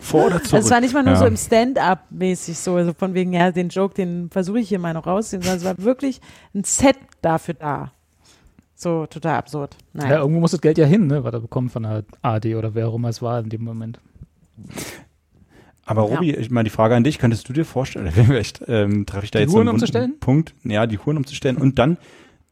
Vor 0.00 0.26
oder 0.26 0.42
zurück? 0.42 0.62
Das 0.62 0.70
war 0.70 0.80
nicht 0.80 0.94
mal 0.94 1.02
nur 1.02 1.12
Ja. 1.14 1.18
so 1.18 1.26
im 1.26 1.36
Stand-up 1.36 2.06
mäßig 2.10 2.58
so, 2.58 2.76
also 2.76 2.92
von 2.94 3.14
wegen, 3.14 3.32
ja, 3.34 3.50
den 3.52 3.68
Joke, 3.68 3.94
den 3.94 4.30
versuche 4.30 4.60
ich 4.60 4.68
hier 4.68 4.78
mal 4.78 4.94
noch 4.94 5.06
rauszunehmen, 5.06 5.44
sondern 5.44 5.58
es 5.58 5.78
war 5.78 5.84
wirklich 5.84 6.20
ein 6.54 6.64
Set 6.64 6.96
dafür 7.20 7.54
da. 7.54 7.92
So 8.82 9.06
total 9.06 9.36
absurd. 9.36 9.76
ja, 9.94 10.02
Naja. 10.04 10.18
irgendwo 10.20 10.40
muss 10.40 10.50
das 10.50 10.60
Geld 10.60 10.76
ja 10.78 10.86
hin, 10.86 11.06
ne, 11.06 11.22
was 11.22 11.32
er 11.32 11.40
bekommt 11.40 11.70
von 11.72 11.84
der 11.84 12.04
AD 12.22 12.54
oder 12.56 12.74
wer 12.74 12.88
auch 12.88 12.94
immer 12.96 13.08
es 13.10 13.22
war 13.22 13.38
in 13.40 13.48
dem 13.48 13.62
Moment. 13.62 14.00
Aber 15.84 16.02
Robi, 16.02 16.32
ich 16.34 16.50
meine, 16.50 16.64
die 16.64 16.70
Frage 16.74 16.94
an 16.94 17.04
dich, 17.04 17.18
könntest 17.18 17.48
du 17.48 17.52
dir 17.52 17.64
vorstellen, 17.64 18.06
oder 18.14 18.24
vielleicht 18.24 18.62
ähm, 18.68 19.06
treffe 19.06 19.24
ich 19.24 19.30
da 19.30 19.38
Die 19.38 19.44
jetzt 19.44 19.54
Huren 19.54 19.66
so 19.66 19.72
umzustellen? 19.72 20.14
Punkt, 20.20 20.54
ja, 20.64 20.86
die 20.86 20.98
Huren 20.98 21.16
umzustellen 21.16 21.56
und 21.56 21.78
dann 21.78 21.96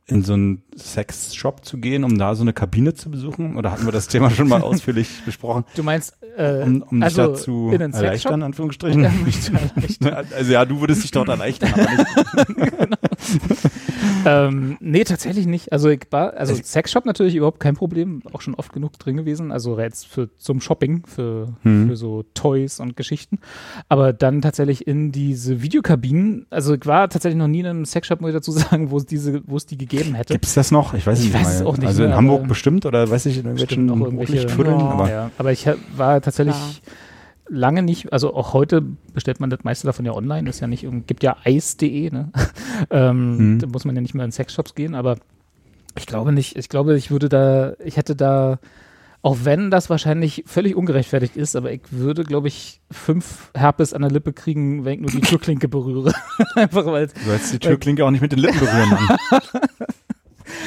in 0.06 0.22
so 0.24 0.32
einen 0.32 0.62
Sexshop 0.76 1.64
zu 1.64 1.78
gehen, 1.78 2.02
um 2.02 2.18
da 2.18 2.34
so 2.34 2.42
eine 2.42 2.52
Kabine 2.52 2.94
zu 2.94 3.12
besuchen? 3.12 3.56
Oder 3.56 3.70
hatten 3.70 3.84
wir 3.84 3.92
das 3.92 4.08
Thema 4.08 4.28
schon 4.30 4.48
mal 4.48 4.60
ausführlich 4.62 5.08
besprochen? 5.24 5.64
Du 5.76 5.84
meinst, 5.84 6.16
äh, 6.36 6.64
Um, 6.64 6.82
um 6.82 7.02
also 7.02 7.28
dich 7.28 7.36
da 7.36 7.42
zu 7.42 7.68
in 7.72 7.80
einen 7.82 7.92
erleichtern, 7.92 8.10
Sexshop? 8.10 8.32
in 8.34 8.42
Anführungsstrichen? 8.42 9.02
Ja. 10.00 10.22
Also 10.36 10.52
ja, 10.52 10.64
du 10.64 10.80
würdest 10.80 11.04
dich 11.04 11.12
dort 11.12 11.28
erleichtern, 11.28 11.72
aber 11.74 11.90
nicht. 11.92 13.09
ähm, 14.26 14.76
nee, 14.80 15.04
tatsächlich 15.04 15.46
nicht. 15.46 15.72
Also, 15.72 15.88
ich 15.88 16.00
war, 16.10 16.34
also 16.34 16.54
Sexshop 16.54 17.06
natürlich 17.06 17.34
überhaupt 17.34 17.60
kein 17.60 17.74
Problem, 17.74 18.22
auch 18.32 18.40
schon 18.40 18.54
oft 18.54 18.72
genug 18.72 18.98
drin 18.98 19.16
gewesen. 19.16 19.52
Also 19.52 19.78
jetzt 19.78 20.06
für 20.06 20.28
zum 20.36 20.60
Shopping, 20.60 21.04
für, 21.06 21.48
Hm. 21.62 21.88
für 21.88 21.96
so 21.96 22.24
Toys 22.34 22.80
und 22.80 22.96
Geschichten. 22.96 23.38
Aber 23.88 24.12
dann 24.12 24.42
tatsächlich 24.42 24.86
in 24.86 25.12
diese 25.12 25.62
Videokabinen, 25.62 26.46
also 26.50 26.74
ich 26.74 26.86
war 26.86 27.08
tatsächlich 27.08 27.38
noch 27.38 27.48
nie 27.48 27.60
in 27.60 27.66
einem 27.66 27.84
Sexshop, 27.84 28.20
muss 28.20 28.30
ich 28.30 28.34
dazu 28.36 28.52
sagen, 28.52 28.90
wo 28.90 28.96
es 28.98 29.06
diese, 29.06 29.42
wo 29.46 29.56
es 29.56 29.66
die 29.66 29.78
gegeben 29.78 30.14
hätte. 30.14 30.34
Gibt's 30.34 30.54
das 30.54 30.70
noch? 30.70 30.94
Ich 30.94 31.06
weiß 31.06 31.18
es 31.18 31.24
Ich 31.26 31.32
nicht. 31.32 31.42
weiß 31.44 31.54
es 31.56 31.60
mal. 31.62 31.66
auch 31.66 31.76
nicht 31.78 31.86
also 31.88 32.04
in 32.04 32.14
Hamburg 32.14 32.48
bestimmt 32.48 32.86
oder 32.86 33.10
weiß 33.10 33.26
ich 33.26 33.38
in 33.38 33.44
irgendwelchen 33.46 33.90
auch 33.90 34.00
irgendwelche- 34.00 34.46
Ja. 34.48 34.78
aber 34.90 35.10
ja, 35.10 35.30
aber 35.38 35.52
ich 35.52 35.66
war 35.96 36.20
tatsächlich 36.20 36.54
Klar. 36.54 36.70
Lange 37.50 37.82
nicht, 37.82 38.12
also 38.12 38.34
auch 38.34 38.52
heute 38.52 38.80
bestellt 39.12 39.40
man 39.40 39.50
das 39.50 39.64
meiste 39.64 39.86
davon 39.86 40.06
ja 40.06 40.12
online, 40.12 40.48
ist 40.48 40.60
ja 40.60 40.66
nicht, 40.66 40.86
gibt 41.06 41.22
ja 41.22 41.36
eis.de, 41.44 42.10
ne? 42.10 42.30
ähm, 42.90 43.38
Hm. 43.38 43.58
Da 43.58 43.66
muss 43.66 43.84
man 43.84 43.94
ja 43.96 44.00
nicht 44.00 44.14
mehr 44.14 44.24
in 44.24 44.32
Sexshops 44.32 44.74
gehen, 44.74 44.94
aber 44.94 45.16
ich 45.98 46.06
glaube 46.06 46.32
nicht, 46.32 46.56
ich 46.56 46.68
glaube, 46.68 46.96
ich 46.96 47.10
würde 47.10 47.28
da, 47.28 47.72
ich 47.84 47.96
hätte 47.96 48.14
da 48.14 48.58
Auch 49.22 49.38
wenn 49.42 49.70
das 49.70 49.90
wahrscheinlich 49.90 50.44
völlig 50.46 50.74
ungerechtfertigt 50.74 51.36
ist, 51.36 51.54
aber 51.54 51.70
ich 51.72 51.82
würde, 51.90 52.24
glaube 52.24 52.48
ich, 52.48 52.80
fünf 52.90 53.50
Herpes 53.54 53.92
an 53.92 54.00
der 54.00 54.10
Lippe 54.10 54.32
kriegen, 54.32 54.86
wenn 54.86 54.94
ich 54.94 55.00
nur 55.00 55.10
die 55.10 55.20
Türklinke 55.28 55.68
berühre. 55.68 56.14
Einfach 56.54 56.86
weil 56.86 57.08
Du 57.08 57.20
sollst 57.26 57.52
die 57.52 57.58
Türklinke 57.58 58.02
auch 58.06 58.10
nicht 58.10 58.22
mit 58.22 58.32
den 58.32 58.38
Lippen 58.38 58.60
berühren. 58.60 58.96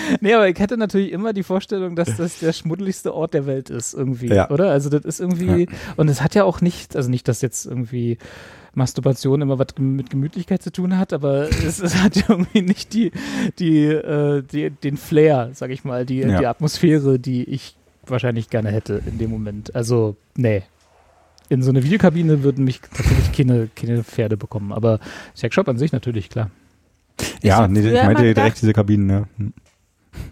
Nee, 0.21 0.33
aber 0.33 0.47
ich 0.49 0.59
hätte 0.59 0.77
natürlich 0.77 1.11
immer 1.11 1.33
die 1.33 1.43
Vorstellung, 1.43 1.95
dass 1.95 2.15
das 2.17 2.39
der 2.39 2.53
schmuddeligste 2.53 3.13
Ort 3.13 3.33
der 3.33 3.45
Welt 3.45 3.69
ist, 3.69 3.93
irgendwie, 3.93 4.27
Ja. 4.27 4.49
oder? 4.49 4.71
Also 4.71 4.89
das 4.89 5.03
ist 5.05 5.19
irgendwie, 5.19 5.67
und 5.97 6.09
es 6.09 6.21
hat 6.21 6.35
ja 6.35 6.43
auch 6.43 6.61
nicht, 6.61 6.95
also 6.95 7.09
nicht, 7.09 7.27
dass 7.27 7.41
jetzt 7.41 7.65
irgendwie 7.65 8.17
Masturbation 8.75 9.41
immer 9.41 9.59
was 9.59 9.67
mit 9.77 10.09
Gemütlichkeit 10.09 10.61
zu 10.63 10.71
tun 10.71 10.97
hat, 10.97 11.13
aber 11.13 11.47
es, 11.67 11.79
es 11.79 11.95
hat 12.01 12.15
ja 12.15 12.23
irgendwie 12.29 12.61
nicht 12.61 12.93
die, 12.93 13.11
die, 13.59 13.85
äh, 13.85 14.41
die, 14.43 14.69
den 14.71 14.97
Flair, 14.97 15.49
sag 15.53 15.69
ich 15.69 15.83
mal, 15.83 16.05
die, 16.05 16.19
Ja. 16.19 16.39
die 16.39 16.47
Atmosphäre, 16.47 17.19
die 17.19 17.43
ich 17.43 17.75
wahrscheinlich 18.05 18.49
gerne 18.49 18.71
hätte 18.71 19.01
in 19.05 19.17
dem 19.17 19.29
Moment. 19.29 19.75
Also, 19.75 20.15
nee. 20.35 20.63
In 21.49 21.61
so 21.61 21.69
eine 21.69 21.83
Videokabine 21.83 22.41
würden 22.41 22.63
mich 22.63 22.79
tatsächlich 22.81 23.31
keine, 23.31 23.69
keine 23.75 24.03
Pferde 24.03 24.37
bekommen, 24.37 24.71
aber 24.73 24.99
Sexshop 25.35 25.67
an 25.69 25.77
sich 25.77 25.91
natürlich, 25.91 26.29
klar. 26.29 26.49
Ja, 27.43 27.57
hab 27.57 27.69
nee, 27.69 27.81
ich 27.87 27.93
meinte 28.03 28.33
direkt 28.33 28.59
diese 28.61 28.73
Kabinen. 28.73 29.09
Ja. 29.09 29.27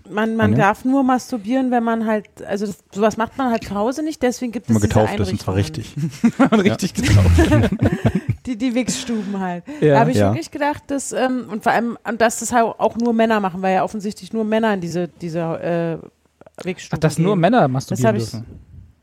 Man, 0.09 0.35
man 0.35 0.51
Ja. 0.51 0.57
darf 0.57 0.85
nur 0.85 1.03
masturbieren, 1.03 1.71
wenn 1.71 1.83
man 1.83 2.05
halt, 2.05 2.25
also 2.45 2.65
das, 2.65 2.79
sowas 2.93 3.17
macht 3.17 3.37
man 3.37 3.49
halt 3.51 3.63
zu 3.63 3.73
Hause 3.75 4.03
nicht, 4.03 4.21
deswegen 4.21 4.51
gibt 4.51 4.65
es 4.65 4.69
Immer 4.71 4.79
diese 4.79 4.89
getauft 4.89 5.19
ist 5.19 5.31
und 5.31 5.41
zwar 5.41 5.55
richtig. 5.55 5.95
richtig 6.51 6.93
getauft. 6.93 7.29
Die, 8.47 8.57
die 8.57 8.73
Wichsstuben 8.73 9.39
halt. 9.39 9.63
Ja. 9.81 9.93
Da 9.93 9.99
habe 9.99 10.11
ich 10.11 10.17
Ja. 10.17 10.31
wirklich 10.31 10.49
gedacht, 10.49 10.83
dass, 10.87 11.11
ähm, 11.11 11.45
und 11.51 11.61
vor 11.61 11.71
allem, 11.73 11.97
dass 12.17 12.39
das 12.39 12.51
halt 12.51 12.65
auch 12.79 12.97
nur 12.97 13.13
Männer 13.13 13.39
machen, 13.39 13.61
weil 13.61 13.75
ja 13.75 13.83
offensichtlich 13.83 14.33
nur 14.33 14.43
Männer 14.43 14.73
in 14.73 14.81
diese, 14.81 15.07
diese 15.07 15.39
äh, 16.01 16.65
Wichsstuben 16.65 16.97
Ach, 16.97 17.01
dass 17.01 17.19
nur 17.19 17.33
gehen. 17.35 17.41
Männer 17.41 17.61
Das 17.61 17.69
masturbieren 17.71 18.15
ich, 18.15 18.23
dürfen. 18.31 18.45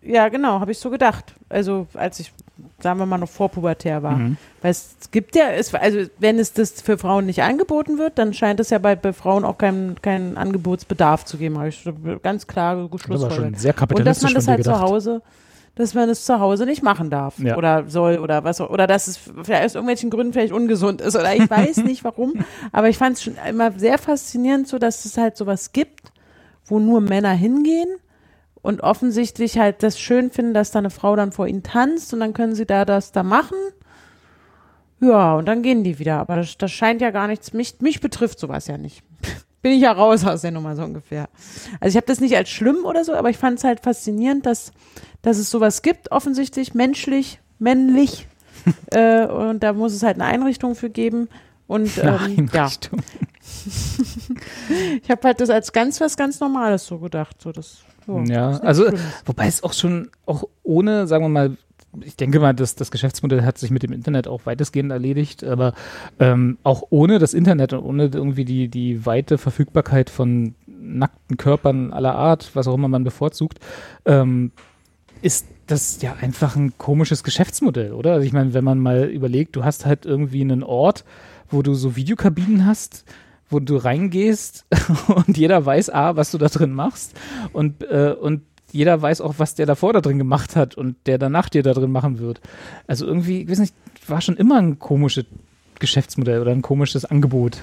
ja 0.03 0.29
genau, 0.29 0.59
habe 0.59 0.73
ich 0.73 0.79
so 0.79 0.91
gedacht. 0.91 1.35
Also 1.49 1.87
als 1.95 2.19
ich, 2.19 2.33
sagen 2.81 2.99
wir 2.99 3.07
mal, 3.07 3.19
noch 3.19 3.29
vorpubertär 3.29 4.03
war. 4.03 4.17
Mhm. 4.17 4.37
Weil 4.63 4.71
es 4.73 4.97
gibt 5.11 5.37
ja, 5.37 5.51
es, 5.51 5.75
also 5.75 6.01
wenn 6.19 6.39
es 6.39 6.53
das 6.53 6.81
für 6.81 6.99
Frauen 6.99 7.27
nicht 7.27 7.43
angeboten 7.43 7.99
wird, 7.99 8.19
dann 8.19 8.35
scheint 8.35 8.61
es 8.61 8.71
ja 8.71 8.79
bei, 8.79 8.97
bei 8.97 9.13
Frauen 9.13 9.45
auch 9.45 9.59
keinen 9.59 10.01
keinen 10.03 10.37
Angebotsbedarf 10.37 11.25
zu 11.25 11.37
geben, 11.39 11.59
habe 11.59 11.69
ich 11.69 11.85
ganz 12.23 12.47
klar 12.47 12.75
Das 12.75 12.83
war 12.83 12.89
geschlussfolgert. 12.91 13.37
schon 13.37 13.55
sehr 13.55 13.71
Und 13.73 13.77
dass 13.77 13.77
kapitalistisch 13.77 14.23
man 14.25 14.35
das 14.35 14.49
halt 14.49 14.65
zu. 14.65 14.81
Hause, 14.81 15.23
dass 15.77 15.95
man 15.95 16.09
es 16.09 16.25
zu 16.25 16.41
Hause 16.41 16.67
nicht 16.67 16.83
machen 16.83 17.09
darf 17.11 17.39
Ja. 17.39 17.57
oder 17.57 17.85
soll 17.89 18.19
oder 18.19 18.43
was 18.43 18.61
auch- 18.61 18.71
oder 18.71 18.87
dass 18.89 19.07
es 19.07 19.17
vielleicht 19.43 19.65
aus 19.65 19.75
irgendwelchen 19.77 20.11
Gründen 20.11 20.33
vielleicht 20.33 20.53
ungesund 20.53 21.01
ist 21.01 21.15
oder 21.15 21.35
ich 21.37 21.49
weiß 21.51 21.79
nicht 21.79 22.03
warum, 22.03 22.35
aber 22.73 22.89
ich 22.89 22.99
fand 22.99 23.17
es 23.17 23.23
schon 23.23 23.37
immer 23.49 23.71
sehr 23.79 23.99
faszinierend, 23.99 24.67
so 24.67 24.79
dass 24.79 25.05
es 25.05 25.17
halt 25.17 25.37
sowas 25.37 25.73
gibt, 25.73 26.13
wo 26.67 26.81
nur 26.81 27.01
Männer 27.01 27.31
hingehen 27.33 27.89
und 28.69 28.83
offensichtlich 28.83 29.59
halt 29.59 29.83
das 29.83 29.99
schön 29.99 30.31
finden, 30.31 30.53
dass 30.53 30.71
da 30.73 30.81
eine 30.81 30.91
Frau 30.91 31.17
dann 31.17 31.33
vor 31.33 31.47
ihnen 31.47 31.63
tanzt 31.63 32.13
und 32.13 32.21
dann 32.21 32.35
können 32.35 32.55
sie 32.55 32.67
da 32.67 32.85
das 32.85 33.13
da 33.13 33.23
machen. 33.23 33.57
Ja, 35.01 35.37
und 35.37 35.47
dann 35.47 35.63
gehen 35.63 35.85
die 35.85 35.99
wieder. 35.99 36.19
Aber 36.19 36.37
das, 36.37 36.59
das 36.59 36.71
scheint 36.71 37.01
ja 37.01 37.11
gar 37.11 37.29
nichts. 37.29 37.55
Mich, 37.55 37.81
mich 37.81 38.03
betrifft 38.03 38.39
sowas 38.39 38.67
ja 38.67 38.77
nicht. 38.77 39.03
Bin 39.63 39.73
ich 39.73 39.81
ja 39.81 39.93
raus 39.93 40.27
aus 40.27 40.43
der 40.43 40.51
Nummer 40.51 40.77
so 40.77 40.83
ungefähr. 40.83 41.31
Also 41.81 41.95
ich 41.95 41.97
habe 41.97 42.09
das 42.09 42.21
nicht 42.21 42.37
als 42.37 42.51
schlimm 42.51 42.85
oder 42.85 43.05
so, 43.05 43.15
aber 43.15 43.31
ich 43.31 43.39
fand 43.39 43.57
es 43.57 43.65
halt 43.65 43.81
faszinierend, 43.81 44.45
dass, 44.45 44.73
dass 45.23 45.39
es 45.39 45.51
sowas 45.51 45.81
gibt, 45.81 46.13
offensichtlich 46.13 46.75
menschlich, 46.75 47.41
männlich. 47.59 48.29
äh, 48.91 49.25
und 49.25 49.63
da 49.63 49.73
muss 49.73 49.95
es 49.95 50.03
halt 50.03 50.17
eine 50.17 50.27
Einrichtung 50.27 50.75
für 50.75 50.91
geben. 50.91 51.31
Und 51.67 51.97
ähm, 52.05 52.51
ja, 52.53 52.71
ich 55.03 55.11
habe 55.11 55.23
halt 55.27 55.41
das 55.41 55.49
als 55.49 55.73
ganz 55.73 56.03
was 56.03 56.19
ganz 56.19 56.39
Normales 56.39 56.85
so 56.85 56.99
gedacht. 56.99 57.41
So 57.41 57.51
das, 57.51 57.79
so, 58.09 58.19
Ja, 58.33 58.59
also 58.61 58.85
Schlimmes. 58.85 59.01
wobei 59.27 59.47
es 59.47 59.63
auch 59.63 59.73
schon, 59.75 60.09
auch 60.27 60.45
ohne, 60.63 61.07
sagen 61.07 61.25
wir 61.25 61.29
mal, 61.29 61.57
ich 62.05 62.17
denke 62.17 62.41
mal, 62.41 62.55
dass 62.55 62.75
das 62.75 62.91
Geschäftsmodell 62.91 63.43
hat 63.45 63.59
sich 63.59 63.71
mit 63.71 63.83
dem 63.83 63.93
Internet 63.93 64.29
auch 64.29 64.47
weitestgehend 64.47 64.91
erledigt, 64.93 65.45
aber 65.45 65.75
ähm, 66.19 66.59
auch 66.63 66.83
ohne 66.91 67.19
das 67.19 67.35
Internet 67.35 67.73
und 67.73 67.81
ohne 67.85 68.11
irgendwie 68.13 68.45
die, 68.45 68.69
die 68.69 69.07
weite 69.07 69.39
Verfügbarkeit 69.39 70.11
von 70.11 70.55
nackten 70.67 71.37
Körpern 71.37 71.93
aller 71.93 72.15
Art, 72.15 72.51
was 72.55 72.67
auch 72.67 72.75
immer 72.75 72.89
man 72.89 73.05
bevorzugt, 73.05 73.59
ähm, 74.05 74.53
ist 75.23 75.47
das 75.67 76.01
ja 76.01 76.17
einfach 76.21 76.57
ein 76.57 76.73
komisches 76.79 77.25
Geschäftsmodell, 77.25 77.93
oder? 77.93 78.15
Also 78.15 78.27
ich 78.27 78.33
meine, 78.33 78.55
wenn 78.55 78.65
man 78.65 78.79
mal 78.79 79.05
überlegt, 79.05 79.57
du 79.57 79.65
hast 79.65 79.85
halt 79.87 80.07
irgendwie 80.07 80.41
einen 80.41 80.63
Ort, 80.63 81.05
wo 81.51 81.63
du 81.63 81.75
so 81.75 81.97
Videokabinen 81.97 82.65
hast, 82.67 83.05
wo 83.49 83.61
du 83.61 83.77
reingehst 83.77 84.67
und 85.09 85.37
jeder 85.37 85.65
weiß, 85.65 85.91
A, 85.91 86.17
was 86.17 86.31
du 86.31 86.39
da 86.39 86.49
drin 86.49 86.73
machst 86.73 87.15
und, 87.53 87.83
äh, 87.85 88.15
und 88.19 88.43
jeder 88.71 89.01
weiß 89.01 89.21
auch, 89.21 89.35
was 89.39 89.55
der 89.55 89.67
davor 89.67 89.93
da 89.93 90.01
drin 90.01 90.19
gemacht 90.19 90.55
hat 90.55 90.75
und 90.75 90.97
der 91.07 91.19
danach 91.19 91.49
dir 91.49 91.63
da 91.63 91.73
drin 91.73 91.91
machen 91.91 92.19
wird. 92.19 92.41
Also 92.87 93.07
irgendwie, 93.07 93.43
ich 93.43 93.51
weiß 93.51 93.61
nicht, 93.61 93.75
war 94.07 94.21
schon 94.21 94.37
immer 94.37 94.59
ein 94.59 94.79
komisches 94.79 95.25
Geschäftsmodell 95.79 96.41
oder 96.41 96.53
ein 96.53 96.63
komisches 96.63 97.05
Angebot 97.05 97.63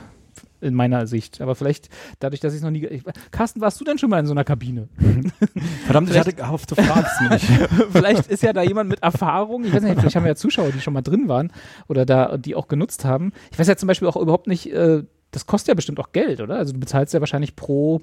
in 0.62 0.74
meiner 0.74 1.06
Sicht. 1.08 1.42
Aber 1.42 1.56
vielleicht 1.56 1.90
dadurch, 2.20 2.40
dass 2.40 2.54
ich 2.54 2.58
es 2.58 2.64
noch 2.64 2.72
nie. 2.72 2.86
Ich, 2.86 3.04
Carsten, 3.32 3.62
warst 3.62 3.80
du 3.80 3.86
denn 3.86 3.98
schon 3.98 4.10
mal 4.10 4.20
in 4.20 4.26
so 4.26 4.32
einer 4.32 4.44
Kabine? 4.44 4.88
Verdammt, 5.86 6.10
ich 6.10 6.18
hatte 6.18 6.34
gehofft, 6.34 6.72
du 6.72 6.76
fragst 6.76 7.22
mich. 7.30 7.44
vielleicht 7.92 8.28
ist 8.28 8.44
ja 8.44 8.54
da 8.54 8.64
jemand 8.64 8.90
mit 8.90 9.04
Erfahrung. 9.04 9.66
Ich 9.66 9.74
weiß 9.74 9.84
nicht, 9.84 10.00
vielleicht 10.00 10.16
haben 10.16 10.24
wir 10.24 10.32
ja 10.32 10.36
Zuschauer, 10.36 10.72
die 10.72 10.82
schon 10.82 10.94
mal 10.94 11.02
drin 11.02 11.28
waren 11.28 11.52
oder 11.88 12.06
da 12.06 12.38
die 12.38 12.56
auch 12.56 12.68
genutzt 12.68 13.06
haben. 13.06 13.32
Ich 13.52 13.60
weiß 13.60 13.68
ja 13.68 13.76
zum 13.76 13.88
Beispiel 13.88 14.08
auch 14.08 14.16
überhaupt 14.16 14.48
nicht, 14.48 14.72
äh, 14.74 15.04
das 15.36 15.46
kostet 15.46 15.68
ja 15.68 15.74
bestimmt 15.74 16.00
auch 16.00 16.14
Geld, 16.14 16.40
oder? 16.40 16.56
Also 16.56 16.72
du 16.72 16.80
bezahlst 16.80 17.14
ja 17.14 17.20
wahrscheinlich 17.20 17.58
pro 17.58 18.02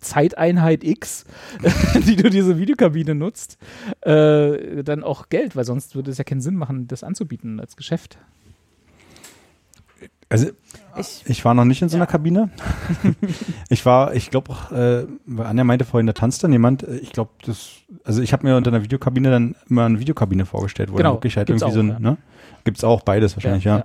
Zeiteinheit 0.00 0.82
X, 0.82 1.26
die 2.06 2.16
du 2.16 2.30
diese 2.30 2.58
Videokabine 2.58 3.14
nutzt, 3.14 3.58
äh, 4.00 4.82
dann 4.82 5.04
auch 5.04 5.28
Geld, 5.28 5.54
weil 5.54 5.64
sonst 5.64 5.94
würde 5.94 6.10
es 6.10 6.16
ja 6.18 6.24
keinen 6.24 6.40
Sinn 6.40 6.56
machen, 6.56 6.88
das 6.88 7.04
anzubieten 7.04 7.60
als 7.60 7.76
Geschäft. 7.76 8.16
Also 10.30 10.48
Ich, 10.96 11.24
ich 11.26 11.44
war 11.44 11.52
noch 11.52 11.66
nicht 11.66 11.82
in 11.82 11.90
so 11.90 11.96
einer 11.98 12.06
Kabine. 12.06 12.48
ich 13.68 13.84
war, 13.84 14.14
ich 14.14 14.30
glaube 14.30 14.52
auch, 14.52 14.72
äh, 14.72 15.06
weil 15.26 15.46
Anja 15.46 15.64
meinte 15.64 15.84
vorhin, 15.84 16.06
da 16.06 16.14
tanzt 16.14 16.42
dann 16.42 16.52
jemand. 16.52 16.84
äh, 16.84 16.96
Ich 16.96 17.12
glaube, 17.12 17.32
das, 17.44 17.72
also 18.02 18.22
ich 18.22 18.32
habe 18.32 18.46
mir 18.46 18.56
unter 18.56 18.70
einer 18.70 18.82
Videokabine 18.82 19.30
dann 19.30 19.56
immer 19.68 19.84
eine 19.84 20.00
Videokabine 20.00 20.46
vorgestellt, 20.46 20.90
wo 20.90 20.96
Genau, 20.96 21.10
dann 21.10 21.16
wirklich 21.18 21.36
halt 21.36 21.48
gibt's 21.48 21.60
irgendwie 21.60 21.74
so 21.74 21.80
auch, 21.80 21.96
ein, 21.98 22.02
ja. 22.02 22.10
ne? 22.12 22.16
Gibt's 22.64 22.82
auch 22.82 23.02
beides 23.02 23.36
wahrscheinlich, 23.36 23.64
ja. 23.64 23.84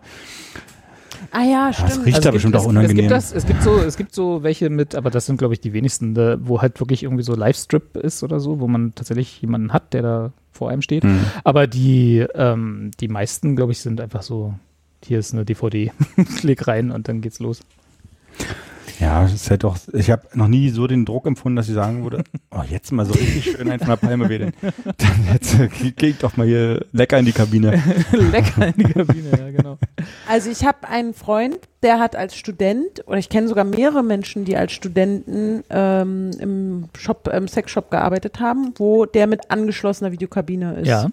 Ah 1.31 1.43
ja, 1.43 1.67
das 1.67 1.77
stimmt. 1.91 2.05
riecht- 2.05 2.15
Also 2.17 2.27
ja 2.27 2.31
bestimmt 2.31 2.53
gibt, 2.53 2.61
auch 2.61 2.65
es, 2.65 2.69
unangenehm. 2.69 2.97
Es 2.97 3.01
gibt, 3.01 3.11
das, 3.11 3.31
es, 3.33 3.45
gibt 3.45 3.63
so, 3.63 3.77
es 3.79 3.97
gibt 3.97 4.13
so 4.13 4.43
welche 4.43 4.69
mit, 4.69 4.95
aber 4.95 5.09
das 5.09 5.25
sind, 5.25 5.37
glaube 5.37 5.53
ich, 5.53 5.61
die 5.61 5.73
wenigsten, 5.73 6.13
da, 6.13 6.37
wo 6.41 6.61
halt 6.61 6.79
wirklich 6.79 7.03
irgendwie 7.03 7.23
so 7.23 7.35
Livestrip 7.35 7.97
ist 7.97 8.23
oder 8.23 8.39
so, 8.39 8.59
wo 8.59 8.67
man 8.67 8.93
tatsächlich 8.95 9.41
jemanden 9.41 9.73
hat, 9.73 9.93
der 9.93 10.01
da 10.01 10.31
vor 10.51 10.69
einem 10.69 10.81
steht. 10.81 11.03
Hm. 11.03 11.19
Aber 11.43 11.67
die, 11.67 12.25
ähm, 12.35 12.91
die 12.99 13.07
meisten, 13.07 13.55
glaube 13.55 13.71
ich, 13.71 13.79
sind 13.79 14.01
einfach 14.01 14.21
so, 14.23 14.53
hier 15.05 15.19
ist 15.19 15.33
eine 15.33 15.45
DVD, 15.45 15.91
leg 16.43 16.67
rein 16.67 16.91
und 16.91 17.07
dann 17.07 17.21
geht's 17.21 17.39
los. 17.39 17.61
Ja, 18.99 19.23
es 19.25 19.33
ist 19.33 19.49
halt 19.51 19.63
doch, 19.63 19.77
ich 19.93 20.09
habe 20.09 20.23
noch 20.33 20.47
nie 20.47 20.69
so 20.69 20.87
den 20.87 21.05
Druck 21.05 21.27
empfunden, 21.27 21.55
dass 21.55 21.67
ich 21.67 21.75
sagen 21.75 22.03
würde, 22.03 22.23
oh, 22.51 22.63
jetzt 22.67 22.91
mal 22.91 23.05
so 23.05 23.13
richtig 23.13 23.43
schön 23.43 23.69
einen 23.69 23.79
von 23.79 23.89
der 23.89 23.95
Palme 23.97 24.27
wedeln. 24.27 24.53
Dann 24.61 25.27
jetzt 25.31 25.59
äh, 25.59 25.69
geh 25.95 26.07
ich 26.07 26.17
doch 26.17 26.35
mal 26.35 26.47
hier 26.47 26.85
lecker 26.93 27.19
in 27.19 27.25
die 27.25 27.31
Kabine. 27.31 27.81
Lecker 28.11 28.67
in 28.67 28.73
die 28.77 28.91
Kabine, 28.91 29.29
ja, 29.37 29.49
genau. 29.51 29.77
Also 30.27 30.49
ich 30.49 30.65
habe 30.65 30.87
einen 30.87 31.13
Freund, 31.13 31.59
der 31.83 31.99
hat 31.99 32.15
als 32.15 32.35
Student, 32.35 33.03
oder 33.05 33.17
ich 33.17 33.29
kenne 33.29 33.47
sogar 33.47 33.65
mehrere 33.65 34.03
Menschen, 34.03 34.45
die 34.45 34.57
als 34.57 34.71
Studenten 34.71 35.63
ähm, 35.69 36.31
im 36.39 36.89
Shop, 36.97 37.27
im 37.27 37.47
Sexshop 37.47 37.91
gearbeitet 37.91 38.39
haben, 38.39 38.73
wo 38.77 39.05
der 39.05 39.27
mit 39.27 39.51
angeschlossener 39.51 40.11
Videokabine 40.11 40.75
ist. 40.75 40.87
Ja. 40.87 41.07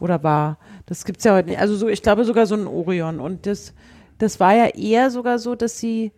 Oder 0.00 0.22
war. 0.22 0.58
Das 0.86 1.04
gibt's 1.04 1.24
ja 1.24 1.34
heute 1.34 1.50
nicht. 1.50 1.60
Also 1.60 1.76
so, 1.76 1.88
ich 1.88 2.02
glaube 2.02 2.24
sogar 2.24 2.46
so 2.46 2.54
ein 2.54 2.66
Orion. 2.66 3.20
Und 3.20 3.46
das, 3.46 3.74
das 4.18 4.40
war 4.40 4.54
ja 4.54 4.66
eher 4.66 5.10
sogar 5.10 5.38
so, 5.38 5.54
dass 5.54 5.78
sie, 5.78 6.12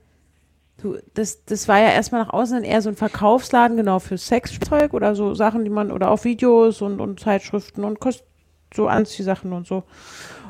du, 0.82 0.98
das, 1.14 1.44
das 1.44 1.68
war 1.68 1.78
ja 1.78 1.90
erstmal 1.90 2.22
nach 2.22 2.32
außen 2.32 2.56
dann 2.56 2.64
eher 2.64 2.82
so 2.82 2.88
ein 2.88 2.96
Verkaufsladen, 2.96 3.76
genau, 3.76 3.98
für 3.98 4.18
Sexzeug 4.18 4.94
oder 4.94 5.14
so 5.14 5.34
Sachen, 5.34 5.64
die 5.64 5.70
man, 5.70 5.90
oder 5.92 6.10
auch 6.10 6.24
Videos 6.24 6.82
und, 6.82 7.00
und 7.00 7.20
Zeitschriften 7.20 7.84
und 7.84 8.00
Kost, 8.00 8.24
so 8.74 8.88
Anziehsachen 8.88 9.52
und 9.52 9.66
so. 9.66 9.84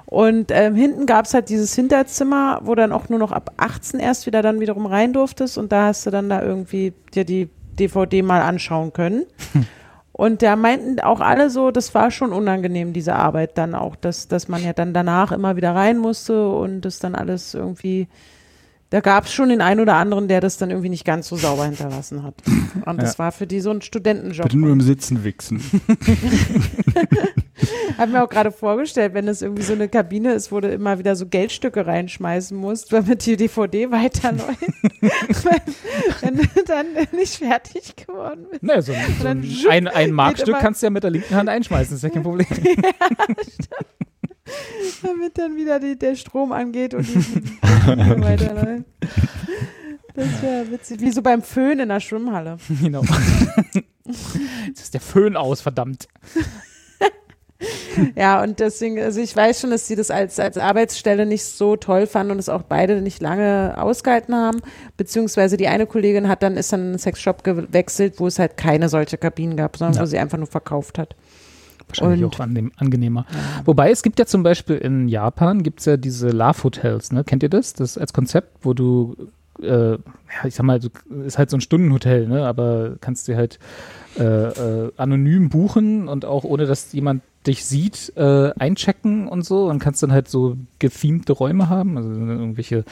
Und 0.07 0.51
ähm, 0.51 0.75
hinten 0.75 1.07
gab's 1.07 1.35
halt 1.35 1.49
dieses 1.49 1.75
Hinterzimmer, 1.75 2.61
wo 2.65 2.75
dann 2.75 2.93
auch 2.93 3.09
nur 3.09 3.21
noch 3.21 3.31
ab 3.31 3.53
18 3.59 4.01
erst 4.01 4.27
wieder 4.27 4.43
dann 4.43 4.59
wiederum 4.59 4.87
rein 4.87 5.13
durftest 5.13 5.57
und 5.57 5.71
da 5.71 5.87
hast 5.87 6.05
du 6.05 6.11
dann 6.11 6.29
da 6.29 6.43
irgendwie 6.43 6.93
dir 7.15 7.25
die 7.25 7.49
DVD 7.79 8.23
mal 8.23 8.43
anschauen 8.43 8.93
können. 8.93 9.25
Und 10.13 10.43
da 10.43 10.55
meinten 10.55 11.01
auch 11.01 11.21
alle 11.21 11.49
so, 11.49 11.71
das 11.71 11.95
war 11.95 12.11
schon 12.11 12.35
unangenehm, 12.35 12.93
diese 12.93 13.15
Arbeit 13.15 13.57
dann 13.57 13.75
auch, 13.75 13.97
dass, 13.97 14.29
dass 14.29 14.49
man 14.49 14.63
ja 14.63 14.75
dann 14.75 14.93
danach 14.93 15.33
immer 15.33 15.57
wieder 15.57 15.75
rein 15.75 15.97
musste 15.97 16.47
und 16.51 16.83
das 16.83 16.99
dann 16.99 17.15
alles 17.15 17.55
irgendwie, 17.55 18.07
da 18.91 19.01
gab's 19.01 19.33
schon 19.33 19.49
den 19.51 19.61
einen 19.61 19.81
oder 19.81 19.95
anderen, 19.95 20.27
der 20.29 20.41
das 20.41 20.57
dann 20.57 20.71
irgendwie 20.71 20.89
nicht 20.89 21.05
ganz 21.05 21.29
so 21.29 21.37
sauber 21.37 21.65
hinterlassen 21.65 22.23
hat. 22.25 22.35
Und 22.87 23.01
das 23.01 23.19
war 23.19 23.31
für 23.33 23.47
die 23.47 23.61
so 23.61 23.71
ein 23.71 23.83
Studentenjob. 23.83 24.45
Bitte 24.45 24.59
nur 24.59 24.73
im 24.73 24.81
Sitzen 24.81 25.23
wichsen. 25.25 25.63
habe 27.99 28.13
mir 28.13 28.25
auch 28.25 28.29
gerade 28.29 28.51
vorgestellt, 28.51 29.15
wenn 29.15 29.29
es 29.29 29.43
irgendwie 29.43 29.63
so 29.63 29.75
eine 29.75 29.89
Kabine 29.89 30.33
ist, 30.33 30.51
wo 30.51 30.61
du 30.61 30.69
immer 30.73 30.99
wieder 30.99 31.15
so 31.17 31.27
Geldstücke 31.27 31.87
reinschmeißen 31.87 32.57
musst, 32.57 32.93
damit 32.93 33.25
die 33.27 33.37
DVD 33.37 33.91
weiterläuft. 33.91 34.59
wenn 36.21 36.37
du 36.37 36.45
dann 36.67 36.87
nicht 37.13 37.37
fertig 37.37 37.95
geworden 37.97 38.47
bist. 38.51 38.63
Naja, 38.63 38.83
so, 38.83 38.93
ein- 38.93 39.15
so 39.21 39.27
ein, 39.29 39.45
ein, 39.71 39.89
ein 39.89 40.13
Markstück 40.13 40.59
kannst 40.59 40.83
du 40.83 40.87
ja 40.87 40.91
mit 40.91 41.03
der 41.05 41.11
linken 41.11 41.35
Hand 41.35 41.49
einschmeißen, 41.49 41.97
ist 41.97 42.03
ja 42.03 42.09
kein 42.09 42.23
Problem. 42.23 42.47
damit 45.03 45.39
dann 45.39 45.57
wieder 45.57 45.81
die, 45.81 45.99
der 45.99 46.17
Strom 46.17 46.53
angeht 46.53 46.95
und 46.95 47.07
die 47.07 47.59
Kabine 47.85 48.21
weiterläuft. 48.23 48.85
Das 50.15 50.43
wäre 50.43 50.71
witzig. 50.71 51.01
Wie 51.01 51.11
so 51.11 51.23
beim 51.23 51.43
Föhn 51.43 51.79
in 51.81 51.89
der 51.89 52.01
Schwimmhalle. 52.01 52.59
genau. 52.83 53.03
Jetzt 54.67 54.81
ist 54.83 54.95
der 54.95 55.01
Föhn 55.01 55.37
aus, 55.37 55.61
verdammt. 55.61 56.09
Ja, 58.17 58.43
und 58.43 58.59
deswegen, 58.61 58.99
also 59.01 59.21
ich 59.21 59.37
weiß 59.37 59.61
schon, 59.61 59.71
dass 59.71 59.87
sie 59.87 59.95
das 59.95 60.11
als, 60.11 60.41
als 60.41 60.57
Arbeitsstelle 60.57 61.27
nicht 61.27 61.45
so 61.45 61.77
toll 61.77 62.07
fanden 62.07 62.33
und 62.33 62.39
es 62.39 62.49
auch 62.49 62.63
beide 62.63 63.03
nicht 63.03 63.21
lange 63.21 63.75
ausgehalten 63.77 64.35
haben. 64.35 64.63
Beziehungsweise 64.97 65.59
die 65.59 65.69
eine 65.69 65.87
Kollegin 65.87 66.27
hat 66.29 66.43
dann, 66.43 66.57
ist 66.57 66.73
dann 66.73 66.81
in 66.81 66.87
einen 66.89 66.99
Sexshop 66.99 67.45
gewechselt, 67.45 68.15
wo 68.19 68.27
es 68.27 68.39
halt 68.39 68.57
keine 68.57 68.89
solche 68.89 69.19
Kabinen 69.19 69.57
gab, 69.57 69.77
sondern 69.77 69.97
Ja. 69.97 70.03
wo 70.03 70.07
sie 70.07 70.19
einfach 70.19 70.39
nur 70.39 70.47
verkauft 70.47 70.99
hat. 70.99 71.15
Wahrscheinlich 71.91 72.25
Und- 72.25 72.35
auch 72.35 72.41
angenehm, 72.41 72.73
angenehmer. 72.77 73.27
Wobei 73.65 73.91
es 73.91 74.03
gibt 74.03 74.19
ja 74.19 74.27
zum 74.27 74.43
Beispiel 74.43 74.77
in 74.77 75.09
Japan 75.09 75.63
gibt 75.63 75.81
es 75.81 75.87
ja 75.87 75.97
diese 75.97 76.31
Love 76.31 76.65
Hotels, 76.65 77.13
ne? 77.13 77.25
Kennt 77.25 77.43
ihr 77.43 77.49
das? 77.51 77.75
Das 77.75 77.99
als 77.99 78.13
Konzept, 78.13 78.65
wo 78.65 78.73
du, 78.75 79.17
äh, 79.63 79.93
ja, 79.93 79.99
ich 80.45 80.55
sag 80.55 80.65
mal, 80.65 80.81
ist 81.27 81.39
halt 81.39 81.51
so 81.51 81.57
ein 81.57 81.61
Stundenhotel, 81.61 82.27
ne? 82.29 82.47
Aber 82.47 82.97
kannst 83.01 83.29
du 83.29 83.37
halt 83.37 83.59
äh, 84.19 84.23
äh, 84.25 84.93
anonym 84.97 85.51
buchen 85.51 86.09
und 86.09 86.25
auch 86.25 86.43
ohne 86.45 86.67
dass 86.67 86.93
jemand 86.93 87.23
dich 87.47 87.65
sieht, 87.65 88.13
äh, 88.17 88.51
einchecken 88.59 89.29
und 89.29 89.45
so 89.47 89.71
und 89.71 89.79
kannst 89.79 90.03
dann 90.03 90.13
halt 90.13 90.29
so 90.29 90.57
gethemte 90.79 91.33
Räume 91.33 91.69
haben, 91.71 91.97
also 91.97 92.11
irgendwelche 92.11 92.85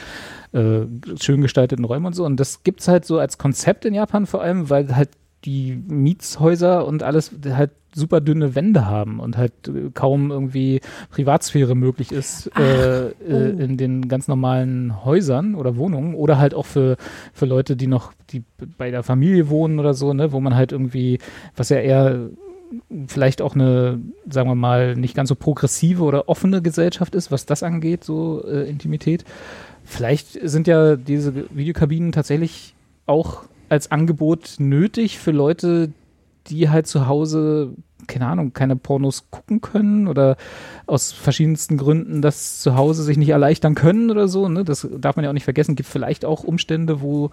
äh, 0.53 0.81
schön 1.21 1.41
gestalteten 1.41 1.85
Räume 1.85 2.07
und 2.07 2.13
so. 2.13 2.25
Und 2.25 2.39
das 2.39 2.63
gibt's 2.63 2.87
halt 2.87 3.05
so 3.05 3.19
als 3.19 3.37
Konzept 3.37 3.85
in 3.85 3.93
Japan 3.93 4.25
vor 4.25 4.41
allem, 4.41 4.69
weil 4.69 4.95
halt 4.95 5.09
die 5.45 5.81
Mietshäuser 5.87 6.85
und 6.87 7.03
alles 7.03 7.31
halt 7.49 7.71
super 7.93 8.21
dünne 8.21 8.55
Wände 8.55 8.85
haben 8.85 9.19
und 9.19 9.37
halt 9.37 9.53
kaum 9.93 10.31
irgendwie 10.31 10.81
Privatsphäre 11.09 11.75
möglich 11.75 12.11
ist 12.11 12.51
äh, 12.57 13.07
äh, 13.07 13.13
oh. 13.27 13.61
in 13.61 13.77
den 13.77 14.07
ganz 14.07 14.27
normalen 14.27 15.03
Häusern 15.03 15.55
oder 15.55 15.75
Wohnungen 15.75 16.15
oder 16.15 16.37
halt 16.37 16.53
auch 16.53 16.65
für, 16.65 16.97
für 17.33 17.45
Leute, 17.45 17.75
die 17.75 17.87
noch 17.87 18.13
die 18.29 18.43
bei 18.77 18.91
der 18.91 19.03
Familie 19.03 19.49
wohnen 19.49 19.79
oder 19.79 19.93
so, 19.93 20.13
ne, 20.13 20.31
wo 20.31 20.39
man 20.39 20.55
halt 20.55 20.71
irgendwie, 20.71 21.19
was 21.55 21.69
ja 21.69 21.77
eher 21.77 22.29
vielleicht 23.07 23.41
auch 23.41 23.55
eine, 23.55 23.99
sagen 24.29 24.49
wir 24.49 24.55
mal, 24.55 24.95
nicht 24.95 25.15
ganz 25.15 25.29
so 25.29 25.35
progressive 25.35 26.03
oder 26.03 26.29
offene 26.29 26.61
Gesellschaft 26.61 27.15
ist, 27.15 27.31
was 27.31 27.45
das 27.45 27.63
angeht, 27.63 28.03
so 28.03 28.43
äh, 28.45 28.69
Intimität. 28.69 29.25
Vielleicht 29.83 30.39
sind 30.47 30.67
ja 30.67 30.95
diese 30.95 31.33
Videokabinen 31.49 32.11
tatsächlich 32.11 32.75
auch 33.07 33.43
als 33.69 33.91
Angebot 33.91 34.55
nötig 34.59 35.19
für 35.19 35.31
Leute, 35.31 35.91
die 36.49 36.69
halt 36.69 36.87
zu 36.87 37.07
Hause, 37.07 37.73
keine 38.07 38.27
Ahnung, 38.27 38.53
keine 38.53 38.75
Pornos 38.75 39.25
gucken 39.31 39.61
können 39.61 40.07
oder 40.07 40.35
aus 40.87 41.11
verschiedensten 41.11 41.77
Gründen 41.77 42.21
das 42.21 42.61
zu 42.61 42.75
Hause 42.75 43.03
sich 43.03 43.17
nicht 43.17 43.29
erleichtern 43.29 43.75
können 43.75 44.09
oder 44.09 44.27
so. 44.27 44.47
Ne? 44.49 44.63
Das 44.63 44.87
darf 44.97 45.15
man 45.15 45.23
ja 45.23 45.29
auch 45.29 45.33
nicht 45.35 45.43
vergessen. 45.43 45.75
Gibt 45.75 45.89
vielleicht 45.89 46.25
auch 46.25 46.43
Umstände, 46.43 47.01
wo 47.01 47.29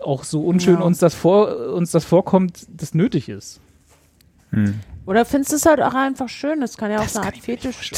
auch 0.00 0.24
so 0.24 0.44
unschön 0.44 0.76
Ja. 0.78 0.80
uns 0.82 0.98
das 0.98 1.14
vor 1.14 1.72
uns 1.74 1.90
das 1.90 2.04
vorkommt, 2.04 2.66
das 2.68 2.94
nötig 2.94 3.28
ist. 3.28 3.60
Hm. 4.50 4.80
Oder 5.06 5.24
findest 5.24 5.52
du 5.52 5.56
es 5.56 5.64
halt 5.66 5.80
auch 5.80 5.94
einfach 5.94 6.28
schön? 6.28 6.60
Das 6.60 6.76
kann 6.76 6.90
ja 6.90 6.98
auch 6.98 7.04
Das 7.04 7.16
eine 7.16 7.26
Art 7.26 7.38
Fetisch. 7.38 7.92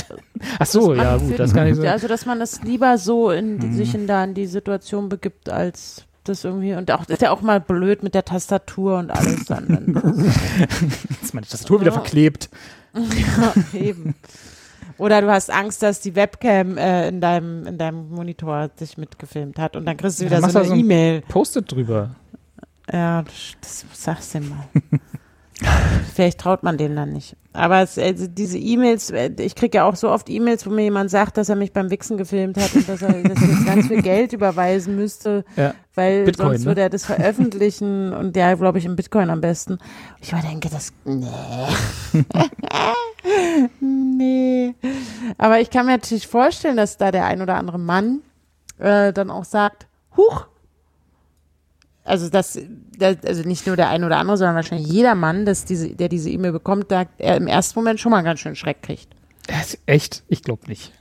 Ach 0.59 0.67
so, 0.67 0.95
ja 0.95 1.17
gut, 1.17 1.39
das 1.39 1.53
kann 1.53 1.67
ich 1.67 1.75
so. 1.77 1.83
Also, 1.83 2.07
dass 2.07 2.25
man 2.25 2.39
das 2.39 2.63
lieber 2.63 2.99
so 2.99 3.31
in 3.31 3.57
Mhm. 3.57 3.73
sich 3.73 3.95
in 3.95 4.07
da 4.07 4.23
in 4.25 4.35
die 4.35 4.47
Situation 4.47 5.09
begibt, 5.09 5.49
als 5.49 6.05
das 6.25 6.45
irgendwie. 6.45 6.75
Und 6.75 6.91
auch, 6.91 7.01
das 7.05 7.15
ist 7.17 7.23
ja 7.23 7.31
auch 7.31 7.41
mal 7.43 7.61
blöd 7.61 8.03
mit 8.03 8.15
der 8.15 8.25
Tastatur 8.25 8.99
und 8.99 9.11
alles 9.11 9.45
dann. 9.47 10.27
ist 11.23 11.35
meine 11.35 11.47
Tastatur 11.47 11.81
wieder 11.81 11.91
Ja. 11.93 11.99
verklebt. 12.01 12.49
ja, 12.95 13.55
eben. 13.79 14.15
Oder 14.99 15.23
du 15.23 15.31
hast 15.31 15.51
Angst, 15.51 15.83
dass 15.83 16.01
die 16.01 16.15
Webcam 16.15 16.77
äh, 16.77 17.09
in, 17.09 17.21
deinem, 17.23 17.67
in 17.67 17.79
deinem 17.79 18.11
Monitor 18.11 18.69
dich 18.69 18.99
mitgefilmt 18.99 19.59
hat 19.59 19.75
und 19.77 19.87
dann 19.87 19.97
kriegst 19.97 20.21
du 20.21 20.25
Ja, 20.25 20.31
wieder 20.31 20.41
mach 20.43 20.51
so 20.51 20.59
eine 20.59 20.69
so 20.69 20.75
ein- 20.75 20.81
E-Mail. 20.81 21.23
Postet 21.23 21.73
drüber. 21.73 22.11
Ja, 22.93 23.23
das, 23.23 23.35
das 23.63 23.85
sag's 23.95 24.31
dir 24.31 24.41
mal. 24.43 24.65
Vielleicht 26.15 26.39
traut 26.41 26.63
man 26.63 26.77
denen 26.77 26.97
dann 26.97 27.13
nicht. 27.13 27.37
Aber 27.53 27.81
es, 27.83 27.99
also 27.99 28.27
diese 28.27 28.59
E-Mails, 28.59 29.11
äh, 29.11 29.31
ich 29.39 29.55
kriege 29.55 29.79
ja 29.79 29.85
auch 29.85 29.97
so 29.97 30.11
oft 30.11 30.29
E-Mails, 30.31 30.67
wo 30.67 30.71
mir 30.71 30.83
jemand 30.83 31.11
sagt, 31.11 31.37
dass 31.37 31.49
er 31.49 31.57
mich 31.57 31.73
beim 31.73 31.91
Wichsen 31.91 32.17
gefilmt 32.17 32.57
hat 32.57 32.75
und 32.75 32.89
dass 32.89 33.03
er 33.03 33.13
dass 33.23 33.41
jetzt 33.41 33.67
ganz 33.67 33.87
viel 33.89 34.03
Geld 34.03 34.33
überweisen 34.33 34.97
müsste, 34.97 35.45
Ja. 35.57 35.75
weil 35.95 36.25
Bitcoin, 36.25 36.49
sonst 36.51 36.61
ne? 36.61 36.67
würde 36.67 36.81
er 36.83 36.91
das 36.91 37.05
veröffentlichen 37.05 38.13
und 38.13 38.37
ja, 38.37 38.55
glaube 38.55 38.79
ich, 38.79 38.85
im 38.85 38.97
Bitcoin 38.97 39.31
am 39.31 39.41
besten. 39.41 39.79
Ich 40.21 40.33
mal 40.33 40.43
denke, 40.43 40.69
das, 40.71 40.93
nee. 41.05 41.27
nee. 43.81 44.75
Aber 45.39 45.61
ich 45.61 45.71
kann 45.71 45.87
mir 45.87 45.93
natürlich 45.93 46.27
vorstellen, 46.29 46.77
dass 46.77 46.97
da 46.97 47.11
der 47.11 47.25
ein 47.27 47.43
oder 47.43 47.57
andere 47.57 47.79
Mann 47.79 48.21
äh, 48.79 49.13
dann 49.13 49.31
auch 49.31 49.45
sagt, 49.45 49.87
huch, 50.17 50.47
also 52.05 52.29
das, 52.29 52.59
das, 52.99 53.17
also 53.25 53.43
nicht 53.43 53.67
nur 53.67 53.77
der 53.77 53.89
ein 53.89 54.05
oder 54.05 54.19
andere, 54.19 54.37
sondern 54.37 54.57
wahrscheinlich 54.57 54.89
jeder 54.89 55.15
Mann, 55.15 55.45
dass 55.45 55.65
diese, 55.65 55.95
der 55.95 56.09
diese 56.09 56.31
E-Mail 56.31 56.53
bekommt, 56.53 56.91
da 56.91 57.05
er 57.19 57.37
im 57.37 57.47
ersten 57.47 57.79
Moment 57.79 58.01
schon 58.01 58.11
mal 58.11 58.23
ganz 58.23 58.41
schön 58.41 58.57
Schreck 58.57 58.83
kriegt. 58.83 59.09
Das 59.47 59.75
ist 59.75 59.81
echt? 59.87 60.23
Ich 60.29 60.43
glaube 60.43 60.67
nicht. 60.67 60.93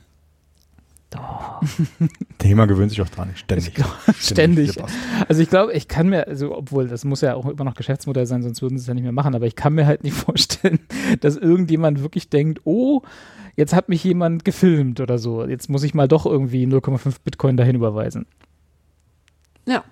Thema 2.38 2.68
gewöhnt 2.68 2.92
sich 2.92 3.02
auch 3.02 3.10
dran. 3.10 3.32
Ständig. 3.36 3.74
Ständig. 4.20 4.74
Ständig. 4.74 4.94
Also 5.28 5.42
ich 5.42 5.50
glaube, 5.50 5.74
ich 5.74 5.88
kann 5.88 6.10
mir, 6.10 6.28
also 6.28 6.56
obwohl 6.56 6.88
das 6.88 7.04
muss 7.04 7.22
ja 7.22 7.34
auch 7.34 7.48
immer 7.48 7.64
noch 7.64 7.74
Geschäftsmodell 7.74 8.26
sein, 8.26 8.44
sonst 8.44 8.62
würden 8.62 8.78
sie 8.78 8.84
es 8.84 8.88
ja 8.88 8.94
nicht 8.94 9.04
mehr 9.04 9.12
machen, 9.12 9.34
aber 9.34 9.48
ich 9.48 9.56
kann 9.56 9.74
mir 9.74 9.88
halt 9.88 10.04
nicht 10.04 10.16
vorstellen, 10.18 10.80
dass 11.22 11.36
irgendjemand 11.36 12.02
wirklich 12.02 12.30
denkt, 12.30 12.62
oh, 12.66 13.02
jetzt 13.56 13.74
hat 13.74 13.90
mich 13.90 14.04
jemand 14.04 14.46
gefilmt 14.46 15.00
oder 15.00 15.18
so, 15.18 15.46
jetzt 15.46 15.70
muss 15.70 15.84
ich 15.84 15.94
mal 15.94 16.08
doch 16.08 16.26
irgendwie 16.26 16.66
0,5 16.66 17.16
Bitcoin 17.24 17.58
dahin 17.58 17.76
überweisen. 17.76 18.28
Ja. 19.66 19.84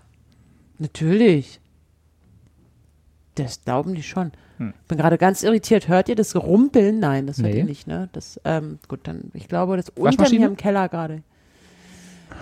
Natürlich. 0.80 1.60
Das 3.36 3.64
glauben 3.64 3.94
die 3.96 4.04
schon. 4.04 4.32
Hm. 4.58 4.74
Ich 4.82 4.88
bin 4.88 4.98
gerade 4.98 5.18
ganz 5.18 5.44
irritiert. 5.44 5.88
Hört 5.88 6.10
ihr 6.10 6.16
das 6.16 6.36
Rumpeln? 6.36 7.00
Nein, 7.00 7.28
das 7.28 7.38
hört 7.38 7.52
Nee. 7.54 7.60
ihr 7.60 7.66
nicht, 7.66 7.86
ne? 7.88 8.10
Das, 8.14 8.40
ähm, 8.46 8.80
gut, 8.88 9.02
dann, 9.04 9.30
ich 9.34 9.48
glaube, 9.48 9.78
das 9.78 9.90
unter 9.90 10.30
mir 10.30 10.48
im 10.48 10.58
Keller 10.58 10.90
gerade. 10.90 11.22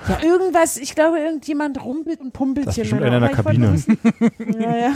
Ja, 0.09 0.21
irgendwas, 0.23 0.77
ich 0.77 0.95
glaube, 0.95 1.19
irgendjemand 1.19 1.83
rumpelt 1.83 2.19
und 2.19 2.31
pumpelt 2.33 2.67
Das 2.67 2.71
ist 2.71 2.75
hier. 2.75 2.83
bestimmt 2.85 3.03
einer 3.03 3.17
in 3.17 3.23
der 3.23 3.31
Kabine. 3.31 3.75
Ja, 4.59 4.75
ja. 4.77 4.91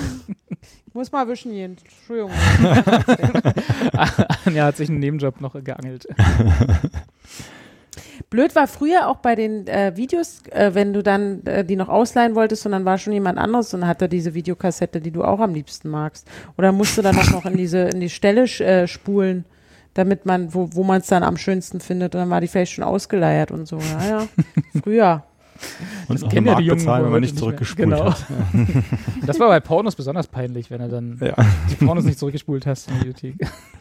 Ich 0.87 0.93
muss 0.95 1.11
mal 1.11 1.27
wischen 1.27 1.51
gehen. 1.51 1.77
Entschuldigung. 1.77 2.31
Anja 4.45 4.65
hat 4.65 4.77
sich 4.77 4.89
einen 4.89 4.99
Nebenjob 4.99 5.39
noch 5.41 5.53
geangelt. 5.63 6.07
Blöd 8.29 8.55
war 8.55 8.67
früher 8.67 9.07
auch 9.07 9.17
bei 9.17 9.35
den 9.35 9.67
äh, 9.67 9.93
Videos, 9.95 10.41
äh, 10.51 10.71
wenn 10.73 10.93
du 10.93 11.01
dann 11.03 11.45
äh, 11.45 11.63
die 11.65 11.75
noch 11.75 11.89
ausleihen 11.89 12.35
wolltest 12.35 12.65
und 12.65 12.71
dann 12.73 12.85
war 12.85 12.97
schon 12.97 13.13
jemand 13.13 13.37
anderes 13.37 13.73
und 13.73 13.85
hatte 13.87 14.07
diese 14.09 14.33
Videokassette, 14.33 15.01
die 15.01 15.11
du 15.11 15.23
auch 15.23 15.39
am 15.39 15.53
liebsten 15.53 15.89
magst. 15.89 16.27
Oder 16.57 16.71
musst 16.71 16.97
du 16.97 17.01
dann 17.01 17.17
auch 17.17 17.29
noch 17.31 17.45
in 17.45 17.57
diese 17.57 17.79
in 17.89 17.99
die 17.99 18.09
Stelle 18.09 18.43
äh, 18.43 18.87
spulen, 18.87 19.45
damit 19.93 20.25
man, 20.25 20.53
wo, 20.53 20.69
wo 20.73 20.83
man 20.83 21.01
es 21.01 21.07
dann 21.07 21.23
am 21.23 21.37
schönsten 21.37 21.79
findet. 21.79 22.13
Und 22.15 22.21
dann 22.21 22.29
war 22.29 22.41
die 22.41 22.47
vielleicht 22.47 22.73
schon 22.73 22.83
ausgeleiert 22.83 23.51
und 23.51 23.67
so. 23.67 23.77
Ja, 23.79 24.07
ja. 24.19 24.27
Früher. 24.83 25.23
Und 26.07 26.21
noch 26.21 26.29
kennen 26.29 26.47
eine 26.47 26.55
ja 26.55 26.61
die 26.61 26.65
Jungen 26.67 26.77
bezahlen, 26.79 27.03
wenn 27.05 27.11
man 27.11 27.19
nicht 27.21 27.37
zurückgespult 27.37 27.89
Genau. 27.89 28.05
hat. 28.11 28.25
Das 29.25 29.39
war 29.41 29.49
bei 29.49 29.59
Pornos 29.59 29.93
besonders 29.95 30.27
peinlich, 30.27 30.71
wenn 30.71 30.79
er 30.79 30.87
dann 30.87 31.17
Ja. 31.21 31.35
die 31.69 31.75
Pornos 31.83 32.05
nicht 32.05 32.17
zurückgespult 32.17 32.65
hast 32.65 32.87
in 32.87 32.93
der 32.93 33.01
Videothek. 33.07 33.35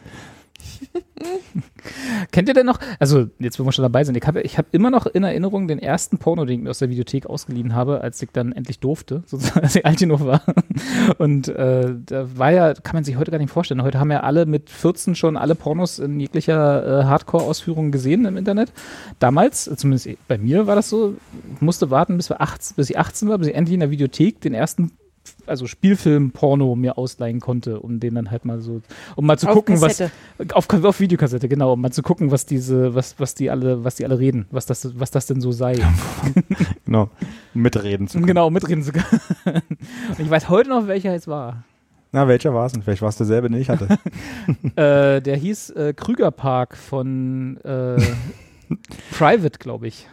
Kennt 2.31 2.47
ihr 2.47 2.53
denn 2.53 2.65
noch, 2.65 2.79
also 2.99 3.27
jetzt 3.39 3.59
wo 3.59 3.65
wir 3.65 3.71
schon 3.71 3.83
dabei 3.83 4.03
sind, 4.03 4.15
ich 4.15 4.25
habe 4.25 4.41
ich 4.41 4.57
hab 4.57 4.67
immer 4.73 4.89
noch 4.89 5.05
in 5.05 5.23
Erinnerung 5.23 5.67
den 5.67 5.79
ersten 5.79 6.17
Porno, 6.17 6.45
den 6.45 6.59
ich 6.59 6.63
mir 6.63 6.69
aus 6.69 6.79
der 6.79 6.89
Videothek 6.89 7.25
ausgeliehen 7.25 7.73
habe, 7.73 8.01
als 8.01 8.21
ich 8.21 8.29
dann 8.31 8.51
endlich 8.51 8.79
durfte, 8.79 9.23
sozusagen, 9.25 9.61
als 9.61 9.75
ich 9.75 9.85
alt 9.85 9.99
genug 9.99 10.25
war. 10.25 10.41
Und 11.17 11.47
äh, 11.47 11.93
da 12.05 12.37
war 12.37 12.51
ja, 12.51 12.73
kann 12.73 12.95
man 12.95 13.03
sich 13.03 13.17
heute 13.17 13.31
gar 13.31 13.37
nicht 13.37 13.51
vorstellen, 13.51 13.83
heute 13.83 13.99
haben 13.99 14.11
ja 14.11 14.21
alle 14.21 14.45
mit 14.45 14.69
14 14.69 15.15
schon 15.15 15.37
alle 15.37 15.55
Pornos 15.55 15.99
in 15.99 16.19
jeglicher 16.19 17.01
äh, 17.01 17.03
Hardcore-Ausführung 17.05 17.91
gesehen 17.91 18.25
im 18.25 18.37
Internet. 18.37 18.71
Damals, 19.19 19.69
zumindest 19.75 20.09
bei 20.27 20.37
mir 20.37 20.67
war 20.67 20.75
das 20.75 20.89
so, 20.89 21.15
musste 21.59 21.89
warten, 21.89 22.17
bis, 22.17 22.29
wir 22.29 22.41
18, 22.41 22.75
bis 22.75 22.89
ich 22.89 22.97
18 22.97 23.29
war, 23.29 23.37
bis 23.37 23.47
ich 23.47 23.55
endlich 23.55 23.73
in 23.73 23.79
der 23.79 23.91
Videothek 23.91 24.41
den 24.41 24.53
ersten 24.53 24.91
also 25.45 25.67
Spielfilm-Porno 25.67 26.75
mir 26.75 26.97
ausleihen 26.97 27.39
konnte, 27.39 27.79
um 27.79 27.99
den 27.99 28.15
dann 28.15 28.31
halt 28.31 28.45
mal 28.45 28.61
so, 28.61 28.81
um 29.15 29.25
mal 29.25 29.37
zu 29.37 29.47
Auf 29.47 29.53
gucken, 29.53 29.79
Kassette. 29.79 30.11
was 30.37 30.51
auf, 30.53 30.83
auf 30.83 30.99
Videokassette, 30.99 31.47
genau, 31.47 31.73
um 31.73 31.81
mal 31.81 31.91
zu 31.91 32.01
gucken, 32.01 32.31
was 32.31 32.45
diese, 32.45 32.95
was, 32.95 33.19
was 33.19 33.35
die 33.35 33.49
alle, 33.49 33.83
was 33.83 33.95
die 33.95 34.05
alle 34.05 34.19
reden, 34.19 34.45
was 34.51 34.65
das, 34.65 34.99
was 34.99 35.11
das 35.11 35.25
denn 35.25 35.41
so 35.41 35.51
sei. 35.51 35.75
Genau. 36.85 37.09
Mitreden 37.53 38.07
zu 38.07 38.17
können. 38.17 38.27
genau, 38.27 38.49
mitreden 38.49 38.83
zu 38.83 38.91
können. 38.91 39.61
Und 40.09 40.19
ich 40.19 40.29
weiß 40.29 40.49
heute 40.49 40.69
noch, 40.69 40.87
welcher 40.87 41.13
es 41.13 41.27
war. 41.27 41.63
Na, 42.11 42.27
welcher 42.27 42.53
war 42.53 42.65
es 42.65 42.71
denn? 42.73 42.81
Vielleicht 42.81 43.01
war 43.01 43.09
es 43.09 43.17
derselbe, 43.17 43.49
den 43.49 43.61
ich 43.61 43.69
hatte. 43.69 43.87
äh, 44.75 45.21
der 45.21 45.35
hieß 45.37 45.69
äh, 45.71 45.93
Krügerpark 45.93 46.75
von 46.75 47.57
äh, 47.57 47.97
Private, 49.11 49.59
glaube 49.59 49.87
ich. 49.87 50.07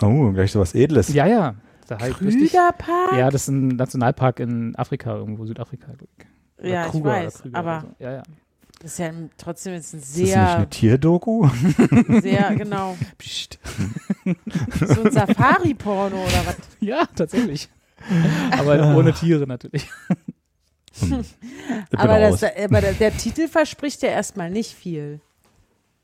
Oh, 0.00 0.30
gleich 0.32 0.52
so 0.52 0.60
was 0.60 0.74
Edles. 0.74 1.12
Ja, 1.12 1.26
ja. 1.26 1.54
Da 1.86 1.98
halt 1.98 2.20
richtig- 2.20 2.52
Krügerpark? 2.52 3.12
Ja, 3.18 3.30
das 3.30 3.42
ist 3.42 3.48
ein 3.48 3.68
Nationalpark 3.68 4.40
in 4.40 4.74
Afrika, 4.76 5.14
irgendwo 5.14 5.44
Südafrika. 5.46 5.92
ich. 5.92 6.26
Oder 6.60 6.68
Ja, 6.68 6.84
ich 6.86 6.90
Kruger 6.92 7.10
oder 7.10 7.24
weiß, 7.26 7.42
Krüger 7.42 7.58
aber 7.58 7.80
so. 7.82 8.04
Ja, 8.04 8.12
ja. 8.12 8.22
das 8.80 8.92
ist 8.92 8.98
ja 8.98 9.10
trotzdem 9.36 9.72
jetzt 9.74 9.92
ein 9.92 9.98
Ist 10.00 10.10
das 10.12 10.16
nicht 10.16 10.28
sehr, 10.30 10.56
eine 10.56 10.70
Tierdoku? 10.70 11.48
sehr, 12.22 12.54
genau, 12.56 12.96
Psst. 13.18 13.58
so 14.80 15.02
ein 15.02 15.10
Safari-Porno 15.12 16.16
oder 16.16 16.46
was. 16.46 16.56
ja, 16.80 17.06
tatsächlich. 17.14 17.68
aber 18.52 18.96
ohne 18.96 19.12
Tiere 19.12 19.46
natürlich. 19.46 19.88
Ich 20.96 21.00
bin 21.08 21.24
Aber, 21.98 22.20
das, 22.20 22.42
aber 22.44 22.80
der, 22.80 22.92
der 22.92 23.16
Titel 23.16 23.48
verspricht 23.48 24.02
ja 24.02 24.10
erstmal 24.10 24.50
nicht 24.50 24.72
viel. 24.74 25.20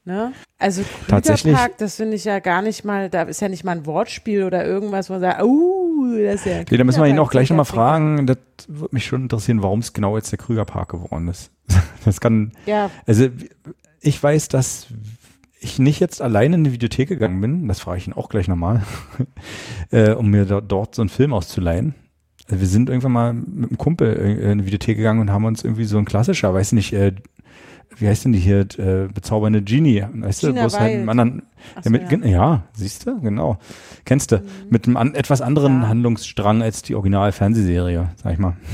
Ne? 0.04 0.32
Also 0.58 0.82
Tatsächlich- 1.08 1.52
Krügerpark, 1.54 1.78
das 1.78 1.96
finde 1.96 2.16
ich 2.16 2.24
ja 2.24 2.38
gar 2.38 2.62
nicht 2.62 2.84
mal, 2.84 3.10
da 3.10 3.22
ist 3.22 3.40
ja 3.40 3.48
nicht 3.48 3.64
mal 3.64 3.72
ein 3.72 3.84
Wortspiel 3.86 4.44
oder 4.44 4.64
irgendwas, 4.64 5.10
wo 5.10 5.14
man 5.14 5.20
sagt, 5.20 5.42
uh, 5.42 6.16
das 6.24 6.36
ist 6.36 6.46
ja 6.46 6.62
Nee, 6.70 6.76
da 6.78 6.84
müssen 6.84 7.02
wir 7.02 7.08
ihn 7.08 7.18
auch 7.18 7.30
gleich 7.30 7.50
nochmal 7.50 7.66
fragen. 7.66 8.26
Das 8.26 8.38
würde 8.66 8.94
mich 8.94 9.04
schon 9.04 9.22
interessieren, 9.22 9.62
warum 9.62 9.80
es 9.80 9.92
genau 9.92 10.16
jetzt 10.16 10.32
der 10.32 10.38
Krügerpark 10.38 10.90
geworden 10.90 11.28
ist. 11.28 11.50
Das 12.04 12.18
kann, 12.20 12.52
Ja, 12.64 12.90
also 13.06 13.28
ich 14.00 14.22
weiß, 14.22 14.48
dass 14.48 14.86
ich 15.60 15.78
nicht 15.78 16.00
jetzt 16.00 16.22
alleine 16.22 16.56
in 16.56 16.64
die 16.64 16.72
Videothek 16.72 17.10
gegangen 17.10 17.40
bin, 17.42 17.68
das 17.68 17.80
frage 17.80 17.98
ich 17.98 18.06
ihn 18.06 18.14
auch 18.14 18.30
gleich 18.30 18.48
nochmal, 18.48 18.82
äh, 19.90 20.12
um 20.12 20.30
mir 20.30 20.46
do, 20.46 20.62
dort 20.62 20.94
so 20.94 21.02
einen 21.02 21.10
Film 21.10 21.34
auszuleihen. 21.34 21.94
Also 22.48 22.60
wir 22.60 22.66
sind 22.68 22.88
irgendwann 22.88 23.12
mal 23.12 23.32
mit 23.34 23.68
einem 23.68 23.78
Kumpel 23.78 24.16
äh, 24.16 24.52
in 24.52 24.58
die 24.60 24.66
Videothek 24.66 24.96
gegangen 24.96 25.20
und 25.20 25.30
haben 25.30 25.44
uns 25.44 25.62
irgendwie 25.62 25.84
so 25.84 25.98
ein 25.98 26.06
klassischer, 26.06 26.54
weiß 26.54 26.72
nicht, 26.72 26.94
äh, 26.94 27.12
wie 27.96 28.06
heißt 28.08 28.24
denn 28.24 28.32
die 28.32 28.38
hier, 28.38 28.60
äh, 28.78 29.08
bezaubernde 29.12 29.62
Genie, 29.62 30.04
weißt 30.12 30.42
du, 30.42 30.48
Gina 30.48 30.62
wo 30.62 30.66
es 30.66 30.78
halt 30.78 30.94
einen 30.94 31.08
anderen, 31.08 31.42
so, 31.82 31.90
mit, 31.90 32.10
ja. 32.10 32.26
ja 32.26 32.62
siehst 32.72 33.06
du, 33.06 33.20
genau, 33.20 33.58
kennst 34.04 34.32
du, 34.32 34.42
mit 34.70 34.86
einem 34.86 34.96
an, 34.96 35.14
etwas 35.14 35.40
anderen 35.42 35.82
Ja. 35.82 35.88
Handlungsstrang 35.88 36.62
als 36.62 36.82
die 36.82 36.94
Original-Fernsehserie, 36.94 38.10
sag 38.22 38.32
ich 38.32 38.38
mal. 38.38 38.56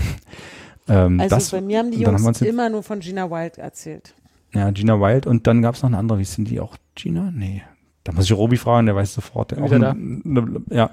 Ähm, 0.88 1.18
also 1.18 1.34
das, 1.34 1.50
bei 1.50 1.60
mir 1.60 1.80
haben 1.80 1.90
die 1.90 2.06
haben 2.06 2.16
Jungs 2.16 2.38
jetzt- 2.38 2.48
immer 2.48 2.68
nur 2.68 2.84
von 2.84 3.00
Gina 3.00 3.28
Wild 3.28 3.58
erzählt. 3.58 4.14
ja, 4.54 4.70
Gina 4.70 5.00
Wild 5.00 5.26
und 5.26 5.48
dann 5.48 5.60
gab 5.60 5.74
es 5.74 5.82
noch 5.82 5.90
eine 5.90 5.98
andere, 5.98 6.18
wie 6.18 6.22
ist 6.22 6.38
denn 6.38 6.44
die 6.44 6.60
auch? 6.60 6.76
Gina? 6.94 7.32
Nee. 7.34 7.62
Da 8.06 8.12
muss 8.12 8.24
ich 8.24 8.32
Robi 8.32 8.56
fragen, 8.56 8.86
der 8.86 8.94
weiß 8.94 9.14
sofort. 9.14 9.50
Der 9.50 9.58
auch 9.58 9.64
Wieder 9.70 9.90
eine, 9.90 10.20
eine, 10.24 10.62
ja, 10.70 10.90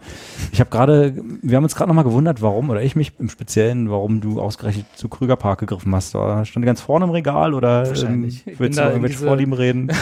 ich 0.51 0.59
habe 0.59 0.69
gerade, 0.71 1.13
wir 1.43 1.55
haben 1.57 1.63
uns 1.63 1.75
gerade 1.75 1.87
nochmal 1.89 2.03
gewundert, 2.03 2.41
warum, 2.41 2.71
oder 2.71 2.81
ich 2.81 2.95
mich 2.95 3.11
im 3.19 3.29
Speziellen, 3.29 3.91
warum 3.91 4.19
du 4.19 4.41
ausgerechnet 4.41 4.85
zu 4.95 5.09
Krügerpark 5.09 5.59
gegriffen 5.59 5.93
hast. 5.93 6.15
Da 6.15 6.43
stand 6.43 6.65
ganz 6.65 6.81
vorne 6.81 7.05
im 7.05 7.11
Regal 7.11 7.53
oder 7.53 7.87
Wahrscheinlich. 7.87 8.47
Ähm, 8.47 8.53
Ich 8.53 8.57
bin 8.57 8.59
willst 8.59 8.79
du 8.79 8.83
irgendwelche 8.83 9.15
diese- 9.17 9.27
Vorlieben 9.27 9.53
reden? 9.53 9.91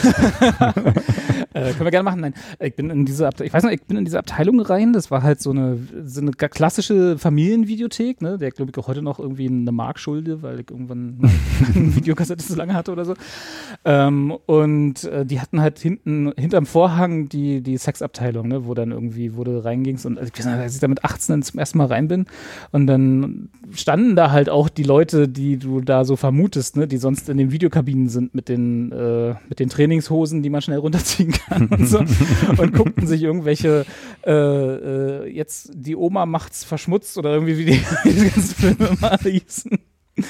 Äh, 1.54 1.74
können 1.74 1.84
wir 1.84 1.92
gerne 1.92 2.04
machen. 2.06 2.22
Nein, 2.22 2.34
ich 2.62 2.76
bin 2.78 2.90
in 2.90 3.04
diese 3.06 3.28
Abte 3.28 3.44
ich 3.44 3.52
weiß 3.52 3.64
noch, 3.64 3.72
ich 3.72 3.84
bin 3.84 3.98
in 3.98 4.06
diese 4.06 4.18
Abteilung 4.18 4.62
rein. 4.62 4.94
Das 4.94 5.12
war 5.12 5.22
halt 5.22 5.42
so 5.42 5.50
eine, 5.52 5.80
so 6.06 6.22
eine 6.22 6.32
klassische 6.32 7.18
Familienvideothek, 7.18 8.22
ne? 8.22 8.38
Der 8.38 8.52
glaube 8.52 8.72
ich 8.72 8.78
auch 8.78 8.88
heute 8.88 9.02
noch 9.02 9.20
irgendwie 9.20 9.48
eine 9.48 9.72
Mark 9.74 10.00
schulde, 10.00 10.42
weil 10.44 10.62
ich 10.62 10.72
irgendwann 10.72 11.20
eine 11.76 11.94
Videokassette 11.96 12.42
so 12.42 12.56
lange 12.56 12.74
hatte 12.74 12.94
oder 12.94 13.04
so. 13.04 13.16
Ähm, 13.84 14.32
und 14.46 15.04
äh, 15.04 15.26
die 15.26 15.42
hatten 15.42 15.60
halt 15.60 15.78
hinten 15.80 16.32
hinterm 16.38 16.66
Vorhang 16.66 17.01
die 17.08 17.62
die 17.62 17.78
Sexabteilung, 17.78 18.48
ne? 18.48 18.66
Wo 18.66 18.74
dann 18.74 18.92
irgendwie 18.92 19.36
wo 19.36 19.44
du 19.44 19.64
reingingst 19.64 20.06
und 20.06 20.18
also 20.18 20.32
ich 20.34 20.40
weiß 20.40 20.46
noch, 20.46 20.60
als 20.60 20.76
ich 20.76 20.80
da 20.80 20.88
mit 20.88 21.04
18 21.04 21.42
zum 21.44 21.60
ersten 21.60 21.78
Mal 21.78 21.88
rein 21.88 22.08
bin 22.08 22.26
und 22.72 22.88
dann 22.88 23.50
standen 23.72 24.16
da 24.16 24.32
halt 24.32 24.50
auch 24.50 24.70
die 24.70 24.84
Leute, 24.84 25.28
die 25.28 25.58
du 25.58 25.82
da 25.82 26.06
so 26.06 26.16
vermutest, 26.16 26.78
ne? 26.78 26.88
Die 26.88 26.98
sonst 26.98 27.30
in 27.30 27.38
den 27.38 27.52
Videokabinen 27.52 28.10
sind 28.10 28.36
mit 28.36 28.50
den 28.50 28.92
äh, 28.92 29.36
mit 29.50 29.60
den 29.60 29.70
Trainingshosen, 29.70 30.44
die 30.44 30.50
man 30.50 30.62
schnell 30.62 30.80
runterziehen 30.80 31.32
kann 31.32 31.68
und 31.68 31.88
so 31.88 32.00
und 32.58 32.74
guckten 32.74 33.08
sich 33.08 33.22
irgendwelche 33.24 33.86
äh, 34.26 34.32
äh, 34.32 35.28
jetzt 35.28 35.72
die 35.74 35.96
Oma 35.96 36.26
macht's 36.26 36.64
verschmutzt 36.64 37.18
oder 37.18 37.34
irgendwie 37.34 37.58
wie 37.58 37.66
die, 37.66 37.82
die 38.06 38.30
ganzen 38.30 38.56
Filme 38.56 38.98
mal 39.00 39.18
hießen. 39.18 39.80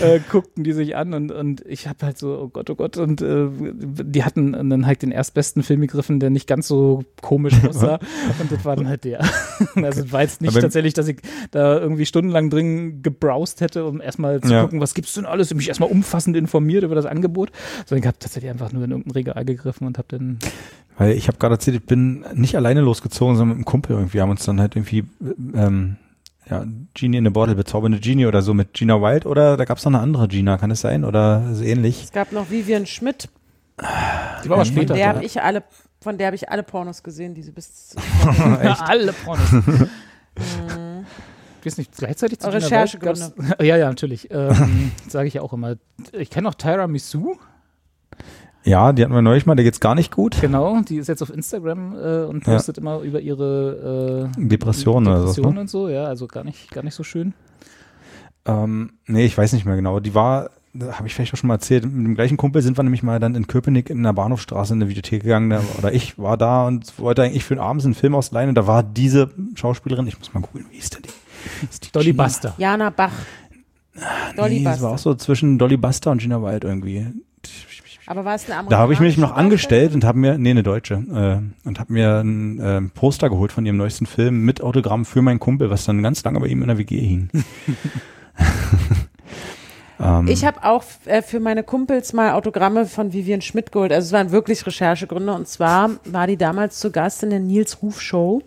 Äh, 0.00 0.20
guckten 0.30 0.62
die 0.62 0.72
sich 0.72 0.94
an 0.94 1.14
und, 1.14 1.32
und 1.32 1.64
ich 1.66 1.88
habe 1.88 2.04
halt 2.06 2.16
so, 2.18 2.38
oh 2.38 2.48
Gott, 2.48 2.70
oh 2.70 2.74
Gott, 2.76 2.96
und 2.96 3.22
äh, 3.22 3.48
die 3.50 4.22
hatten 4.24 4.52
dann 4.70 4.86
halt 4.86 5.02
den 5.02 5.10
erstbesten 5.10 5.62
Film 5.64 5.80
gegriffen, 5.80 6.20
der 6.20 6.30
nicht 6.30 6.46
ganz 6.46 6.68
so 6.68 7.02
komisch 7.22 7.54
aussah 7.68 7.98
und 8.40 8.52
das 8.52 8.64
war 8.64 8.76
dann 8.76 8.86
halt 8.88 9.04
der. 9.04 9.24
Also 9.76 10.12
war 10.12 10.22
jetzt 10.22 10.42
nicht 10.42 10.50
Aber- 10.52 10.60
tatsächlich, 10.60 10.94
dass 10.94 11.08
ich 11.08 11.18
da 11.50 11.78
irgendwie 11.80 12.06
stundenlang 12.06 12.50
drin 12.50 13.02
gebrowst 13.02 13.60
hätte, 13.62 13.84
um 13.84 14.00
erstmal 14.00 14.40
zu 14.40 14.52
Ja. 14.52 14.62
gucken, 14.62 14.80
was 14.80 14.94
gibt's 14.94 15.14
denn 15.14 15.26
alles, 15.26 15.50
und 15.50 15.56
mich 15.56 15.68
erstmal 15.68 15.90
umfassend 15.90 16.36
informiert 16.36 16.84
über 16.84 16.94
das 16.94 17.06
Angebot, 17.06 17.50
sondern 17.86 18.02
ich 18.02 18.06
habe 18.06 18.18
tatsächlich 18.18 18.50
einfach 18.50 18.72
nur 18.72 18.84
in 18.84 18.90
irgendein 18.90 19.12
Regal 19.12 19.44
gegriffen 19.44 19.86
und 19.86 19.98
habe 19.98 20.08
dann 20.08 20.38
Weil 20.98 21.12
ich 21.12 21.26
habe 21.26 21.38
gerade 21.38 21.54
erzählt, 21.54 21.76
ich 21.78 21.86
bin 21.86 22.24
nicht 22.34 22.54
alleine 22.54 22.80
losgezogen, 22.82 23.34
sondern 23.36 23.48
mit 23.48 23.56
einem 23.56 23.64
Kumpel 23.64 23.96
irgendwie. 23.96 24.20
Haben 24.20 24.30
uns 24.30 24.44
dann 24.44 24.60
halt 24.60 24.76
irgendwie, 24.76 25.04
ähm, 25.54 25.96
ja, 26.48 26.64
Genie 26.94 27.18
in 27.18 27.26
a 27.26 27.30
Bottle, 27.30 27.54
bezaubernde 27.54 27.98
Genie 28.00 28.26
oder 28.26 28.42
so 28.42 28.54
mit 28.54 28.72
Gina 28.74 29.00
Wild 29.00 29.26
oder 29.26 29.56
da 29.56 29.64
gab 29.64 29.78
es 29.78 29.84
noch 29.84 29.92
eine 29.92 30.00
andere 30.00 30.26
Gina, 30.28 30.56
kann 30.58 30.70
es 30.70 30.80
sein? 30.80 31.04
Oder 31.04 31.54
so 31.54 31.62
ähnlich? 31.64 32.04
Es 32.04 32.12
gab 32.12 32.32
noch 32.32 32.50
Vivian 32.50 32.86
Schmidt, 32.86 33.28
die 33.78 33.82
war 33.84 34.56
aber 34.56 34.64
Von 34.64 34.64
von 34.64 34.66
später. 34.66 34.94
der 34.94 35.08
da. 35.10 35.14
habe 35.16 35.24
ich 35.24 35.40
alle, 35.42 35.62
von 36.00 36.18
der 36.18 36.26
habe 36.28 36.36
ich 36.36 36.48
alle 36.48 36.62
Pornos 36.62 37.02
gesehen, 37.02 37.34
die 37.34 37.42
sie 37.42 37.52
bis 37.52 37.94
Ja, 38.62 38.74
alle 38.86 39.12
Pornos. 39.12 39.48
Ich 41.60 41.66
weiß 41.66 41.76
nicht, 41.78 41.92
gleichzeitig 41.96 42.38
zu 42.38 42.48
Gina 42.48 42.62
Wild 42.62 42.72
Recherchegründe. 42.72 43.32
gab's- 43.36 43.54
Ja, 43.66 43.76
ja, 43.76 43.88
natürlich. 43.88 44.28
Ähm, 44.30 44.92
Sage 45.08 45.28
ich 45.28 45.34
ja 45.34 45.42
auch 45.42 45.52
immer. 45.52 45.76
Ich 46.12 46.30
kenne 46.30 46.48
auch 46.48 46.54
Tyra 46.54 46.86
Missou, 46.86 47.36
Ja, 48.64 48.92
die 48.92 49.02
hatten 49.02 49.14
wir 49.14 49.22
neulich 49.22 49.46
mal, 49.46 49.54
der 49.54 49.64
geht's 49.64 49.80
gar 49.80 49.94
nicht 49.94 50.12
gut. 50.12 50.38
genau. 50.40 50.80
Die 50.82 50.96
ist 50.96 51.08
jetzt 51.08 51.22
auf 51.22 51.32
Instagram 51.32 51.94
äh, 51.96 52.24
und 52.24 52.46
Ja. 52.46 52.54
postet 52.54 52.76
immer 52.78 53.00
über 53.00 53.20
ihre 53.20 54.30
äh, 54.36 54.46
Depressionen 54.48 55.08
oder 55.08 55.18
so, 55.20 55.26
Depressionen 55.26 55.54
ne? 55.54 55.60
und 55.62 55.70
so. 55.70 55.88
Ja, 55.88 56.04
also 56.04 56.26
gar 56.26 56.44
nicht, 56.44 56.70
gar 56.70 56.82
nicht 56.84 56.94
so 56.94 57.02
schön. 57.02 57.32
Ähm, 58.44 58.92
nee, 59.06 59.24
ich 59.24 59.36
weiß 59.36 59.52
nicht 59.52 59.64
mehr 59.64 59.76
genau. 59.76 60.00
Die 60.00 60.14
war, 60.14 60.50
da 60.72 60.92
habe 60.98 61.06
ich 61.06 61.14
vielleicht 61.14 61.32
auch 61.34 61.38
schon 61.38 61.48
mal 61.48 61.54
erzählt, 61.54 61.84
mit 61.84 62.06
dem 62.06 62.14
gleichen 62.14 62.36
Kumpel 62.36 62.62
sind 62.62 62.78
wir 62.78 62.82
nämlich 62.82 63.02
mal 63.02 63.18
dann 63.18 63.34
in 63.34 63.46
Köpenick 63.46 63.90
in 63.90 64.02
der 64.02 64.12
Bahnhofstraße 64.12 64.72
in 64.74 64.80
der 64.80 64.88
Videothek 64.88 65.22
gegangen. 65.22 65.50
Da, 65.50 65.62
oder 65.78 65.92
ich 65.92 66.18
war 66.18 66.36
da 66.36 66.66
und 66.66 66.98
wollte 66.98 67.22
eigentlich 67.22 67.44
für 67.44 67.54
den 67.54 67.60
Abend 67.62 67.84
einen 67.84 67.94
Film 67.94 68.14
ausleihen 68.14 68.48
und 68.50 68.54
da 68.56 68.66
war 68.66 68.82
diese 68.82 69.30
Schauspielerin, 69.54 70.06
ich 70.06 70.18
muss 70.18 70.32
mal 70.34 70.40
googeln, 70.40 70.66
wie 70.70 70.76
ist 70.78 70.94
denn 70.94 71.02
die? 71.02 71.64
Ist 71.70 71.86
die 71.86 71.92
Dolly 71.92 72.12
Gina? 72.12 72.24
Buster. 72.24 72.54
Jana 72.58 72.90
Bach. 72.90 73.12
Dolly 74.36 74.58
nee, 74.58 74.64
das 74.64 74.80
war 74.82 74.92
Buster. 74.92 75.10
auch 75.10 75.12
so 75.12 75.14
zwischen 75.18 75.58
Dolly 75.58 75.76
Buster 75.76 76.10
und 76.10 76.20
Gina 76.20 76.42
Wild 76.42 76.64
irgendwie. 76.64 77.06
Aber 78.10 78.24
war 78.24 78.34
es 78.34 78.50
eine 78.50 78.68
Da 78.68 78.78
habe 78.78 78.92
ich 78.92 78.98
mich 78.98 79.18
noch 79.18 79.28
amerikanische 79.30 79.68
angestellt 79.68 79.94
und 79.94 80.02
habe 80.02 80.18
mir, 80.18 80.36
nee, 80.36 80.50
eine 80.50 80.64
Deutsche, 80.64 80.94
äh, 80.94 81.68
und 81.68 81.78
habe 81.78 81.92
mir 81.92 82.18
ein 82.18 82.58
äh, 82.58 82.80
Poster 82.92 83.30
geholt 83.30 83.52
von 83.52 83.64
ihrem 83.64 83.76
neuesten 83.76 84.04
Film 84.04 84.44
mit 84.44 84.60
Autogramm 84.62 85.04
für 85.04 85.22
meinen 85.22 85.38
Kumpel, 85.38 85.70
was 85.70 85.84
dann 85.84 86.02
ganz 86.02 86.24
lange 86.24 86.40
bei 86.40 86.48
ihm 86.48 86.60
in 86.60 86.66
der 86.66 86.76
WG 86.76 86.98
hing. 86.98 87.30
ähm, 90.00 90.26
Ich 90.26 90.44
habe 90.44 90.64
auch 90.64 90.82
äh, 91.04 91.22
für 91.22 91.38
meine 91.38 91.62
Kumpels 91.62 92.12
mal 92.12 92.32
Autogramme 92.32 92.86
von 92.86 93.12
Vivian 93.12 93.42
Schmidt 93.42 93.70
geholt. 93.70 93.92
Also 93.92 94.06
es 94.06 94.12
waren 94.12 94.32
wirklich 94.32 94.66
Recherchegründe. 94.66 95.32
Und 95.32 95.46
zwar 95.46 95.90
war 96.04 96.26
die 96.26 96.36
damals 96.36 96.80
zu 96.80 96.90
Gast 96.90 97.22
in 97.22 97.30
der 97.30 97.38
Nils 97.38 97.80
Ruf 97.80 98.00
Show. 98.00 98.42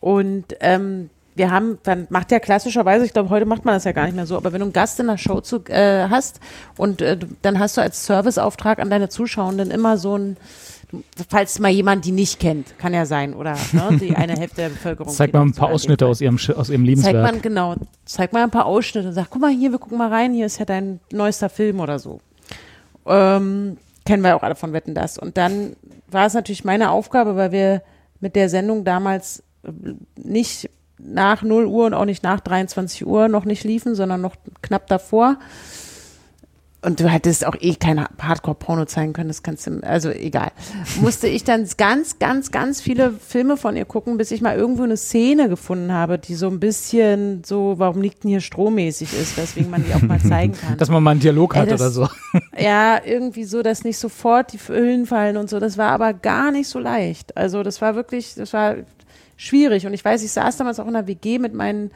Und 0.00 0.46
ähm, 0.58 1.10
wir 1.40 1.50
haben, 1.50 1.78
dann 1.84 2.06
macht 2.10 2.30
ja 2.32 2.38
klassischerweise, 2.38 3.06
ich 3.06 3.14
glaube, 3.14 3.30
heute 3.30 3.46
macht 3.46 3.64
man 3.64 3.72
das 3.72 3.84
ja 3.84 3.92
gar 3.92 4.04
nicht 4.04 4.14
mehr 4.14 4.26
so, 4.26 4.36
aber 4.36 4.52
wenn 4.52 4.60
du 4.60 4.66
einen 4.66 4.74
Gast 4.74 5.00
in 5.00 5.06
der 5.06 5.16
Show 5.16 5.40
zu, 5.40 5.64
äh, 5.68 6.06
hast 6.10 6.38
und 6.76 7.00
äh, 7.00 7.16
dann 7.40 7.58
hast 7.58 7.78
du 7.78 7.80
als 7.80 8.04
Serviceauftrag 8.04 8.78
an 8.78 8.90
deine 8.90 9.08
Zuschauenden 9.08 9.70
immer 9.70 9.96
so 9.96 10.18
ein, 10.18 10.36
falls 11.30 11.58
mal 11.58 11.70
jemand 11.70 12.04
die 12.04 12.12
nicht 12.12 12.40
kennt, 12.40 12.78
kann 12.78 12.92
ja 12.92 13.06
sein, 13.06 13.32
oder 13.32 13.56
ne, 13.72 13.98
die 13.98 14.14
eine 14.14 14.34
Hälfte 14.38 14.56
der 14.56 14.68
Bevölkerung. 14.68 15.14
Zeig 15.14 15.32
mal 15.32 15.40
ein 15.40 15.54
paar 15.54 15.70
Ausschnitte 15.70 16.06
aus 16.06 16.20
ihrem, 16.20 16.34
aus 16.34 16.68
ihrem 16.68 16.82
Zeig 16.82 16.86
Lebenswerk. 16.86 17.22
mal, 17.22 17.40
genau, 17.40 17.74
zeig 18.04 18.34
mal 18.34 18.42
ein 18.42 18.50
paar 18.50 18.66
Ausschnitte 18.66 19.08
und 19.08 19.14
sag, 19.14 19.30
guck 19.30 19.40
mal 19.40 19.50
hier, 19.50 19.72
wir 19.72 19.78
gucken 19.78 19.96
mal 19.96 20.10
rein, 20.10 20.34
hier 20.34 20.44
ist 20.44 20.58
ja 20.58 20.66
dein 20.66 21.00
neuester 21.10 21.48
Film 21.48 21.80
oder 21.80 21.98
so. 21.98 22.20
Ähm, 23.06 23.78
kennen 24.04 24.22
wir 24.22 24.36
auch 24.36 24.42
alle 24.42 24.56
von 24.56 24.74
Wetten 24.74 24.94
das. 24.94 25.16
Und 25.16 25.38
dann 25.38 25.74
war 26.10 26.26
es 26.26 26.34
natürlich 26.34 26.64
meine 26.64 26.90
Aufgabe, 26.90 27.34
weil 27.36 27.50
wir 27.50 27.82
mit 28.20 28.36
der 28.36 28.50
Sendung 28.50 28.84
damals 28.84 29.42
äh, 29.64 29.70
nicht 30.16 30.68
nach 31.04 31.42
0 31.42 31.66
Uhr 31.66 31.86
und 31.86 31.94
auch 31.94 32.04
nicht 32.04 32.22
nach 32.22 32.40
23 32.40 33.06
Uhr 33.06 33.28
noch 33.28 33.44
nicht 33.44 33.64
liefen, 33.64 33.94
sondern 33.94 34.20
noch 34.20 34.36
knapp 34.62 34.86
davor. 34.86 35.36
Und 36.82 36.98
du 36.98 37.08
hättest 37.10 37.44
auch 37.44 37.56
eh 37.60 37.74
keine 37.74 38.06
Hardcore-Porno 38.18 38.86
zeigen 38.86 39.12
können, 39.12 39.28
das 39.28 39.42
kannst 39.42 39.66
du, 39.66 39.80
also 39.82 40.08
egal. 40.08 40.50
Musste 41.02 41.26
ich 41.26 41.44
dann 41.44 41.68
ganz, 41.76 42.18
ganz, 42.18 42.52
ganz 42.52 42.80
viele 42.80 43.12
Filme 43.12 43.58
von 43.58 43.76
ihr 43.76 43.84
gucken, 43.84 44.16
bis 44.16 44.30
ich 44.30 44.40
mal 44.40 44.56
irgendwo 44.56 44.84
eine 44.84 44.96
Szene 44.96 45.50
gefunden 45.50 45.92
habe, 45.92 46.18
die 46.18 46.34
so 46.34 46.48
ein 46.48 46.58
bisschen 46.58 47.44
so, 47.44 47.74
warum 47.76 48.00
liegt 48.00 48.24
denn 48.24 48.30
hier 48.30 48.40
strohmäßig 48.40 49.12
ist, 49.12 49.36
weswegen 49.36 49.68
man 49.70 49.84
die 49.84 49.92
auch 49.92 50.00
mal 50.00 50.20
zeigen 50.20 50.54
kann. 50.58 50.78
Dass 50.78 50.88
man 50.88 51.02
mal 51.02 51.10
einen 51.10 51.20
Dialog 51.20 51.54
hat 51.54 51.70
das- 51.70 51.82
oder 51.82 51.90
so. 51.90 52.08
Ja, 52.58 53.00
irgendwie 53.04 53.44
so, 53.44 53.62
dass 53.62 53.84
nicht 53.84 53.98
sofort 53.98 54.52
die 54.52 54.58
Hüllen 54.58 55.04
fallen 55.06 55.36
und 55.36 55.50
so. 55.50 55.60
Das 55.60 55.76
war 55.76 55.88
aber 55.90 56.14
gar 56.14 56.50
nicht 56.50 56.68
so 56.68 56.78
leicht. 56.78 57.36
Also 57.36 57.62
das 57.62 57.80
war 57.82 57.94
wirklich, 57.94 58.34
das 58.36 58.52
war 58.54 58.76
schwierig. 59.40 59.86
Und 59.86 59.94
ich 59.94 60.04
weiß, 60.04 60.22
ich 60.22 60.30
saß 60.32 60.58
damals 60.58 60.78
auch 60.78 60.86
in 60.86 60.92
der 60.92 61.06
WG 61.06 61.38
mit 61.38 61.54
meinen 61.54 61.90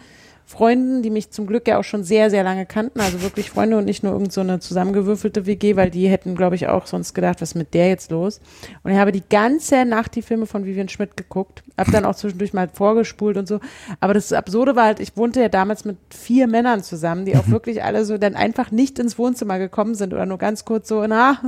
Freunden, 0.47 1.03
die 1.03 1.11
mich 1.11 1.31
zum 1.31 1.47
Glück 1.47 1.67
ja 1.67 1.79
auch 1.79 1.85
schon 1.85 2.05
sehr, 2.05 2.29
sehr 2.29 2.45
lange 2.45 2.67
kannten, 2.67 3.01
also 3.01 3.23
wirklich 3.23 3.51
Freunde 3.51 3.79
und 3.79 3.87
nicht 3.87 4.03
nur 4.03 4.13
irgend 4.13 4.33
so 4.33 4.43
eine 4.43 4.61
zusammengewürfelte 4.61 5.47
WG, 5.47 5.75
weil 5.77 5.91
die 5.91 6.07
hätten, 6.09 6.37
glaube 6.37 6.55
ich, 6.55 6.69
auch 6.69 6.87
sonst 6.87 7.15
gedacht, 7.15 7.41
was 7.41 7.51
ist 7.51 7.55
mit 7.55 7.73
der 7.73 7.89
jetzt 7.89 8.11
los? 8.11 8.41
Und 8.83 8.93
ich 8.93 8.99
habe 8.99 9.11
die 9.11 9.23
ganze 9.29 9.85
Nacht 9.87 10.15
die 10.15 10.23
Filme 10.23 10.45
von 10.47 10.67
Vivian 10.67 10.89
Schmidt 10.89 11.17
geguckt, 11.17 11.63
habe 11.79 11.91
dann 11.91 12.05
auch 12.05 12.15
zwischendurch 12.15 12.53
mal 12.53 12.69
vorgespult 12.73 13.39
und 13.39 13.49
so. 13.49 13.61
Aber 14.01 14.13
das 14.13 14.33
Absurde 14.35 14.77
war 14.77 14.85
halt, 14.85 15.01
ich 15.01 15.17
wohnte 15.17 15.41
ja 15.41 15.49
damals 15.49 15.85
mit 15.87 15.97
vier 16.11 16.47
Männern 16.47 16.83
zusammen, 16.83 17.25
die 17.25 17.37
auch 17.37 17.49
wirklich 17.49 17.83
alle 17.83 18.05
so 18.05 18.19
dann 18.19 18.35
einfach 18.35 18.71
nicht 18.71 18.99
ins 18.99 19.19
Wohnzimmer 19.19 19.59
gekommen 19.59 19.95
sind 19.95 20.13
oder 20.13 20.27
nur 20.27 20.39
ganz 20.39 20.67
kurz 20.67 20.89
so, 20.89 21.07
na, 21.07 21.41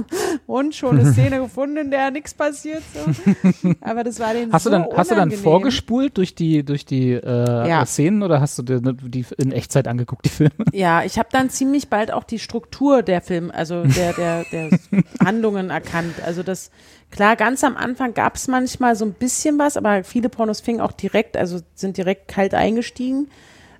und 0.46 0.74
schon 0.74 0.98
eine 0.98 1.12
Szene 1.12 1.40
gefunden, 1.40 1.76
in 1.76 1.90
der 1.90 2.10
nichts 2.10 2.32
passiert. 2.32 2.82
So. 2.94 3.72
Aber 3.82 4.04
das 4.04 4.18
war 4.20 4.32
den 4.32 4.52
Hast 4.52 4.64
so 4.64 4.70
du 4.70 4.76
dann, 4.76 4.86
hast 4.96 5.10
du 5.10 5.14
dann 5.14 5.30
vorgespult 5.30 6.16
durch 6.16 6.34
die, 6.34 6.64
durch 6.64 6.86
die 6.86 7.12
äh, 7.12 7.68
Ja. 7.68 7.84
Szenen 7.84 8.22
oder 8.22 8.40
hast 8.40 8.58
du 8.58 8.62
dir 8.62 8.80
die 8.92 9.24
in 9.38 9.52
Echtzeit 9.52 9.88
angeguckt, 9.88 10.24
die 10.24 10.30
Filme? 10.30 10.52
Ja, 10.72 11.02
ich 11.04 11.18
habe 11.18 11.28
dann 11.32 11.50
ziemlich 11.50 11.88
bald 11.88 12.12
auch 12.12 12.24
die 12.24 12.38
Struktur 12.38 13.02
der 13.02 13.20
Film, 13.20 13.50
also 13.50 13.84
der, 13.84 14.12
der, 14.12 14.44
der 14.52 14.70
Handlungen 15.24 15.70
erkannt. 15.70 16.14
Also 16.24 16.42
das, 16.42 16.70
klar, 17.10 17.36
ganz 17.36 17.64
am 17.64 17.76
Anfang 17.76 18.14
gab 18.14 18.36
es 18.36 18.48
manchmal 18.48 18.96
so 18.96 19.04
ein 19.04 19.12
bisschen 19.12 19.58
was, 19.58 19.76
aber 19.76 20.04
viele 20.04 20.28
Pornos 20.28 20.60
fingen 20.60 20.80
auch 20.80 20.92
direkt, 20.92 21.36
also 21.36 21.60
sind 21.74 21.96
direkt 21.96 22.28
kalt 22.28 22.54
eingestiegen. 22.54 23.28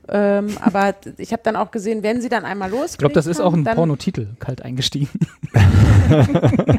Ähm, 0.09 0.57
aber 0.61 0.95
ich 1.17 1.33
habe 1.33 1.43
dann 1.43 1.57
auch 1.57 1.73
gesehen, 1.73 2.05
wenn 2.05 2.21
sie 2.21 2.29
dann 2.29 2.45
einmal 2.45 2.71
losgelegt 2.71 2.93
Ich 2.93 2.99
glaube, 2.99 3.15
das 3.15 3.27
ist 3.27 3.41
auch 3.41 3.53
ein 3.53 3.65
Pornotitel, 3.65 4.29
kalt 4.39 4.63
eingestiegen. 4.63 5.09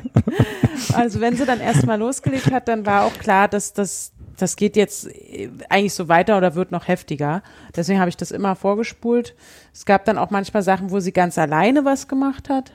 Also 0.94 1.22
wenn 1.22 1.36
sie 1.36 1.46
dann 1.46 1.60
erstmal 1.60 2.00
losgelegt 2.00 2.52
hat, 2.52 2.68
dann 2.68 2.86
war 2.86 3.06
auch 3.06 3.14
klar, 3.14 3.48
dass 3.48 3.74
das, 3.74 4.12
das 4.38 4.56
geht 4.56 4.76
jetzt 4.76 5.08
äh, 5.08 5.50
eigentlich 5.70 5.94
so 5.94 6.08
weiter 6.08 6.38
oder 6.38 6.56
wird 6.56 6.72
noch 6.72 6.88
heftiger. 6.88 7.42
Deswegen 7.76 8.00
habe 8.00 8.10
ich 8.10 8.18
das 8.18 8.32
immer 8.32 8.56
vorgespult. 8.56 9.36
Es 9.74 9.86
gab 9.86 10.06
dann 10.06 10.18
auch 10.18 10.30
manchmal 10.30 10.64
Sachen, 10.64 10.92
wo 10.92 11.00
sie 11.00 11.12
ganz 11.12 11.38
alleine 11.38 11.84
was 11.84 12.08
gemacht 12.08 12.50
hat, 12.50 12.72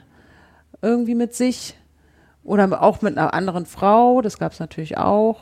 irgendwie 0.81 1.15
mit 1.15 1.33
sich 1.33 1.75
oder 2.43 2.81
auch 2.81 3.01
mit 3.01 3.17
einer 3.17 3.33
anderen 3.33 3.65
Frau. 3.65 4.21
Das 4.21 4.37
gab 4.37 4.51
es 4.51 4.59
natürlich 4.59 4.97
auch. 4.97 5.39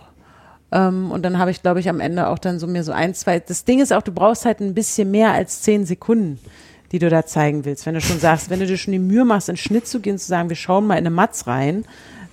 Ähm, 0.71 1.11
und 1.11 1.23
dann 1.23 1.37
habe 1.37 1.51
ich, 1.51 1.61
glaube 1.61 1.79
ich, 1.79 1.89
am 1.89 1.99
Ende 1.99 2.27
auch 2.27 2.39
dann 2.39 2.59
so 2.59 2.67
mir 2.67 2.83
so 2.83 2.91
ein, 2.91 3.13
zwei. 3.13 3.39
Das 3.39 3.65
Ding 3.65 3.81
ist 3.81 3.91
auch, 3.91 4.03
du 4.03 4.11
brauchst 4.11 4.45
halt 4.45 4.61
ein 4.61 4.73
bisschen 4.73 5.11
mehr 5.11 5.31
als 5.31 5.63
zehn 5.63 5.85
Sekunden, 5.85 6.39
die 6.91 6.99
du 6.99 7.09
da 7.09 7.25
zeigen 7.25 7.65
willst. 7.65 7.85
Wenn 7.85 7.95
du 7.95 8.01
schon 8.01 8.19
sagst, 8.19 8.49
wenn 8.49 8.59
du 8.59 8.67
dir 8.67 8.77
schon 8.77 8.93
die 8.93 8.99
Mühe 8.99 9.25
machst, 9.25 9.49
in 9.49 9.57
Schnitt 9.57 9.87
zu 9.87 9.99
gehen, 9.99 10.17
zu 10.17 10.27
sagen, 10.27 10.49
wir 10.49 10.55
schauen 10.55 10.87
mal 10.87 10.95
in 10.95 10.99
eine 10.99 11.09
Matz 11.09 11.47
rein, 11.47 11.85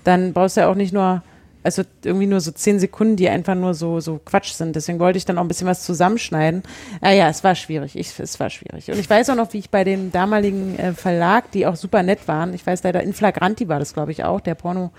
dann 0.05 0.33
brauchst 0.33 0.57
du 0.57 0.61
ja 0.61 0.71
auch 0.71 0.75
nicht 0.75 0.93
nur, 0.93 1.23
also 1.69 1.83
irgendwie 2.05 2.27
nur 2.27 2.41
so 2.41 2.51
zehn 2.51 2.81
Sekunden, 2.81 3.17
die 3.17 3.29
einfach 3.29 3.55
nur 3.55 3.75
so, 3.75 4.01
so 4.01 4.19
Quatsch 4.25 4.53
sind. 4.53 4.75
Deswegen 4.75 4.99
wollte 4.99 5.19
ich 5.19 5.25
dann 5.27 5.37
auch 5.39 5.43
ein 5.43 5.49
bisschen 5.49 5.67
was 5.67 5.85
zusammenschneiden. 5.85 6.63
Ah 7.01 7.13
ja, 7.13 7.29
es 7.29 7.45
war 7.45 7.55
schwierig. 7.55 7.97
Ich, 7.97 8.19
es 8.19 8.41
war 8.41 8.49
schwierig. 8.51 8.91
Und 8.91 8.99
ich 8.99 9.09
weiß 9.09 9.31
auch 9.31 9.37
noch, 9.37 9.53
wie 9.53 9.59
ich 9.59 9.71
bei 9.71 9.85
dem 9.85 10.11
damaligen 10.13 10.79
äh, 10.79 10.93
Verlag, 10.95 11.51
die 11.53 11.67
auch 11.67 11.77
super 11.77 12.03
nett 12.03 12.27
waren, 12.27 12.55
ich 12.55 12.67
weiß 12.67 12.83
leider, 12.83 13.03
Inflagranti 13.03 13.69
war 13.69 13.79
das, 13.79 13.93
glaube 13.95 14.13
ich, 14.13 14.25
auch, 14.25 14.41
der 14.41 14.55
Porno. 14.55 14.91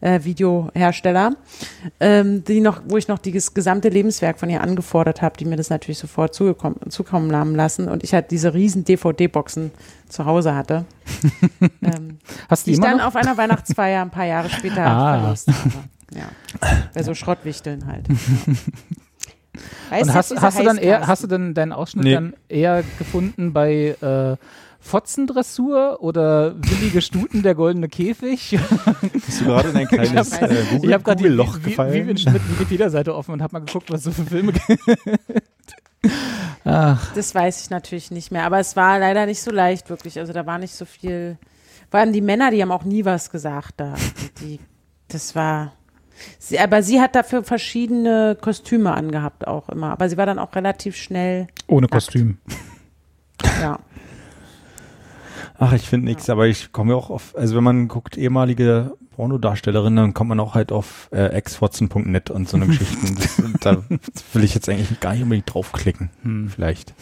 Äh, 0.00 0.22
Videohersteller, 0.22 1.32
ähm, 1.98 2.44
die 2.44 2.60
noch, 2.60 2.82
wo 2.86 2.98
ich 2.98 3.08
noch 3.08 3.18
dieses 3.18 3.52
gesamte 3.52 3.88
Lebenswerk 3.88 4.38
von 4.38 4.48
ihr 4.48 4.60
angefordert 4.60 5.22
habe, 5.22 5.36
die 5.36 5.44
mir 5.44 5.56
das 5.56 5.70
natürlich 5.70 5.98
sofort 5.98 6.36
zugekommen, 6.36 6.78
zukommen 6.88 7.34
haben 7.34 7.56
lassen 7.56 7.88
und 7.88 8.04
ich 8.04 8.14
halt 8.14 8.30
diese 8.30 8.54
riesen 8.54 8.84
DVD-Boxen 8.84 9.72
zu 10.08 10.24
Hause 10.24 10.54
hatte. 10.54 10.84
ähm, 11.82 12.18
Hast 12.48 12.68
du 12.68 12.70
die 12.70 12.76
die 12.76 12.80
ich 12.80 12.80
dann 12.80 12.98
noch? 12.98 13.06
auf 13.06 13.16
einer 13.16 13.36
Weihnachtsfeier 13.36 14.02
ein 14.02 14.10
paar 14.10 14.26
Jahre 14.26 14.48
später 14.50 14.86
Ah. 14.86 15.18
verlost 15.18 15.48
habe. 15.48 15.70
Ja. 16.14 16.28
Bei 16.94 17.02
so 17.02 17.14
Schrottwichteln 17.14 17.86
halt. 17.86 18.06
Ja. 18.08 18.14
Weißt 19.90 20.02
Und 20.10 20.14
hast, 20.14 20.40
hast 20.40 20.58
du 20.58 20.62
dann 20.64 20.78
eher, 20.78 21.06
hast 21.06 21.24
du 21.24 21.26
denn 21.26 21.52
deinen 21.54 21.72
Ausschnitt 21.72 22.04
Nee. 22.04 22.14
dann 22.14 22.34
eher 22.48 22.84
gefunden 22.98 23.52
bei 23.52 23.96
äh, 24.00 24.36
Fotzendressur 24.78 25.98
oder 26.00 26.54
willige 26.62 27.02
Stuten 27.02 27.42
der 27.42 27.54
goldene 27.56 27.88
Käfig? 27.88 28.56
Bist 29.26 29.40
du 29.40 29.44
gerade 29.46 29.70
in 29.70 29.76
ein 29.76 29.88
kleines 29.88 30.40
hab- 30.40 30.42
äh, 30.50 30.60
Ich 30.62 30.70
Google- 30.70 30.92
habe 30.92 31.02
gerade 31.04 31.16
die 31.16 31.22
Google-Loch 31.24 31.56
Vi- 31.56 31.60
Vi- 31.60 31.70
gefallen? 31.70 31.92
Vivian 31.94 32.18
Schmidt 32.18 32.42
Wikipedia-Seite 32.50 33.14
offen 33.14 33.32
und 33.32 33.42
habe 33.42 33.54
mal 33.58 33.64
geguckt, 33.64 33.90
was 33.90 34.00
es 34.00 34.04
so 34.04 34.22
für 34.22 34.26
Filme 34.30 34.52
gibt. 34.52 34.80
Ach, 36.64 37.12
Das 37.14 37.34
weiß 37.34 37.62
ich 37.62 37.70
natürlich 37.70 38.10
nicht 38.10 38.30
mehr, 38.30 38.44
aber 38.44 38.60
es 38.60 38.76
war 38.76 38.98
leider 39.00 39.26
nicht 39.26 39.42
so 39.42 39.50
leicht, 39.50 39.90
wirklich. 39.90 40.18
Also 40.18 40.32
da 40.32 40.46
war 40.46 40.58
nicht 40.58 40.74
so 40.74 40.84
viel. 40.84 41.36
Vor 41.90 41.98
allem 42.00 42.12
die 42.12 42.20
Männer, 42.20 42.50
die 42.52 42.62
haben 42.62 42.70
auch 42.70 42.84
nie 42.84 43.04
was 43.04 43.30
gesagt 43.30 43.74
da. 43.78 43.94
Die, 44.40 44.60
das 45.08 45.34
war. 45.34 45.72
Sie, 46.38 46.58
aber 46.58 46.82
sie 46.82 47.00
hat 47.00 47.14
dafür 47.14 47.44
verschiedene 47.44 48.36
Kostüme 48.40 48.94
angehabt 48.94 49.46
auch 49.46 49.68
immer. 49.68 49.90
Aber 49.90 50.08
sie 50.08 50.16
war 50.16 50.26
dann 50.26 50.38
auch 50.38 50.54
relativ 50.54 50.96
schnell, 50.96 51.48
ohne 51.66 51.88
Kostüm. 51.88 52.38
ja. 53.60 53.78
Ach, 55.60 55.72
ich 55.72 55.88
finde 55.88 56.06
nichts, 56.06 56.30
aber 56.30 56.46
ich 56.46 56.72
komme 56.72 56.92
ja 56.92 56.96
auch 56.96 57.10
auf, 57.10 57.34
also 57.36 57.56
wenn 57.56 57.64
man 57.64 57.88
guckt, 57.88 58.16
ehemalige 58.16 58.92
Pornodarstellerinnen, 59.16 59.96
dann 59.96 60.14
kommt 60.14 60.28
man 60.28 60.38
auch 60.38 60.54
halt 60.54 60.70
auf 60.70 61.08
äh, 61.10 61.26
exfotzen.net 61.26 62.30
und 62.30 62.48
so 62.48 62.56
eine 62.56 62.66
Geschichten. 62.68 63.16
Das, 63.16 63.42
da 63.60 63.82
will 64.32 64.44
ich 64.44 64.54
jetzt 64.54 64.68
eigentlich 64.68 65.00
gar 65.00 65.14
nicht 65.14 65.24
unbedingt 65.24 65.52
draufklicken. 65.52 66.10
Hm. 66.22 66.48
Vielleicht. 66.48 66.94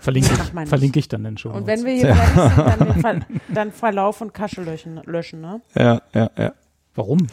Verlinke 0.00 0.30
ich, 0.32 0.68
verlinke 0.68 0.98
ich 0.98 1.08
dann 1.08 1.24
den 1.24 1.38
Show. 1.38 1.50
Und 1.50 1.66
wenn 1.66 1.84
wir 1.84 1.92
hier 1.92 2.14
fertig 2.14 2.54
sind, 2.54 2.80
dann, 2.80 3.00
Ver 3.00 3.20
dann 3.54 3.72
Verlauf 3.72 4.20
und 4.20 4.34
Kasche 4.34 4.62
löschen, 4.62 5.00
löschen 5.04 5.40
ne? 5.40 5.60
Ja, 5.76 6.02
ja, 6.12 6.30
ja. 6.36 6.52
Warum? 6.94 7.28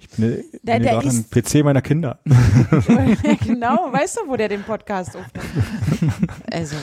Ich 0.00 0.08
bin, 0.10 0.20
bin 0.30 0.44
Der- 0.62 0.76
hier 0.78 1.00
der 1.00 1.02
ist- 1.04 1.30
PC 1.30 1.64
meiner 1.64 1.82
Kinder. 1.82 2.18
genau, 3.44 3.88
weißt 3.92 4.18
du, 4.18 4.28
wo 4.30 4.36
der 4.36 4.48
den 4.48 4.62
Podcast 4.62 5.16
aufnimmt? 5.16 6.22
Also, 6.52 6.76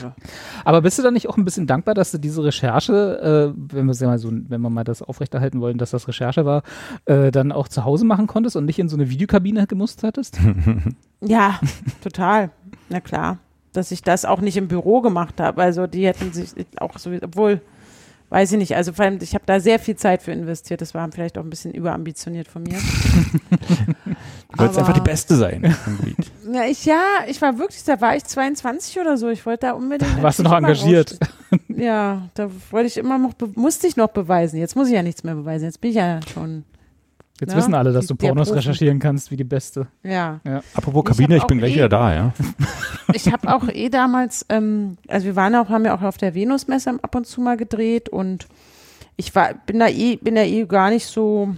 Aber 0.64 0.82
bist 0.82 0.98
du 0.98 1.02
da 1.02 1.10
nicht 1.10 1.28
auch 1.28 1.36
ein 1.36 1.44
bisschen 1.44 1.66
dankbar, 1.66 1.94
dass 1.94 2.10
du 2.12 2.18
diese 2.18 2.44
Recherche, 2.44 3.52
äh, 3.54 3.58
wenn 3.74 3.86
wir 3.86 4.06
mal 4.06 4.18
so, 4.18 4.30
wenn 4.30 4.60
wir 4.60 4.70
mal 4.70 4.84
das 4.84 5.02
aufrechterhalten 5.02 5.60
wollen, 5.60 5.78
dass 5.78 5.90
das 5.90 6.06
Recherche 6.08 6.44
war, 6.44 6.62
äh, 7.06 7.30
dann 7.30 7.52
auch 7.52 7.68
zu 7.68 7.84
Hause 7.84 8.04
machen 8.04 8.26
konntest 8.26 8.56
und 8.56 8.64
nicht 8.66 8.78
in 8.78 8.88
so 8.88 8.96
eine 8.96 9.08
Videokabine 9.10 9.66
gemusst 9.66 10.02
hattest? 10.02 10.38
ja, 11.20 11.58
total. 12.02 12.50
Na 12.88 13.00
klar. 13.00 13.38
Dass 13.72 13.90
ich 13.90 14.02
das 14.02 14.24
auch 14.24 14.40
nicht 14.40 14.56
im 14.56 14.68
Büro 14.68 15.00
gemacht 15.00 15.40
habe. 15.40 15.62
Also 15.62 15.86
die 15.86 16.06
hätten 16.06 16.32
sich 16.32 16.50
auch 16.78 16.98
so, 16.98 17.10
obwohl, 17.22 17.60
weiß 18.28 18.52
ich 18.52 18.58
nicht, 18.58 18.76
also 18.76 18.92
vor 18.92 19.04
allem, 19.04 19.18
ich 19.20 19.34
habe 19.34 19.44
da 19.46 19.60
sehr 19.60 19.78
viel 19.78 19.96
Zeit 19.96 20.22
für 20.22 20.32
investiert. 20.32 20.80
Das 20.80 20.94
war 20.94 21.10
vielleicht 21.12 21.38
auch 21.38 21.42
ein 21.42 21.50
bisschen 21.50 21.72
überambitioniert 21.72 22.48
von 22.48 22.62
mir. 22.62 22.78
Du 24.52 24.60
wolltest 24.60 24.78
einfach 24.78 24.94
die 24.94 25.00
Beste 25.00 25.36
sein. 25.36 25.76
Na, 26.46 26.66
ich, 26.66 26.86
ja, 26.86 27.02
ich 27.26 27.42
war 27.42 27.58
wirklich, 27.58 27.82
da 27.84 28.00
war 28.00 28.16
ich 28.16 28.24
22 28.24 28.98
oder 28.98 29.18
so. 29.18 29.28
Ich 29.28 29.44
wollte 29.44 29.66
da 29.66 29.72
unbedingt. 29.72 30.22
Warst 30.22 30.38
du 30.38 30.44
noch 30.44 30.56
engagiert? 30.56 31.18
Ja, 31.68 32.28
da 32.34 32.48
wollte 32.70 32.86
ich 32.86 32.96
immer 32.96 33.18
noch, 33.18 33.32
musste 33.54 33.86
ich 33.86 33.96
noch 33.96 34.08
beweisen. 34.08 34.58
Jetzt 34.58 34.76
muss 34.76 34.88
ich 34.88 34.94
ja 34.94 35.02
nichts 35.02 35.24
mehr 35.24 35.34
beweisen. 35.34 35.64
Jetzt 35.64 35.80
bin 35.80 35.90
ich 35.90 35.96
ja 35.96 36.20
schon, 36.32 36.64
Jetzt 37.40 37.50
Ja, 37.52 37.58
wissen 37.58 37.74
alle, 37.74 37.92
dass 37.92 38.06
du 38.06 38.14
Pornos 38.14 38.54
recherchieren 38.54 38.98
kannst 38.98 39.30
wie 39.30 39.36
die 39.36 39.44
Beste. 39.44 39.86
ja. 40.02 40.40
Apropos 40.74 41.02
Ich 41.04 41.10
hab 41.10 41.16
Kabine, 41.16 41.36
ich 41.36 41.42
auch 41.42 41.46
bin 41.46 41.58
gleich 41.58 41.72
eh- 41.72 41.76
wieder 41.76 41.88
da, 41.90 42.14
ja. 42.14 42.32
Ich 43.12 43.30
habe 43.32 43.54
auch 43.54 43.68
eh 43.68 43.88
damals, 43.90 44.46
ähm, 44.48 44.96
also 45.08 45.26
wir 45.26 45.36
waren 45.36 45.54
auch, 45.54 45.68
haben 45.68 45.84
ja 45.84 45.94
auch 45.96 46.02
auf 46.02 46.16
der 46.16 46.34
Venusmesse 46.34 46.98
ab 47.02 47.14
und 47.14 47.26
zu 47.26 47.40
mal 47.40 47.56
gedreht 47.56 48.08
und 48.08 48.46
ich 49.16 49.34
war, 49.34 49.54
bin 49.66 49.78
da 49.78 49.88
eh, 49.88 50.16
bin 50.16 50.34
da 50.34 50.42
eh 50.42 50.64
gar 50.66 50.90
nicht 50.90 51.06
so, 51.06 51.54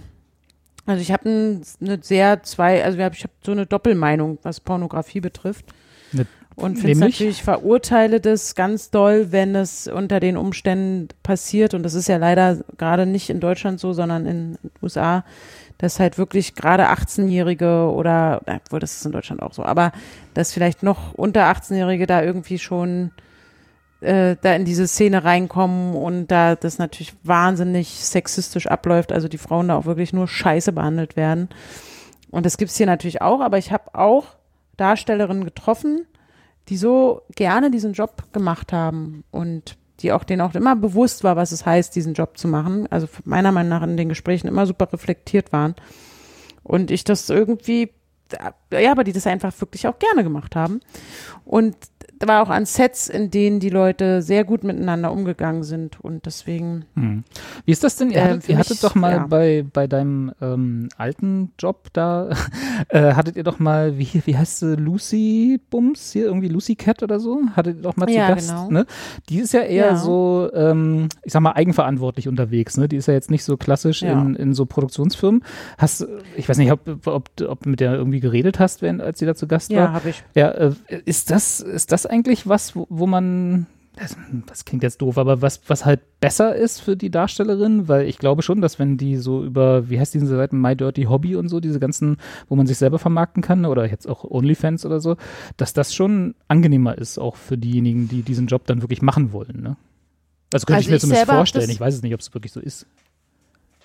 also 0.85 1.01
ich 1.01 1.11
habe 1.11 1.29
ein, 1.29 1.61
eine 1.81 1.99
sehr 2.01 2.43
zwei, 2.43 2.83
also 2.83 2.97
ich 2.97 3.03
habe 3.03 3.15
hab 3.15 3.31
so 3.45 3.51
eine 3.51 3.65
Doppelmeinung, 3.65 4.37
was 4.43 4.59
Pornografie 4.59 5.21
betrifft. 5.21 5.65
Ne- 6.11 6.25
Und 6.55 6.77
finde 6.79 6.99
natürlich, 7.07 7.41
verurteile 7.41 8.19
das 8.19 8.53
ganz 8.53 8.89
doll, 8.91 9.31
wenn 9.31 9.55
es 9.55 9.87
unter 9.87 10.19
den 10.19 10.35
Umständen 10.35 11.07
passiert. 11.23 11.73
Und 11.73 11.83
das 11.83 11.93
ist 11.93 12.09
ja 12.09 12.17
leider 12.17 12.57
gerade 12.77 13.05
nicht 13.05 13.29
in 13.29 13.39
Deutschland 13.39 13.79
so, 13.79 13.93
sondern 13.93 14.25
in 14.25 14.53
den 14.53 14.71
USA, 14.81 15.23
dass 15.79 15.99
halt 15.99 16.17
wirklich 16.17 16.55
gerade 16.55 16.89
18-Jährige 16.89 17.89
oder, 17.91 18.41
obwohl 18.45 18.79
das 18.79 18.97
ist 18.97 19.05
in 19.05 19.13
Deutschland 19.13 19.41
auch 19.41 19.53
so, 19.53 19.63
aber 19.63 19.91
dass 20.33 20.53
vielleicht 20.53 20.83
noch 20.83 21.13
unter 21.13 21.45
18-Jährige 21.49 22.05
da 22.05 22.21
irgendwie 22.21 22.59
schon 22.59 23.11
äh, 24.01 24.35
da 24.41 24.53
in 24.53 24.65
diese 24.65 24.87
Szene 24.87 25.23
reinkommen 25.23 25.95
und 25.95 26.27
da 26.27 26.55
das 26.55 26.77
natürlich 26.77 27.13
wahnsinnig 27.23 27.87
sexistisch 27.89 28.67
abläuft, 28.67 29.11
also 29.11 29.27
die 29.27 29.37
Frauen 29.37 29.69
da 29.69 29.77
auch 29.77 29.85
wirklich 29.85 30.13
nur 30.13 30.27
scheiße 30.27 30.73
behandelt 30.73 31.15
werden. 31.15 31.49
Und 32.29 32.45
das 32.45 32.57
gibt's 32.57 32.77
hier 32.77 32.85
natürlich 32.85 33.21
auch, 33.21 33.39
aber 33.39 33.57
ich 33.57 33.71
habe 33.71 33.95
auch 33.95 34.25
Darstellerinnen 34.75 35.45
getroffen, 35.45 36.05
die 36.67 36.77
so 36.77 37.21
gerne 37.35 37.71
diesen 37.71 37.93
Job 37.93 38.31
gemacht 38.33 38.73
haben 38.73 39.23
und 39.31 39.77
die 39.99 40.11
auch 40.11 40.23
denen 40.23 40.41
auch 40.41 40.55
immer 40.55 40.75
bewusst 40.75 41.23
war, 41.23 41.35
was 41.35 41.51
es 41.51 41.65
heißt, 41.65 41.95
diesen 41.95 42.13
Job 42.13 42.37
zu 42.37 42.47
machen. 42.47 42.87
Also 42.89 43.07
meiner 43.25 43.51
Meinung 43.51 43.69
nach 43.69 43.83
in 43.83 43.97
den 43.97 44.09
Gesprächen 44.09 44.47
immer 44.47 44.65
super 44.65 44.91
reflektiert 44.91 45.51
waren. 45.51 45.75
Und 46.63 46.91
ich 46.91 47.03
das 47.03 47.29
irgendwie, 47.29 47.91
ja, 48.71 48.91
aber 48.91 49.03
die 49.03 49.13
das 49.13 49.27
einfach 49.27 49.53
wirklich 49.59 49.87
auch 49.87 49.99
gerne 49.99 50.23
gemacht 50.23 50.55
haben. 50.55 50.81
Und 51.45 51.75
war 52.27 52.43
auch 52.43 52.49
an 52.49 52.65
Sets, 52.65 53.07
in 53.09 53.31
denen 53.31 53.59
die 53.59 53.69
Leute 53.69 54.21
sehr 54.21 54.43
gut 54.43 54.63
miteinander 54.63 55.11
umgegangen 55.11 55.63
sind 55.63 55.99
und 55.99 56.25
deswegen. 56.25 56.85
Hm. 56.95 57.23
Wie 57.65 57.71
ist 57.71 57.83
das 57.83 57.95
denn? 57.95 58.09
Ihr, 58.11 58.17
Äh, 58.17 58.21
hattet, 58.21 58.43
für 58.43 58.51
ihr 58.51 58.57
mich, 58.57 58.69
hattet 58.69 58.83
doch 58.83 58.95
mal 58.95 59.11
ja. 59.13 59.27
bei, 59.27 59.65
bei 59.71 59.87
deinem 59.87 60.31
ähm, 60.41 60.89
alten 60.97 61.53
Job 61.57 61.87
da, 61.93 62.29
äh, 62.89 63.13
hattet 63.13 63.35
ihr 63.37 63.43
doch 63.43 63.59
mal, 63.59 63.97
wie, 63.97 64.09
wie 64.25 64.37
heißt 64.37 64.59
sie, 64.59 64.75
Lucy 64.75 65.59
Bums, 65.69 66.11
hier 66.11 66.25
irgendwie 66.25 66.47
Lucy 66.49 66.75
Cat 66.75 67.03
oder 67.03 67.19
so? 67.19 67.41
Hattet 67.55 67.77
ihr 67.77 67.81
doch 67.83 67.95
mal 67.95 68.07
zu 68.07 68.13
Ja, 68.13 68.29
Gast, 68.33 68.49
genau. 68.49 68.69
ne? 68.69 68.85
Die 69.29 69.39
ist 69.39 69.53
ja 69.53 69.61
eher 69.61 69.87
Ja. 69.91 69.95
so, 69.95 70.49
ähm, 70.53 71.09
ich 71.23 71.31
sag 71.33 71.41
mal, 71.41 71.53
eigenverantwortlich 71.53 72.27
unterwegs, 72.27 72.77
ne? 72.77 72.87
Die 72.87 72.97
ist 72.97 73.07
ja 73.07 73.13
jetzt 73.13 73.31
nicht 73.31 73.43
so 73.43 73.57
klassisch 73.57 74.03
in, 74.03 74.35
in 74.35 74.53
so 74.53 74.65
Produktionsfirmen. 74.65 75.43
Hast, 75.77 76.05
ich 76.35 76.47
weiß 76.49 76.57
nicht, 76.57 76.71
ob, 76.71 77.07
ob, 77.07 77.29
ob 77.47 77.63
du 77.63 77.69
mit 77.69 77.79
der 77.79 77.93
irgendwie 77.93 78.19
geredet 78.19 78.59
hast, 78.59 78.81
wenn, 78.81 79.01
als 79.01 79.19
sie 79.19 79.25
da 79.25 79.35
zu 79.35 79.47
Gast 79.47 79.69
war. 79.71 79.77
Ja, 79.77 79.91
habe 79.93 80.09
ich. 80.09 80.23
Ja, 80.35 80.49
äh, 80.49 80.71
ist 81.05 81.31
das, 81.31 81.59
ist 81.61 81.91
das 81.91 82.05
eigentlich 82.09 82.47
was, 82.47 82.75
wo, 82.75 82.87
wo 82.89 83.07
man, 83.07 83.67
das, 83.95 84.15
das 84.47 84.65
klingt 84.65 84.83
jetzt 84.83 85.01
doof, 85.01 85.17
aber 85.17 85.41
was, 85.41 85.61
was 85.67 85.85
halt 85.85 86.01
besser 86.19 86.55
ist 86.55 86.79
für 86.79 86.95
die 86.95 87.09
Darstellerin? 87.09 87.87
Weil 87.87 88.07
ich 88.07 88.17
glaube 88.17 88.41
schon, 88.41 88.61
dass 88.61 88.79
wenn 88.79 88.97
die 88.97 89.17
so 89.17 89.43
über, 89.43 89.89
wie 89.89 89.99
heißt 89.99 90.13
diese 90.13 90.27
Seiten, 90.27 90.59
My 90.59 90.75
Dirty 90.75 91.03
Hobby 91.03 91.35
und 91.35 91.49
so, 91.49 91.59
diese 91.59 91.79
ganzen, 91.79 92.17
wo 92.47 92.55
man 92.55 92.67
sich 92.67 92.77
selber 92.77 92.99
vermarkten 92.99 93.43
kann 93.43 93.65
oder 93.65 93.89
jetzt 93.89 94.07
auch 94.07 94.23
OnlyFans 94.23 94.85
oder 94.85 94.99
so, 94.99 95.17
dass 95.57 95.73
das 95.73 95.93
schon 95.93 96.35
angenehmer 96.47 96.97
ist, 96.97 97.17
auch 97.17 97.35
für 97.35 97.57
diejenigen, 97.57 98.07
die 98.07 98.21
diesen 98.21 98.47
Job 98.47 98.65
dann 98.65 98.81
wirklich 98.81 99.01
machen 99.01 99.31
wollen, 99.31 99.61
ne? 99.61 99.77
Also 100.53 100.65
könnte 100.65 100.77
Also 100.77 100.87
ich 100.87 100.89
mir 100.89 100.95
ich 100.95 101.01
zumindest 101.01 101.29
vorstellen. 101.29 101.69
Ich 101.69 101.79
weiß 101.79 101.93
es 101.93 102.01
nicht, 102.01 102.13
ob 102.13 102.21
es 102.21 102.33
wirklich 102.33 102.51
so 102.51 102.59
ist. 102.59 102.87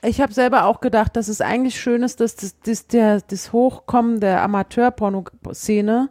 Ich 0.03 0.21
habe 0.21 0.33
selber 0.33 0.65
auch 0.65 0.81
gedacht, 0.81 1.17
dass 1.17 1.29
es 1.29 1.41
eigentlich 1.41 1.81
schön 1.81 2.03
ist, 2.03 2.21
dass 2.21 2.37
das, 2.37 2.59
das, 2.61 2.87
der, 2.87 3.21
das 3.23 3.53
Hochkommen 3.53 4.21
der 4.21 4.43
Amateurpornoszene 4.43 6.11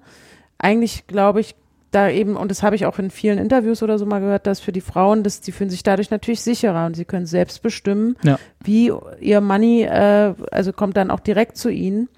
eigentlich, 0.58 1.08
glaube 1.08 1.42
ich, 1.42 1.56
da 1.96 2.10
eben, 2.10 2.36
und 2.36 2.50
das 2.52 2.64
habe 2.64 2.76
ich 2.76 2.86
auch 2.86 3.00
in 3.00 3.10
vielen 3.12 3.38
Interviews 3.38 3.82
oder 3.84 3.98
so 3.98 4.06
mal 4.06 4.20
gehört, 4.20 4.48
dass 4.48 4.60
für 4.60 4.72
die 4.72 4.82
Frauen, 4.82 5.24
dass 5.24 5.42
die 5.42 5.52
fühlen 5.52 5.70
sich 5.70 5.84
dadurch 5.84 6.10
natürlich 6.12 6.42
sicherer 6.42 6.86
und 6.86 6.96
sie 6.96 7.06
können 7.06 7.26
selbst 7.26 7.62
bestimmen, 7.62 8.16
Ja. 8.24 8.38
wie 8.64 8.92
ihr 9.20 9.42
Money, 9.42 9.84
äh, 9.84 10.34
also 10.52 10.74
kommt 10.74 10.98
dann 10.98 11.12
auch 11.12 11.20
direkt 11.20 11.58
zu 11.58 11.70
ihnen 11.70 12.10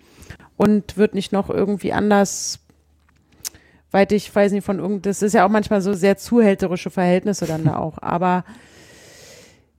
und 0.57 0.97
wird 0.97 1.13
nicht 1.13 1.31
noch 1.31 1.49
irgendwie 1.49 1.93
anders 1.93 2.59
weit 3.91 4.11
ich 4.11 4.33
weiß 4.35 4.51
nicht 4.51 4.65
von 4.65 4.79
irgend, 4.79 5.05
das 5.05 5.21
ist 5.21 5.33
ja 5.33 5.45
auch 5.45 5.49
manchmal 5.49 5.81
so 5.81 5.93
sehr 5.93 6.17
zuhälterische 6.17 6.89
Verhältnisse 6.89 7.45
dann 7.45 7.63
da 7.63 7.77
auch, 7.77 7.97
aber 8.01 8.43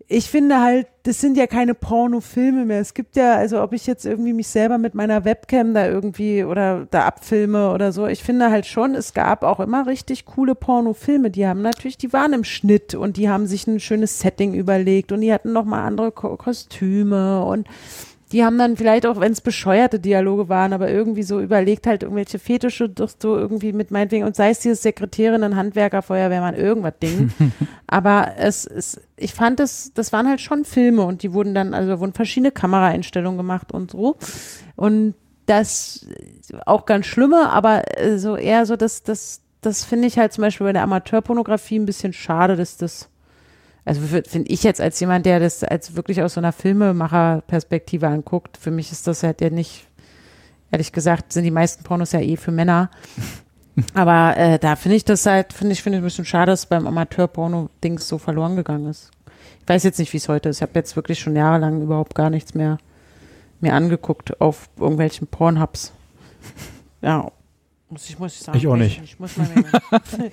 ich 0.09 0.31
finde 0.31 0.61
halt, 0.61 0.87
das 1.03 1.21
sind 1.21 1.37
ja 1.37 1.49
keine 1.49 1.75
Pornofilme 1.75 2.65
mehr. 2.65 2.81
Es 2.81 2.95
gibt 2.95 3.17
ja, 3.17 3.35
also 3.35 3.61
ob 3.61 3.73
ich 3.73 3.87
jetzt 3.87 4.07
irgendwie 4.07 4.33
mich 4.33 4.47
selber 4.47 4.79
mit 4.79 4.95
meiner 4.95 5.25
Webcam 5.25 5.75
da 5.75 5.87
irgendwie 5.87 6.45
oder 6.45 6.87
da 6.91 7.07
abfilme 7.07 7.73
oder 7.73 7.91
so, 7.91 8.07
ich 8.07 8.23
finde 8.23 8.51
halt 8.51 8.67
schon, 8.67 8.95
es 8.95 9.15
gab 9.15 9.43
auch 9.43 9.59
immer 9.59 9.87
richtig 9.87 10.25
coole 10.25 10.55
Pornofilme. 10.55 11.31
Die 11.31 11.47
haben 11.47 11.61
natürlich, 11.61 11.99
die 11.99 12.13
waren 12.13 12.33
im 12.35 12.45
Schnitt 12.45 12.95
und 12.95 13.17
die 13.17 13.29
haben 13.29 13.47
sich 13.47 13.67
ein 13.67 13.81
schönes 13.81 14.21
Setting 14.21 14.55
überlegt 14.55 15.11
und 15.11 15.23
die 15.23 15.33
hatten 15.33 15.53
nochmal 15.53 15.85
andere 15.85 16.13
Ko 16.13 16.37
Kostüme 16.37 17.45
und 17.45 17.67
die 18.37 18.45
haben 18.45 18.59
dann 18.59 18.77
vielleicht 18.77 19.07
auch, 19.07 19.19
wenn 19.19 19.33
es 19.33 19.41
bescheuerte 19.41 19.99
Dialoge 19.99 20.51
waren, 20.51 20.75
aber 20.75 20.91
irgendwie 20.91 21.23
so 21.23 21.41
überlegt 21.41 21.87
halt 21.87 22.03
irgendwelche 22.03 22.39
Fetische 22.39 22.87
doch 22.87 23.09
so 23.19 23.35
irgendwie 23.35 23.73
mit 23.73 23.91
meinetwegen 23.91 24.27
und 24.27 24.37
sei 24.37 24.51
es 24.51 24.61
dieses 24.61 24.83
Sekretärinnen, 24.83 25.57
Handwerker, 25.57 26.03
Feuerwehrmann, 26.03 26.55
irgendwas 26.55 26.99
Ding. 27.01 27.33
aber 27.87 28.33
es 28.37 28.67
ist, 28.67 29.01
ich 29.17 29.33
fand 29.33 29.59
es, 29.59 29.95
das 29.95 30.13
waren 30.13 30.29
halt 30.29 30.43
schon 30.43 30.67
Filme 30.67 31.05
und 31.05 31.23
die 31.23 31.33
wurden 31.33 31.55
dann, 31.55 31.73
also 31.73 31.99
wurden 31.99 32.13
verschiedene 32.13 32.51
Kameraeinstellungen 32.51 33.39
gemacht 33.39 33.73
und 33.73 33.93
so. 33.93 34.17
Und 34.75 35.15
das 35.47 36.07
auch 36.67 36.85
ganz 36.85 37.07
schlimme, 37.07 37.49
aber 37.49 37.85
äh, 37.99 38.19
so 38.19 38.37
eher 38.37 38.67
so, 38.67 38.77
dass 38.77 39.03
das, 39.03 39.41
das 39.63 39.83
finde 39.83 40.09
ich 40.09 40.19
halt 40.19 40.35
zum 40.35 40.43
Beispiel 40.43 40.67
bei 40.67 40.75
der 40.75 40.83
Amateurpornografie 40.83 41.79
ein 41.79 41.87
bisschen 41.87 42.13
schade, 42.13 42.57
dass 42.57 42.77
das 42.77 43.09
also 43.87 44.01
finde 44.01 44.51
ich 44.51 44.65
jetzt 44.65 44.81
als 44.81 44.99
jemand, 44.99 45.25
der 45.27 45.39
das 45.39 45.63
als 45.63 45.95
wirklich 45.95 46.21
aus 46.21 46.35
so 46.35 46.41
einer 46.41 46.53
Filmemacher-Perspektive 46.53 48.09
anguckt, 48.09 48.57
für 48.57 48.73
mich 48.73 48.91
ist 48.91 49.07
das 49.07 49.23
halt 49.23 49.41
ja 49.41 49.49
nicht, 49.49 49.87
ehrlich 50.73 50.93
gesagt, 50.93 51.33
sind 51.33 51.45
die 51.45 51.53
meisten 51.53 51.85
Pornos 51.85 52.11
ja 52.11 52.21
eh 52.21 52.37
für 52.37 52.51
Männer. 52.51 52.91
Aber 53.95 54.37
äh, 54.37 54.59
da 54.59 54.75
finde 54.75 54.97
ich 54.97 55.05
das 55.05 55.25
halt, 55.25 55.53
finde 55.53 55.73
ich, 55.73 55.83
finde 55.83 55.99
ich 55.99 56.03
ein 56.03 56.05
bisschen 56.05 56.25
schade, 56.25 56.51
dass 56.51 56.67
beim 56.67 56.87
Amateur-Porno-Dings 56.87 58.09
so 58.09 58.19
verloren 58.19 58.57
gegangen 58.57 58.91
ist. 58.91 59.11
Ich 59.63 59.69
weiß 59.69 59.85
jetzt 59.85 59.99
nicht, 59.99 60.13
wie 60.13 60.17
es 60.17 60.29
heute 60.29 60.49
ist. 60.49 60.57
Ich 60.57 60.63
habe 60.63 60.73
jetzt 60.75 60.97
wirklich 60.97 61.21
schon 61.21 61.37
jahrelang 61.37 61.83
überhaupt 61.83 62.15
gar 62.15 62.31
nichts 62.31 62.55
mehr 62.55 62.79
mir 63.61 63.73
angeguckt 63.73 64.41
auf 64.41 64.69
irgendwelchen 64.79 65.29
Pornhubs. 65.29 65.93
Ja, 67.03 67.31
muss 67.89 68.09
ich, 68.09 68.19
muss 68.19 68.35
ich 68.35 68.41
sagen. 68.41 68.59
Ich 68.59 68.67
auch 68.67 68.77
nicht. 68.77 69.01
Ich 69.05 69.19
muss 69.21 69.37
mal 69.37 69.47
mehr. 69.55 70.31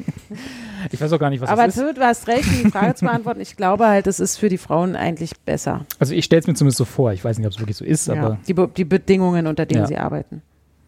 Ich 0.91 0.99
weiß 0.99 1.13
auch 1.13 1.19
gar 1.19 1.29
nicht, 1.29 1.39
was 1.41 1.49
Aber 1.49 1.65
das 1.65 1.77
ist. 1.77 1.83
Till, 1.83 1.93
du 1.93 2.01
hast 2.01 2.27
recht, 2.27 2.45
die 2.49 2.69
Frage 2.71 2.95
zu 2.95 3.05
beantworten. 3.05 3.41
Ich 3.41 3.55
glaube 3.55 3.87
halt, 3.87 4.07
es 4.07 4.19
ist 4.19 4.37
für 4.37 4.49
die 4.49 4.57
Frauen 4.57 4.95
eigentlich 4.95 5.31
besser. 5.45 5.85
Also 5.99 6.13
ich 6.13 6.25
stelle 6.25 6.39
es 6.41 6.47
mir 6.47 6.55
zumindest 6.55 6.77
so 6.79 6.85
vor. 6.85 7.13
Ich 7.13 7.23
weiß 7.23 7.37
nicht, 7.37 7.45
ob 7.45 7.53
es 7.53 7.59
wirklich 7.59 7.77
so 7.77 7.85
ist, 7.85 8.07
Ja. 8.07 8.15
aber 8.15 8.37
Die, 8.47 8.53
Be 8.53 8.67
die 8.75 8.85
Bedingungen, 8.85 9.45
unter 9.47 9.65
denen 9.65 9.81
Ja. 9.81 9.87
sie 9.87 9.97
arbeiten. 9.97 10.41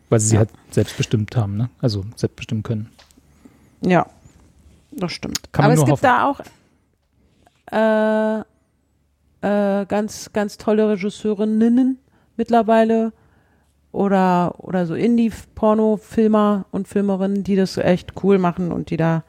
weil 0.10 0.20
sie 0.20 0.28
sie 0.30 0.34
Ja. 0.36 0.40
halt 0.40 0.50
selbst 0.72 0.98
bestimmt 0.98 1.36
haben, 1.36 1.58
ne? 1.58 1.70
Also 1.82 2.04
selbst 2.16 2.36
bestimmen 2.36 2.64
können. 2.64 2.90
Ja, 3.82 4.06
das 4.92 5.12
stimmt. 5.12 5.42
Aber 5.54 5.74
es 5.74 5.80
gibt 5.80 5.92
hoffen. 5.92 6.04
da 6.04 6.30
auch 6.30 6.40
äh, 7.72 8.40
äh, 9.82 9.86
ganz, 9.86 10.32
ganz 10.34 10.58
tolle 10.58 10.90
Regisseurinnen 10.90 12.00
mittlerweile 12.38 13.12
oder, 13.96 14.56
oder 14.58 14.86
so 14.86 14.94
Indie-Porno-Filmer 14.94 16.66
und 16.72 16.88
Filmerinnen, 16.88 17.44
die 17.44 17.56
das 17.56 17.78
echt 17.78 18.14
cool 18.24 18.38
machen 18.38 18.72
und 18.72 18.90
die 18.90 18.98
da, 18.98 19.24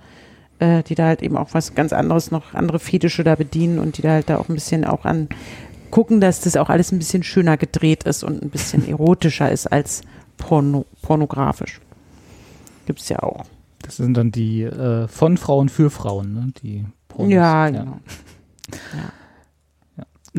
äh, 0.59 0.82
die 0.82 0.97
da 0.97 1.06
halt 1.06 1.22
eben 1.22 1.36
auch 1.36 1.55
was 1.55 1.74
ganz 1.74 1.93
anderes 1.93 2.32
noch, 2.32 2.52
andere 2.52 2.80
Fetische 2.80 3.22
da 3.22 3.36
bedienen 3.36 3.78
und 3.78 3.97
die 3.97 4.02
da 4.02 4.10
halt 4.10 4.28
da 4.28 4.38
auch 4.38 4.48
ein 4.48 4.55
bisschen 4.55 4.84
auch 4.84 5.05
an 5.05 5.28
gucken, 5.93 6.20
dass 6.20 6.40
das 6.40 6.56
auch 6.56 6.68
alles 6.68 6.90
ein 6.90 6.98
bisschen 6.98 7.22
schöner 7.22 7.56
gedreht 7.56 8.02
ist 8.02 8.24
und 8.24 8.43
ein 8.43 8.51
bisschen 8.51 8.86
erotischer 8.88 9.51
ist 9.51 9.68
als 9.68 10.02
porno 10.36 10.84
pornografisch. 11.01 11.80
Gibt's 12.86 13.09
ja 13.09 13.22
auch. 13.22 13.44
Das 13.82 13.97
sind 13.97 14.16
dann 14.16 14.32
die 14.32 14.62
äh, 14.62 15.06
von 15.06 15.36
Frauen 15.36 15.68
für 15.68 15.90
Frauen, 15.90 16.32
ne? 16.32 16.52
Die 16.60 16.84
Pornos. 17.09 17.32
Ja, 17.32 17.70
genau. 17.70 18.01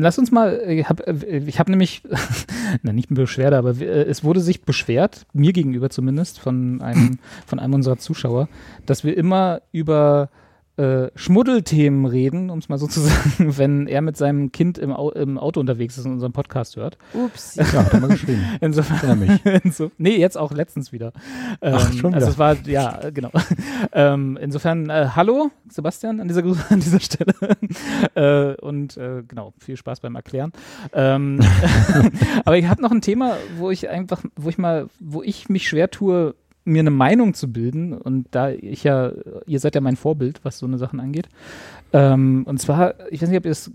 Lass 0.00 0.16
uns 0.16 0.30
mal, 0.30 0.62
ich 0.68 0.88
habe 0.88 1.26
ich 1.26 1.58
hab 1.58 1.68
nämlich, 1.68 2.02
na 2.82 2.92
nicht 2.92 3.12
Beschwerde, 3.12 3.58
aber 3.58 3.70
äh, 3.80 4.04
es 4.04 4.22
wurde 4.22 4.38
sich 4.40 4.62
beschwert, 4.62 5.26
mir 5.32 5.52
gegenüber 5.52 5.90
zumindest, 5.90 6.38
von 6.38 6.80
einem, 6.80 7.18
von 7.46 7.58
einem 7.58 7.74
unserer 7.74 7.98
Zuschauer, 7.98 8.48
dass 8.86 9.02
wir 9.02 9.16
immer 9.16 9.60
über 9.72 10.30
äh, 10.78 11.10
Schmuddelthemen 11.16 12.06
reden, 12.06 12.50
um 12.50 12.58
es 12.58 12.68
mal 12.68 12.78
so 12.78 12.86
zu 12.86 13.00
sagen, 13.02 13.56
wenn 13.58 13.86
er 13.86 14.00
mit 14.00 14.16
seinem 14.16 14.52
Kind 14.52 14.78
im, 14.78 14.92
Au 14.92 15.10
im 15.10 15.36
Auto 15.38 15.60
unterwegs 15.60 15.98
ist 15.98 16.06
und 16.06 16.12
unseren 16.12 16.32
Podcast 16.32 16.76
hört. 16.76 16.98
Ups. 17.14 17.56
Ja, 17.56 17.64
hat 17.72 17.92
er 17.92 18.00
mal 18.00 18.08
geschrieben. 18.08 18.42
Insofern, 18.60 18.96
Ich 19.22 19.28
erinnere 19.28 19.60
Inso 19.64 19.90
nee, 19.98 20.16
jetzt 20.16 20.38
auch 20.38 20.52
letztens 20.52 20.92
wieder. 20.92 21.12
Ähm, 21.60 21.74
Ach, 21.76 21.92
schon 21.92 22.14
Also 22.14 22.26
wieder. 22.26 22.32
es 22.32 22.38
war, 22.38 22.56
ja, 22.66 23.02
äh, 23.02 23.12
genau. 23.12 23.30
ähm, 23.92 24.38
insofern, 24.40 24.88
äh, 24.88 25.08
hallo, 25.16 25.50
Sebastian, 25.68 26.20
an 26.20 26.28
dieser, 26.28 26.42
an 26.70 26.80
dieser 26.80 27.00
Stelle. 27.00 27.34
äh, 28.14 28.54
und 28.60 28.96
äh, 28.96 29.22
genau, 29.26 29.52
viel 29.58 29.76
Spaß 29.76 30.00
beim 30.00 30.14
Erklären. 30.14 30.52
Ähm, 30.92 31.40
aber 32.44 32.56
ich 32.56 32.66
habe 32.68 32.82
noch 32.82 32.90
ein 32.90 33.00
Thema, 33.00 33.36
wo 33.58 33.70
ich 33.70 33.88
einfach, 33.88 34.22
wo 34.36 34.48
ich 34.48 34.58
mal, 34.58 34.88
wo 35.00 35.22
ich 35.22 35.48
mich 35.48 35.68
schwer 35.68 35.90
tue, 35.90 36.34
mir 36.68 36.80
eine 36.80 36.90
Meinung 36.90 37.34
zu 37.34 37.52
bilden. 37.52 37.92
Und 37.92 38.26
da 38.30 38.50
ich 38.50 38.84
ja, 38.84 39.12
ihr 39.46 39.60
seid 39.60 39.74
ja 39.74 39.80
mein 39.80 39.96
Vorbild, 39.96 40.40
was 40.44 40.58
so 40.58 40.66
eine 40.66 40.78
Sachen 40.78 41.00
angeht. 41.00 41.28
Ähm, 41.92 42.44
und 42.46 42.60
zwar, 42.60 42.94
ich 43.10 43.22
weiß 43.22 43.28
nicht, 43.28 43.38
ob 43.38 43.44
ihr 43.46 43.52
es 43.52 43.70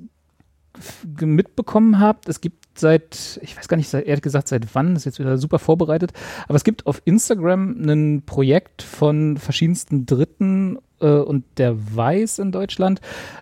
mitbekommen 1.22 2.00
habt, 2.00 2.28
es 2.30 2.42
gibt 2.42 2.80
seit, 2.80 3.40
ich 3.44 3.56
weiß 3.56 3.68
gar 3.68 3.78
nicht, 3.78 3.94
ehrlich 3.94 4.22
gesagt, 4.22 4.48
seit 4.48 4.74
wann, 4.74 4.96
ist 4.96 5.06
jetzt 5.06 5.20
wieder 5.20 5.38
super 5.38 5.60
vorbereitet, 5.60 6.14
aber 6.48 6.56
es 6.56 6.64
gibt 6.64 6.88
auf 6.88 7.02
Instagram 7.06 7.78
ein 7.84 8.24
Projekt 8.26 8.82
von 8.82 9.38
verschiedensten 9.38 10.08
Dritten 10.08 10.80
äh, 11.00 11.08
und 11.08 11.46
der 11.58 11.96
Weiß 11.96 12.40
in 12.40 12.52
Deutschland, 12.52 13.02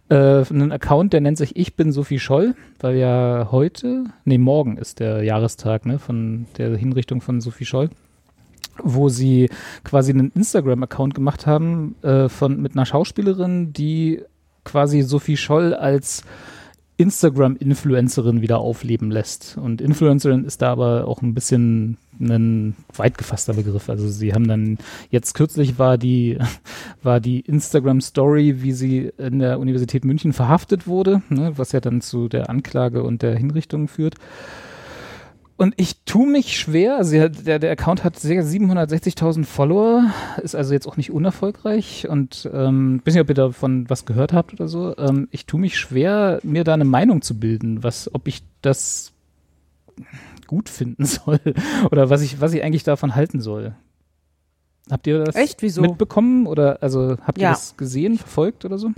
äh, 0.10 0.44
einen 0.50 0.74
Account, 0.74 1.14
der 1.14 1.22
nennt 1.22 1.38
sich 1.38 1.56
Ich 1.56 1.76
bin 1.76 1.94
Sophie 1.94 2.20
Scholl, 2.20 2.56
weil 2.82 2.98
ja 2.98 3.48
heute, 3.52 4.06
nee, 4.26 4.38
morgen 4.38 4.78
ist 4.78 5.00
der 5.00 5.24
Jahrestag 5.24 5.86
ne, 5.86 6.00
von 6.00 6.48
der 6.58 6.76
Hinrichtung 6.76 7.22
von 7.22 7.40
Sophie 7.40 7.66
Scholl 7.66 7.90
wo 8.84 9.10
sie 9.10 9.50
quasi 9.84 10.12
einen 10.12 10.32
Instagram-Account 10.32 11.16
gemacht 11.16 11.48
haben 11.48 11.96
äh, 12.02 12.30
von 12.30 12.62
mit 12.62 12.76
einer 12.76 12.86
Schauspielerin, 12.86 13.74
die 13.74 14.24
quasi 14.64 15.02
Sophie 15.02 15.38
Scholl 15.38 15.74
als 15.74 16.24
Instagram-Influencerin 17.02 18.42
wieder 18.42 18.60
aufleben 18.60 19.10
lässt. 19.10 19.58
Und 19.58 19.82
Influencerin 19.82 20.46
ist 20.46 20.62
da 20.62 20.72
aber 20.72 21.08
auch 21.08 21.24
ein 21.24 21.34
bisschen 21.34 21.98
ein 22.20 22.76
weit 22.96 23.18
gefasster 23.18 23.54
Begriff. 23.54 23.90
Also 23.90 24.08
sie 24.08 24.34
haben 24.34 24.48
dann, 24.48 24.78
jetzt 25.10 25.34
kürzlich 25.34 25.80
war 25.80 25.98
die, 25.98 26.38
war 27.04 27.20
die 27.20 27.40
Instagram-Story, 27.40 28.62
wie 28.62 28.74
sie 28.74 29.12
in 29.18 29.40
der 29.40 29.60
Universität 29.60 30.06
München 30.06 30.32
verhaftet 30.32 30.86
wurde, 30.86 31.24
ne, 31.30 31.54
was 31.56 31.72
ja 31.72 31.80
dann 31.80 32.02
zu 32.02 32.28
der 32.28 32.50
Anklage 32.52 33.02
und 33.02 33.24
der 33.24 33.36
Hinrichtung 33.36 33.88
führt. 33.88 34.16
Und 35.62 35.76
ich 35.78 36.06
tue 36.06 36.28
mich 36.28 36.60
schwer, 36.60 36.98
also 36.98 37.12
der, 37.30 37.60
der, 37.60 37.70
Account 37.70 38.04
hat 38.04 38.18
sehr 38.18 38.44
760.000 38.44 39.46
Follower, 39.46 40.12
ist 40.42 40.56
also 40.56 40.74
jetzt 40.74 40.88
auch 40.88 40.98
nicht 40.98 41.12
unerfolgreich 41.12 42.10
und 42.10 42.50
ähm, 42.52 43.00
weiß 43.06 43.14
nicht, 43.14 43.22
ob 43.22 43.30
ihr 43.30 43.36
davon 43.36 43.88
was 43.88 44.06
gehört 44.06 44.34
habt 44.34 44.54
oder 44.54 44.68
so. 44.68 44.98
Ähm, 44.98 45.28
ich 45.30 45.46
tue 45.46 45.60
mich 45.60 45.78
schwer, 45.78 46.40
mir 46.42 46.64
da 46.64 46.74
eine 46.74 46.84
Meinung 46.84 47.22
zu 47.22 47.40
bilden, 47.40 47.84
was, 47.84 48.12
ob 48.12 48.28
ich 48.28 48.42
das 48.64 49.14
gut 50.48 50.68
finden 50.68 51.06
soll 51.06 51.40
oder 51.92 52.10
was 52.10 52.24
ich, 52.24 52.42
was 52.42 52.54
ich 52.54 52.64
eigentlich 52.64 52.84
davon 52.84 53.14
halten 53.14 53.40
soll. 53.40 53.76
Habt 54.90 55.06
ihr 55.06 55.24
das 55.24 55.36
Echt? 55.36 55.62
Wieso? 55.62 55.84
mitbekommen 55.84 56.48
oder 56.48 56.82
also 56.82 57.18
habt 57.22 57.38
ihr 57.38 57.44
Ja. 57.44 57.52
das 57.52 57.78
gesehen, 57.78 58.18
verfolgt 58.18 58.66
oder 58.66 58.80
so? 58.80 58.94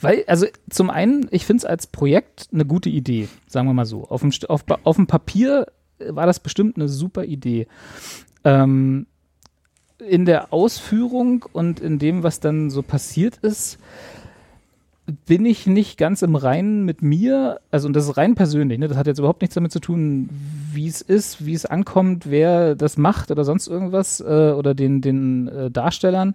Weil, 0.00 0.24
also 0.26 0.46
zum 0.70 0.90
einen, 0.90 1.28
ich 1.30 1.46
finde 1.46 1.58
es 1.58 1.64
als 1.64 1.86
Projekt 1.86 2.48
eine 2.52 2.64
gute 2.64 2.88
Idee, 2.88 3.28
sagen 3.46 3.68
wir 3.68 3.74
mal 3.74 3.86
so. 3.86 4.04
Auf 4.04 4.20
dem, 4.22 4.32
auf, 4.48 4.64
auf 4.84 4.96
dem 4.96 5.06
Papier 5.06 5.66
äh, 5.98 6.14
war 6.14 6.26
das 6.26 6.40
bestimmt 6.40 6.76
eine 6.76 6.88
super 6.88 7.24
Idee. 7.24 7.66
Ähm, 8.44 9.06
in 9.98 10.24
der 10.26 10.52
Ausführung 10.52 11.46
und 11.52 11.80
in 11.80 11.98
dem, 11.98 12.22
was 12.22 12.40
dann 12.40 12.70
so 12.70 12.82
passiert 12.82 13.38
ist, 13.38 13.78
bin 15.24 15.46
ich 15.46 15.66
nicht 15.66 15.98
ganz 15.98 16.22
im 16.22 16.34
Reinen 16.34 16.84
mit 16.84 17.00
mir, 17.00 17.60
also 17.70 17.86
und 17.86 17.94
das 17.94 18.08
ist 18.08 18.16
rein 18.16 18.34
persönlich, 18.34 18.78
ne? 18.78 18.88
das 18.88 18.96
hat 18.96 19.06
jetzt 19.06 19.18
überhaupt 19.18 19.40
nichts 19.40 19.54
damit 19.54 19.70
zu 19.70 19.78
tun, 19.78 20.28
wie 20.72 20.88
es 20.88 21.00
ist, 21.00 21.46
wie 21.46 21.54
es 21.54 21.64
ankommt, 21.64 22.28
wer 22.28 22.74
das 22.74 22.96
macht 22.96 23.30
oder 23.30 23.44
sonst 23.44 23.68
irgendwas 23.68 24.20
äh, 24.20 24.24
oder 24.24 24.74
den, 24.74 25.00
den 25.00 25.48
äh, 25.48 25.70
Darstellern, 25.70 26.34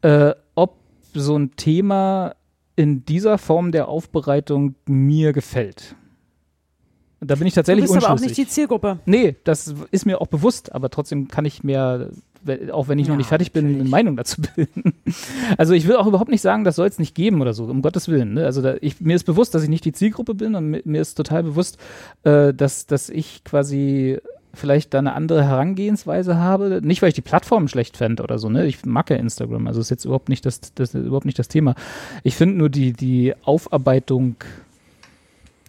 äh, 0.00 0.32
ob 0.54 0.76
so 1.14 1.36
ein 1.36 1.54
Thema 1.56 2.34
in 2.76 3.04
dieser 3.04 3.38
Form 3.38 3.72
der 3.72 3.88
Aufbereitung 3.88 4.74
mir 4.86 5.32
gefällt. 5.32 5.94
Da 7.20 7.36
bin 7.36 7.46
ich 7.46 7.54
Du 7.54 7.58
tatsächlich 7.60 7.84
bist 7.84 7.96
aber 7.96 8.08
auch 8.08 8.12
unschlüssig. 8.12 8.38
nicht 8.38 8.48
die 8.50 8.52
Zielgruppe. 8.52 8.98
Nee, 9.06 9.36
das 9.44 9.72
ist 9.92 10.06
mir 10.06 10.20
auch 10.20 10.26
bewusst, 10.26 10.74
aber 10.74 10.90
trotzdem 10.90 11.28
kann 11.28 11.44
ich 11.44 11.62
mir, 11.62 12.10
auch 12.72 12.88
wenn 12.88 12.98
ich 12.98 13.06
noch 13.06 13.14
Ja, 13.14 13.18
nicht 13.18 13.28
fertig 13.28 13.52
bin, 13.52 13.64
eine 13.66 13.72
natürlich. 13.74 13.90
Meinung 13.92 14.16
dazu 14.16 14.42
bilden. 14.56 14.94
Also 15.56 15.72
ich 15.74 15.86
will 15.86 15.94
auch 15.96 16.08
überhaupt 16.08 16.30
nicht 16.32 16.40
sagen, 16.40 16.64
das 16.64 16.74
soll 16.74 16.88
es 16.88 16.98
nicht 16.98 17.14
geben 17.14 17.40
oder 17.40 17.52
so, 17.54 17.64
um 17.66 17.80
Gottes 17.80 18.08
Willen. 18.08 18.34
Ne? 18.34 18.44
Also 18.44 18.60
da, 18.60 18.74
ich, 18.80 19.00
mir 19.00 19.14
ist 19.14 19.22
bewusst, 19.24 19.54
dass 19.54 19.62
ich 19.62 19.68
nicht 19.68 19.84
die 19.84 19.92
Zielgruppe 19.92 20.34
bin 20.34 20.56
und 20.56 20.68
mi- 20.68 20.82
mir 20.84 21.00
ist 21.00 21.14
total 21.14 21.44
bewusst, 21.44 21.78
äh, 22.24 22.52
dass, 22.52 22.86
dass 22.86 23.08
ich 23.08 23.44
quasi 23.44 24.18
vielleicht 24.54 24.92
da 24.94 24.98
eine 24.98 25.14
andere 25.14 25.44
Herangehensweise 25.44 26.36
habe. 26.36 26.80
Nicht, 26.82 27.02
weil 27.02 27.08
ich 27.08 27.14
die 27.14 27.22
Plattform 27.22 27.68
schlecht 27.68 27.96
fände 27.96 28.22
oder 28.22 28.38
so, 28.38 28.48
ne? 28.48 28.66
Ich 28.66 28.84
mag 28.84 29.10
ja 29.10 29.16
Instagram, 29.16 29.66
also 29.66 29.80
ist 29.80 29.90
jetzt 29.90 30.04
überhaupt 30.04 30.28
nicht 30.28 30.44
das, 30.44 30.60
das 30.74 30.94
ist 30.94 31.06
überhaupt 31.06 31.26
nicht 31.26 31.38
das 31.38 31.48
Thema. 31.48 31.74
Ich 32.22 32.36
finde 32.36 32.56
nur 32.56 32.68
die, 32.68 32.92
die 32.92 33.34
Aufarbeitung 33.42 34.36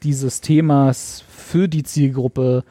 dieses 0.03 0.41
Themas 0.41 1.23
für 1.29 1.69
die 1.69 1.83
Zielgruppe 1.83 2.63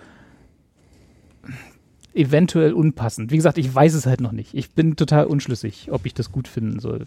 eventuell 2.14 2.74
unpassend. 2.74 3.30
Wie 3.30 3.36
gesagt, 3.36 3.58
ich 3.58 3.74
weiß 3.74 3.94
es 3.94 4.06
halt 4.06 4.20
noch 4.20 4.32
nicht. 4.32 4.54
Ich 4.54 4.72
bin 4.72 4.96
total 4.96 5.26
unschlüssig, 5.26 5.88
ob 5.90 6.04
ich 6.04 6.14
das 6.14 6.30
gut 6.30 6.46
finden 6.46 6.78
soll. 6.78 7.06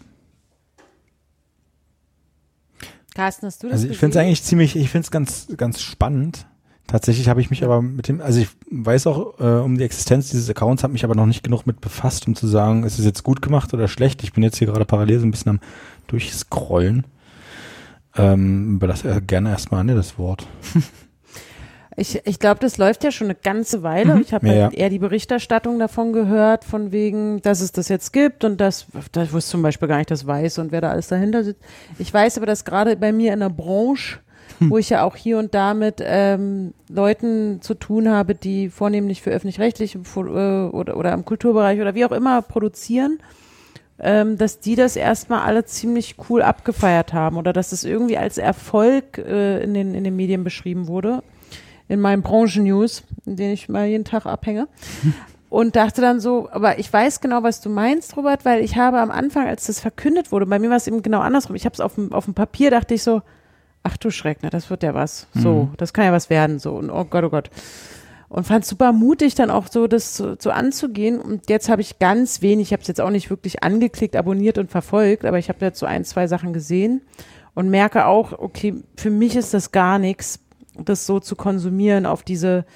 Carsten, 3.14 3.46
hast 3.46 3.62
du 3.62 3.68
das 3.68 3.80
Also 3.80 3.88
ich 3.88 3.96
finde 3.96 4.18
es 4.18 4.24
eigentlich 4.24 4.42
ziemlich, 4.42 4.76
ich 4.76 4.90
finde 4.90 5.04
es 5.06 5.10
ganz, 5.10 5.48
ganz 5.56 5.80
spannend. 5.80 6.46
Tatsächlich 6.86 7.28
habe 7.28 7.40
ich 7.40 7.50
mich 7.50 7.64
aber 7.64 7.82
mit 7.82 8.06
dem, 8.06 8.20
also 8.20 8.38
ich 8.40 8.48
weiß 8.70 9.08
auch 9.08 9.40
äh, 9.40 9.60
um 9.60 9.76
die 9.76 9.84
Existenz 9.84 10.30
dieses 10.30 10.48
Accounts, 10.48 10.84
habe 10.84 10.92
mich 10.92 11.04
aber 11.04 11.16
noch 11.16 11.26
nicht 11.26 11.42
genug 11.42 11.66
mit 11.66 11.80
befasst, 11.80 12.28
um 12.28 12.36
zu 12.36 12.46
sagen, 12.46 12.84
ist 12.84 12.98
es 12.98 13.04
jetzt 13.04 13.24
gut 13.24 13.42
gemacht 13.42 13.74
oder 13.74 13.88
schlecht. 13.88 14.22
Ich 14.22 14.32
bin 14.32 14.44
jetzt 14.44 14.58
hier 14.58 14.68
gerade 14.68 14.84
parallel 14.84 15.18
so 15.18 15.26
ein 15.26 15.32
bisschen 15.32 15.50
am 15.50 15.60
Durchscrollen. 16.06 17.04
Ähm, 18.16 18.76
überlasse 18.76 19.10
äh, 19.10 19.20
gerne 19.20 19.50
erstmal 19.50 19.80
an 19.80 19.88
dir 19.88 19.94
das 19.94 20.16
Wort. 20.18 20.46
Ich, 21.98 22.20
ich 22.26 22.38
glaube, 22.38 22.60
das 22.60 22.76
läuft 22.76 23.04
ja 23.04 23.10
schon 23.10 23.28
eine 23.28 23.34
ganze 23.34 23.82
Weile. 23.82 24.16
Mhm. 24.16 24.20
Ich 24.20 24.34
habe 24.34 24.46
Ja, 24.46 24.64
halt 24.64 24.74
eher 24.74 24.90
die 24.90 24.98
Berichterstattung 24.98 25.78
davon 25.78 26.12
gehört, 26.12 26.64
von 26.64 26.92
wegen, 26.92 27.40
dass 27.40 27.62
es 27.62 27.72
das 27.72 27.88
jetzt 27.88 28.12
gibt 28.12 28.44
und 28.44 28.60
das, 28.60 28.86
das 29.12 29.32
wusste 29.32 29.52
zum 29.52 29.62
Beispiel 29.62 29.88
gar 29.88 29.96
nicht 29.96 30.10
das 30.10 30.26
weiß 30.26 30.58
und 30.58 30.72
wer 30.72 30.82
da 30.82 30.90
alles 30.90 31.08
dahinter 31.08 31.42
sitzt. 31.42 31.62
Ich 31.98 32.12
weiß 32.12 32.36
aber, 32.36 32.44
dass 32.44 32.66
gerade 32.66 32.96
bei 32.96 33.12
mir 33.12 33.32
in 33.32 33.40
der 33.40 33.48
Branche, 33.48 34.18
Hm. 34.58 34.70
wo 34.70 34.78
ich 34.78 34.90
ja 34.90 35.02
auch 35.02 35.16
hier 35.16 35.38
und 35.38 35.54
da 35.54 35.74
mit 35.74 35.96
ähm, 36.00 36.72
Leuten 36.88 37.60
zu 37.60 37.74
tun 37.74 38.08
habe, 38.08 38.34
die 38.34 38.70
vornehmlich 38.70 39.22
für 39.22 39.30
öffentlich-rechtliche 39.30 39.98
äh, 39.98 40.20
oder, 40.20 40.96
oder 40.96 41.12
im 41.12 41.24
Kulturbereich 41.24 41.80
oder 41.80 41.94
wie 41.94 42.04
auch 42.04 42.12
immer 42.12 42.40
produzieren, 42.42 43.18
ähm, 43.98 44.38
dass 44.38 44.60
die 44.60 44.74
das 44.74 44.96
erstmal 44.96 45.40
alle 45.40 45.64
ziemlich 45.64 46.16
cool 46.28 46.42
abgefeiert 46.42 47.12
haben 47.12 47.36
oder 47.36 47.52
dass 47.52 47.72
es 47.72 47.84
irgendwie 47.84 48.18
als 48.18 48.38
Erfolg 48.38 49.18
äh, 49.18 49.62
in, 49.62 49.74
den, 49.74 49.94
in 49.94 50.04
den 50.04 50.16
Medien 50.16 50.44
beschrieben 50.44 50.88
wurde. 50.88 51.22
In 51.88 52.00
meinen 52.00 52.22
Branchen-News, 52.22 53.04
in 53.26 53.36
denen 53.36 53.52
ich 53.52 53.68
mal 53.68 53.86
jeden 53.86 54.04
Tag 54.04 54.26
abhänge. 54.26 54.68
Und 55.48 55.76
dachte 55.76 56.00
dann 56.00 56.18
so, 56.18 56.48
aber 56.50 56.80
ich 56.80 56.92
weiß 56.92 57.20
genau, 57.20 57.44
was 57.44 57.60
du 57.60 57.70
meinst, 57.70 58.16
Robert, 58.16 58.44
weil 58.44 58.64
ich 58.64 58.76
habe 58.76 58.98
am 58.98 59.12
Anfang, 59.12 59.46
als 59.46 59.66
das 59.66 59.78
verkündet 59.78 60.32
wurde, 60.32 60.44
bei 60.44 60.58
mir 60.58 60.70
war 60.70 60.76
es 60.76 60.88
eben 60.88 61.02
genau 61.02 61.20
andersrum. 61.20 61.54
Ich 61.54 61.64
habe 61.64 61.72
es 61.72 61.80
auf 61.80 61.94
dem, 61.94 62.12
auf 62.12 62.24
dem 62.24 62.34
Papier, 62.34 62.72
dachte 62.72 62.94
ich 62.94 63.04
so, 63.04 63.22
ach 63.86 63.96
du 63.96 64.10
Schreck, 64.10 64.42
ne, 64.42 64.50
das 64.50 64.68
wird 64.68 64.82
ja 64.82 64.94
was. 64.94 65.28
So, 65.32 65.68
das 65.76 65.92
kann 65.92 66.04
ja 66.04 66.12
was 66.12 66.28
werden. 66.28 66.58
So, 66.58 66.74
und 66.74 66.90
oh 66.90 67.04
Gott, 67.04 67.24
oh 67.24 67.30
Gott. 67.30 67.50
Und 68.28 68.44
fand 68.44 68.64
es 68.64 68.70
super 68.70 68.92
mutig, 68.92 69.36
dann 69.36 69.50
auch 69.50 69.68
so 69.68 69.86
das 69.86 70.16
so, 70.16 70.34
so 70.38 70.50
anzugehen. 70.50 71.20
Und 71.20 71.48
jetzt 71.48 71.68
habe 71.68 71.80
ich 71.80 72.00
ganz 72.00 72.42
wenig, 72.42 72.68
ich 72.68 72.72
habe 72.72 72.82
es 72.82 72.88
jetzt 72.88 73.00
auch 73.00 73.10
nicht 73.10 73.30
wirklich 73.30 73.62
angeklickt, 73.62 74.16
abonniert 74.16 74.58
und 74.58 74.70
verfolgt, 74.70 75.24
aber 75.24 75.38
ich 75.38 75.48
habe 75.48 75.64
jetzt 75.64 75.78
so 75.78 75.86
ein, 75.86 76.04
zwei 76.04 76.26
Sachen 76.26 76.52
gesehen 76.52 77.02
und 77.54 77.70
merke 77.70 78.06
auch, 78.06 78.32
okay, 78.36 78.74
für 78.96 79.10
mich 79.10 79.36
ist 79.36 79.54
das 79.54 79.70
gar 79.70 80.00
nichts, 80.00 80.40
das 80.76 81.06
so 81.06 81.20
zu 81.20 81.36
konsumieren 81.36 82.04
auf 82.04 82.24
diese, 82.24 82.66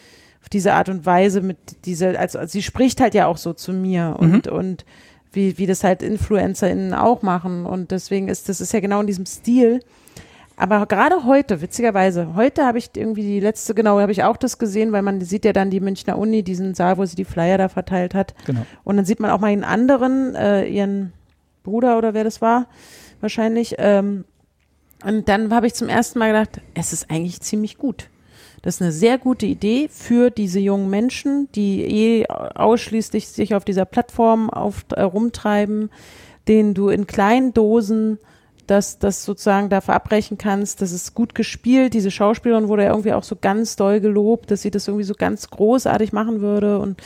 auf 0.40 0.48
diese 0.48 0.72
Art 0.74 0.88
und 0.88 1.04
Weise 1.04 1.40
mit 1.40 1.84
dieser, 1.84 2.18
also, 2.18 2.38
also 2.38 2.52
sie 2.52 2.62
spricht 2.62 3.00
halt 3.00 3.14
ja 3.14 3.26
auch 3.26 3.36
so 3.36 3.52
zu 3.52 3.72
mir 3.72 4.16
und, 4.18 4.46
und 4.46 4.84
wie, 5.32 5.58
wie 5.58 5.66
das 5.66 5.84
halt 5.84 6.02
InfluencerInnen 6.02 6.94
auch 6.94 7.22
machen. 7.22 7.66
Und 7.66 7.90
deswegen 7.90 8.28
ist 8.28 8.48
das 8.48 8.60
ist 8.60 8.72
ja 8.72 8.80
genau 8.80 9.00
in 9.00 9.06
diesem 9.06 9.26
Stil. 9.26 9.80
Aber 10.60 10.84
gerade 10.84 11.24
heute, 11.24 11.62
witzigerweise, 11.62 12.34
heute 12.34 12.66
habe 12.66 12.76
ich 12.76 12.90
irgendwie 12.94 13.22
die 13.22 13.40
letzte, 13.40 13.74
genau, 13.74 13.98
habe 13.98 14.12
ich 14.12 14.24
auch 14.24 14.36
das 14.36 14.58
gesehen, 14.58 14.92
weil 14.92 15.00
man 15.00 15.22
sieht 15.22 15.46
ja 15.46 15.54
dann 15.54 15.70
die 15.70 15.80
Münchner 15.80 16.18
Uni, 16.18 16.42
diesen 16.42 16.74
Saal, 16.74 16.98
wo 16.98 17.06
sie 17.06 17.16
die 17.16 17.24
Flyer 17.24 17.56
da 17.56 17.70
verteilt 17.70 18.14
hat. 18.14 18.34
Genau. 18.44 18.66
Und 18.84 18.98
dann 18.98 19.06
sieht 19.06 19.20
man 19.20 19.30
auch 19.30 19.40
mal 19.40 19.46
einen 19.46 19.64
anderen, 19.64 20.34
äh, 20.34 20.66
ihren 20.66 21.14
Bruder 21.62 21.96
oder 21.96 22.12
wer 22.12 22.24
das 22.24 22.42
war, 22.42 22.66
wahrscheinlich. 23.22 23.76
Ähm, 23.78 24.26
und 25.02 25.30
dann 25.30 25.50
habe 25.54 25.66
ich 25.66 25.72
zum 25.72 25.88
ersten 25.88 26.18
Mal 26.18 26.26
gedacht, 26.26 26.60
es 26.74 26.92
ist 26.92 27.10
eigentlich 27.10 27.40
ziemlich 27.40 27.78
gut. 27.78 28.10
Das 28.60 28.74
ist 28.74 28.82
eine 28.82 28.92
sehr 28.92 29.16
gute 29.16 29.46
Idee 29.46 29.88
für 29.90 30.28
diese 30.28 30.60
jungen 30.60 30.90
Menschen, 30.90 31.48
die 31.54 31.80
eh 31.84 32.26
ausschließlich 32.26 33.28
sich 33.28 33.54
auf 33.54 33.64
dieser 33.64 33.86
Plattform 33.86 34.50
auf, 34.50 34.84
äh, 34.94 35.00
rumtreiben, 35.00 35.88
denen 36.48 36.74
du 36.74 36.90
in 36.90 37.06
kleinen 37.06 37.54
Dosen 37.54 38.18
das, 38.70 38.98
das 38.98 39.24
sozusagen 39.24 39.68
da 39.68 39.80
verabbrechen 39.80 40.38
kannst. 40.38 40.80
Das 40.80 40.92
ist 40.92 41.14
gut 41.14 41.34
gespielt. 41.34 41.92
Diese 41.92 42.10
Schauspielerin 42.10 42.68
wurde 42.68 42.84
ja 42.84 42.90
irgendwie 42.90 43.12
auch 43.12 43.24
so 43.24 43.36
ganz 43.40 43.74
doll 43.76 44.00
gelobt, 44.00 44.50
dass 44.50 44.62
sie 44.62 44.70
das 44.70 44.86
irgendwie 44.86 45.04
so 45.04 45.14
ganz 45.14 45.50
großartig 45.50 46.12
machen 46.12 46.40
würde. 46.40 46.78
Und 46.78 47.02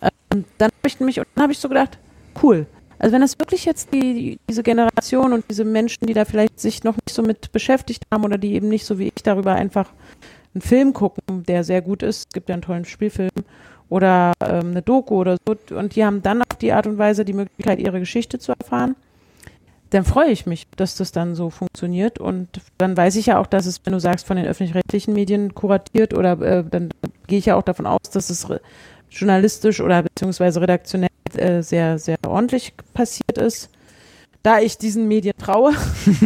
ähm, 0.00 0.44
dann 0.58 0.70
habe 0.70 0.86
ich 0.86 1.00
mich, 1.00 1.18
und 1.18 1.26
dann 1.34 1.42
habe 1.42 1.52
ich 1.52 1.58
so 1.58 1.68
gedacht, 1.68 1.98
cool. 2.42 2.66
Also 2.98 3.12
wenn 3.12 3.20
das 3.20 3.38
wirklich 3.38 3.66
jetzt 3.66 3.92
die, 3.92 4.38
diese 4.48 4.62
Generation 4.62 5.34
und 5.34 5.44
diese 5.50 5.64
Menschen, 5.64 6.06
die 6.06 6.14
da 6.14 6.24
vielleicht 6.24 6.58
sich 6.58 6.84
noch 6.84 6.94
nicht 6.96 7.14
so 7.14 7.22
mit 7.22 7.52
beschäftigt 7.52 8.04
haben 8.10 8.24
oder 8.24 8.38
die 8.38 8.54
eben 8.54 8.68
nicht 8.68 8.86
so 8.86 8.98
wie 8.98 9.08
ich 9.14 9.22
darüber 9.22 9.54
einfach 9.54 9.90
einen 10.54 10.62
Film 10.62 10.94
gucken, 10.94 11.42
der 11.44 11.64
sehr 11.64 11.82
gut 11.82 12.02
ist, 12.02 12.28
es 12.28 12.32
gibt 12.32 12.48
ja 12.48 12.54
einen 12.54 12.62
tollen 12.62 12.84
Spielfilm 12.86 13.30
oder 13.90 14.32
ähm, 14.40 14.70
eine 14.70 14.80
Doku 14.80 15.16
oder 15.16 15.36
so 15.46 15.56
und 15.76 15.96
die 15.96 16.04
haben 16.04 16.22
dann 16.22 16.40
auf 16.40 16.56
die 16.60 16.72
Art 16.72 16.86
und 16.86 16.96
Weise 16.96 17.24
die 17.24 17.32
Möglichkeit, 17.34 17.78
ihre 17.80 17.98
Geschichte 17.98 18.38
zu 18.38 18.52
erfahren, 18.58 18.96
dann 19.94 20.04
freue 20.04 20.30
ich 20.30 20.44
mich, 20.44 20.66
dass 20.76 20.96
das 20.96 21.12
dann 21.12 21.36
so 21.36 21.50
funktioniert 21.50 22.18
und 22.18 22.48
dann 22.78 22.96
weiß 22.96 23.14
ich 23.14 23.26
ja 23.26 23.38
auch, 23.38 23.46
dass 23.46 23.64
es, 23.66 23.80
wenn 23.84 23.92
du 23.92 24.00
sagst, 24.00 24.26
von 24.26 24.36
den 24.36 24.44
öffentlich-rechtlichen 24.44 25.14
Medien 25.14 25.54
kuratiert 25.54 26.14
oder 26.14 26.40
äh, 26.40 26.64
dann 26.68 26.90
gehe 27.28 27.38
ich 27.38 27.46
ja 27.46 27.54
auch 27.54 27.62
davon 27.62 27.86
aus, 27.86 28.00
dass 28.12 28.28
es 28.28 28.44
journalistisch 29.08 29.80
oder 29.80 30.02
beziehungsweise 30.02 30.60
redaktionell 30.60 31.10
äh, 31.36 31.62
sehr, 31.62 32.00
sehr 32.00 32.16
ordentlich 32.26 32.74
passiert 32.92 33.38
ist. 33.38 33.70
Da 34.42 34.58
ich 34.58 34.78
diesen 34.78 35.06
Medien 35.06 35.34
traue. 35.38 35.74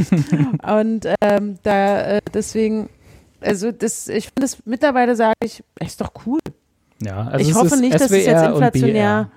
und 0.66 1.06
ähm, 1.20 1.58
da 1.62 2.16
äh, 2.16 2.20
deswegen, 2.32 2.88
also 3.42 3.70
das, 3.70 4.08
ich 4.08 4.28
finde 4.28 4.46
es 4.46 4.64
mittlerweile 4.64 5.14
sage 5.14 5.36
ich, 5.44 5.62
ist 5.78 6.00
doch 6.00 6.12
cool. 6.26 6.40
Ja, 7.02 7.26
also 7.26 7.44
ich 7.44 7.50
es 7.50 7.54
hoffe 7.54 7.74
ist 7.74 7.80
nicht, 7.80 7.94
dass 7.94 8.10
es 8.10 8.24
jetzt 8.24 8.44
inflationär. 8.44 9.30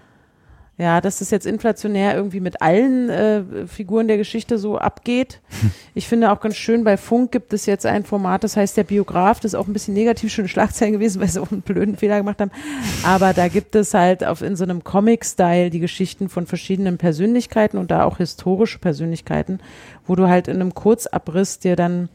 Ja, 0.81 0.99
dass 0.99 1.21
es 1.21 1.29
jetzt 1.29 1.45
inflationär 1.45 2.15
irgendwie 2.15 2.39
mit 2.39 2.59
allen 2.59 3.07
äh, 3.11 3.43
Figuren 3.67 4.07
der 4.07 4.17
Geschichte 4.17 4.57
so 4.57 4.79
abgeht. 4.79 5.39
Ich 5.93 6.07
finde 6.07 6.31
auch 6.31 6.39
ganz 6.39 6.55
schön, 6.55 6.83
bei 6.83 6.97
Funk 6.97 7.31
gibt 7.31 7.53
es 7.53 7.67
jetzt 7.67 7.85
ein 7.85 8.03
Format, 8.03 8.43
das 8.43 8.57
heißt 8.57 8.77
der 8.77 8.85
Biograf, 8.85 9.41
das 9.41 9.53
ist 9.53 9.59
auch 9.59 9.67
ein 9.67 9.73
bisschen 9.73 9.93
negativ 9.93 10.31
schon 10.31 10.47
Schlagzeilen 10.47 10.93
gewesen, 10.93 11.21
weil 11.21 11.27
sie 11.27 11.39
auch 11.39 11.51
einen 11.51 11.61
blöden 11.61 11.97
Fehler 11.97 12.17
gemacht 12.17 12.41
haben. 12.41 12.49
Aber 13.03 13.33
da 13.33 13.47
gibt 13.47 13.75
es 13.75 13.93
halt 13.93 14.23
auf 14.23 14.41
in 14.41 14.55
so 14.55 14.63
einem 14.63 14.83
Comic-Style 14.83 15.69
die 15.69 15.81
Geschichten 15.81 16.29
von 16.29 16.47
verschiedenen 16.47 16.97
Persönlichkeiten 16.97 17.77
und 17.77 17.91
da 17.91 18.05
auch 18.05 18.17
historische 18.17 18.79
Persönlichkeiten, 18.79 19.59
wo 20.07 20.15
du 20.15 20.29
halt 20.29 20.47
in 20.47 20.55
einem 20.55 20.73
Kurzabriss 20.73 21.59
dir 21.59 21.75
dann 21.75 22.09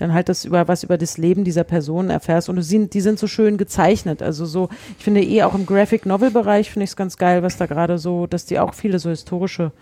dann 0.00 0.14
halt 0.14 0.28
das 0.28 0.44
über 0.44 0.66
was 0.66 0.82
über 0.82 0.96
das 0.96 1.18
Leben 1.18 1.44
dieser 1.44 1.64
Person 1.64 2.10
erfährst 2.10 2.48
und 2.48 2.56
du 2.56 2.62
die 2.88 3.00
sind 3.00 3.18
so 3.18 3.26
schön 3.26 3.58
gezeichnet. 3.58 4.22
Also 4.22 4.46
so, 4.46 4.68
ich 4.98 5.04
finde 5.04 5.22
eh 5.22 5.42
auch 5.42 5.54
im 5.54 5.66
Graphic 5.66 6.06
Novel 6.06 6.30
Bereich 6.30 6.70
finde 6.70 6.84
ich 6.84 6.90
es 6.90 6.96
ganz 6.96 7.16
geil, 7.16 7.42
was 7.42 7.56
da 7.56 7.66
gerade 7.66 7.98
so, 7.98 8.26
dass 8.26 8.46
die 8.46 8.58
auch 8.58 8.74
viele 8.74 8.98
so 8.98 9.10
historische 9.10 9.72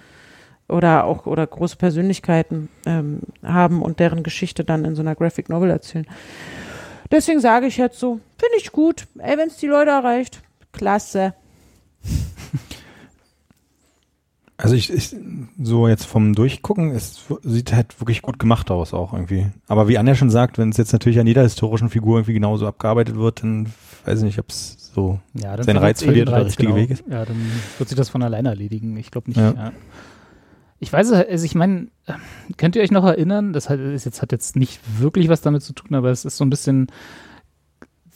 oder 0.69 1.05
auch 1.05 1.27
oder 1.27 1.47
große 1.47 1.77
Persönlichkeiten 1.77 2.69
ähm, 2.85 3.21
haben 3.43 3.81
und 3.81 4.01
deren 4.01 4.23
Geschichte 4.23 4.65
dann 4.65 4.85
in 4.85 4.95
so 4.95 5.03
einer 5.03 5.15
Graphic 5.15 5.49
Novel 5.49 5.71
erzählen. 5.71 6.07
Deswegen 7.11 7.41
sage 7.41 7.67
ich 7.67 7.79
jetzt 7.79 7.99
so, 7.99 8.21
finde 8.39 8.57
ich 8.59 8.73
gut. 8.73 9.07
Ey, 9.19 9.39
wenn 9.39 9.49
es 9.49 9.57
die 9.57 9.67
Leute 9.67 9.91
erreicht, 9.91 10.43
klasse. 10.73 11.35
Also 14.61 14.75
ich, 14.75 14.93
ich 14.93 15.15
so 15.63 15.87
jetzt 15.87 16.05
vom 16.05 16.35
Durchgucken, 16.35 16.91
es 16.91 17.25
sieht 17.43 17.73
halt 17.73 18.01
wirklich 18.01 18.23
gut 18.23 18.41
gemacht 18.41 18.73
aus 18.73 18.93
auch 18.93 19.13
irgendwie. 19.13 19.47
Aber 19.69 19.87
wie 19.87 19.99
Anja 19.99 20.17
schon 20.17 20.31
sagt, 20.31 20.59
wenn 20.59 20.71
es 20.71 20.77
jetzt 20.77 20.93
natürlich 20.93 21.21
an 21.21 21.29
jeder 21.29 21.43
historischen 21.43 21.91
Figur 21.91 22.19
irgendwie 22.19 22.35
genauso 22.35 22.67
abgearbeitet 22.67 23.15
wird, 23.15 23.45
dann 23.45 23.73
weiß 24.05 24.19
ich 24.19 24.25
nicht, 24.25 24.39
ob 24.41 24.49
es 24.49 24.91
so 24.93 25.21
Ja, 25.33 25.63
seinen 25.63 25.77
Reiz 25.77 26.03
verliert 26.03 26.29
oder 26.29 26.39
der 26.39 26.47
richtige 26.47 26.73
genau. 26.73 26.81
Weg 26.81 26.91
ist. 26.91 27.05
Ja, 27.09 27.25
dann 27.25 27.37
wird 27.79 27.89
sich 27.89 27.97
das 27.97 28.09
von 28.09 28.21
alleine 28.21 28.49
erledigen. 28.49 28.97
Ich 28.97 29.13
glaube 29.13 29.31
nicht. 29.31 29.37
Ja. 29.37 29.53
Ja. 29.53 29.73
Ich 30.81 30.93
weiß, 30.93 31.13
also 31.13 31.45
ich 31.45 31.55
meine, 31.55 31.87
könnt 32.57 32.75
ihr 32.75 32.83
euch 32.83 32.91
noch 32.91 33.05
erinnern? 33.05 33.53
Das 33.53 33.71
hat, 33.71 33.79
ist 33.79 34.07
jetzt, 34.07 34.23
hat 34.23 34.33
jetzt 34.33 34.57
nicht 34.57 34.81
wirklich 34.99 35.29
was 35.29 35.41
damit 35.41 35.63
zu 35.63 35.73
tun, 35.73 35.95
aber 35.95 36.11
es 36.11 36.25
ist 36.25 36.37
so 36.37 36.45
ein 36.45 36.51
bisschen 36.51 36.89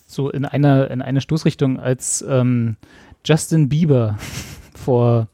so 0.09 0.29
in 0.29 0.45
einer 0.45 0.91
in 0.91 1.03
eine 1.03 1.21
Stoßrichtung, 1.21 1.79
als 1.79 2.25
ähm, 2.29 2.77
Justin 3.25 3.69
Bieber 3.69 4.19
vor 4.75 5.29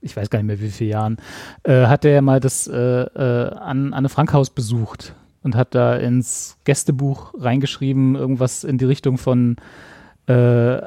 ich 0.00 0.16
weiß 0.16 0.30
gar 0.30 0.38
nicht 0.38 0.46
mehr 0.46 0.60
wie 0.60 0.70
viele 0.70 0.90
Jahren, 0.90 1.16
äh, 1.64 1.86
hat 1.86 2.04
er 2.04 2.12
ja 2.12 2.22
mal 2.22 2.40
das 2.40 2.66
äh, 2.66 2.76
äh, 2.76 3.50
an 3.54 3.92
Anne 3.92 4.08
Frank 4.08 4.32
Haus 4.32 4.50
besucht 4.50 5.14
und 5.42 5.56
hat 5.56 5.74
da 5.74 5.96
ins 5.96 6.58
Gästebuch 6.64 7.34
reingeschrieben, 7.38 8.14
irgendwas 8.14 8.64
in 8.64 8.78
die 8.78 8.84
Richtung 8.84 9.18
von 9.18 9.56
äh, 10.28 10.76
äh, 10.76 10.82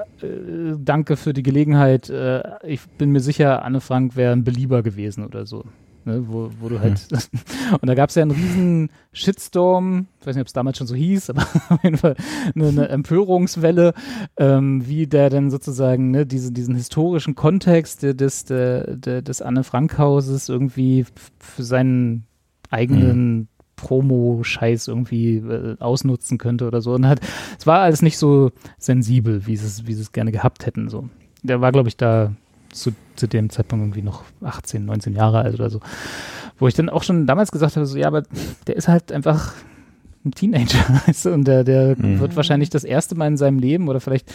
Danke 0.77 1.17
für 1.17 1.33
die 1.33 1.43
Gelegenheit, 1.43 2.09
äh, 2.09 2.43
ich 2.63 2.87
bin 2.97 3.11
mir 3.11 3.21
sicher, 3.21 3.63
Anne 3.65 3.81
Frank 3.81 4.15
wäre 4.15 4.33
ein 4.33 4.43
Belieber 4.43 4.83
gewesen 4.83 5.25
oder 5.25 5.45
so. 5.45 5.65
Ne, 6.03 6.23
wo, 6.27 6.49
wo 6.59 6.67
du 6.67 6.79
halt 6.79 7.07
und 7.81 7.87
da 7.87 7.93
gab 7.93 8.09
es 8.09 8.15
ja 8.15 8.23
einen 8.23 8.31
riesen 8.31 8.89
Shitstorm, 9.13 10.07
ich 10.19 10.25
weiß 10.25 10.35
nicht, 10.35 10.41
ob 10.41 10.47
es 10.47 10.53
damals 10.53 10.79
schon 10.79 10.87
so 10.87 10.95
hieß, 10.95 11.29
aber 11.29 11.41
auf 11.69 11.83
jeden 11.83 11.97
Fall 11.97 12.15
eine, 12.55 12.69
eine 12.69 12.89
Empörungswelle, 12.89 13.93
ähm, 14.37 14.87
wie 14.87 15.05
der 15.05 15.29
denn 15.29 15.51
sozusagen 15.51 16.09
ne, 16.09 16.25
diese, 16.25 16.51
diesen 16.51 16.73
historischen 16.73 17.35
Kontext 17.35 18.01
des, 18.01 18.45
der, 18.45 18.95
der, 18.97 19.21
des 19.21 19.43
Anne 19.43 19.63
Frank 19.63 19.99
Hauses 19.99 20.49
irgendwie 20.49 21.05
für 21.37 21.63
seinen 21.63 22.25
eigenen 22.71 23.47
Promo-Scheiß 23.75 24.87
irgendwie 24.87 25.37
äh, 25.37 25.75
ausnutzen 25.79 26.37
könnte 26.37 26.67
oder 26.67 26.81
so. 26.81 26.93
Und 26.93 27.07
hat, 27.07 27.19
es 27.59 27.67
war 27.67 27.81
alles 27.81 28.01
nicht 28.01 28.17
so 28.17 28.51
sensibel, 28.77 29.45
wie 29.47 29.57
sie 29.57 29.65
es, 29.65 29.87
wie 29.87 29.93
sie 29.93 30.01
es 30.01 30.11
gerne 30.11 30.31
gehabt 30.31 30.65
hätten. 30.65 30.89
So. 30.89 31.09
Der 31.43 31.61
war, 31.61 31.71
glaube 31.71 31.89
ich, 31.89 31.97
da 31.97 32.33
zu, 32.71 32.91
zu 33.15 33.27
dem 33.27 33.49
Zeitpunkt 33.49 33.83
irgendwie 33.83 34.01
noch 34.01 34.23
18, 34.43 34.85
19 34.85 35.13
Jahre 35.13 35.39
alt 35.39 35.55
oder 35.55 35.69
so. 35.69 35.79
Wo 36.59 36.67
ich 36.67 36.73
dann 36.73 36.89
auch 36.89 37.03
schon 37.03 37.25
damals 37.27 37.51
gesagt 37.51 37.75
habe, 37.75 37.85
so, 37.85 37.97
ja, 37.97 38.07
aber 38.07 38.23
der 38.67 38.75
ist 38.75 38.87
halt 38.87 39.11
einfach 39.11 39.53
ein 40.25 40.31
Teenager, 40.31 40.77
weißt 41.07 41.25
du, 41.25 41.33
und 41.33 41.45
der, 41.45 41.63
der 41.63 41.95
Mhm. 41.97 42.19
wird 42.19 42.35
wahrscheinlich 42.35 42.69
das 42.69 42.83
erste 42.83 43.15
Mal 43.15 43.27
in 43.27 43.37
seinem 43.37 43.59
Leben 43.59 43.87
oder 43.89 43.99
vielleicht 43.99 44.31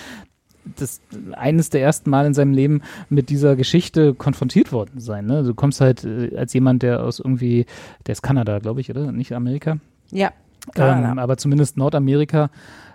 das 0.77 1.01
eines 1.33 1.71
der 1.71 1.81
ersten 1.81 2.11
Mal 2.11 2.27
in 2.27 2.35
seinem 2.35 2.53
Leben 2.53 2.83
mit 3.09 3.31
dieser 3.31 3.55
Geschichte 3.55 4.15
konfrontiert 4.15 4.73
worden 4.73 4.99
sein. 4.99 5.25
Ne? 5.27 5.45
Du 5.45 5.55
kommst 5.55 5.81
halt 5.81 6.05
äh, 6.05 6.37
als 6.37 6.53
jemand, 6.55 6.83
der 6.83 7.05
aus 7.05 7.21
irgendwie, 7.21 7.67
der 8.07 8.13
ist 8.15 8.23
Kanada, 8.23 8.59
glaube 8.59 8.81
ich, 8.81 8.91
oder? 8.91 9.13
Nicht 9.13 9.33
Amerika? 9.33 9.79
Ja. 10.11 10.33
Ähm, 10.75 11.21
aber 11.21 11.37
zumindest 11.37 11.77
Nordamerika, 11.77 12.51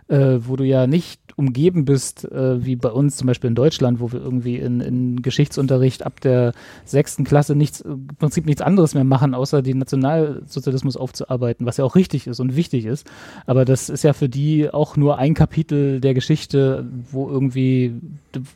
äh, 0.10 0.40
wo 0.40 0.58
du 0.58 0.66
ja 0.66 0.86
nicht 0.86 1.21
umgeben 1.42 1.86
bist, 1.86 2.32
äh, 2.32 2.64
wie 2.64 2.76
bei 2.76 2.90
uns 2.90 3.18
zum 3.18 3.28
Beispiel 3.28 3.50
in 3.50 3.56
Deutschland, 3.56 4.00
wo 4.00 4.12
wir 4.12 4.22
irgendwie 4.22 4.58
in, 4.58 4.80
in 4.80 5.22
Geschichtsunterricht 5.22 6.06
ab 6.06 6.22
der 6.22 6.54
sechsten 6.86 7.24
Klasse 7.24 7.56
nichts, 7.56 7.82
im 7.82 8.08
Prinzip 8.20 8.46
nichts 8.46 8.62
anderes 8.62 8.94
mehr 8.94 9.04
machen, 9.04 9.34
außer 9.34 9.64
den 9.64 9.80
Nationalsozialismus 9.80 10.96
aufzuarbeiten, 10.98 11.66
was 11.66 11.78
ja 11.78 11.86
auch 11.86 11.96
richtig 11.96 12.28
ist 12.28 12.40
und 12.40 12.56
wichtig 12.56 12.86
ist. 12.86 13.10
Aber 13.48 13.66
das 13.66 13.90
ist 13.90 14.04
ja 14.04 14.14
für 14.14 14.30
die 14.30 14.70
auch 14.72 14.98
nur 14.98 15.18
ein 15.18 15.34
Kapitel 15.34 16.00
der 16.00 16.14
Geschichte, 16.14 16.86
wo 17.12 17.28
irgendwie, 17.28 17.96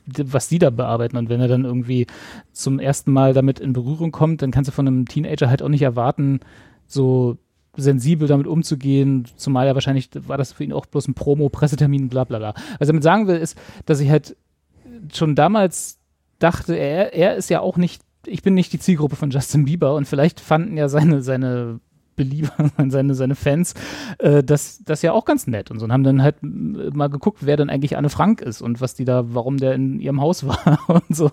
was 0.06 0.48
die 0.48 0.60
da 0.60 0.70
bearbeiten. 0.70 1.18
Und 1.18 1.30
wenn 1.30 1.42
er 1.42 1.48
dann 1.48 1.66
irgendwie 1.66 2.06
zum 2.54 2.80
ersten 2.80 3.12
Mal 3.12 3.34
damit 3.34 3.60
in 3.60 3.74
Berührung 3.74 4.12
kommt, 4.12 4.44
dann 4.44 4.52
kannst 4.52 4.68
du 4.68 4.72
von 4.72 4.88
einem 4.88 5.08
Teenager 5.08 5.50
halt 5.50 5.64
auch 5.64 5.70
nicht 5.70 5.82
erwarten, 5.82 6.40
so 6.88 7.38
sensibel 7.78 8.28
damit 8.28 8.48
umzugehen, 8.48 9.26
zumal 9.36 9.68
ja 9.68 9.74
wahrscheinlich 9.74 10.10
war 10.28 10.38
das 10.38 10.54
für 10.54 10.64
ihn 10.64 10.74
auch 10.74 10.86
bloß 10.86 11.08
ein 11.08 11.14
Promo, 11.14 11.50
Pressetermin, 11.50 12.10
bla 12.10 12.24
bla 12.24 12.40
bla. 12.40 12.54
Was 12.54 12.82
ich 12.82 12.88
damit 12.88 13.04
sagen 13.04 13.28
will, 13.28 13.38
ist, 13.38 13.58
dass 13.86 14.00
ich 14.00 14.10
halt 14.10 14.36
schon 15.14 15.36
damals 15.36 16.00
dachte, 16.40 16.76
er, 16.76 17.14
er 17.14 17.36
ist 17.36 17.50
ja 17.50 17.60
auch 17.60 17.78
nicht, 17.78 18.02
ich 18.26 18.42
bin 18.42 18.54
nicht 18.54 18.74
die 18.74 18.80
Zielgruppe 18.80 19.16
von 19.16 19.30
Justin 19.30 19.66
Bieber 19.66 19.96
und 19.96 20.08
vielleicht 20.08 20.40
fanden 20.40 20.78
ja 20.78 20.90
seine, 20.90 21.22
seine 21.22 21.80
Belieber, 22.16 22.52
seine, 22.90 23.16
seine 23.16 23.36
Fans, 23.36 23.74
äh, 24.20 24.44
das, 24.44 24.80
das 24.84 25.02
ja 25.02 25.12
auch 25.12 25.26
ganz 25.26 25.48
nett 25.48 25.72
und 25.72 25.80
so 25.80 25.86
und 25.86 25.92
haben 25.92 26.04
dann 26.04 26.22
halt 26.22 26.36
m- 26.42 26.92
mal 26.94 27.10
geguckt, 27.10 27.40
wer 27.42 27.58
denn 27.58 27.70
eigentlich 27.70 27.98
Anne 27.98 28.10
Frank 28.10 28.42
ist 28.42 28.62
und 28.62 28.82
was 28.82 28.94
die 28.96 29.06
da, 29.06 29.34
warum 29.34 29.58
der 29.58 29.74
in 29.74 30.00
ihrem 30.00 30.22
Haus 30.22 30.46
war 30.48 30.80
und 30.88 31.16
so. 31.16 31.32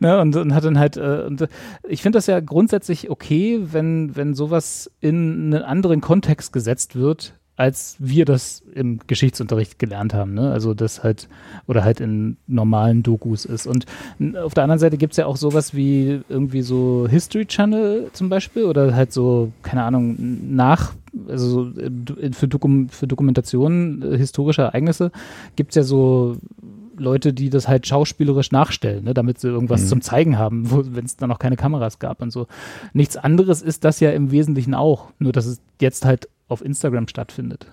Ne? 0.00 0.20
Und, 0.20 0.34
und 0.36 0.54
hat 0.54 0.64
dann 0.64 0.78
halt, 0.78 0.96
äh, 0.96 1.24
und 1.26 1.40
äh, 1.42 1.48
ich 1.88 2.02
finde 2.02 2.16
das 2.18 2.26
ja 2.26 2.40
grundsätzlich 2.40 3.10
okay, 3.10 3.60
wenn, 3.72 4.14
wenn 4.16 4.34
sowas 4.34 4.90
in 5.00 5.52
einen 5.54 5.62
anderen 5.62 6.00
Kontext 6.00 6.52
gesetzt 6.52 6.96
wird, 6.96 7.34
als 7.56 7.96
wir 7.98 8.24
das 8.24 8.62
im 8.74 9.00
Geschichtsunterricht 9.06 9.78
gelernt 9.78 10.14
haben. 10.14 10.34
Ne? 10.34 10.50
Also 10.50 10.72
das 10.72 11.04
halt, 11.04 11.28
oder 11.66 11.84
halt 11.84 12.00
in 12.00 12.36
normalen 12.46 13.02
Dokus 13.02 13.44
ist. 13.44 13.66
Und 13.66 13.86
auf 14.42 14.54
der 14.54 14.64
anderen 14.64 14.78
Seite 14.78 14.96
gibt 14.96 15.12
es 15.12 15.18
ja 15.18 15.26
auch 15.26 15.36
sowas 15.36 15.74
wie 15.74 16.22
irgendwie 16.28 16.62
so 16.62 17.06
History 17.08 17.46
Channel 17.46 18.08
zum 18.14 18.30
Beispiel 18.30 18.64
oder 18.64 18.94
halt 18.94 19.12
so, 19.12 19.52
keine 19.62 19.82
Ahnung, 19.82 20.16
nach, 20.50 20.94
also 21.28 21.70
so, 21.70 21.80
äh, 21.80 22.32
für, 22.32 22.48
Dokum, 22.48 22.88
für 22.88 23.06
Dokumentationen 23.06 24.02
äh, 24.02 24.16
historischer 24.16 24.64
Ereignisse 24.64 25.12
gibt 25.54 25.72
es 25.72 25.76
ja 25.76 25.82
so 25.82 26.36
Leute, 26.96 27.32
die 27.32 27.50
das 27.50 27.68
halt 27.68 27.86
schauspielerisch 27.86 28.52
nachstellen, 28.52 29.04
ne, 29.04 29.14
damit 29.14 29.38
sie 29.40 29.48
irgendwas 29.48 29.82
Mhm. 29.82 29.86
zum 29.86 30.00
Zeigen 30.02 30.38
haben, 30.38 30.94
wenn 30.94 31.04
es 31.04 31.16
da 31.16 31.26
noch 31.26 31.38
keine 31.38 31.56
Kameras 31.56 31.98
gab 31.98 32.20
und 32.22 32.30
so. 32.30 32.46
Nichts 32.92 33.16
anderes 33.16 33.62
ist 33.62 33.84
das 33.84 34.00
ja 34.00 34.10
im 34.10 34.30
Wesentlichen 34.30 34.74
auch, 34.74 35.08
nur 35.18 35.32
dass 35.32 35.46
es 35.46 35.60
jetzt 35.80 36.04
halt 36.04 36.28
auf 36.48 36.64
Instagram 36.64 37.08
stattfindet. 37.08 37.66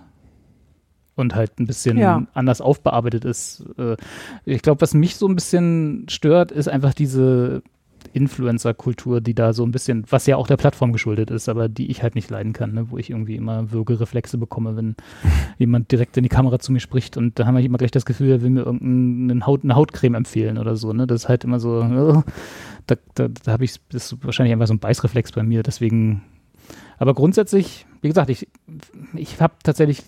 Und 1.16 1.36
halt 1.36 1.60
ein 1.60 1.68
bisschen 1.68 1.98
Ja. 1.98 2.26
anders 2.34 2.62
aufbearbeitet 2.62 3.26
ist. 3.26 3.66
Äh, 3.78 3.98
Ich 4.46 4.62
glaube, 4.62 4.80
was 4.80 4.94
mich 4.94 5.18
so 5.18 5.28
ein 5.28 5.36
bisschen 5.36 6.06
stört, 6.08 6.52
ist 6.54 6.70
einfach 6.70 6.94
diese 6.94 7.62
Influencer-Kultur, 8.14 9.22
die 9.22 9.34
da 9.34 9.54
so 9.54 9.64
ein 9.64 9.72
bisschen, 9.72 10.06
was 10.10 10.26
ja 10.26 10.38
auch 10.38 10.48
der 10.48 10.58
Plattform 10.58 10.94
geschuldet 10.94 11.32
ist, 11.32 11.50
aber 11.50 11.70
die 11.70 11.92
ich 11.92 12.04
halt 12.04 12.16
nicht 12.16 12.30
leiden 12.30 12.54
kann, 12.54 12.74
ne? 12.74 12.92
wo 12.92 12.98
ich 12.98 13.10
irgendwie 13.10 13.36
immer 13.36 13.72
Würgereflexe 13.72 14.38
bekomme, 14.38 14.76
wenn 14.76 14.96
jemand 15.58 15.92
direkt 15.92 16.18
in 16.18 16.24
die 16.24 16.30
Kamera 16.30 16.60
zu 16.60 16.72
mir 16.72 16.80
spricht 16.80 17.18
und 17.18 17.40
da 17.40 17.46
haben 17.46 17.56
wir 17.56 17.64
immer 17.64 17.78
gleich 17.78 17.92
das 17.92 18.06
Gefühl, 18.06 18.30
er 18.30 18.42
will 18.42 18.50
mir 18.50 18.66
irgendeine 18.66 19.46
Haut, 19.46 19.64
eine 19.64 19.76
Hautcreme 19.76 20.16
empfehlen 20.16 20.58
oder 20.58 20.76
so. 20.76 20.94
Ne? 20.94 21.08
Das 21.08 21.24
ist 21.24 21.30
halt 21.30 21.44
immer 21.44 21.60
so, 21.60 21.82
äh, 21.82 22.22
da, 22.88 22.96
da, 23.16 23.28
da 23.28 23.52
habe 23.52 23.66
ich, 23.66 23.76
das 23.90 24.12
ist 24.12 24.24
wahrscheinlich 24.24 24.54
einfach 24.54 24.68
so 24.68 24.74
ein 24.74 24.80
Beißreflex 24.80 25.32
bei 25.32 25.44
mir, 25.44 25.64
deswegen, 25.64 26.24
aber 26.98 27.14
grundsätzlich, 27.14 27.86
wie 28.02 28.08
gesagt, 28.08 28.30
ich, 28.30 28.48
ich 29.14 29.40
habe 29.42 29.54
tatsächlich 29.64 30.04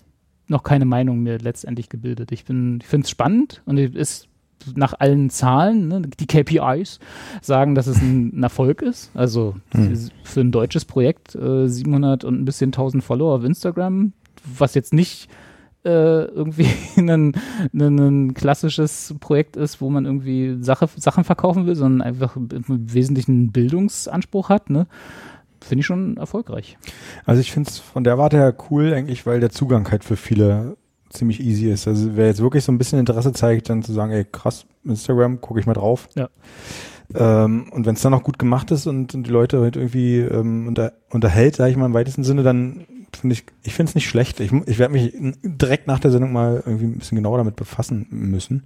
noch 0.48 0.62
keine 0.62 0.84
Meinung 0.84 1.20
mir 1.20 1.38
letztendlich 1.38 1.88
gebildet. 1.88 2.32
Ich 2.32 2.44
bin, 2.44 2.78
ich 2.80 2.86
finde 2.86 3.04
es 3.04 3.10
spannend 3.10 3.62
und 3.64 3.78
es 3.78 3.94
ist 3.94 4.28
nach 4.74 4.94
allen 4.98 5.30
Zahlen, 5.30 5.88
ne, 5.88 6.02
die 6.02 6.26
KPIs 6.26 6.98
sagen, 7.40 7.74
dass 7.74 7.86
es 7.86 8.00
ein, 8.00 8.38
ein 8.38 8.42
Erfolg 8.42 8.82
ist. 8.82 9.10
Also 9.14 9.54
Hm. 9.72 10.10
für, 10.24 10.40
ein 10.40 10.52
deutsches 10.52 10.84
Projekt 10.84 11.34
äh, 11.34 11.68
700 11.68 12.24
und 12.24 12.40
ein 12.40 12.44
bisschen 12.44 12.68
1000 12.68 13.02
Follower 13.02 13.36
auf 13.36 13.44
Instagram, 13.44 14.12
was 14.44 14.74
jetzt 14.74 14.92
nicht 14.92 15.28
äh, 15.84 16.24
irgendwie 16.24 16.68
ein, 16.96 17.10
ein, 17.10 17.32
ein 17.72 18.34
klassisches 18.34 19.14
Projekt 19.20 19.56
ist, 19.56 19.80
wo 19.80 19.90
man 19.90 20.04
irgendwie 20.04 20.58
Sache, 20.62 20.88
Sachen 20.96 21.24
verkaufen 21.24 21.66
will, 21.66 21.74
sondern 21.74 22.06
einfach 22.06 22.36
im 22.36 22.92
Wesentlichen 22.92 23.32
einen 23.32 23.52
Bildungsanspruch 23.52 24.48
hat. 24.48 24.70
Ne? 24.70 24.86
Finde 25.60 25.80
ich 25.80 25.86
schon 25.86 26.16
erfolgreich. 26.16 26.76
Also 27.24 27.40
ich 27.40 27.52
finde 27.52 27.70
es 27.70 27.78
von 27.78 28.04
der 28.04 28.18
Warte 28.18 28.36
her 28.36 28.54
cool, 28.70 28.92
eigentlich, 28.92 29.26
weil 29.26 29.40
der 29.40 29.50
Zugang 29.50 29.90
halt 29.90 30.04
für 30.04 30.16
viele 30.16 30.76
ziemlich 31.12 31.40
easy 31.40 31.70
ist. 31.70 31.86
Also 31.86 32.16
wer 32.16 32.26
jetzt 32.26 32.42
wirklich 32.42 32.64
so 32.64 32.72
ein 32.72 32.78
bisschen 32.78 32.98
Interesse 32.98 33.32
zeigt, 33.32 33.68
dann 33.68 33.82
zu 33.82 33.92
sagen, 33.92 34.12
ey 34.12 34.24
krass, 34.30 34.66
Instagram, 34.84 35.40
gucke 35.40 35.60
ich 35.60 35.66
mal 35.66 35.74
drauf. 35.74 36.08
Ja. 36.14 36.28
Ähm, 37.14 37.66
und 37.70 37.86
wenn 37.86 37.94
es 37.94 38.02
dann 38.02 38.14
auch 38.14 38.22
gut 38.22 38.38
gemacht 38.38 38.70
ist 38.70 38.86
und, 38.86 39.14
und 39.14 39.26
die 39.26 39.30
Leute 39.30 39.60
halt 39.60 39.76
irgendwie 39.76 40.18
ähm, 40.18 40.66
unter, 40.66 40.92
unterhält, 41.10 41.56
sage 41.56 41.70
ich 41.70 41.76
mal 41.76 41.86
im 41.86 41.94
weitesten 41.94 42.24
Sinne, 42.24 42.42
dann 42.42 42.86
finde 43.14 43.34
ich, 43.34 43.44
ich 43.62 43.74
finde 43.74 43.90
es 43.90 43.94
nicht 43.94 44.08
schlecht. 44.08 44.40
Ich, 44.40 44.52
ich 44.66 44.78
werde 44.78 44.92
mich 44.92 45.12
direkt 45.42 45.86
nach 45.86 45.98
der 45.98 46.10
Sendung 46.10 46.32
mal 46.32 46.62
irgendwie 46.64 46.86
ein 46.86 46.98
bisschen 46.98 47.16
genauer 47.16 47.38
damit 47.38 47.56
befassen 47.56 48.06
müssen. 48.10 48.64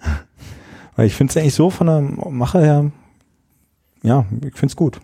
Weil 0.96 1.06
ich 1.06 1.14
finde 1.14 1.30
es 1.30 1.36
eigentlich 1.36 1.54
so 1.54 1.70
von 1.70 1.86
der 1.86 2.00
Mache 2.00 2.60
her, 2.60 2.90
ja, 4.02 4.26
ich 4.44 4.54
finde 4.54 4.66
es 4.66 4.76
gut. 4.76 5.00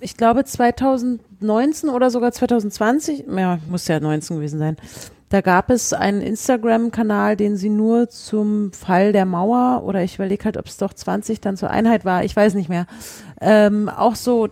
ich 0.00 0.16
glaube 0.16 0.44
2019 0.44 1.90
oder 1.90 2.10
sogar 2.10 2.32
2020, 2.32 3.24
ja, 3.28 3.58
muss 3.68 3.86
ja 3.88 4.00
19 4.00 4.36
gewesen 4.36 4.58
sein. 4.58 4.76
Da 5.32 5.40
gab 5.40 5.70
es 5.70 5.94
einen 5.94 6.20
Instagram-Kanal, 6.20 7.38
den 7.38 7.56
sie 7.56 7.70
nur 7.70 8.10
zum 8.10 8.70
Fall 8.74 9.14
der 9.14 9.24
Mauer 9.24 9.82
oder 9.82 10.02
ich 10.02 10.16
überlege 10.16 10.44
halt, 10.44 10.58
ob 10.58 10.66
es 10.66 10.76
doch 10.76 10.92
20 10.92 11.40
dann 11.40 11.56
zur 11.56 11.70
Einheit 11.70 12.04
war, 12.04 12.22
ich 12.22 12.36
weiß 12.36 12.52
nicht 12.52 12.68
mehr. 12.68 12.84
Ähm, 13.40 13.88
auch 13.88 14.14
so 14.14 14.50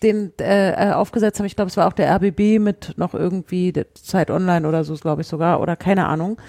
den 0.00 0.30
äh, 0.38 0.90
äh 0.90 0.92
aufgesetzt 0.92 1.40
haben. 1.40 1.46
Ich 1.46 1.56
glaube, 1.56 1.68
es 1.68 1.76
war 1.76 1.88
auch 1.88 1.94
der 1.94 2.14
RBB 2.14 2.60
mit 2.60 2.94
noch 2.96 3.12
irgendwie 3.12 3.72
Zeit 3.94 4.30
Online 4.30 4.68
oder 4.68 4.84
so, 4.84 4.94
glaube 4.94 5.22
ich 5.22 5.26
sogar, 5.26 5.60
oder 5.60 5.74
keine 5.74 6.06
Ahnung. 6.06 6.40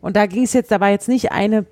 Und 0.00 0.16
da 0.16 0.26
ging 0.26 0.42
es 0.42 0.52
jetzt, 0.52 0.72
da 0.72 0.80
war 0.80 0.90
jetzt 0.90 1.06
nicht 1.06 1.30
eine 1.30 1.66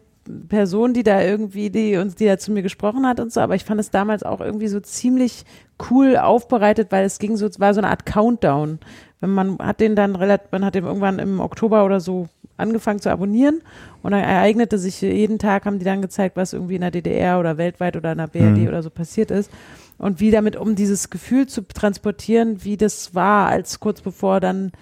Person, 0.49 0.95
die 0.95 1.03
da 1.03 1.23
irgendwie, 1.23 1.71
die 1.71 1.97
uns, 1.97 2.15
die 2.15 2.27
da 2.27 2.39
zu 2.39 2.53
mir 2.53 2.63
gesprochen 2.63 3.07
hat 3.07 3.21
und 3.21 3.33
so, 3.33 3.41
aber 3.41 3.55
ich 3.55 3.65
fand 3.65 3.81
es 3.81 3.91
damals 3.91 4.23
auch 4.23 4.41
irgendwie 4.41 4.69
so 4.69 4.81
ziemlich 4.81 5.45
cool 5.91 6.17
aufbereitet, 6.17 6.89
weil 6.91 7.05
es 7.05 7.19
ging 7.19 7.37
so, 7.37 7.47
es 7.47 7.61
war 7.61 7.75
so 7.75 7.81
eine 7.81 7.89
Art 7.89 8.07
Countdown. 8.07 8.79
Wenn 9.21 9.31
man 9.31 9.59
hat 9.59 9.81
den 9.81 9.97
dann 9.97 10.17
relativ, 10.17 10.53
man 10.53 10.65
hat 10.65 10.75
den 10.75 10.85
irgendwann 10.85 11.19
im 11.19 11.41
Oktober 11.41 11.85
oder 11.85 12.01
so 12.01 12.29
angefangen 12.57 13.01
zu 13.01 13.11
abonnieren 13.11 13.63
und 14.03 14.13
dann 14.13 14.23
ereignete 14.23 14.79
sich 14.79 15.01
jeden 15.01 15.39
Tag, 15.39 15.65
haben 15.65 15.79
die 15.79 15.85
dann 15.85 16.03
gezeigt, 16.03 16.37
was 16.37 16.53
irgendwie 16.53 16.75
in 16.75 16.81
der 16.81 16.91
DDR 16.91 17.39
oder 17.39 17.57
weltweit 17.57 17.97
oder 17.97 18.13
in 18.13 18.19
der 18.19 18.27
BRD 18.27 18.59
mhm. 18.59 18.69
oder 18.69 18.83
so 18.83 18.91
passiert 18.91 19.31
ist 19.31 19.51
und 19.99 20.21
wie 20.21 20.31
damit, 20.31 20.57
um 20.57 20.75
dieses 20.75 21.11
Gefühl 21.11 21.47
zu 21.47 21.63
transportieren, 21.63 22.65
wie 22.65 22.77
das 22.77 23.15
war, 23.15 23.49
als 23.49 23.81
kurz 23.81 24.01
bevor 24.01 24.41
dann 24.41 24.73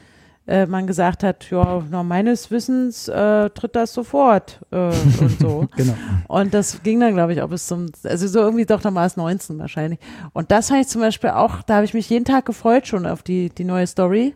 äh, 0.46 0.66
man 0.66 0.86
gesagt 0.86 1.22
hat, 1.24 1.50
ja, 1.50 1.82
na, 1.90 2.02
meines 2.02 2.50
Wissens 2.50 3.08
äh, 3.08 3.50
tritt 3.50 3.74
das 3.74 3.92
sofort 3.92 4.60
äh, 4.70 4.76
und 5.20 5.40
so. 5.40 5.68
genau. 5.76 5.94
Und 6.28 6.54
das 6.54 6.82
ging 6.82 7.00
dann, 7.00 7.14
glaube 7.14 7.32
ich, 7.32 7.42
auch 7.42 7.48
bis 7.48 7.66
zum, 7.66 7.86
also 8.04 8.28
so 8.28 8.40
irgendwie 8.40 8.64
doch 8.64 8.84
nochmal 8.84 9.10
19 9.14 9.58
wahrscheinlich. 9.58 9.98
Und 10.32 10.52
das 10.52 10.70
habe 10.70 10.80
ich 10.80 10.88
zum 10.88 11.00
Beispiel 11.00 11.30
auch, 11.30 11.62
da 11.62 11.76
habe 11.76 11.84
ich 11.84 11.94
mich 11.94 12.08
jeden 12.08 12.24
Tag 12.24 12.46
gefreut 12.46 12.86
schon 12.86 13.06
auf 13.06 13.22
die, 13.22 13.50
die 13.50 13.64
neue 13.64 13.86
Story. 13.86 14.34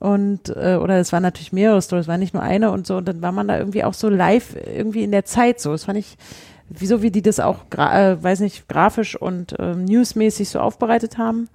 Und, 0.00 0.48
äh, 0.50 0.76
oder 0.80 0.98
es 0.98 1.12
waren 1.12 1.22
natürlich 1.22 1.52
mehrere 1.52 1.82
Stories, 1.82 2.08
war 2.08 2.18
nicht 2.18 2.34
nur 2.34 2.42
eine 2.42 2.70
und 2.72 2.86
so. 2.86 2.96
Und 2.96 3.06
dann 3.06 3.22
war 3.22 3.32
man 3.32 3.48
da 3.48 3.58
irgendwie 3.58 3.84
auch 3.84 3.94
so 3.94 4.08
live 4.08 4.56
irgendwie 4.56 5.04
in 5.04 5.12
der 5.12 5.24
Zeit 5.24 5.60
so. 5.60 5.70
Das 5.72 5.84
fand 5.84 5.98
ich, 5.98 6.16
wieso 6.68 7.00
wie 7.02 7.12
die 7.12 7.22
das 7.22 7.38
auch, 7.38 7.64
äh, 7.76 8.22
weiß 8.22 8.40
nicht, 8.40 8.68
grafisch 8.68 9.14
und 9.14 9.58
äh, 9.58 9.74
newsmäßig 9.74 10.48
so 10.48 10.58
aufbereitet 10.58 11.16
haben, 11.16 11.48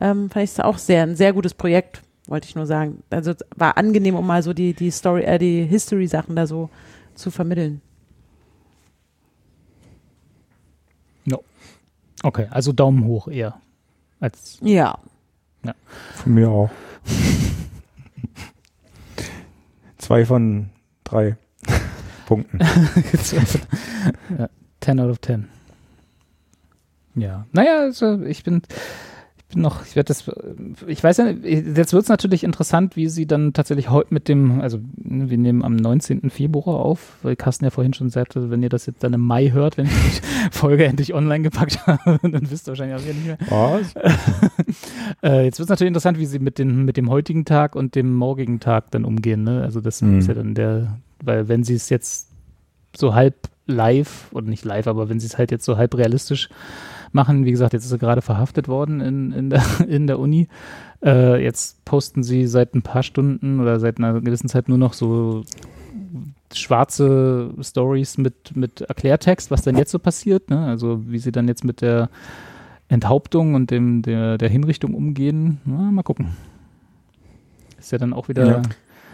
ähm, 0.00 0.28
fand 0.28 0.44
ich 0.44 0.50
es 0.50 0.60
auch 0.60 0.78
sehr, 0.78 1.04
ein 1.04 1.16
sehr 1.16 1.32
gutes 1.32 1.54
Projekt 1.54 2.02
wollte 2.32 2.48
ich 2.48 2.56
nur 2.56 2.66
sagen. 2.66 3.02
Also 3.10 3.34
war 3.54 3.76
angenehm, 3.76 4.16
um 4.16 4.26
mal 4.26 4.42
so 4.42 4.54
die, 4.54 4.72
die 4.72 4.90
Story, 4.90 5.22
äh, 5.22 5.38
die 5.38 5.64
History-Sachen 5.64 6.34
da 6.34 6.46
so 6.46 6.70
zu 7.14 7.30
vermitteln. 7.30 7.82
No. 11.26 11.44
Okay, 12.22 12.48
also 12.50 12.72
Daumen 12.72 13.04
hoch 13.04 13.28
eher. 13.28 13.60
Als 14.18 14.58
ja. 14.62 14.98
ja. 15.62 15.74
Von 16.14 16.34
mir 16.34 16.48
auch. 16.48 16.70
Zwei 19.98 20.24
von 20.24 20.70
drei 21.04 21.36
Punkten. 22.26 22.58
ja, 24.38 24.48
10 24.80 25.00
out 25.00 25.10
of 25.10 25.20
10. 25.20 25.48
Ja, 27.14 27.46
naja, 27.52 27.80
also 27.80 28.22
ich 28.22 28.42
bin, 28.42 28.62
bin 29.52 29.62
noch, 29.62 29.86
ich 29.86 29.96
werde 29.96 30.08
das, 30.08 30.30
ich 30.86 31.02
weiß 31.02 31.18
ja, 31.18 31.30
jetzt 31.30 31.92
wird 31.92 32.02
es 32.02 32.08
natürlich 32.08 32.44
interessant, 32.44 32.96
wie 32.96 33.08
sie 33.08 33.26
dann 33.26 33.52
tatsächlich 33.52 33.90
heute 33.90 34.12
mit 34.12 34.28
dem, 34.28 34.60
also 34.60 34.78
wir 34.96 35.38
nehmen 35.38 35.62
am 35.64 35.76
19. 35.76 36.30
Februar 36.30 36.80
auf, 36.80 37.18
weil 37.22 37.36
Carsten 37.36 37.64
ja 37.64 37.70
vorhin 37.70 37.94
schon 37.94 38.10
sagte, 38.10 38.50
wenn 38.50 38.62
ihr 38.62 38.68
das 38.68 38.86
jetzt 38.86 39.04
dann 39.04 39.12
im 39.12 39.20
Mai 39.20 39.50
hört, 39.50 39.76
wenn 39.76 39.86
ich 39.86 39.92
die 39.92 40.26
Folge 40.50 40.84
endlich 40.84 41.14
online 41.14 41.42
gepackt 41.42 41.78
habe, 41.86 42.18
dann 42.22 42.50
wisst 42.50 42.66
ihr 42.66 42.72
wahrscheinlich 42.72 43.00
auch 43.00 43.06
nicht 43.06 43.26
mehr. 43.26 43.38
Was? 43.48 43.94
äh, 45.22 45.44
jetzt 45.44 45.58
wird 45.58 45.66
es 45.66 45.70
natürlich 45.70 45.88
interessant, 45.88 46.18
wie 46.18 46.26
sie 46.26 46.38
mit, 46.38 46.58
den, 46.58 46.84
mit 46.84 46.96
dem 46.96 47.10
heutigen 47.10 47.44
Tag 47.44 47.76
und 47.76 47.94
dem 47.94 48.14
morgigen 48.14 48.60
Tag 48.60 48.90
dann 48.90 49.04
umgehen. 49.04 49.44
Ne? 49.44 49.62
Also 49.62 49.80
das 49.80 50.02
mhm. 50.02 50.18
ist 50.18 50.28
ja 50.28 50.34
dann 50.34 50.54
der, 50.54 50.98
weil 51.22 51.48
wenn 51.48 51.62
sie 51.62 51.74
es 51.74 51.88
jetzt 51.90 52.30
so 52.96 53.14
halb 53.14 53.48
live, 53.66 54.28
oder 54.32 54.46
nicht 54.46 54.64
live, 54.64 54.86
aber 54.86 55.08
wenn 55.08 55.20
sie 55.20 55.26
es 55.26 55.38
halt 55.38 55.50
jetzt 55.50 55.64
so 55.64 55.76
halb 55.76 55.96
realistisch 55.96 56.48
machen. 57.14 57.44
Wie 57.44 57.50
gesagt, 57.50 57.72
jetzt 57.72 57.84
ist 57.84 57.92
er 57.92 57.98
gerade 57.98 58.22
verhaftet 58.22 58.68
worden 58.68 59.00
in, 59.00 59.32
in, 59.32 59.50
der, 59.50 59.62
in 59.88 60.06
der 60.06 60.18
Uni. 60.18 60.48
Äh, 61.04 61.42
jetzt 61.42 61.84
posten 61.84 62.22
sie 62.22 62.46
seit 62.46 62.74
ein 62.74 62.82
paar 62.82 63.02
Stunden 63.02 63.60
oder 63.60 63.80
seit 63.80 63.98
einer 63.98 64.20
gewissen 64.20 64.48
Zeit 64.48 64.68
nur 64.68 64.78
noch 64.78 64.92
so 64.92 65.44
schwarze 66.52 67.52
Stories 67.60 68.18
mit, 68.18 68.54
mit 68.54 68.82
Erklärtext, 68.82 69.50
was 69.50 69.62
denn 69.62 69.76
jetzt 69.76 69.90
so 69.90 69.98
passiert. 69.98 70.50
Ne? 70.50 70.66
Also 70.66 71.02
wie 71.06 71.18
sie 71.18 71.32
dann 71.32 71.48
jetzt 71.48 71.64
mit 71.64 71.80
der 71.80 72.10
Enthauptung 72.88 73.54
und 73.54 73.70
dem, 73.70 74.02
der, 74.02 74.38
der 74.38 74.48
Hinrichtung 74.48 74.94
umgehen. 74.94 75.60
Na, 75.64 75.90
mal 75.90 76.02
gucken. 76.02 76.36
Ist 77.78 77.90
ja 77.90 77.98
dann 77.98 78.12
auch 78.12 78.28
wieder. 78.28 78.46
Ja. 78.46 78.62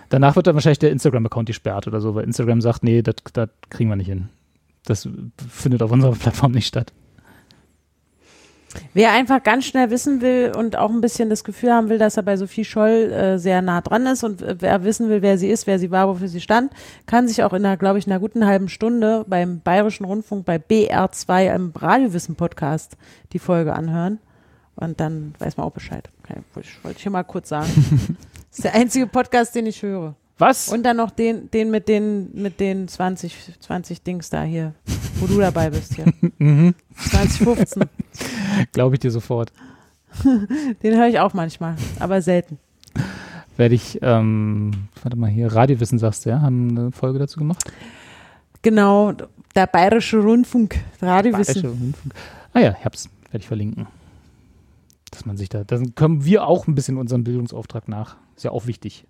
Danach 0.09 0.37
wird 0.37 0.47
dann 0.47 0.55
wahrscheinlich 0.55 0.79
der 0.79 0.91
Instagram-Account 0.91 1.47
gesperrt 1.47 1.87
oder 1.87 2.01
so, 2.01 2.15
weil 2.15 2.25
Instagram 2.25 2.61
sagt, 2.61 2.83
nee, 2.83 3.03
das 3.03 3.16
kriegen 3.70 3.91
wir 3.91 3.97
nicht 3.97 4.09
hin. 4.09 4.31
Das 4.85 5.09
findet 5.49 5.83
auf 5.83 5.93
unserer 5.93 6.12
Plattform 6.12 6.53
nicht 6.53 6.66
statt. 6.66 6.93
Wer 8.95 9.12
einfach 9.12 9.43
ganz 9.43 9.65
schnell 9.65 9.90
wissen 9.90 10.20
will 10.20 10.53
und 10.57 10.77
auch 10.77 10.90
ein 10.90 11.01
bisschen 11.01 11.31
das 11.31 11.45
Gefühl 11.45 11.73
haben 11.73 11.89
will, 11.89 11.99
dass 11.99 12.16
er 12.16 12.23
bei 12.23 12.36
Sophie 12.36 12.65
Scholl 12.65 13.12
äh, 13.12 13.39
sehr 13.39 13.62
nah 13.62 13.81
dran 13.81 14.07
ist 14.07 14.24
und 14.24 14.43
äh, 14.43 14.57
wer 14.59 14.85
wissen 14.85 15.09
will, 15.09 15.23
wer 15.23 15.39
sie 15.39 15.49
ist, 15.49 15.66
wer 15.66 15.78
sie 15.78 15.90
war, 15.90 16.09
wofür 16.09 16.28
sie 16.28 16.40
stand, 16.40 16.73
kann 17.07 17.28
sich 17.28 17.43
auch 17.43 17.53
in 17.53 17.65
einer, 17.65 17.77
glaube 17.77 17.99
ich, 17.99 18.07
einer 18.07 18.20
guten 18.20 18.47
halben 18.47 18.69
Stunde 18.69 19.24
beim 19.27 19.61
Bayerischen 19.61 20.05
Rundfunk 20.05 20.45
bei 20.45 20.57
BR2 20.57 21.55
im 21.55 21.73
Radiowissen-Podcast 21.74 22.97
die 23.32 23.39
Folge 23.39 23.73
anhören. 23.74 24.19
Und 24.77 25.01
dann 25.01 25.35
weiß 25.39 25.57
man 25.57 25.66
auch 25.66 25.73
Bescheid. 25.73 26.09
Okay, 26.23 26.40
wollte 26.55 26.69
ich, 26.69 26.85
wollte 26.85 26.99
ich 26.99 27.03
hier 27.03 27.11
mal 27.11 27.24
kurz 27.24 27.49
sagen. 27.49 27.69
das 28.51 28.59
ist 28.59 28.65
der 28.65 28.74
einzige 28.74 29.07
Podcast, 29.07 29.55
den 29.55 29.66
ich 29.66 29.82
höre. 29.82 30.15
Was? 30.39 30.69
Und 30.69 30.85
dann 30.85 30.97
noch 30.97 31.10
den, 31.10 31.51
den 31.51 31.70
mit 31.70 31.89
den, 31.89 32.31
mit 32.32 32.60
den 32.60 32.86
20, 32.86 33.60
20 33.60 34.02
Dings 34.02 34.31
da 34.31 34.44
hier, 34.44 34.74
wo 35.16 35.27
du 35.27 35.39
dabei 35.39 35.70
bist 35.70 35.97
hier. 35.97 36.06
mhm. 36.39 36.74
2015. 36.97 37.85
Glaube 38.73 38.94
ich 38.94 39.01
dir 39.01 39.10
sofort. 39.10 39.52
den 40.24 40.97
höre 40.97 41.09
ich 41.09 41.19
auch 41.19 41.35
manchmal, 41.35 41.77
aber 41.98 42.23
selten. 42.23 42.59
Werde 43.56 43.74
ich, 43.74 43.98
ähm, 44.02 44.70
warte 45.02 45.16
mal 45.16 45.28
hier, 45.28 45.52
Radiowissen 45.52 45.98
sagst 45.98 46.24
du, 46.24 46.31
ja? 46.31 46.40
Haben 46.40 46.70
eine 46.70 46.93
Folge 46.93 47.19
dazu 47.19 47.40
gemacht? 47.40 47.65
Genau, 48.62 49.12
der 49.55 49.66
Bayerische 49.66 50.19
Rundfunk, 50.19 50.78
Radiowissen. 51.02 51.62
Bayerische 51.62 51.82
Rundfunk. 51.82 52.15
Ah 52.52 52.60
ja, 52.60 52.77
ich 52.78 52.85
hab's, 52.85 53.09
werde 53.31 53.43
ich 53.43 53.48
verlinken. 53.48 53.86
Dass 55.10 55.27
man 55.27 55.36
sich 55.36 55.48
da, 55.48 55.65
dann 55.65 55.97
kommen 55.97 56.24
wir 56.24 56.47
auch 56.47 56.69
ein 56.69 56.77
bisschen 56.77 56.97
unserem 56.97 57.24
Bildungsauftrag 57.24 57.89
nach. 57.89 58.16
Ist 58.36 58.44
ja 58.44 58.52
auch 58.52 58.66
wichtig. 58.66 59.05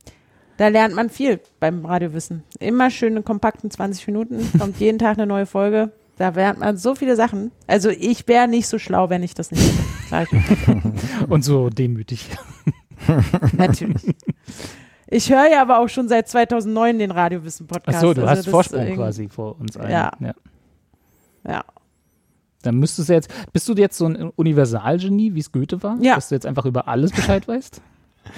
Da 0.59 0.69
lernt 0.69 0.95
man 0.95 1.09
viel 1.09 1.41
beim 1.61 1.87
Radiowissen. 1.87 2.43
Immer 2.59 2.91
schön 2.91 3.17
in 3.17 3.25
kompakten 3.25 3.71
20 3.71 4.09
Minuten, 4.09 4.47
kommt 4.59 4.77
jeden 4.81 4.99
Tag 4.99 5.17
eine 5.17 5.27
neue 5.27 5.47
Folge. 5.47 5.93
Da 6.17 6.31
lernt 6.31 6.59
man 6.59 6.77
so 6.77 6.97
viele 6.97 7.15
Sachen. 7.15 7.53
Also 7.69 7.91
ich 7.91 8.27
wäre 8.27 8.49
nicht 8.49 8.67
so 8.67 8.81
schlau, 8.81 9.09
wenn 9.09 9.23
ich 9.23 9.35
das 9.35 9.53
nicht 9.53 9.73
hätte. 10.11 10.37
Und 11.29 11.45
so 11.45 11.71
demütig. 11.71 12.29
Natürlich. 13.57 14.03
Ich 15.07 15.31
höre 15.31 15.49
ja 15.49 15.63
aber 15.63 15.79
auch 15.79 15.89
schon 15.89 16.09
seit 16.09 16.29
2009 16.29 16.99
den 16.99 17.13
Radiowissen-Podcast. 17.13 17.97
Ach 17.97 18.01
so, 18.01 18.13
du 18.13 18.23
also 18.23 18.39
hast 18.39 18.49
Vorsprung 18.49 18.97
quasi 18.97 19.29
vor 19.29 19.61
uns 19.61 19.77
allen. 19.77 19.93
Ja. 19.93 20.11
ja. 20.19 20.35
ja. 21.47 21.65
Dann 22.63 22.75
müsstest 22.75 23.09
du 23.09 23.13
jetzt, 23.13 23.33
bist 23.53 23.69
du 23.69 23.75
jetzt 23.75 23.97
so 23.97 24.07
ein 24.07 24.31
Universalgenie, 24.35 25.35
wie 25.35 25.41
es 25.41 25.53
Goethe 25.53 25.81
war? 25.85 25.97
Ja. 26.01 26.17
Dass 26.17 26.31
du 26.31 26.35
jetzt 26.35 26.47
einfach 26.47 26.67
über 26.67 26.89
alles 26.89 27.13
Bescheid 27.13 27.47
weißt? 27.47 27.81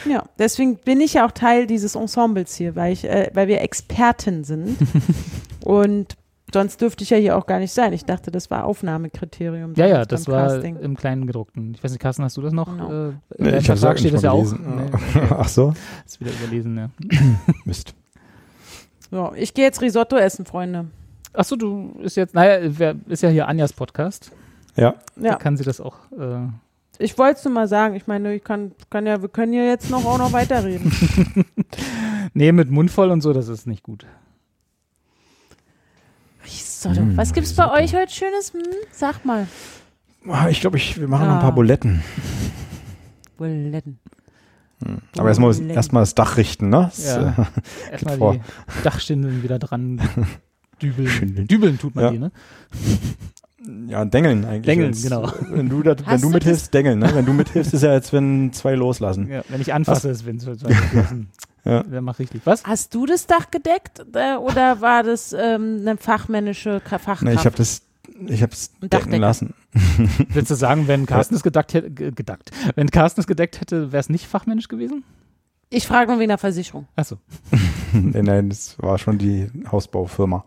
Ja, 0.09 0.25
deswegen 0.39 0.77
bin 0.77 1.01
ich 1.01 1.15
ja 1.15 1.27
auch 1.27 1.33
Teil 1.33 1.67
dieses 1.67 1.95
Ensembles 1.95 2.55
hier, 2.55 2.77
weil 2.77 2.93
ich, 2.93 3.05
äh, 3.05 3.31
weil 3.35 3.49
wir 3.49 3.61
Experten 3.61 4.45
sind. 4.45 4.77
und 5.65 6.17
sonst 6.53 6.81
dürfte 6.81 7.05
ich 7.05 7.11
ja 7.11 7.17
hier 7.17 7.37
auch 7.37 7.47
gar 7.47 7.59
nicht 7.59 7.73
sein. 7.73 7.93
Ich 7.93 8.05
dachte, 8.05 8.31
das 8.31 8.51
war 8.51 8.65
Aufnahmekriterium. 8.65 9.75
Ja, 9.75 9.87
ja, 9.87 10.05
das 10.05 10.29
war 10.29 10.49
Casting. 10.49 10.77
im 10.77 10.97
kleinen 10.97 11.27
gedruckten. 11.27 11.75
Ich 11.75 11.83
weiß 11.83 11.91
nicht, 11.93 12.01
Carsten, 12.01 12.25
hast 12.25 12.37
du 12.37 12.43
das 12.43 12.53
noch? 12.53 12.67
Genau. 12.67 13.09
Äh, 13.09 13.13
nee, 13.39 13.59
ich 13.59 13.67
Vertrag 13.67 13.99
steht 13.99 14.15
das 14.15 14.23
ja 14.23 14.33
auch. 14.33 14.53
Nee. 14.53 14.91
Ach 15.31 15.49
so. 15.49 15.75
Das 16.05 16.15
ist 16.15 16.21
wieder 16.21 16.31
überlesen, 16.33 16.77
ja. 16.77 16.91
Mist. 17.65 17.95
So, 19.11 19.33
ich 19.35 19.55
gehe 19.55 19.65
jetzt 19.65 19.81
Risotto 19.81 20.17
essen, 20.17 20.45
Freunde. 20.45 20.87
Achso, 21.33 21.57
du 21.57 21.97
ist 22.03 22.17
jetzt, 22.17 22.35
naja, 22.35 22.59
wer, 22.63 22.97
ist 23.09 23.23
ja 23.23 23.29
hier 23.29 23.47
Anjas 23.47 23.73
Podcast. 23.73 24.33
Ja. 24.77 24.95
Da 25.17 25.35
kann 25.37 25.57
sie 25.57 25.65
das 25.65 25.81
auch 25.81 25.97
äh, 26.13 26.49
ich 27.01 27.19
wollte 27.19 27.39
es 27.39 27.45
nur 27.45 27.55
mal 27.55 27.69
sagen. 27.69 27.95
Ich 27.95 28.07
meine, 28.07 28.35
ich 28.35 28.45
kann, 28.45 28.73
kann 28.91 29.07
ja, 29.07 29.23
wir 29.23 29.29
können 29.29 29.53
ja 29.53 29.65
jetzt 29.65 29.91
noch 29.91 30.05
auch 30.05 30.19
noch 30.19 30.33
weiterreden. 30.33 30.93
nee, 32.35 32.53
mit 32.53 32.71
Mund 32.71 32.91
voll 32.91 33.11
und 33.11 33.21
so, 33.21 33.33
das 33.33 33.49
ist 33.49 33.67
nicht 33.67 33.83
gut. 33.83 34.07
Risotto. 36.45 37.01
Mm, 37.01 37.17
Was 37.17 37.33
gibt's 37.33 37.51
Risotto. 37.51 37.71
bei 37.71 37.83
euch 37.83 37.95
heute 37.95 38.13
Schönes? 38.13 38.53
Hm? 38.53 38.63
Sag 38.93 39.25
mal. 39.25 39.47
Ah, 40.29 40.49
ich 40.49 40.61
glaube, 40.61 40.77
ich, 40.77 41.01
wir 41.01 41.09
machen 41.09 41.25
ah. 41.25 41.29
noch 41.29 41.35
ein 41.37 41.41
paar. 41.41 41.55
Buletten. 41.55 42.03
Buletten. 43.37 43.99
Hm. 44.85 44.99
Aber 45.19 45.29
erstmal 45.29 45.55
erst 45.71 45.93
das 45.93 46.15
Dach 46.15 46.37
richten, 46.37 46.69
ne? 46.69 46.91
Ja. 46.97 47.29
Äh, 47.29 47.93
erstmal 47.93 48.39
die 48.39 48.41
Dachschindeln 48.83 49.43
wieder 49.43 49.59
dran 49.59 50.01
dübeln. 50.83 51.47
Dübeln 51.47 51.79
tut 51.79 51.95
man 51.95 52.05
ja. 52.05 52.11
die, 52.11 52.19
ne? 52.19 52.33
Ja, 53.89 54.05
Dengeln 54.07 54.45
eigentlich. 54.45 54.67
Dengeln, 54.67 54.89
Als- 54.91 55.03
genau. 55.03 55.31
Wenn 55.51 55.69
du, 55.69 55.83
das, 55.83 55.99
wenn 55.99 56.07
Hast 56.07 56.23
du 56.25 56.29
du 56.29 56.35
mithilfst, 56.35 56.73
Dengeln. 56.73 56.99
Ne? 56.99 57.11
Wenn 57.15 57.27
du 57.27 57.33
mithilfst, 57.35 57.75
ist 57.75 57.83
ja, 57.83 57.91
als 57.91 58.13
wenn 58.13 58.53
zwei 58.53 58.75
loslassen. 58.75 59.29
Ja, 59.29 59.43
wenn 59.49 59.61
ich 59.61 59.73
anfasse, 59.75 60.09
ist 60.09 60.25
wenn 60.25 60.37
es 60.37 60.47
Ja. 61.65 61.83
Der 61.83 62.01
macht 62.01 62.19
richtig. 62.21 62.41
Was? 62.47 62.65
Hast 62.65 62.95
du 62.95 63.05
das 63.05 63.27
Dach 63.27 63.51
gedeckt 63.51 64.03
äh, 64.15 64.37
oder 64.37 64.81
war 64.81 65.03
das 65.03 65.35
ähm, 65.39 65.79
eine 65.83 65.99
fachmännische 65.99 66.81
Fachkraft? 66.81 67.23
Nee, 67.23 67.35
ich 67.35 67.45
habe 67.45 67.55
das, 67.55 67.83
ich 68.29 68.43
habe 68.43 68.53
es 68.55 68.71
decken 68.81 69.21
lassen. 69.21 69.53
Willst 70.31 70.51
du 70.51 70.55
sagen, 70.55 70.89
wenn 70.89 71.05
Carsten 71.05 71.35
es 71.35 71.43
gedeckt 71.43 71.75
hätte, 71.75 71.91
ge- 71.91 72.13
gedeckt, 72.13 72.51
wenn 72.77 72.91
Carsten 72.91 73.21
es 73.21 73.27
gedeckt 73.27 73.61
hätte, 73.61 73.93
wäre 73.93 74.01
es 74.01 74.09
nicht 74.09 74.27
fachmännisch 74.27 74.69
gewesen? 74.69 75.05
ich 75.73 75.87
frage 75.87 76.11
nur 76.11 76.19
wegen 76.19 76.31
der 76.31 76.39
Versicherung. 76.39 76.89
Achso. 76.97 77.19
nein, 77.93 78.25
nein, 78.25 78.49
das 78.49 78.77
war 78.81 78.97
schon 78.99 79.19
die 79.19 79.49
Hausbaufirma. 79.71 80.45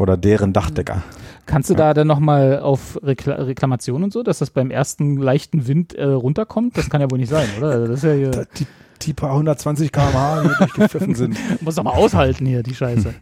Oder 0.00 0.16
deren 0.16 0.54
Dachdecker. 0.54 1.02
Kannst 1.44 1.68
du 1.68 1.74
da 1.74 1.92
dann 1.92 2.06
nochmal 2.06 2.60
auf 2.60 2.98
Rekla 3.02 3.34
Reklamation 3.34 4.02
und 4.02 4.14
so, 4.14 4.22
dass 4.22 4.38
das 4.38 4.48
beim 4.48 4.70
ersten 4.70 5.18
leichten 5.18 5.66
Wind 5.68 5.92
äh, 5.92 6.04
runterkommt? 6.04 6.78
Das 6.78 6.88
kann 6.88 7.02
ja 7.02 7.10
wohl 7.10 7.18
nicht 7.18 7.28
sein, 7.28 7.46
oder? 7.58 7.86
Das 7.86 7.98
ist 7.98 8.04
ja 8.04 8.12
hier, 8.14 8.30
Da 8.30 8.44
die, 8.58 8.66
die 9.02 9.12
paar 9.12 9.32
120 9.32 9.92
km/h 9.92 10.42
hier 10.42 10.54
durchgepfiffen 10.58 11.14
sind. 11.14 11.36
muss 11.60 11.74
doch 11.74 11.82
mal 11.82 11.92
aushalten 11.92 12.46
hier, 12.46 12.62
die 12.62 12.74
Scheiße. 12.74 13.12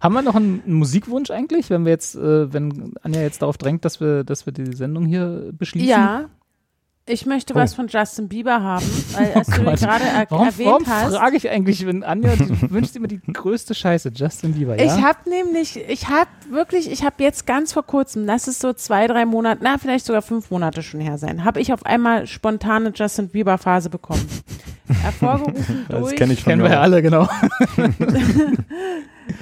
Haben 0.00 0.14
wir 0.14 0.22
noch 0.22 0.36
einen, 0.36 0.62
einen 0.64 0.74
Musikwunsch 0.74 1.32
eigentlich, 1.32 1.70
wenn 1.70 1.84
wir 1.84 1.90
jetzt, 1.90 2.14
äh, 2.14 2.52
wenn 2.52 2.94
Anja 3.02 3.20
jetzt 3.20 3.42
darauf 3.42 3.58
drängt, 3.58 3.84
dass 3.84 4.00
wir, 4.00 4.22
dass 4.22 4.46
wir 4.46 4.52
die 4.52 4.76
Sendung 4.76 5.06
hier 5.06 5.50
beschließen? 5.58 5.88
Ja. 5.88 6.26
Ich 7.12 7.26
möchte 7.26 7.52
Oh. 7.54 7.56
was 7.56 7.74
von 7.74 7.88
Justin 7.88 8.28
Bieber 8.28 8.62
haben, 8.62 8.84
weil 9.12 9.32
als 9.34 9.46
du 9.48 9.58
ihn 9.60 9.64
Gott. 9.66 9.80
gerade 9.80 10.04
er 10.04 10.26
Warum, 10.30 10.46
erwähnt 10.46 10.68
warum 10.70 10.86
hast. 10.86 11.14
frage 11.16 11.36
ich 11.36 11.50
eigentlich, 11.50 11.84
wenn 11.86 12.02
Anja 12.02 12.36
du 12.36 12.48
wünschst 12.70 12.96
immer 12.96 13.08
die 13.08 13.20
größte 13.20 13.74
Scheiße, 13.74 14.10
Justin 14.14 14.54
Bieber, 14.54 14.76
ja? 14.82 14.84
Ich 14.96 15.02
habe 15.02 15.28
nämlich, 15.28 15.76
ich 15.88 16.08
habe 16.08 16.30
wirklich, 16.50 16.90
ich 16.90 17.04
habe 17.04 17.16
jetzt 17.22 17.46
ganz 17.46 17.72
vor 17.72 17.82
kurzem, 17.84 18.24
lass 18.24 18.46
es 18.46 18.58
so 18.58 18.72
zwei, 18.72 19.06
drei 19.06 19.26
Monate, 19.26 19.60
na 19.62 19.76
vielleicht 19.78 20.06
sogar 20.06 20.22
fünf 20.22 20.50
Monate 20.50 20.82
schon 20.82 21.00
her 21.00 21.18
sein, 21.18 21.44
habe 21.44 21.60
ich 21.60 21.72
auf 21.72 21.84
einmal 21.84 22.26
spontane 22.26 22.92
Justin 22.94 23.28
Bieber 23.28 23.58
Phase 23.58 23.90
bekommen. 23.90 24.26
Hervorgerufen 25.02 25.86
Das 25.88 26.00
durch, 26.00 26.16
kenne 26.16 26.32
ich 26.32 26.42
von 26.42 26.50
Kennen 26.50 26.62
mir 26.62 26.68
wir 26.68 26.74
ja 26.76 26.80
alle, 26.82 27.02
genau. 27.02 27.28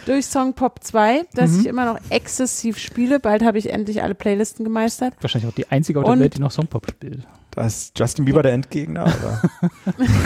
Durch 0.06 0.26
Song 0.26 0.54
Pop 0.54 0.82
2, 0.82 1.24
das 1.34 1.50
Mhm. 1.52 1.60
ich 1.60 1.66
immer 1.66 1.84
noch 1.84 1.98
exzessiv 2.10 2.78
spiele. 2.78 3.20
Bald 3.20 3.42
habe 3.44 3.58
ich 3.58 3.70
endlich 3.70 4.02
alle 4.02 4.14
Playlisten 4.14 4.64
gemeistert. 4.64 5.14
Wahrscheinlich 5.20 5.50
auch 5.50 5.54
die 5.54 5.70
einzige 5.70 6.00
auf 6.00 6.04
der 6.06 6.18
Welt, 6.18 6.36
die 6.36 6.40
noch 6.40 6.50
Songpop 6.50 6.90
spielt. 6.90 7.26
Da 7.52 7.66
ist 7.66 7.98
Justin 7.98 8.24
Bieber 8.24 8.42
der 8.42 8.52
Endgegner. 8.52 9.06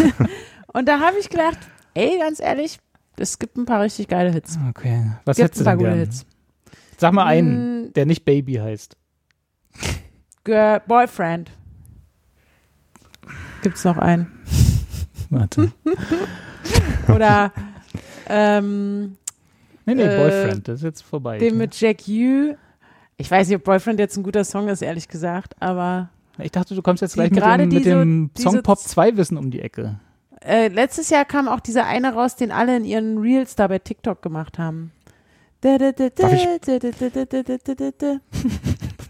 Und 0.73 0.89
da 0.89 1.01
habe 1.01 1.17
ich 1.21 1.29
gedacht, 1.31 1.59
ey, 1.95 2.19
ganz 2.19 2.41
ehrlich, 2.41 2.79
es 3.17 3.39
gibt 3.39 3.57
ein 3.57 3.65
paar 3.65 3.81
richtig 3.83 4.09
geile 4.09 4.31
Hits. 4.33 4.59
Okay. 4.71 5.13
Was 5.25 5.39
Es 5.39 5.43
gibt 5.43 5.51
hättest 5.51 5.61
du 5.67 5.71
ein 5.71 5.79
paar 5.79 5.85
denn 5.85 5.87
gute? 5.95 6.01
Hits. 6.01 6.27
Sag 6.99 7.13
mal 7.13 7.25
einen, 7.27 7.87
Mm, 7.87 7.93
der 7.93 8.07
nicht 8.07 8.25
Baby 8.25 8.55
heißt. 8.55 8.97
Girl, 10.45 10.81
Boyfriend. 10.87 11.51
Gibt's 13.63 13.85
noch 13.85 13.97
einen? 13.99 14.31
Warte. 15.31 15.73
Oder 17.09 17.53
ähm, 18.29 19.17
Nee, 19.87 19.95
nee, 19.95 20.03
Äh, 20.03 20.17
Boyfriend, 20.19 20.69
das 20.69 20.77
ist 20.81 20.85
jetzt 20.85 21.03
vorbei. 21.03 21.39
den 21.39 21.59
mit 21.59 21.79
Jack 21.79 22.07
Yu. 22.09 22.55
Ich 23.17 23.31
weiß 23.31 23.49
nicht, 23.49 23.57
ob 23.57 23.65
Boyfriend 23.65 23.99
jetzt 24.01 24.17
ein 24.17 24.23
guter 24.23 24.45
Song 24.45 24.69
ist, 24.69 24.83
ehrlich 24.83 25.09
gesagt, 25.09 25.55
aber 25.61 26.09
ich 26.39 26.51
dachte, 26.51 26.75
du 26.75 26.83
kommst 26.83 27.03
jetzt 27.03 27.15
gleich 27.15 27.31
mit 27.31 27.43
dem, 27.45 27.69
mit 27.69 27.85
dem 27.87 28.31
diese- 28.37 28.51
Songpop 28.51 28.79
2 28.79 29.17
Wissen 29.17 29.37
um 29.39 29.51
die 29.51 29.61
Ecke. 29.61 30.01
äh, 30.41 30.69
letztes 30.69 31.11
Jahr 31.11 31.25
kam 31.25 31.47
auch 31.49 31.61
dieser 31.61 31.87
eine 31.87 32.13
raus, 32.15 32.35
den 32.37 32.51
alle 32.51 32.77
in 32.77 32.85
ihren 32.85 33.19
Reels 33.19 33.55
da 33.57 33.69
bei 33.69 33.79
TikTok 33.79 34.21
gemacht 34.21 34.59
haben. 34.59 34.91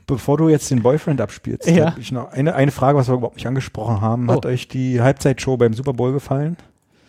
Bevor 0.07 0.37
du 0.39 0.49
jetzt 0.49 0.71
den 0.71 0.83
Boyfriend 0.83 1.21
abspielst, 1.21 1.69
Ja. 1.69 1.91
habe 1.93 2.01
ich 2.01 2.13
noch 2.13 2.31
eine, 2.33 2.55
eine 2.55 2.71
Frage, 2.71 2.99
was 2.99 3.09
wir 3.09 3.15
überhaupt 3.15 3.37
nicht 3.37 3.47
angesprochen 3.47 4.01
haben. 4.01 4.31
Hat 4.31 4.45
Oh. 4.45 4.49
euch 4.49 4.69
die 4.69 5.01
Halbzeitshow 5.01 5.57
beim 5.57 5.73
Super 5.73 5.93
Bowl 5.95 6.13
gefallen? 6.13 6.57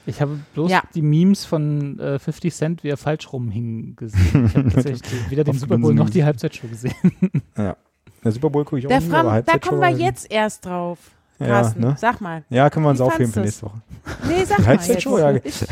Ich 0.08 0.22
habe 0.22 0.40
bloß 0.54 0.70
Ja. 0.72 0.84
die 0.94 1.02
Memes 1.02 1.46
von 1.46 2.00
äh, 2.00 2.20
50 2.20 2.54
Cent, 2.54 2.84
wie 2.84 2.90
er 2.90 2.98
falsch 2.98 3.32
rumhing, 3.34 3.96
gesehen. 3.96 4.46
Ich 4.46 4.56
habe 4.56 4.70
tatsächlich 4.70 5.02
weder 5.30 5.44
den 5.44 5.58
Super 5.58 5.78
Bowl 5.78 5.94
noch 5.94 6.10
die 6.10 6.24
Halbzeitshow 6.24 6.68
gesehen. 6.68 6.94
Ja. 7.58 7.76
Der 8.24 8.32
Super 8.32 8.50
Bowl 8.50 8.64
gucke 8.66 8.80
ich 8.80 8.86
auch 8.86 8.90
Der 8.90 9.02
nie, 9.02 9.10
Fram, 9.10 9.28
aber 9.28 9.42
da 9.44 9.58
kommen 9.60 9.80
wir 9.82 9.90
jetzt 9.90 10.32
erst 10.32 10.66
drauf. 10.66 10.98
Ja, 11.38 11.48
Carsten, 11.48 11.82
ne? 11.82 11.96
sag 12.00 12.22
mal. 12.22 12.44
Ja, 12.50 12.70
können 12.70 12.86
wir 12.86 12.90
uns 12.92 13.02
aufheben 13.02 13.32
für 13.32 13.42
nächste 13.42 13.66
Woche. 13.68 13.82
Nee, 14.28 14.44
sag 14.46 14.60
mal 14.60 14.68
Halbzeitshow, 14.68 15.20
ja. 15.20 15.32
jetzt. 15.32 15.46
Ich, 15.64 15.68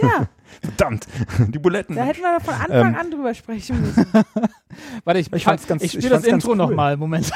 ja, 0.00 0.26
Verdammt, 0.62 1.06
die 1.48 1.58
Buletten. 1.58 1.94
da 1.96 2.04
hätten 2.04 2.20
wir 2.22 2.38
doch 2.38 2.44
von 2.44 2.54
Anfang 2.54 2.94
Ähm. 2.94 3.00
an 3.00 3.10
drüber 3.10 3.34
sprechen 3.34 3.80
müssen. 3.82 4.06
Warte, 5.04 5.20
ich, 5.20 5.32
Ich 5.32 5.44
fand's 5.44 5.66
ganz- 5.66 5.82
ich 5.82 5.94
ich 5.94 6.00
spiele 6.04 6.16
das 6.16 6.24
Intro 6.24 6.50
cool. 6.52 6.56
nochmal. 6.56 6.96
Moment. 6.96 7.30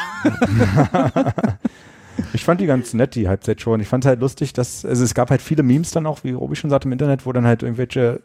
Ich 2.33 2.45
fand 2.45 2.61
die 2.61 2.67
ganz 2.67 2.95
nett, 2.95 3.15
die 3.15 3.29
Halbzeitshow. 3.29 3.75
Und 3.75 3.81
ich 3.81 3.89
fand 3.89 4.05
halt 4.05 4.21
lustig, 4.21 4.53
dass, 4.53 4.85
also 4.85 5.05
es 5.05 5.15
gab 5.15 5.31
halt 5.31 5.43
viele 5.43 5.63
Memes 5.63 5.91
dann 5.91 6.07
auch, 6.07 6.25
wie 6.25 6.33
Robi 6.33 6.57
schon 6.57 6.71
sagte, 6.71 6.89
im 6.89 6.93
Internet, 6.93 7.27
wo 7.27 7.33
dann 7.33 7.47
halt 7.47 7.63
irgendwelche 7.63 8.21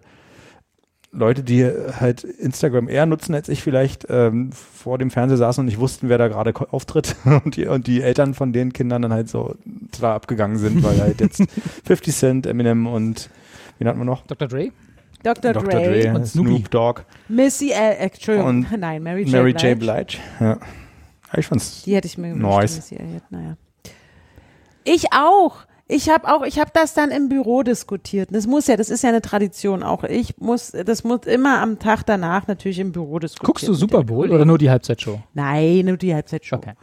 Leute, 1.13 1.43
die 1.43 1.65
halt 1.65 2.23
Instagram 2.23 2.87
eher 2.87 3.05
nutzen 3.05 3.35
als 3.35 3.49
ich 3.49 3.61
vielleicht, 3.61 4.07
ähm, 4.09 4.51
vor 4.53 4.97
dem 4.97 5.11
Fernseher 5.11 5.37
saßen 5.37 5.61
und 5.61 5.65
nicht 5.65 5.79
wussten, 5.79 6.07
wer 6.07 6.17
da 6.17 6.29
gerade 6.29 6.53
auftritt 6.71 7.15
und 7.43 7.57
die, 7.57 7.67
und 7.67 7.87
die 7.87 8.01
Eltern 8.01 8.33
von 8.33 8.53
den 8.53 8.71
Kindern 8.71 9.01
dann 9.01 9.13
halt 9.13 9.27
so 9.27 9.55
da 9.99 10.15
abgegangen 10.15 10.57
sind, 10.57 10.83
weil 10.83 11.01
halt 11.01 11.19
jetzt 11.19 11.43
50 11.85 12.15
Cent, 12.15 12.45
Eminem 12.45 12.87
und 12.87 13.29
wen 13.77 13.87
hatten 13.87 13.99
wir 13.99 14.05
noch? 14.05 14.25
Dr. 14.25 14.47
Dre? 14.47 14.71
Dr. 15.23 15.53
Dr. 15.53 15.69
Dre, 15.69 16.01
Dre, 16.01 16.15
und 16.15 16.25
Snoopy. 16.25 16.49
Snoop 16.49 16.71
Dogg, 16.71 17.01
Missy, 17.27 17.71
äh, 17.71 17.95
Entschuldigung, 17.95 18.49
Und 18.49 18.71
nein, 18.79 19.03
Mary 19.03 19.23
J. 19.23 19.31
Mary 19.33 19.53
Blige. 19.53 19.67
J. 19.67 19.79
Blige. 19.79 20.17
Ja. 20.39 20.47
ja 20.47 20.59
ich 21.37 21.45
fand's 21.45 21.83
Die 21.83 21.93
hätte 21.93 22.07
ich 22.07 22.17
mir 22.17 22.29
gewünscht. 22.29 22.57
Nice. 22.57 22.75
Missy 22.77 22.95
Elliott, 22.95 23.23
naja. 23.29 23.57
Ich 24.83 25.13
auch. 25.13 25.65
Ich 25.87 26.09
habe 26.09 26.33
auch, 26.33 26.43
ich 26.43 26.57
habe 26.57 26.71
das 26.73 26.93
dann 26.93 27.11
im 27.11 27.27
Büro 27.27 27.63
diskutiert. 27.63 28.29
Das 28.31 28.47
muss 28.47 28.67
ja, 28.67 28.77
das 28.77 28.89
ist 28.89 29.03
ja 29.03 29.09
eine 29.09 29.21
Tradition 29.21 29.83
auch. 29.83 30.05
Ich 30.05 30.37
muss, 30.37 30.71
das 30.71 31.03
muss 31.03 31.25
immer 31.25 31.59
am 31.61 31.79
Tag 31.79 32.03
danach 32.05 32.47
natürlich 32.47 32.79
im 32.79 32.93
Büro 32.93 33.19
diskutieren. 33.19 33.47
Guckst 33.47 33.67
du 33.67 33.73
Super 33.73 34.05
Bowl 34.05 34.31
oder 34.31 34.45
nur 34.45 34.57
die 34.57 34.69
Halbzeitshow? 34.69 35.19
Nein, 35.33 35.85
nur 35.85 35.97
die 35.97 36.13
Halbzeitshow. 36.13 36.55
Okay. 36.55 36.73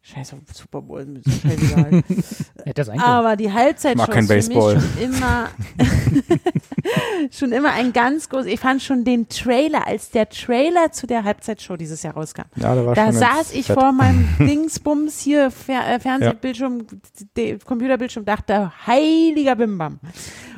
Scheiße, 0.00 0.36
Super 0.54 0.80
Bowl, 0.80 1.00
ist 1.00 1.26
mir 1.44 1.50
scheißegal. 1.52 2.02
Aber 2.98 3.36
die 3.36 3.52
Halbzeitshow 3.52 4.04
ist 4.04 4.10
für 4.12 4.18
mich 4.20 4.28
Baseball. 4.28 4.80
schon 4.80 5.02
immer, 5.02 5.48
schon 7.30 7.52
immer 7.52 7.72
ein 7.72 7.92
ganz 7.92 8.28
groß. 8.28 8.46
Ich 8.46 8.60
fand 8.60 8.82
schon 8.82 9.04
den 9.04 9.28
Trailer, 9.28 9.86
als 9.86 10.10
der 10.10 10.28
Trailer 10.28 10.92
zu 10.92 11.06
der 11.06 11.24
Halbzeitshow 11.24 11.76
dieses 11.76 12.02
Jahr 12.02 12.14
rauskam. 12.14 12.42
Ja, 12.56 12.74
da 12.74 12.86
war 12.86 12.94
Da 12.94 13.06
schon 13.06 13.16
saß 13.16 13.52
ich 13.52 13.66
fett. 13.66 13.78
vor 13.78 13.92
meinem 13.92 14.26
Dingsbums 14.38 15.20
hier, 15.20 15.50
Fer 15.50 15.86
äh, 15.86 16.00
Fernsehbildschirm, 16.00 16.86
de- 17.36 17.58
Computerbildschirm, 17.58 18.24
dachte, 18.24 18.72
heiliger 18.86 19.56
Bimbam. 19.56 19.98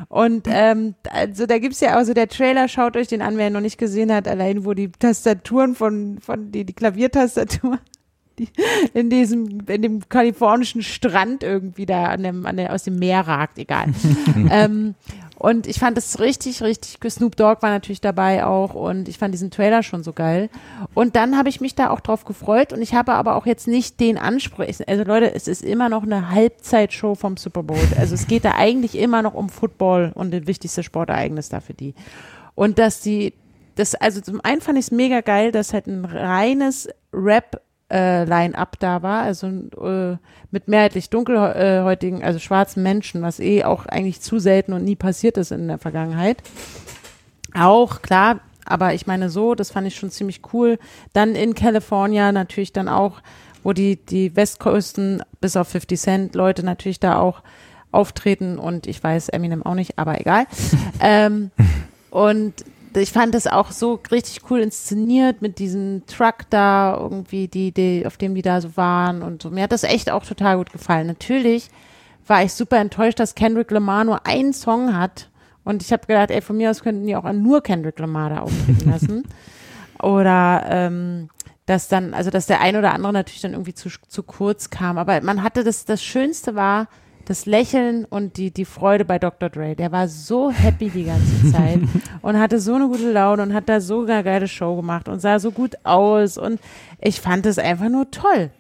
Und 0.09 0.47
ähm, 0.49 0.95
also 1.11 1.47
da 1.47 1.59
gibt's 1.59 1.81
ja, 1.81 1.97
also 1.97 2.15
der 2.15 2.29
Trailer, 2.29 2.69
schaut 2.69 2.97
euch 2.97 3.09
den 3.09 3.23
an, 3.23 3.37
wer 3.37 3.49
ihn 3.49 3.53
noch 3.53 3.61
nicht 3.61 3.79
gesehen 3.79 4.13
hat, 4.13 4.29
allein 4.29 4.65
wo 4.65 4.75
die 4.75 4.93
Tastaturen 4.93 5.75
von, 5.75 6.19
von 6.21 6.53
die, 6.53 6.65
die 6.65 6.73
Klaviertastatur 6.75 7.79
die 7.79 8.00
in 8.95 9.11
diesem, 9.11 9.61
in 9.67 9.83
dem 9.83 10.09
kalifornischen 10.09 10.83
Strand 10.83 11.43
irgendwie 11.43 11.87
da 11.87 12.05
an 12.07 12.23
dem, 12.23 12.47
an 12.47 12.57
der, 12.57 12.73
aus 12.73 12.85
dem 12.85 12.99
Meer 12.99 13.27
ragt, 13.27 13.59
egal. 13.59 13.87
ähm, 14.51 14.95
und 15.41 15.67
ich 15.67 15.79
fand 15.79 15.97
es 15.97 16.21
richtig, 16.21 16.61
richtig, 16.63 16.99
Snoop 17.11 17.35
Dogg 17.35 17.63
war 17.63 17.71
natürlich 17.71 18.03
dabei 18.03 18.45
auch 18.45 18.75
und 18.75 19.09
ich 19.09 19.17
fand 19.17 19.33
diesen 19.33 19.51
Trailer 19.51 19.83
schon 19.83 20.03
so 20.03 20.13
geil. 20.13 20.51
Und 20.93 21.17
dann 21.17 21.39
habe 21.39 21.49
ich 21.49 21.63
mich 21.63 21.75
da 21.75 21.89
auch 21.89 22.01
drauf 22.01 22.27
gefreut 22.27 22.75
und 22.75 22.83
ich 22.83 22.93
habe 22.93 23.15
aber 23.15 23.37
auch 23.37 23.47
jetzt 23.47 23.67
nicht 23.67 24.01
den 24.01 24.19
Anspruch, 24.19 24.67
also 24.87 25.03
Leute, 25.03 25.35
es 25.35 25.49
ist 25.49 25.63
immer 25.63 25.89
noch 25.89 26.03
eine 26.03 26.31
Halbzeitshow 26.31 27.15
vom 27.15 27.39
Super 27.39 27.63
Bowl. 27.63 27.81
Also 27.99 28.15
es 28.15 28.27
geht 28.27 28.45
da 28.45 28.57
eigentlich 28.57 28.99
immer 28.99 29.23
noch 29.23 29.33
um 29.33 29.49
Football 29.49 30.13
und 30.15 30.31
das 30.35 30.47
wichtigste 30.47 30.83
Sportereignis 30.83 31.49
da 31.49 31.61
für 31.61 31.73
die. 31.73 31.95
Und 32.55 32.79
dass 32.79 33.01
die, 33.01 33.33
das, 33.77 33.95
also 33.95 34.21
zum 34.21 34.43
einen 34.43 34.61
fand 34.61 34.77
ich 34.77 34.85
es 34.85 34.91
mega 34.91 35.23
geil, 35.23 35.53
dass 35.53 35.73
halt 35.73 35.87
ein 35.87 36.05
reines 36.05 36.87
Rap 37.15 37.63
äh, 37.91 38.25
Line-Up 38.25 38.79
da 38.79 39.03
war, 39.03 39.23
also 39.23 39.49
äh, 39.49 40.17
mit 40.51 40.69
mehrheitlich 40.69 41.11
dunkelhäutigen, 41.11 42.23
also 42.23 42.39
schwarzen 42.39 42.83
Menschen, 42.83 43.23
was 43.23 43.41
eh 43.41 43.65
auch 43.65 43.87
eigentlich 43.87 44.21
zu 44.21 44.39
selten 44.39 44.73
und 44.73 44.85
nie 44.85 44.97
passiert 44.97 45.37
ist 45.37 45.51
in 45.51 45.69
der 45.69 45.79
Vergangenheit. 45.79 46.43
Auch, 47.55 48.03
klar, 48.03 48.41
aber 48.65 48.95
ich 48.95 49.07
meine 49.07 49.31
so, 49.31 49.55
das 49.55 49.71
fand 49.71 49.87
ich 49.87 49.97
schon 49.97 50.11
ziemlich 50.11 50.41
cool. 50.53 50.79
Dann 51.13 51.35
in 51.35 51.55
California 51.55 52.31
natürlich 52.33 52.73
dann 52.73 52.89
auch, 52.89 53.21
wo 53.63 53.73
die, 53.73 53.97
die 53.97 54.35
Westküsten 54.37 55.23
bis 55.41 55.57
auf 55.57 55.69
50 55.69 56.01
Cent 56.01 56.35
Leute 56.35 56.65
natürlich 56.65 57.01
da 57.01 57.19
auch 57.19 57.43
auftreten 57.93 58.59
und 58.59 58.87
ich 58.87 59.03
weiß 59.03 59.31
Eminem 59.31 59.65
auch 59.65 59.75
nicht, 59.75 59.99
aber 59.99 60.21
egal. 60.21 60.47
ähm, 61.01 61.51
und 62.11 62.55
ich 62.95 63.13
fand 63.13 63.35
das 63.35 63.47
auch 63.47 63.71
so 63.71 64.01
richtig 64.11 64.51
cool 64.51 64.61
inszeniert 64.61 65.43
mit 65.43 65.59
diesem 65.59 66.07
Truck 66.07 66.51
da 66.51 66.97
irgendwie, 66.99 67.49
die, 67.49 67.73
die, 67.73 68.05
auf 68.07 68.17
dem 68.17 68.35
die 68.35 68.43
da 68.43 68.61
so 68.61 68.77
waren 68.77 69.23
und 69.23 69.43
so. 69.43 69.51
Mir 69.51 69.65
hat 69.65 69.73
das 69.73 69.85
echt 69.85 70.11
auch 70.11 70.25
total 70.25 70.57
gut 70.57 70.73
gefallen. 70.73 71.07
Natürlich 71.07 71.69
war 72.27 72.43
ich 72.43 72.53
super 72.53 72.79
enttäuscht, 72.79 73.21
dass 73.21 73.35
Kendrick 73.35 73.71
Lamar 73.71 74.05
nur 74.05 74.27
einen 74.27 74.53
Song 74.53 74.97
hat. 74.97 75.29
Und 75.65 75.83
ich 75.83 75.93
habe 75.93 76.07
gedacht, 76.07 76.31
ey, 76.31 76.41
von 76.41 76.57
mir 76.57 76.71
aus 76.71 76.83
könnten 76.83 77.07
die 77.07 77.17
auch 77.17 77.31
nur 77.33 77.63
Kendrick 77.63 77.99
Lamar 77.99 78.31
da 78.31 78.39
auftreten 78.41 78.91
lassen. 78.91 79.25
Oder 80.03 80.65
ähm, 80.69 81.29
dass 81.67 81.89
dann, 81.89 82.15
also 82.15 82.31
dass 82.31 82.47
der 82.47 82.61
ein 82.61 82.75
oder 82.75 82.95
andere 82.95 83.13
natürlich 83.13 83.43
dann 83.43 83.53
irgendwie 83.53 83.75
zu, 83.75 83.91
zu 84.09 84.23
kurz 84.23 84.71
kam. 84.71 84.99
Aber 84.99 85.21
man 85.21 85.43
hatte 85.43 85.63
das, 85.63 85.85
das 85.85 86.03
Schönste 86.03 86.57
war, 86.57 86.89
das 87.31 87.47
Lächeln 87.47 88.07
und 88.07 88.39
die, 88.39 88.51
die 88.51 88.65
Freude 88.65 89.05
bei 89.05 89.21
Dr. 89.21 89.51
Dre. 89.51 89.77
Der 89.77 89.93
war 89.93 90.09
so 90.09 90.51
happy 90.51 90.91
die 90.91 91.05
ganze 91.05 91.53
Zeit 91.53 91.79
und 92.23 92.41
hatte 92.41 92.59
so 92.59 92.75
eine 92.75 92.89
gute 92.89 93.13
Laune 93.13 93.45
und 93.45 93.55
hat 93.55 93.69
da 93.69 93.81
so 93.81 94.03
eine 94.03 94.25
geile 94.25 94.49
Show 94.49 94.75
gemacht 94.75 95.09
und 95.09 95.21
sah 95.21 95.39
so 95.39 95.53
gut 95.53 95.77
aus 95.85 96.37
und 96.37 96.59
ich 97.01 97.21
fand 97.21 97.47
es 97.47 97.61
einfach 97.61 97.89
nur 97.89 98.11
toll. 98.11 98.51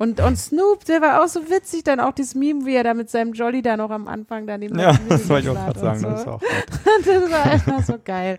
Und, 0.00 0.18
und 0.18 0.36
Snoop, 0.38 0.86
der 0.86 1.02
war 1.02 1.22
auch 1.22 1.28
so 1.28 1.50
witzig, 1.50 1.84
dann 1.84 2.00
auch 2.00 2.12
dieses 2.12 2.34
Meme, 2.34 2.64
wie 2.64 2.74
er 2.74 2.84
da 2.84 2.94
mit 2.94 3.10
seinem 3.10 3.34
Jolly 3.34 3.60
da 3.60 3.76
noch 3.76 3.90
am 3.90 4.08
Anfang 4.08 4.46
daneben 4.46 4.78
Ja, 4.78 4.98
das 5.10 5.28
wollte 5.28 5.48
ich 5.50 5.50
auch 5.50 5.62
gerade 5.66 5.78
sagen. 5.78 6.00
So. 6.00 6.08
Das 6.08 6.20
ist 6.20 6.26
auch 6.28 6.40
das 7.04 7.30
war 7.30 7.44
einfach 7.44 7.84
so 7.84 7.94
geil. 8.02 8.38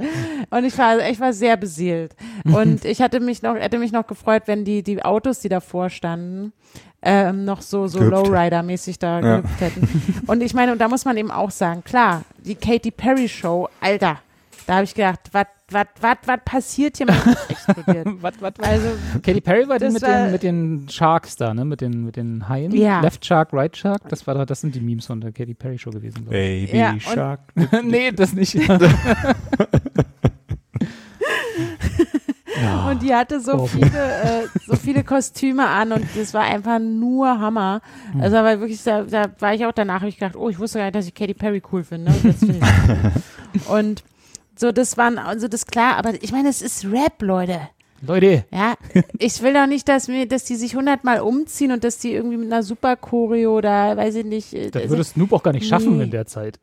Und 0.50 0.64
ich 0.66 0.76
war, 0.76 1.08
ich 1.08 1.20
war 1.20 1.34
sehr 1.34 1.58
beseelt. 1.58 2.16
Und 2.46 2.84
ich 2.84 3.00
hatte 3.00 3.20
mich 3.20 3.44
noch, 3.44 3.54
hätte 3.54 3.78
mich 3.78 3.92
noch 3.92 4.08
gefreut, 4.08 4.44
wenn 4.48 4.66
die, 4.66 4.82
die 4.82 5.06
Autos, 5.06 5.40
die 5.42 5.50
davor 5.50 5.92
standen, 5.92 6.52
ähm, 7.04 7.46
noch 7.46 7.62
so, 7.62 7.86
so. 7.86 8.00
Lowrider-mäßig 8.00 8.98
da 8.98 9.20
Ja. 9.20 9.38
gehüpft 9.38 9.62
hätten. 9.62 10.24
Und 10.26 10.42
ich 10.42 10.56
meine, 10.56 10.72
und 10.72 10.80
da 10.82 10.88
muss 10.88 11.06
man 11.06 11.16
eben 11.16 11.30
auch 11.30 11.52
sagen, 11.52 11.84
klar, 11.84 12.24
die 12.40 12.56
Katy 12.56 12.90
Perry 12.90 13.30
Show, 13.30 13.70
Alter, 13.82 14.18
da 14.68 14.76
habe 14.76 14.84
ich 14.86 14.94
gedacht, 14.94 15.20
was, 15.32 15.46
was, 15.70 15.86
was, 16.02 16.18
was 16.26 16.40
passiert 16.46 16.98
hier? 16.98 17.08
Explodiert. 17.50 18.08
Was, 18.22 18.34
was, 18.40 18.54
Also, 18.62 18.88
Katy 19.24 19.42
Perry 19.42 19.68
war 19.70 19.80
die 19.80 19.90
mit, 19.90 20.02
war- 20.02 20.24
den, 20.26 20.32
mit 20.32 20.44
den 20.44 20.88
Sharks 20.90 21.36
da, 21.38 21.54
ne? 21.54 21.64
Mit 21.66 21.82
den, 21.82 22.06
mit 22.06 22.16
den 22.18 22.48
Haien. 22.50 22.72
Ja. 22.76 23.00
Left 23.02 23.26
Shark, 23.26 23.54
Right 23.54 23.76
Shark. 23.76 24.08
Das 24.10 24.26
war 24.28 24.36
doch, 24.36 24.46
das 24.46 24.62
sind 24.62 24.76
die 24.76 24.82
Memes 24.82 25.06
von 25.06 25.22
der 25.22 25.32
Katy 25.32 25.54
Perry 25.54 25.78
Show 25.80 25.92
gewesen. 25.92 26.26
Baby 26.26 26.78
Ja, 26.78 27.00
Shark. 27.00 27.40
nee, 27.84 28.12
das 28.12 28.34
nicht. 28.34 28.56
Und 32.90 33.02
die 33.02 33.14
hatte 33.16 33.40
so 33.40 33.54
Oh. 33.54 33.66
viele, 33.68 33.88
äh, 33.88 34.48
so 34.68 34.76
viele 34.76 35.04
Kostüme 35.04 35.68
an 35.68 35.92
und 35.94 36.06
das 36.16 36.34
war 36.34 36.44
einfach 36.44 36.80
nur 36.80 37.40
Hammer. 37.40 37.82
Also 38.20 38.38
aber 38.38 38.60
wirklich, 38.60 38.84
da, 38.84 39.04
da 39.04 39.30
war 39.40 39.54
ich 39.54 39.66
auch 39.66 39.72
danach, 39.72 40.02
habe 40.02 40.10
ich 40.10 40.18
gedacht, 40.18 40.36
oh, 40.36 40.50
ich 40.50 40.60
wusste 40.60 40.80
gar 40.80 40.86
nicht, 40.86 40.96
dass 40.96 41.08
ich 41.08 41.14
Katy 41.14 41.34
Perry 41.34 41.62
cool 41.72 41.84
finde. 41.84 42.12
Und, 43.68 43.70
und 43.70 44.04
so, 44.62 44.72
das 44.72 44.96
waren, 44.96 45.18
also 45.18 45.48
das 45.48 45.66
klar, 45.66 45.98
aber 45.98 46.14
ich 46.24 46.32
meine, 46.32 46.48
es 46.50 46.62
ist 46.62 46.86
Rap, 46.86 47.20
Leute. 47.22 47.60
Leute, 48.06 48.46
Ja, 48.52 48.76
ich 49.18 49.42
will 49.42 49.54
doch 49.54 49.66
nicht, 49.68 49.88
dass 49.90 50.08
mir, 50.08 50.28
dass 50.28 50.44
die 50.44 50.56
sich 50.56 50.76
hundertmal 50.76 51.20
umziehen 51.22 51.72
und 51.72 51.84
dass 51.84 51.98
die 51.98 52.14
irgendwie 52.14 52.38
mit 52.38 52.52
einer 52.52 52.62
super 52.64 52.96
Choreo 52.96 53.58
oder 53.58 53.98
weiß 53.98 54.16
ich 54.16 54.26
nicht. 54.26 54.54
äh, 54.54 54.70
das 54.70 54.84
also- 54.84 54.94
würde 54.94 55.04
Snoop 55.04 55.34
auch 55.34 55.42
gar 55.44 55.52
nicht 55.54 55.68
schaffen 55.68 55.98
Nee. 55.98 56.04
in 56.04 56.12
der 56.12 56.26
Zeit. 56.28 56.60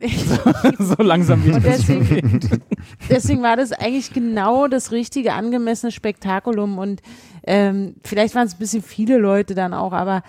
so 0.78 1.02
langsam 1.02 1.44
wie 1.44 1.52
Und 1.52 1.64
deswegen-. 1.64 2.40
Deswegen 3.10 3.42
war 3.42 3.56
das 3.56 3.72
eigentlich 3.72 4.12
genau 4.12 4.68
das 4.68 4.92
richtige, 4.92 5.32
angemessene 5.32 5.90
Spektakulum 5.92 6.78
und 6.78 7.02
ähm, 7.44 7.94
vielleicht 8.04 8.34
waren 8.34 8.46
es 8.46 8.54
ein 8.54 8.58
bisschen 8.58 8.82
viele 8.82 9.16
Leute 9.18 9.54
dann 9.56 9.74
auch, 9.74 9.92
aber 9.92 10.22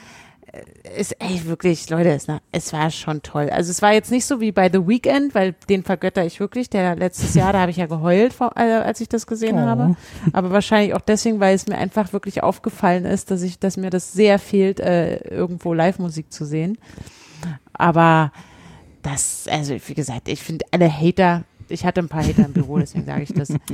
es, 0.96 1.12
ey, 1.14 1.46
wirklich, 1.46 1.90
Leute, 1.90 2.10
es, 2.12 2.28
es 2.52 2.74
war 2.74 2.90
schon 2.92 3.22
toll. 3.22 3.50
Also 3.50 3.72
es 3.72 3.82
war 3.82 3.94
jetzt 3.94 4.12
nicht 4.12 4.26
so 4.26 4.40
wie 4.42 4.52
bei 4.52 4.70
The 4.72 4.88
Weeknd, 4.88 5.36
weil 5.36 5.54
den 5.70 5.84
vergötter 5.84 6.26
ich 6.26 6.40
wirklich. 6.40 6.70
Der 6.70 6.96
letztes 6.96 7.36
Jahr, 7.36 7.54
da 7.54 7.60
habe 7.62 7.72
ich 7.72 7.78
ja 7.78 7.86
geheult, 7.86 8.34
vor, 8.34 8.54
äh, 8.56 8.62
als 8.62 9.02
ich 9.02 9.10
das 9.10 9.28
gesehen 9.28 9.56
Oh. 9.58 9.62
habe. 9.62 9.96
Aber 10.34 10.52
wahrscheinlich 10.52 10.94
auch 10.94 11.02
deswegen, 11.02 11.40
weil 11.40 11.56
es 11.56 11.68
mir 11.68 11.78
einfach 11.78 12.14
wirklich 12.14 12.44
aufgefallen 12.44 13.06
ist, 13.06 13.32
dass 13.32 13.42
ich, 13.42 13.60
dass 13.60 13.78
mir 13.78 13.90
das 13.90 14.14
sehr 14.14 14.40
fehlt, 14.40 14.80
äh, 14.80 15.18
irgendwo 15.30 15.74
Live-Musik 15.74 16.32
zu 16.32 16.46
sehen. 16.46 16.78
Aber 17.74 18.32
das, 19.02 19.48
also 19.50 19.76
wie 19.86 19.94
gesagt, 19.94 20.28
ich 20.28 20.42
finde 20.42 20.66
alle 20.72 20.92
Hater, 20.92 21.44
ich 21.70 21.86
hatte 21.86 22.02
ein 22.02 22.10
paar 22.10 22.24
Hater 22.24 22.46
im 22.46 22.54
Büro, 22.54 22.78
deswegen 22.80 23.06
sage 23.06 23.24
ich 23.24 23.34
das. 23.34 23.48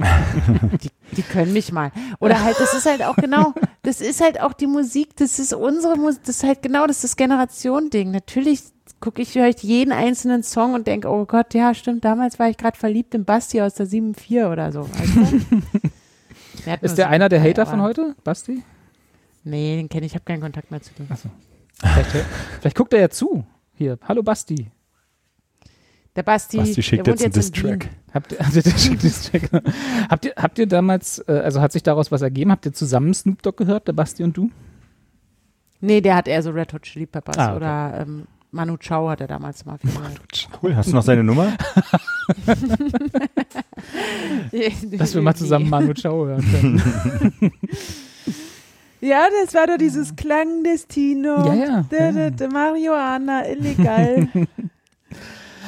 Die, 0.84 0.90
die 1.16 1.22
können 1.22 1.54
mich 1.54 1.72
mal. 1.72 1.92
Oder 2.20 2.44
halt, 2.44 2.60
das 2.60 2.74
ist 2.74 2.86
halt 2.86 3.04
auch 3.04 3.16
genau, 3.16 3.54
das 3.84 4.02
ist 4.02 4.22
halt 4.22 4.42
auch 4.42 4.54
die 4.54 4.68
Musik, 4.68 5.16
das 5.16 5.40
ist 5.40 5.54
unsere 5.54 5.96
Musik, 5.98 6.22
das 6.26 6.38
ist 6.38 6.44
halt 6.44 6.62
genau, 6.62 6.88
das 6.88 6.98
ist 6.98 7.04
das 7.04 7.16
Generation-Ding. 7.16 8.12
Natürlich 8.12 8.62
gucke 9.00 9.22
ich, 9.22 9.36
höre 9.36 9.48
ich 9.48 9.62
jeden 9.64 9.92
einzelnen 9.92 10.44
Song 10.44 10.74
und 10.74 10.88
denke, 10.88 11.08
oh 11.10 11.26
Gott, 11.26 11.54
ja, 11.54 11.74
stimmt, 11.74 12.04
damals 12.04 12.40
war 12.40 12.50
ich 12.50 12.58
gerade 12.58 12.78
verliebt 12.78 13.14
in 13.16 13.24
Basti 13.26 13.62
aus 13.62 13.76
der 13.76 13.88
7-4 13.88 14.52
oder 14.52 14.72
so. 14.72 14.88
Hatten 16.66 16.86
Ist 16.86 16.98
der 16.98 17.10
einer 17.10 17.30
der 17.30 17.42
7-4, 17.42 17.50
Hater 17.50 17.66
von 17.66 17.80
aber- 17.80 17.90
heute, 17.90 18.16
Basti? 18.24 18.64
Nee, 19.44 19.76
den 19.78 19.90
kenne 19.90 20.06
ich, 20.08 20.14
ich 20.14 20.16
habe 20.16 20.26
keinen 20.26 20.42
Kontakt 20.42 20.72
mehr 20.72 20.82
zu 20.82 20.92
dem. 20.96 21.08
Vielleicht, 21.08 22.26
vielleicht 22.60 22.76
guckt 22.76 22.94
er 22.94 23.00
ja 23.02 23.10
zu. 23.10 23.46
Hier, 23.76 24.00
hallo 24.08 24.24
Basti. 24.24 24.72
Der 26.16 26.24
Basti, 26.24 26.58
Basti 26.58 26.82
schickt 26.82 27.08
jetzt 27.08 27.24
Wien. 27.24 27.32
Diss-Track. 27.32 27.90
Habt 28.14 28.32
ihr, 28.32 28.40
also 28.40 28.62
der 28.62 28.78
schickt 28.78 29.04
habt 30.10 30.26
ihr, 30.26 30.34
habt 30.38 30.60
ihr 30.60 30.68
damals, 30.68 31.20
äh, 31.28 31.42
also 31.44 31.62
hat 31.62 31.74
sich 31.74 31.84
daraus 31.84 32.12
was 32.12 32.22
ergeben? 32.22 32.52
Habt 32.52 32.66
ihr 32.66 32.74
zusammen 32.74 33.14
Snoop 33.14 33.42
Dogg 33.42 33.58
gehört, 33.58 33.88
der 33.88 33.94
Basti 33.94 34.24
und 34.24 34.38
du? 34.38 34.50
Nee, 35.82 36.00
der 36.00 36.16
hat 36.16 36.28
eher 36.28 36.42
so 36.42 36.52
Red 36.52 36.74
Hot 36.74 36.84
Chili 36.84 37.06
Peppers 37.06 37.38
Ah, 37.38 37.48
okay. 37.48 37.56
oder 37.58 38.00
ähm, 38.02 38.24
Manu 38.52 38.78
Chao 38.78 39.10
hat 39.10 39.20
er 39.20 39.28
damals 39.28 39.66
mal 39.66 39.78
viel 39.78 39.92
gehört. 39.92 40.48
Cool. 40.64 40.76
Hast 40.76 40.90
du 40.90 40.96
noch 40.96 41.04
seine 41.04 41.24
Nummer? 41.24 41.52
Dass 44.98 45.14
wir 45.14 45.22
mal 45.22 45.36
zusammen 45.36 45.70
Manu 45.70 45.94
Chao 45.94 46.26
hören 46.26 46.46
können. 46.52 47.52
Ja, 49.02 49.28
das 49.44 49.54
war 49.54 49.68
doch 49.68 49.78
dieses 49.78 50.16
Klangendestino. 50.16 51.54
Ja, 51.54 51.86
ja, 51.92 52.10
ja. 52.30 52.48
Marihuana, 52.48 53.48
illegal. 53.48 54.28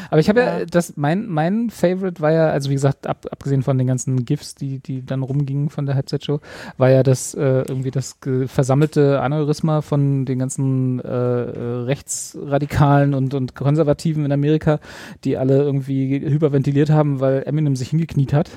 Aber 0.10 0.20
ich 0.20 0.30
habe 0.30 0.40
ja. 0.40 0.60
Ja. 0.60 0.66
das, 0.66 0.96
mein, 0.98 1.28
mein 1.28 1.70
Favorite 1.70 2.22
war 2.22 2.32
ja, 2.32 2.50
also 2.50 2.70
wie 2.70 2.74
gesagt, 2.74 3.08
ab, 3.08 3.26
abgesehen 3.32 3.64
von 3.64 3.78
den 3.78 3.88
ganzen 3.88 4.26
GIFs, 4.26 4.56
die, 4.56 4.80
die 4.80 5.06
dann 5.06 5.24
rumgingen 5.24 5.70
von 5.70 5.86
der 5.86 5.96
Halbzeitshow, 5.96 6.40
war 6.78 6.90
ja 6.90 7.04
das 7.04 7.34
äh, 7.34 7.64
irgendwie 7.68 7.92
das 7.92 8.18
versammelte 8.48 9.22
Aneurysma 9.22 9.82
von 9.82 10.26
den 10.26 10.40
ganzen 10.40 11.00
äh, 11.00 11.08
äh, 11.08 11.84
Rechtsradikalen 11.84 13.14
und, 13.14 13.34
und 13.34 13.56
Konservativen 13.56 14.26
in 14.26 14.32
Amerika, 14.32 14.80
die 15.24 15.38
alle 15.38 15.62
irgendwie 15.62 16.20
hyperventiliert 16.20 16.90
haben, 16.90 17.20
weil 17.20 17.44
Eminem 17.46 17.76
sich 17.76 17.90
hingekniet 17.90 18.34
hat. 18.34 18.50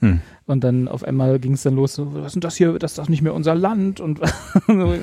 Hm. 0.00 0.20
Und 0.46 0.64
dann 0.64 0.88
auf 0.88 1.04
einmal 1.04 1.38
ging 1.38 1.52
es 1.52 1.62
dann 1.62 1.76
los, 1.76 1.94
so, 1.94 2.14
was 2.14 2.26
ist 2.26 2.34
denn 2.34 2.40
das 2.40 2.56
hier, 2.56 2.78
das 2.78 2.92
ist 2.92 2.98
doch 2.98 3.08
nicht 3.08 3.22
mehr 3.22 3.34
unser 3.34 3.54
Land 3.54 4.00
und 4.00 4.20
so. 4.66 4.94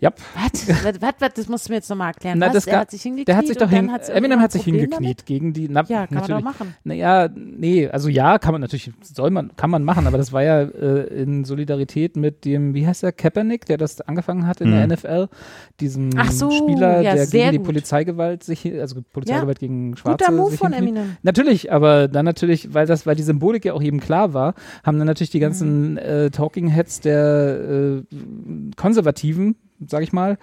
Ja, 0.00 0.10
was? 0.34 0.68
was? 0.68 1.00
Was? 1.00 1.32
Das 1.34 1.48
musst 1.48 1.66
du 1.68 1.72
mir 1.72 1.76
jetzt 1.78 1.90
nochmal 1.90 2.08
erklären. 2.08 2.38
Na, 2.38 2.54
was? 2.54 2.64
ga- 2.66 2.80
hat 2.80 2.90
sich 2.90 3.02
hingekniet 3.02 3.28
der 3.28 3.36
hat 3.36 3.46
sich 3.46 3.56
doch 3.56 3.68
hin, 3.68 3.90
Eminem 4.12 4.40
hat 4.40 4.52
sich 4.52 4.62
hingekniet 4.62 5.26
gegen 5.26 5.52
die, 5.52 5.68
na, 5.68 5.82
damit? 5.82 5.90
Ja, 5.90 6.06
kann 6.06 6.14
man 6.14 6.20
natürlich, 6.22 6.44
doch 6.44 6.58
machen. 6.60 6.74
naja, 6.84 7.28
nee, 7.34 7.88
also 7.88 8.08
ja, 8.08 8.38
kann 8.38 8.52
man 8.52 8.60
natürlich, 8.60 8.92
soll 9.02 9.30
man, 9.30 9.50
kann 9.56 9.70
man 9.70 9.82
machen, 9.82 10.06
aber 10.06 10.16
das 10.18 10.32
war 10.32 10.42
ja 10.42 10.62
äh, 10.62 11.22
in 11.22 11.44
Solidarität 11.44 12.16
mit 12.16 12.44
dem, 12.44 12.74
wie 12.74 12.86
heißt 12.86 13.02
der, 13.02 13.12
Kaepernick, 13.12 13.66
der 13.66 13.76
das 13.76 14.00
angefangen 14.02 14.46
hat 14.46 14.60
in 14.60 14.68
Mhm. 14.70 14.72
der 14.72 14.86
NFL, 14.88 15.28
diesem 15.80 16.10
so, 16.30 16.50
Spieler, 16.50 17.00
ja, 17.00 17.14
der 17.14 17.26
gegen 17.26 17.50
die 17.52 17.56
gut. 17.58 17.66
Polizeigewalt 17.66 18.44
sich, 18.44 18.64
also 18.80 19.02
Polizeigewalt 19.12 19.58
gegen 19.58 19.96
Schwarze 19.96 20.24
Guter 20.26 20.32
Move 20.36 20.50
sich 20.50 20.58
von. 20.60 20.72
Eminem. 20.72 21.16
Natürlich, 21.22 21.72
aber 21.72 22.06
dann 22.08 22.24
natürlich, 22.24 22.72
weil 22.72 22.86
das, 22.86 23.04
weil 23.06 23.16
die 23.16 23.22
Symbolik 23.24 23.64
ja 23.64 23.72
auch 23.72 23.82
jedem 23.82 23.98
klar 24.00 24.32
war, 24.32 24.54
haben 24.84 24.98
dann 24.98 25.06
natürlich 25.06 25.30
die 25.30 25.40
ganzen 25.40 25.92
Mhm. 25.92 25.98
äh, 25.98 26.30
Talking 26.30 26.68
Heads 26.68 27.00
der 27.00 28.00
äh, 28.00 28.02
Konservativen, 28.76 29.56
sag 29.86 30.02
ich 30.02 30.12
mal, 30.12 30.38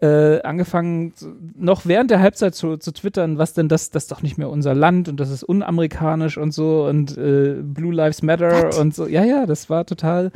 äh, 0.00 0.40
angefangen, 0.42 1.12
noch 1.56 1.84
während 1.84 2.10
der 2.10 2.20
Halbzeit 2.20 2.54
zu, 2.54 2.76
zu 2.76 2.92
twittern, 2.92 3.36
was 3.36 3.52
denn 3.52 3.68
das, 3.68 3.90
das 3.90 4.04
ist 4.04 4.12
doch 4.12 4.22
nicht 4.22 4.38
mehr 4.38 4.48
unser 4.48 4.74
Land 4.74 5.08
und 5.08 5.18
das 5.18 5.30
ist 5.30 5.42
unamerikanisch 5.42 6.38
und 6.38 6.52
so 6.52 6.86
und 6.86 7.16
äh, 7.18 7.56
Blue 7.62 7.92
Lives 7.92 8.22
Matter 8.22 8.64
What? 8.64 8.78
und 8.78 8.94
so. 8.94 9.06
Ja, 9.06 9.24
ja, 9.24 9.44
das 9.44 9.68
war 9.68 9.84
total, 9.84 10.30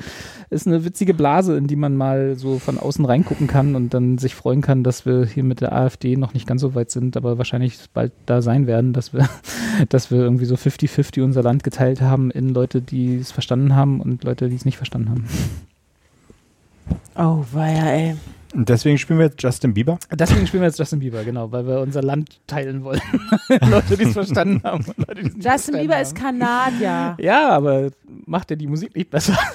ist 0.50 0.66
eine 0.66 0.84
witzige 0.84 1.14
Blase, 1.14 1.56
in 1.56 1.66
die 1.66 1.76
man 1.76 1.96
mal 1.96 2.34
so 2.36 2.58
von 2.58 2.78
außen 2.78 3.04
reingucken 3.04 3.46
kann 3.46 3.74
und 3.74 3.94
dann 3.94 4.18
sich 4.18 4.34
freuen 4.34 4.60
kann, 4.60 4.82
dass 4.82 5.06
wir 5.06 5.24
hier 5.24 5.44
mit 5.44 5.60
der 5.60 5.72
AfD 5.72 6.16
noch 6.16 6.34
nicht 6.34 6.46
ganz 6.46 6.60
so 6.60 6.74
weit 6.74 6.90
sind, 6.90 7.16
aber 7.16 7.38
wahrscheinlich 7.38 7.78
bald 7.94 8.12
da 8.26 8.42
sein 8.42 8.66
werden, 8.66 8.92
dass 8.92 9.12
wir, 9.12 9.28
dass 9.88 10.10
wir 10.10 10.18
irgendwie 10.18 10.44
so 10.44 10.56
50-50 10.56 11.22
unser 11.22 11.42
Land 11.42 11.62
geteilt 11.62 12.00
haben 12.00 12.30
in 12.30 12.50
Leute, 12.50 12.82
die 12.82 13.16
es 13.16 13.32
verstanden 13.32 13.74
haben 13.76 14.00
und 14.00 14.24
Leute, 14.24 14.48
die 14.48 14.56
es 14.56 14.64
nicht 14.64 14.76
verstanden 14.76 15.10
haben. 15.10 15.28
Oh, 17.14 17.44
weia, 17.52 17.90
ey. 17.90 18.16
Und 18.52 18.68
deswegen 18.68 18.98
spielen 18.98 19.18
wir 19.18 19.26
jetzt 19.26 19.42
Justin 19.42 19.72
Bieber. 19.74 19.98
Deswegen 20.10 20.46
spielen 20.46 20.62
wir 20.62 20.68
jetzt 20.68 20.78
Justin 20.78 20.98
Bieber, 20.98 21.24
genau, 21.24 21.50
weil 21.52 21.66
wir 21.66 21.80
unser 21.80 22.02
Land 22.02 22.40
teilen 22.46 22.84
wollen. 22.84 23.00
Leute, 23.70 23.96
die 23.96 24.04
es 24.04 24.12
verstanden 24.12 24.60
haben. 24.62 24.84
Leute, 24.96 25.20
Justin 25.22 25.40
verstanden 25.42 25.80
Bieber 25.80 25.94
haben. 25.94 26.02
ist 26.02 26.14
Kanadier. 26.14 27.16
Ja, 27.18 27.48
aber 27.48 27.90
macht 28.26 28.50
ja 28.50 28.56
die 28.56 28.66
Musik 28.66 28.94
nicht 28.94 29.10
besser. 29.10 29.36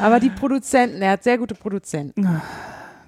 Aber 0.00 0.20
die 0.20 0.30
Produzenten, 0.30 1.02
er 1.02 1.12
hat 1.12 1.22
sehr 1.24 1.36
gute 1.38 1.54
Produzenten. 1.54 2.26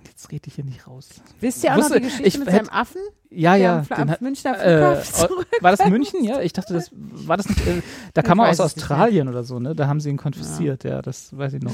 Jetzt 0.04 0.30
rede 0.30 0.42
ich 0.48 0.54
hier 0.56 0.64
nicht 0.64 0.86
raus. 0.86 1.08
Wisst 1.40 1.62
ihr 1.64 1.72
auch 1.72 1.76
noch 1.76 1.84
Wusste- 1.84 2.00
die 2.00 2.06
Geschichte 2.06 2.26
ich 2.28 2.38
mit 2.38 2.48
hätt- 2.48 2.66
seinem 2.66 2.68
Affen? 2.70 3.00
Ja, 3.30 3.54
ja. 3.56 3.80
den 3.96 4.10
hat- 4.10 4.20
Münchner 4.22 4.58
äh, 4.62 4.96
Flughafen 4.96 5.28
zurück. 5.28 5.46
war 5.60 5.70
das 5.74 5.84
München? 5.88 6.24
Ja, 6.24 6.40
ich 6.40 6.52
dachte, 6.52 6.74
das 6.74 6.90
war 6.92 7.36
das 7.36 7.48
nicht. 7.48 7.66
Äh, 7.66 7.82
da 8.14 8.20
Ich 8.22 8.26
kam 8.26 8.38
er 8.40 8.48
aus 8.48 8.60
Australien 8.60 9.28
oder 9.28 9.44
so, 9.44 9.58
ne? 9.60 9.74
Da 9.74 9.86
haben 9.86 10.00
sie 10.00 10.10
ihn 10.10 10.16
konfisziert, 10.16 10.84
ja. 10.84 11.02
das 11.02 11.36
weiß 11.36 11.54
ich 11.54 11.62
noch. 11.62 11.72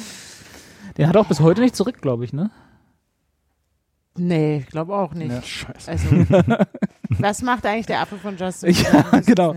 Den 0.96 1.08
hat 1.08 1.14
er 1.16 1.20
auch 1.22 1.26
bis 1.28 1.40
heute 1.40 1.60
nicht 1.60 1.74
zurück, 1.76 2.00
glaube 2.00 2.24
ich, 2.24 2.32
ne? 2.32 2.50
Nee, 4.16 4.58
ich 4.58 4.66
glaube 4.66 4.94
auch 4.94 5.12
nicht. 5.12 5.44
Scheiße. 5.44 5.90
Also, 5.90 6.08
Was 7.18 7.42
macht 7.42 7.66
eigentlich 7.66 7.86
der 7.86 8.00
Affe 8.00 8.16
von 8.16 8.36
Justin? 8.36 8.70
Ja, 8.72 9.20
genau. 9.26 9.56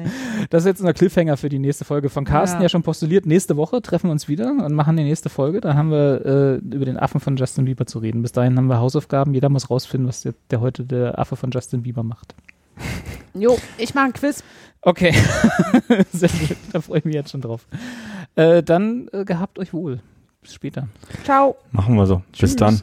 Das 0.49 0.64
ist 0.64 0.68
jetzt 0.68 0.80
unser 0.80 0.93
Cliffhanger 0.93 1.38
für 1.38 1.49
die 1.49 1.59
nächste 1.59 1.85
Folge 1.85 2.09
von 2.09 2.26
Carsten. 2.26 2.57
Ja, 2.57 2.64
Ja. 2.64 2.69
schon 2.69 2.81
postuliert. 2.81 3.27
Nächste 3.27 3.55
Woche 3.55 3.81
treffen 3.84 4.07
wir 4.07 4.11
uns 4.14 4.27
wieder 4.27 4.49
und 4.49 4.73
machen 4.73 4.97
die 4.97 5.03
nächste 5.03 5.30
Folge. 5.30 5.61
Da 5.61 5.76
haben 5.76 5.91
wir 5.91 6.26
äh, 6.26 6.55
über 6.76 6.85
den 6.85 6.97
Affen 6.97 7.19
von 7.19 7.35
Justin 7.38 7.65
Bieber 7.65 7.85
zu 7.85 7.99
reden. 7.99 8.23
Bis 8.23 8.31
dahin 8.31 8.57
haben 8.57 8.65
wir 8.68 8.80
Hausaufgaben. 8.80 9.34
Jeder 9.35 9.49
muss 9.49 9.69
rausfinden, 9.69 10.07
was 10.07 10.22
der, 10.22 10.34
der 10.49 10.59
heute 10.59 10.85
der 10.85 11.19
Affe 11.19 11.35
von 11.35 11.51
Justin 11.51 11.84
Bieber 11.84 12.03
macht. 12.03 12.34
Jo, 13.34 13.55
ich 13.77 13.93
mache 13.93 14.05
ein 14.05 14.14
Quiz. 14.14 14.43
Okay. 14.81 15.14
Sehr 16.11 16.30
gut. 16.30 16.57
Da 16.73 16.81
freue 16.81 16.97
ich 16.99 17.05
mich 17.05 17.14
jetzt 17.14 17.30
schon 17.30 17.41
drauf. 17.41 17.68
Äh, 18.35 18.64
dann 18.64 19.09
äh, 19.14 19.26
gehabt 19.26 19.59
euch 19.59 19.73
wohl. 19.73 19.99
Bis 20.48 20.53
später. 20.53 20.88
Ciao. 21.26 21.57
Machen 21.74 21.98
wir 21.98 22.06
so. 22.06 22.22
Bis 22.40 22.56
dann. 22.56 22.82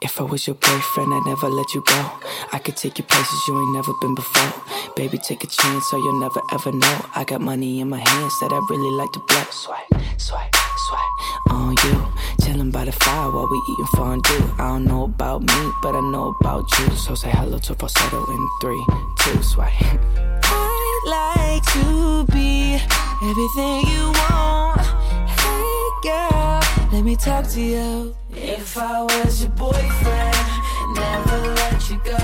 If 0.00 0.18
I 0.18 0.24
was 0.24 0.48
your 0.48 0.56
boyfriend, 0.56 1.14
I'd 1.14 1.24
never 1.24 1.48
let 1.48 1.72
you 1.72 1.82
go. 1.82 2.10
I 2.52 2.58
could 2.58 2.76
take 2.76 2.98
you 2.98 3.04
places 3.04 3.38
you 3.46 3.56
ain't 3.56 3.72
never 3.72 3.92
been 4.00 4.16
before. 4.16 4.52
Baby, 4.96 5.18
take 5.18 5.44
a 5.44 5.46
chance 5.46 5.88
so 5.88 5.96
you'll 5.98 6.18
never 6.18 6.40
ever 6.52 6.72
know. 6.72 7.06
I 7.14 7.22
got 7.22 7.40
money 7.40 7.78
in 7.80 7.88
my 7.88 8.00
hands 8.00 8.40
that 8.40 8.52
I 8.52 8.58
really 8.68 8.90
like 8.98 9.12
to 9.12 9.20
blow. 9.20 9.44
Swipe, 9.52 9.86
swipe, 10.18 10.56
swipe 10.92 11.52
on 11.52 11.74
you. 11.84 12.06
Chilling 12.44 12.70
by 12.70 12.84
the 12.84 12.92
fire 12.92 13.30
while 13.30 13.48
we 13.48 13.58
eating 13.70 13.86
fondue. 13.96 14.54
I 14.58 14.68
don't 14.68 14.84
know 14.84 15.04
about 15.04 15.42
me, 15.42 15.60
but 15.82 15.94
I 15.94 16.00
know 16.12 16.34
about 16.40 16.64
you. 16.78 16.90
So 16.96 17.14
say 17.14 17.30
hello 17.30 17.58
to 17.58 17.74
falsetto 17.74 18.24
in 18.34 18.48
three, 18.60 18.84
two, 19.20 19.42
swipe. 19.42 19.72
I'd 20.44 21.04
like 21.18 21.64
to 21.76 22.24
be 22.32 22.74
everything 23.30 23.76
you 23.92 24.04
want. 24.20 24.80
Hey 25.40 25.88
girl, 26.02 26.60
let 26.92 27.04
me 27.04 27.16
talk 27.16 27.46
to 27.54 27.60
you. 27.60 28.14
If 28.30 28.76
I 28.76 29.02
was 29.02 29.42
your 29.42 29.52
boyfriend, 29.52 30.36
never 30.94 31.38
let 31.60 31.90
you 31.90 31.98
go. 32.04 32.20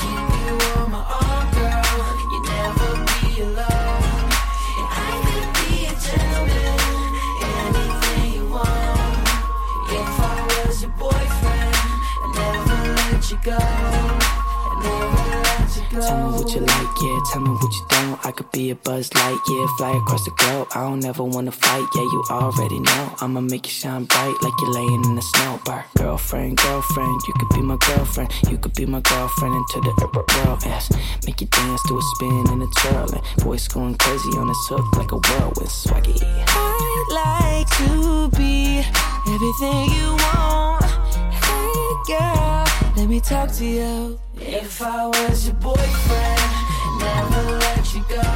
Keep 0.00 0.28
you 0.40 0.54
on 0.76 0.90
my 0.90 1.04
arm, 1.20 1.46
girl. 1.56 1.98
You 2.32 2.38
never 2.54 2.90
be 3.06 3.42
alone. 3.42 3.67
You 13.44 13.52
go. 13.52 13.58
I'd 13.60 14.82
never 14.82 15.22
let 15.44 15.76
you. 15.76 16.00
Tell 16.00 16.30
me 16.30 16.38
what 16.38 16.54
you 16.54 16.60
like, 16.60 16.96
yeah. 17.02 17.20
Tell 17.32 17.42
me 17.42 17.50
what 17.50 17.72
you 17.72 17.86
don't. 17.88 18.26
I 18.26 18.32
could 18.32 18.50
be 18.52 18.70
a 18.70 18.74
buzz 18.74 19.12
light, 19.14 19.38
yeah. 19.48 19.66
Fly 19.76 19.96
across 19.96 20.24
the 20.24 20.30
globe. 20.38 20.68
I 20.74 20.82
don't 20.82 21.04
ever 21.04 21.24
wanna 21.24 21.52
fight, 21.52 21.86
yeah. 21.94 22.02
You 22.02 22.24
already 22.30 22.80
know. 22.80 23.14
I'ma 23.20 23.40
make 23.40 23.66
you 23.66 23.72
shine 23.72 24.04
bright 24.04 24.36
like 24.42 24.52
you're 24.60 24.72
laying 24.72 25.04
in 25.04 25.14
the 25.14 25.22
snow. 25.22 25.60
Bar. 25.64 25.84
Girlfriend, 25.96 26.58
girlfriend, 26.58 27.20
you 27.26 27.34
could 27.38 27.48
be 27.50 27.62
my 27.62 27.76
girlfriend. 27.86 28.32
You 28.50 28.58
could 28.58 28.74
be 28.74 28.86
my 28.86 29.00
girlfriend 29.00 29.54
into 29.54 29.80
the 29.80 29.92
upper 30.04 30.24
world. 30.38 30.62
Yes. 30.64 30.90
Make 31.26 31.40
you 31.40 31.46
dance 31.48 31.82
to 31.88 31.98
a 31.98 32.02
spin 32.14 32.44
and 32.48 32.62
a 32.62 32.66
twirl. 32.78 33.12
And 33.12 33.42
voice 33.42 33.68
going 33.68 33.96
crazy 33.96 34.30
on 34.38 34.46
this 34.48 34.66
hook 34.68 34.96
like 34.96 35.12
a 35.12 35.16
whirlwind 35.16 35.68
swaggy. 35.68 36.16
I'd 36.22 37.08
like 37.10 37.68
to 37.78 38.28
be 38.36 38.78
everything 39.26 39.90
you 39.96 40.16
want. 40.22 40.84
Hey 41.34 41.84
girl, 42.06 42.64
let 42.98 43.08
me 43.08 43.20
talk 43.20 43.48
to 43.52 43.64
you. 43.64 44.18
If 44.40 44.82
I 44.82 45.06
was 45.06 45.46
your 45.46 45.54
boyfriend, 45.56 46.40
never 46.98 47.42
let 47.62 47.94
you 47.94 48.02
go. 48.08 48.26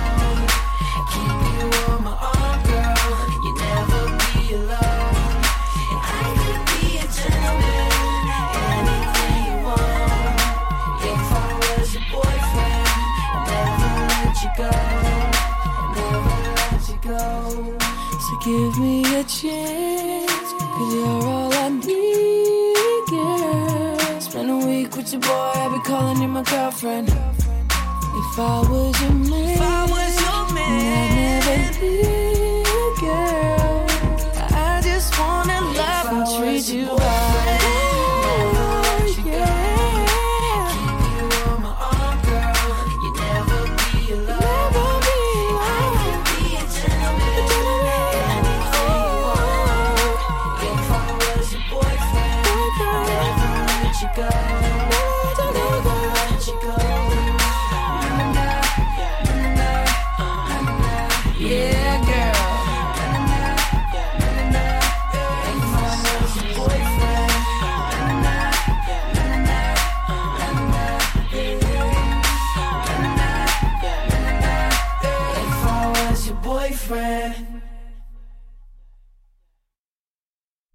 Keep 1.10 1.38
you 1.50 1.66
on 1.90 1.98
my 2.06 2.14
arm, 2.30 2.58
girl. 2.70 3.10
You 3.42 3.52
never 3.58 4.02
be 4.22 4.54
alone. 4.54 5.42
And 5.90 6.00
I 6.14 6.22
could 6.38 6.62
be 6.70 6.80
a 6.94 7.06
gentleman, 7.18 7.90
anything 8.78 9.34
you 9.46 9.56
want. 9.66 10.38
If 11.10 11.26
I 11.34 11.50
was 11.62 11.88
your 11.94 12.06
boyfriend, 12.14 12.94
never 13.50 13.92
let 14.14 14.36
you 14.44 14.50
go. 14.62 14.72
Never 15.98 16.38
let 16.54 16.82
you 16.88 16.98
go. 17.10 17.26
So 18.24 18.32
give 18.44 18.74
me 18.78 18.94
a 19.18 19.24
chance, 19.24 20.48
cause 20.54 20.94
you're 20.94 21.26
all 21.26 21.52
I 21.52 21.68
need, 21.68 22.11
week 24.82 24.96
with 24.96 25.12
your 25.12 25.20
boy, 25.20 25.52
I'd 25.54 25.72
be 25.72 25.80
calling 25.88 26.20
you 26.22 26.28
my 26.28 26.42
girlfriend. 26.42 27.08
If 27.08 28.38
I 28.38 28.60
was 28.70 29.00
your 29.02 29.12
man, 29.12 29.48
if 29.48 29.60
I 29.60 29.82
was 29.94 30.12
your 30.24 30.54
man, 30.54 31.02
I'd 31.02 31.14
never 31.22 31.80
be 31.80 31.92
a 32.66 32.90
girl. 33.00 33.86
I 34.50 34.80
just 34.82 35.18
wanna 35.18 35.60
love 35.78 36.06
and 36.14 36.24
treat 36.36 36.66
you 36.74 36.86
well. 36.86 37.21